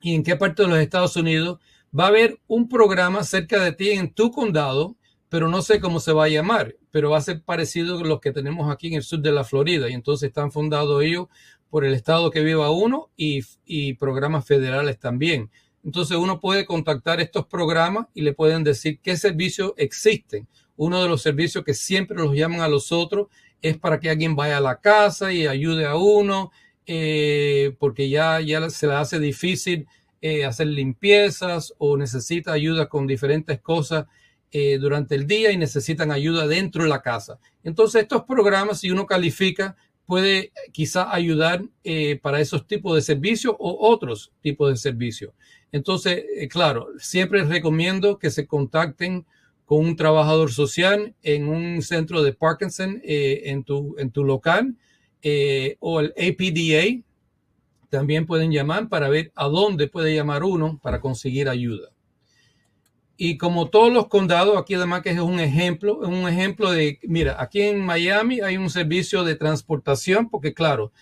y 0.01 0.15
en 0.15 0.25
qué 0.25 0.35
parte 0.35 0.63
de 0.63 0.69
los 0.69 0.79
Estados 0.79 1.15
Unidos, 1.17 1.61
va 1.97 2.05
a 2.05 2.09
haber 2.09 2.41
un 2.49 2.69
programa 2.69 3.23
cerca 3.23 3.63
de 3.63 3.73
ti 3.73 3.91
en 3.91 4.13
tu 4.13 4.33
condado 4.33 4.97
pero 5.29 5.49
no 5.49 5.63
sé 5.63 5.81
cómo 5.81 6.01
se 6.01 6.13
va 6.13 6.25
a 6.25 6.29
llamar, 6.29 6.77
pero 6.91 7.11
va 7.11 7.19
a 7.19 7.23
ser 7.23 7.43
parecido 7.43 7.99
a 7.99 8.05
los 8.05 8.21
que 8.21 8.33
tenemos 8.33 8.73
aquí 8.73 8.89
en 8.89 8.95
el 8.95 9.03
sur 9.03 9.21
de 9.21 9.33
la 9.33 9.45
Florida. 9.45 9.89
Y 9.89 9.93
entonces 9.93 10.29
están 10.29 10.53
fundados 10.53 11.03
ellos 11.03 11.27
por 11.69 11.85
el 11.85 11.95
estado 11.95 12.31
que 12.31 12.43
viva 12.43 12.71
uno 12.71 13.11
y, 13.17 13.43
programas 13.95 14.47
federales 14.47 14.99
también. 14.99 15.51
Entonces 15.87 16.17
uno 16.17 16.41
puede 16.41 16.67
contactar 16.67 17.21
estos 17.21 17.47
programas 17.47 18.09
y 18.13 18.23
le 18.23 18.33
pueden 18.33 18.65
decir 18.65 18.99
qué 19.01 19.17
servicios 19.17 19.73
existen. 19.77 20.49
Uno 20.77 21.01
de 21.01 21.09
los 21.09 21.23
servicios 21.23 21.65
que 21.65 21.75
siempre 21.75 22.17
los 22.17 22.35
llaman 22.35 22.61
a 22.61 22.67
los 22.69 22.91
otros 22.91 23.29
es 23.63 23.79
para 23.79 24.01
que 24.01 24.11
alguien 24.11 24.35
vaya 24.35 24.57
a 24.57 24.61
la 24.61 24.81
casa 24.81 25.33
y 25.33 25.47
ayude 25.47 25.87
a 25.87 25.95
uno, 25.95 26.51
eh, 26.87 27.77
porque 27.79 28.09
ya, 28.09 28.41
ya 28.41 28.69
se 28.69 28.89
le 28.89 28.95
hace 28.95 29.21
difícil 29.21 29.87
eh, 30.21 30.45
hacer 30.45 30.67
limpiezas 30.67 31.73
o 31.79 31.97
necesita 31.97 32.51
ayuda 32.51 32.89
con 32.89 33.07
diferentes 33.07 33.61
cosas 33.61 34.07
eh, 34.51 34.79
durante 34.79 35.15
el 35.15 35.29
día 35.29 35.53
y 35.53 35.57
necesitan 35.57 36.11
ayuda 36.11 36.49
dentro 36.49 36.83
de 36.83 36.89
la 36.89 37.01
casa. 37.01 37.39
Entonces 37.63 38.03
estos 38.03 38.25
programas, 38.25 38.81
si 38.81 38.91
uno 38.91 39.07
califica, 39.07 39.77
puede 40.05 40.53
quizá 40.73 41.13
ayudar 41.15 41.65
para 42.23 42.41
esos 42.41 42.67
tipos 42.67 42.95
de 42.95 43.03
servicios 43.03 43.55
o 43.59 43.89
otros 43.89 44.33
tipos 44.41 44.71
de 44.71 44.77
servicios. 44.77 45.33
Entonces, 45.73 46.25
eh, 46.37 46.49
claro, 46.49 46.89
siempre 46.99 47.45
recomiendo 47.45 48.19
que 48.19 48.31
se 48.31 48.47
contacten 48.47 49.27
con 49.65 49.85
un 49.85 49.97
trabajador 49.97 50.53
social 50.53 51.15
en 51.23 51.49
un 51.49 51.83
centro 51.83 52.23
de 52.23 52.33
Parkinson 52.33 53.01
eh, 53.05 53.43
en, 53.47 53.65
tu, 53.65 53.97
en 53.99 54.11
tu 54.11 54.25
local 54.25 54.77
eh, 55.23 55.77
o 55.81 56.01
el 56.01 56.15
APDA. 56.17 57.03
También 57.89 58.27
pueden 58.27 58.53
llamar 58.53 58.89
para 58.89 59.09
ver 59.09 59.33
a 59.35 59.47
dónde 59.47 59.89
puede 59.89 60.15
llamar 60.15 60.45
uno 60.45 60.79
para 60.83 61.01
conseguir 61.01 61.49
ayuda. 61.49 61.91
Y 63.17 63.39
como 63.39 63.71
todos 63.71 63.93
los 63.93 64.09
condados, 64.09 64.57
aquí 64.59 64.75
además 64.75 65.03
que 65.03 65.11
es 65.11 65.19
un 65.19 65.41
ejemplo, 65.41 66.03
es 66.03 66.09
un 66.09 66.29
ejemplo 66.29 66.71
de, 66.71 66.99
mira, 67.03 67.37
aquí 67.41 67.63
en 67.63 67.85
Miami 67.85 68.41
hay 68.41 68.59
un 68.59 68.69
servicio 68.69 69.25
de 69.25 69.37
transportación, 69.37 70.29
porque 70.29 70.53
claro, 70.53 70.93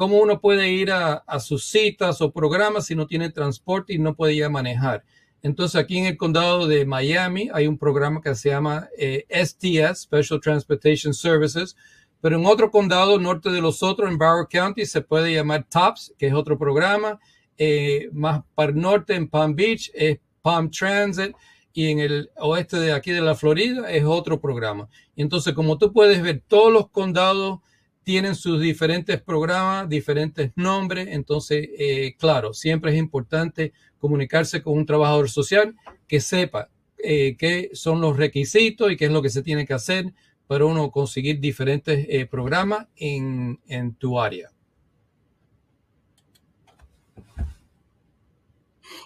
¿cómo 0.00 0.16
uno 0.16 0.40
puede 0.40 0.70
ir 0.70 0.92
a, 0.92 1.22
sus 1.40 1.66
citas 1.66 2.22
o 2.22 2.32
programas 2.32 2.86
si 2.86 2.94
no 2.94 3.06
tiene 3.06 3.28
transporte 3.28 3.92
y 3.92 3.98
no 3.98 4.14
puede 4.14 4.48
manejar? 4.48 5.04
Entonces 5.42 5.78
aquí 5.78 5.98
en 5.98 6.06
el 6.06 6.16
condado 6.16 6.66
de 6.66 6.86
Miami 6.86 7.50
hay 7.52 7.66
un 7.66 7.76
programa 7.76 8.22
que 8.22 8.34
se 8.34 8.48
llama 8.48 8.88
STS, 9.28 9.62
eh, 9.62 9.94
Special 9.94 10.40
Transportation 10.40 11.12
Services, 11.12 11.76
pero 12.22 12.38
en 12.38 12.46
otro 12.46 12.70
condado 12.70 13.18
norte 13.18 13.50
de 13.50 13.60
los 13.60 13.82
otros, 13.82 14.10
en 14.10 14.16
Broward 14.16 14.48
County, 14.48 14.86
se 14.86 15.02
puede 15.02 15.34
llamar 15.34 15.66
TOPS, 15.68 16.14
que 16.16 16.28
es 16.28 16.32
otro 16.32 16.56
programa. 16.56 17.20
Eh, 17.58 18.08
más 18.14 18.40
para 18.54 18.72
el 18.72 18.80
norte, 18.80 19.14
en 19.14 19.28
Palm 19.28 19.54
Beach, 19.54 19.90
es 19.92 20.18
Palm 20.40 20.70
Transit 20.70 21.36
y 21.74 21.88
en 21.88 21.98
el 21.98 22.30
oeste 22.36 22.78
de 22.78 22.94
aquí 22.94 23.10
de 23.10 23.20
la 23.20 23.34
Florida 23.34 23.90
es 23.92 24.04
otro 24.04 24.40
programa. 24.40 24.88
Entonces, 25.14 25.52
como 25.52 25.76
tú 25.76 25.92
puedes 25.92 26.22
ver, 26.22 26.42
todos 26.48 26.72
los 26.72 26.88
condados 26.88 27.58
tienen 28.02 28.34
sus 28.34 28.60
diferentes 28.60 29.20
programas, 29.20 29.88
diferentes 29.88 30.52
nombres. 30.56 31.08
Entonces, 31.10 31.68
eh, 31.78 32.14
claro, 32.18 32.52
siempre 32.54 32.92
es 32.92 32.98
importante 32.98 33.72
comunicarse 33.98 34.62
con 34.62 34.78
un 34.78 34.86
trabajador 34.86 35.28
social 35.28 35.74
que 36.08 36.20
sepa 36.20 36.68
eh, 36.98 37.36
qué 37.38 37.70
son 37.72 38.00
los 38.00 38.16
requisitos 38.16 38.90
y 38.90 38.96
qué 38.96 39.06
es 39.06 39.12
lo 39.12 39.22
que 39.22 39.30
se 39.30 39.42
tiene 39.42 39.66
que 39.66 39.74
hacer 39.74 40.12
para 40.46 40.64
uno 40.64 40.90
conseguir 40.90 41.38
diferentes 41.38 42.06
eh, 42.08 42.26
programas 42.26 42.86
en, 42.96 43.60
en 43.68 43.94
tu 43.94 44.18
área. 44.18 44.50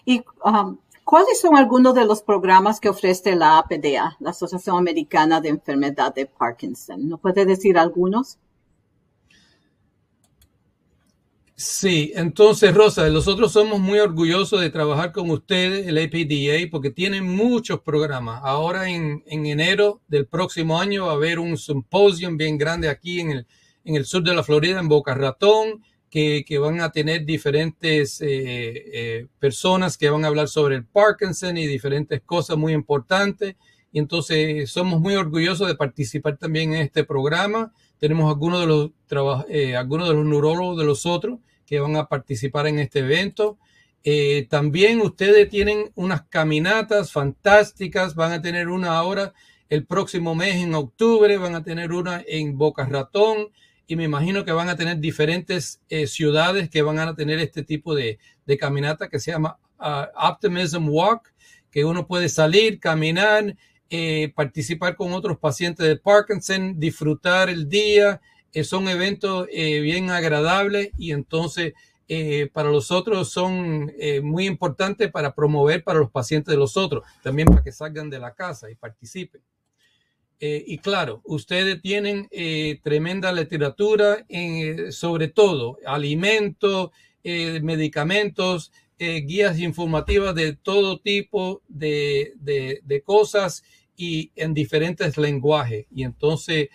Y 0.06 0.22
um, 0.44 0.78
¿Cuáles 1.04 1.38
son 1.38 1.54
algunos 1.54 1.94
de 1.94 2.06
los 2.06 2.22
programas 2.22 2.80
que 2.80 2.88
ofrece 2.88 3.36
la 3.36 3.58
APDA, 3.58 4.16
la 4.20 4.30
Asociación 4.30 4.78
Americana 4.78 5.38
de 5.42 5.50
Enfermedad 5.50 6.14
de 6.14 6.24
Parkinson? 6.24 7.06
¿No 7.06 7.18
puede 7.18 7.44
decir 7.44 7.76
algunos? 7.76 8.38
Sí, 11.56 12.12
entonces 12.16 12.74
Rosa, 12.74 13.08
nosotros 13.10 13.52
somos 13.52 13.78
muy 13.78 14.00
orgullosos 14.00 14.60
de 14.60 14.70
trabajar 14.70 15.12
con 15.12 15.30
ustedes, 15.30 15.86
el 15.86 15.98
APDA, 15.98 16.68
porque 16.68 16.90
tienen 16.90 17.24
muchos 17.24 17.80
programas. 17.80 18.40
Ahora 18.42 18.90
en, 18.90 19.22
enero 19.26 20.02
del 20.08 20.26
próximo 20.26 20.80
año 20.80 21.06
va 21.06 21.12
a 21.12 21.14
haber 21.14 21.38
un 21.38 21.56
simposio 21.56 22.28
bien 22.36 22.58
grande 22.58 22.88
aquí 22.88 23.20
en 23.20 23.30
el, 23.30 23.46
en 23.84 23.94
el 23.94 24.04
sur 24.04 24.24
de 24.24 24.34
la 24.34 24.42
Florida, 24.42 24.80
en 24.80 24.88
Boca 24.88 25.14
Ratón 25.14 25.82
que, 26.14 26.58
van 26.60 26.80
a 26.80 26.92
tener 26.92 27.24
diferentes 27.24 28.20
eh, 28.20 28.28
eh, 28.28 29.26
personas 29.40 29.98
que 29.98 30.08
van 30.08 30.24
a 30.24 30.28
hablar 30.28 30.46
sobre 30.46 30.76
el 30.76 30.84
Parkinson 30.84 31.56
y 31.56 31.66
diferentes 31.66 32.20
cosas 32.22 32.56
muy 32.56 32.72
importantes. 32.72 33.56
Y 33.90 33.98
entonces 33.98 34.70
somos 34.70 35.00
muy 35.00 35.16
orgullosos 35.16 35.66
de 35.66 35.74
participar 35.74 36.36
también 36.36 36.72
en 36.72 36.82
este 36.82 37.02
programa. 37.02 37.72
Tenemos 37.98 38.28
algunos 38.28 38.60
de 38.60 38.66
los, 38.66 39.44
eh, 39.48 39.76
algunos 39.76 40.08
de 40.08 40.14
los 40.14 40.24
neurólogos 40.24 40.78
de 40.78 40.84
los 40.84 41.06
otros 41.06 41.38
que 41.66 41.80
van 41.80 41.96
a 41.96 42.06
participar 42.08 42.66
en 42.66 42.78
este 42.78 43.00
evento. 43.00 43.58
también 44.50 45.00
ustedes 45.00 45.48
tienen 45.48 45.90
unas 45.94 46.22
caminatas 46.28 47.10
fantásticas. 47.10 48.14
Van 48.14 48.32
a 48.32 48.42
tener 48.42 48.68
una 48.68 48.98
ahora 48.98 49.32
el 49.70 49.86
próximo 49.86 50.34
mes 50.34 50.56
en 50.56 50.74
octubre. 50.74 51.38
Van 51.38 51.54
a 51.54 51.64
tener 51.64 51.92
una 51.92 52.22
en 52.26 52.58
Boca 52.58 52.84
Ratón 52.84 53.48
y 53.86 53.96
me 53.96 54.04
imagino 54.04 54.44
que 54.44 54.52
van 54.52 54.68
a 54.68 54.76
tener 54.76 54.98
diferentes 54.98 55.82
eh, 55.88 56.06
ciudades 56.06 56.70
que 56.70 56.82
van 56.82 56.98
a 56.98 57.14
tener 57.14 57.38
este 57.38 57.62
tipo 57.62 57.94
de, 57.94 58.18
caminata 58.58 59.08
que 59.08 59.20
se 59.20 59.32
llama 59.32 59.58
ah, 59.78 60.10
Optimism 60.30 60.88
Walk, 60.88 61.32
que 61.70 61.84
uno 61.84 62.06
puede 62.06 62.28
salir, 62.28 62.78
caminar, 62.80 63.56
eh, 63.90 64.32
participar 64.34 64.96
con 64.96 65.12
otros 65.12 65.38
pacientes 65.38 65.86
de 65.86 65.96
Parkinson, 65.96 66.78
disfrutar 66.78 67.48
el 67.48 67.68
día. 67.68 68.20
Eh, 68.52 68.64
son 68.64 68.88
eventos 68.88 69.48
bien 69.48 70.10
agradables 70.10 70.90
y 70.96 71.12
entonces 71.12 71.74
para 72.52 72.70
los 72.70 72.90
otros 72.90 73.30
son 73.30 73.90
muy 74.22 74.46
importantes 74.46 75.10
para 75.10 75.34
promover 75.34 75.82
para 75.82 75.98
los 75.98 76.10
pacientes 76.10 76.52
de 76.52 76.58
los 76.58 76.76
otros, 76.76 77.02
también 77.22 77.48
para 77.48 77.62
que 77.62 77.72
salgan 77.72 78.10
de 78.10 78.18
la 78.18 78.34
casa 78.34 78.70
y 78.70 78.74
participen. 78.74 79.40
Eh, 80.40 80.62
y 80.66 80.78
claro, 80.78 81.22
ustedes 81.24 81.80
tienen 81.80 82.28
eh, 82.30 82.78
tremenda 82.82 83.32
literatura 83.32 84.26
sobre 84.90 85.28
todo 85.28 85.78
alimentos, 85.86 86.90
eh, 89.04 89.20
guías 89.20 89.58
informativas 89.58 90.34
de 90.34 90.54
todo 90.54 90.98
tipo 90.98 91.62
de, 91.68 92.32
de, 92.40 93.02
cosas 93.02 93.64
y 93.96 94.32
en 94.36 94.54
diferentes 94.54 95.16
lenguajes. 95.18 95.86
Y 95.90 96.04
entonces, 96.04 96.68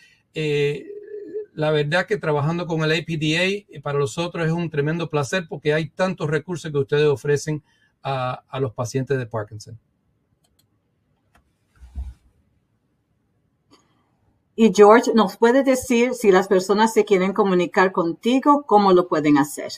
la 1.53 1.71
verdad 1.71 2.05
que 2.05 2.17
trabajando 2.17 2.67
con 2.67 2.83
el 2.83 2.91
APDA 2.91 3.81
para 3.81 3.99
nosotros 3.99 4.45
es 4.45 4.51
un 4.51 4.69
tremendo 4.69 5.09
placer 5.09 5.45
porque 5.49 5.73
hay 5.73 5.89
tantos 5.89 6.29
recursos 6.29 6.71
que 6.71 6.77
ustedes 6.77 7.07
ofrecen 7.07 7.63
a, 8.01 8.43
a 8.47 8.59
los 8.59 8.73
pacientes 8.73 9.17
de 9.17 9.25
Parkinson. 9.25 9.79
Y 14.61 14.73
George, 14.75 15.13
¿nos 15.13 15.37
puede 15.37 15.63
decir 15.63 16.13
si 16.13 16.33
las 16.33 16.49
personas 16.49 16.91
se 16.91 17.05
quieren 17.05 17.31
comunicar 17.31 17.93
contigo, 17.93 18.65
cómo 18.67 18.91
lo 18.91 19.07
pueden 19.07 19.37
hacer? 19.37 19.71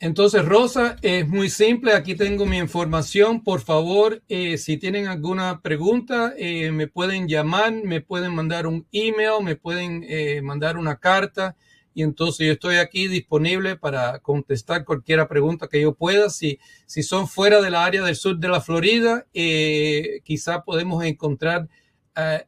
Entonces, 0.00 0.44
Rosa, 0.44 0.96
es 1.02 1.26
muy 1.28 1.50
simple. 1.50 1.92
Aquí 1.92 2.14
tengo 2.14 2.46
mi 2.46 2.58
información. 2.58 3.42
Por 3.42 3.60
favor, 3.60 4.22
eh, 4.28 4.56
si 4.56 4.76
tienen 4.76 5.08
alguna 5.08 5.60
pregunta, 5.60 6.34
eh, 6.38 6.70
me 6.70 6.86
pueden 6.86 7.26
llamar, 7.26 7.72
me 7.84 8.00
pueden 8.00 8.32
mandar 8.32 8.68
un 8.68 8.86
email, 8.92 9.42
me 9.42 9.56
pueden 9.56 10.04
eh, 10.08 10.40
mandar 10.40 10.76
una 10.76 10.96
carta. 10.96 11.56
Y 11.94 12.02
entonces 12.02 12.46
yo 12.46 12.52
estoy 12.52 12.76
aquí 12.76 13.08
disponible 13.08 13.74
para 13.76 14.20
contestar 14.20 14.84
cualquier 14.84 15.26
pregunta 15.26 15.66
que 15.66 15.80
yo 15.80 15.94
pueda. 15.94 16.30
Si, 16.30 16.60
si 16.86 17.02
son 17.02 17.26
fuera 17.26 17.60
del 17.60 17.74
área 17.74 18.04
del 18.04 18.14
sur 18.14 18.38
de 18.38 18.48
la 18.48 18.60
Florida, 18.60 19.26
quizá 19.32 20.62
podemos 20.64 21.02
encontrar 21.04 21.68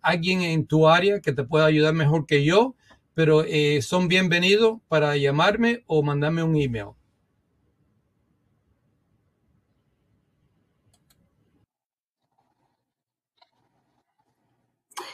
alguien 0.03 0.43
en 0.43 0.67
tu 0.67 0.87
área 0.89 1.21
que 1.21 1.33
te 1.33 1.43
pueda 1.43 1.67
ayudar 1.67 1.95
mejor 1.95 2.27
que 2.27 2.45
yo, 2.45 2.77
pero 3.15 3.45
eh, 3.45 3.83
son 3.83 4.07
bienvenidos 4.07 4.79
para 4.89 5.17
llamarme 5.17 5.83
o 5.87 6.03
mandarme 6.03 6.45
un 6.45 6.57
email. 6.57 7.00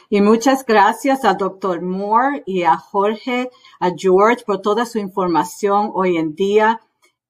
Y 0.09 0.21
muchas 0.21 0.65
gracias 0.65 1.25
al 1.25 1.35
doctor 1.35 1.81
Moore 1.81 2.43
y 2.45 2.63
a 2.63 2.77
Jorge, 2.77 3.49
a 3.79 3.91
George 3.95 4.43
por 4.45 4.61
toda 4.61 4.85
su 4.85 4.99
información 4.99 5.91
hoy 5.93 6.15
en 6.15 6.33
día 6.33 6.79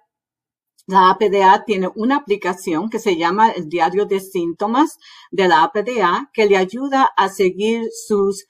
la 0.86 1.10
APDA 1.10 1.66
tiene 1.66 1.90
una 1.96 2.16
aplicación 2.18 2.90
que 2.90 3.00
se 3.00 3.18
llama 3.18 3.50
el 3.50 3.68
diario 3.68 4.06
de 4.06 4.22
síntomas 4.22 4.98
de 5.32 5.48
la 5.50 5.64
APDA 5.64 6.30
que 6.34 6.46
le 6.46 6.56
ayuda 6.56 7.10
a 7.18 7.28
seguir 7.28 7.90
sus 7.92 8.46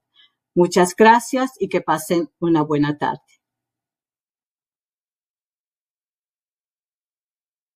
Muchas 0.54 0.98
gracias 0.98 1.52
y 1.62 1.70
que 1.70 1.80
pasen 1.80 2.30
una 2.42 2.62
buena 2.62 2.98
tarde. 2.98 3.37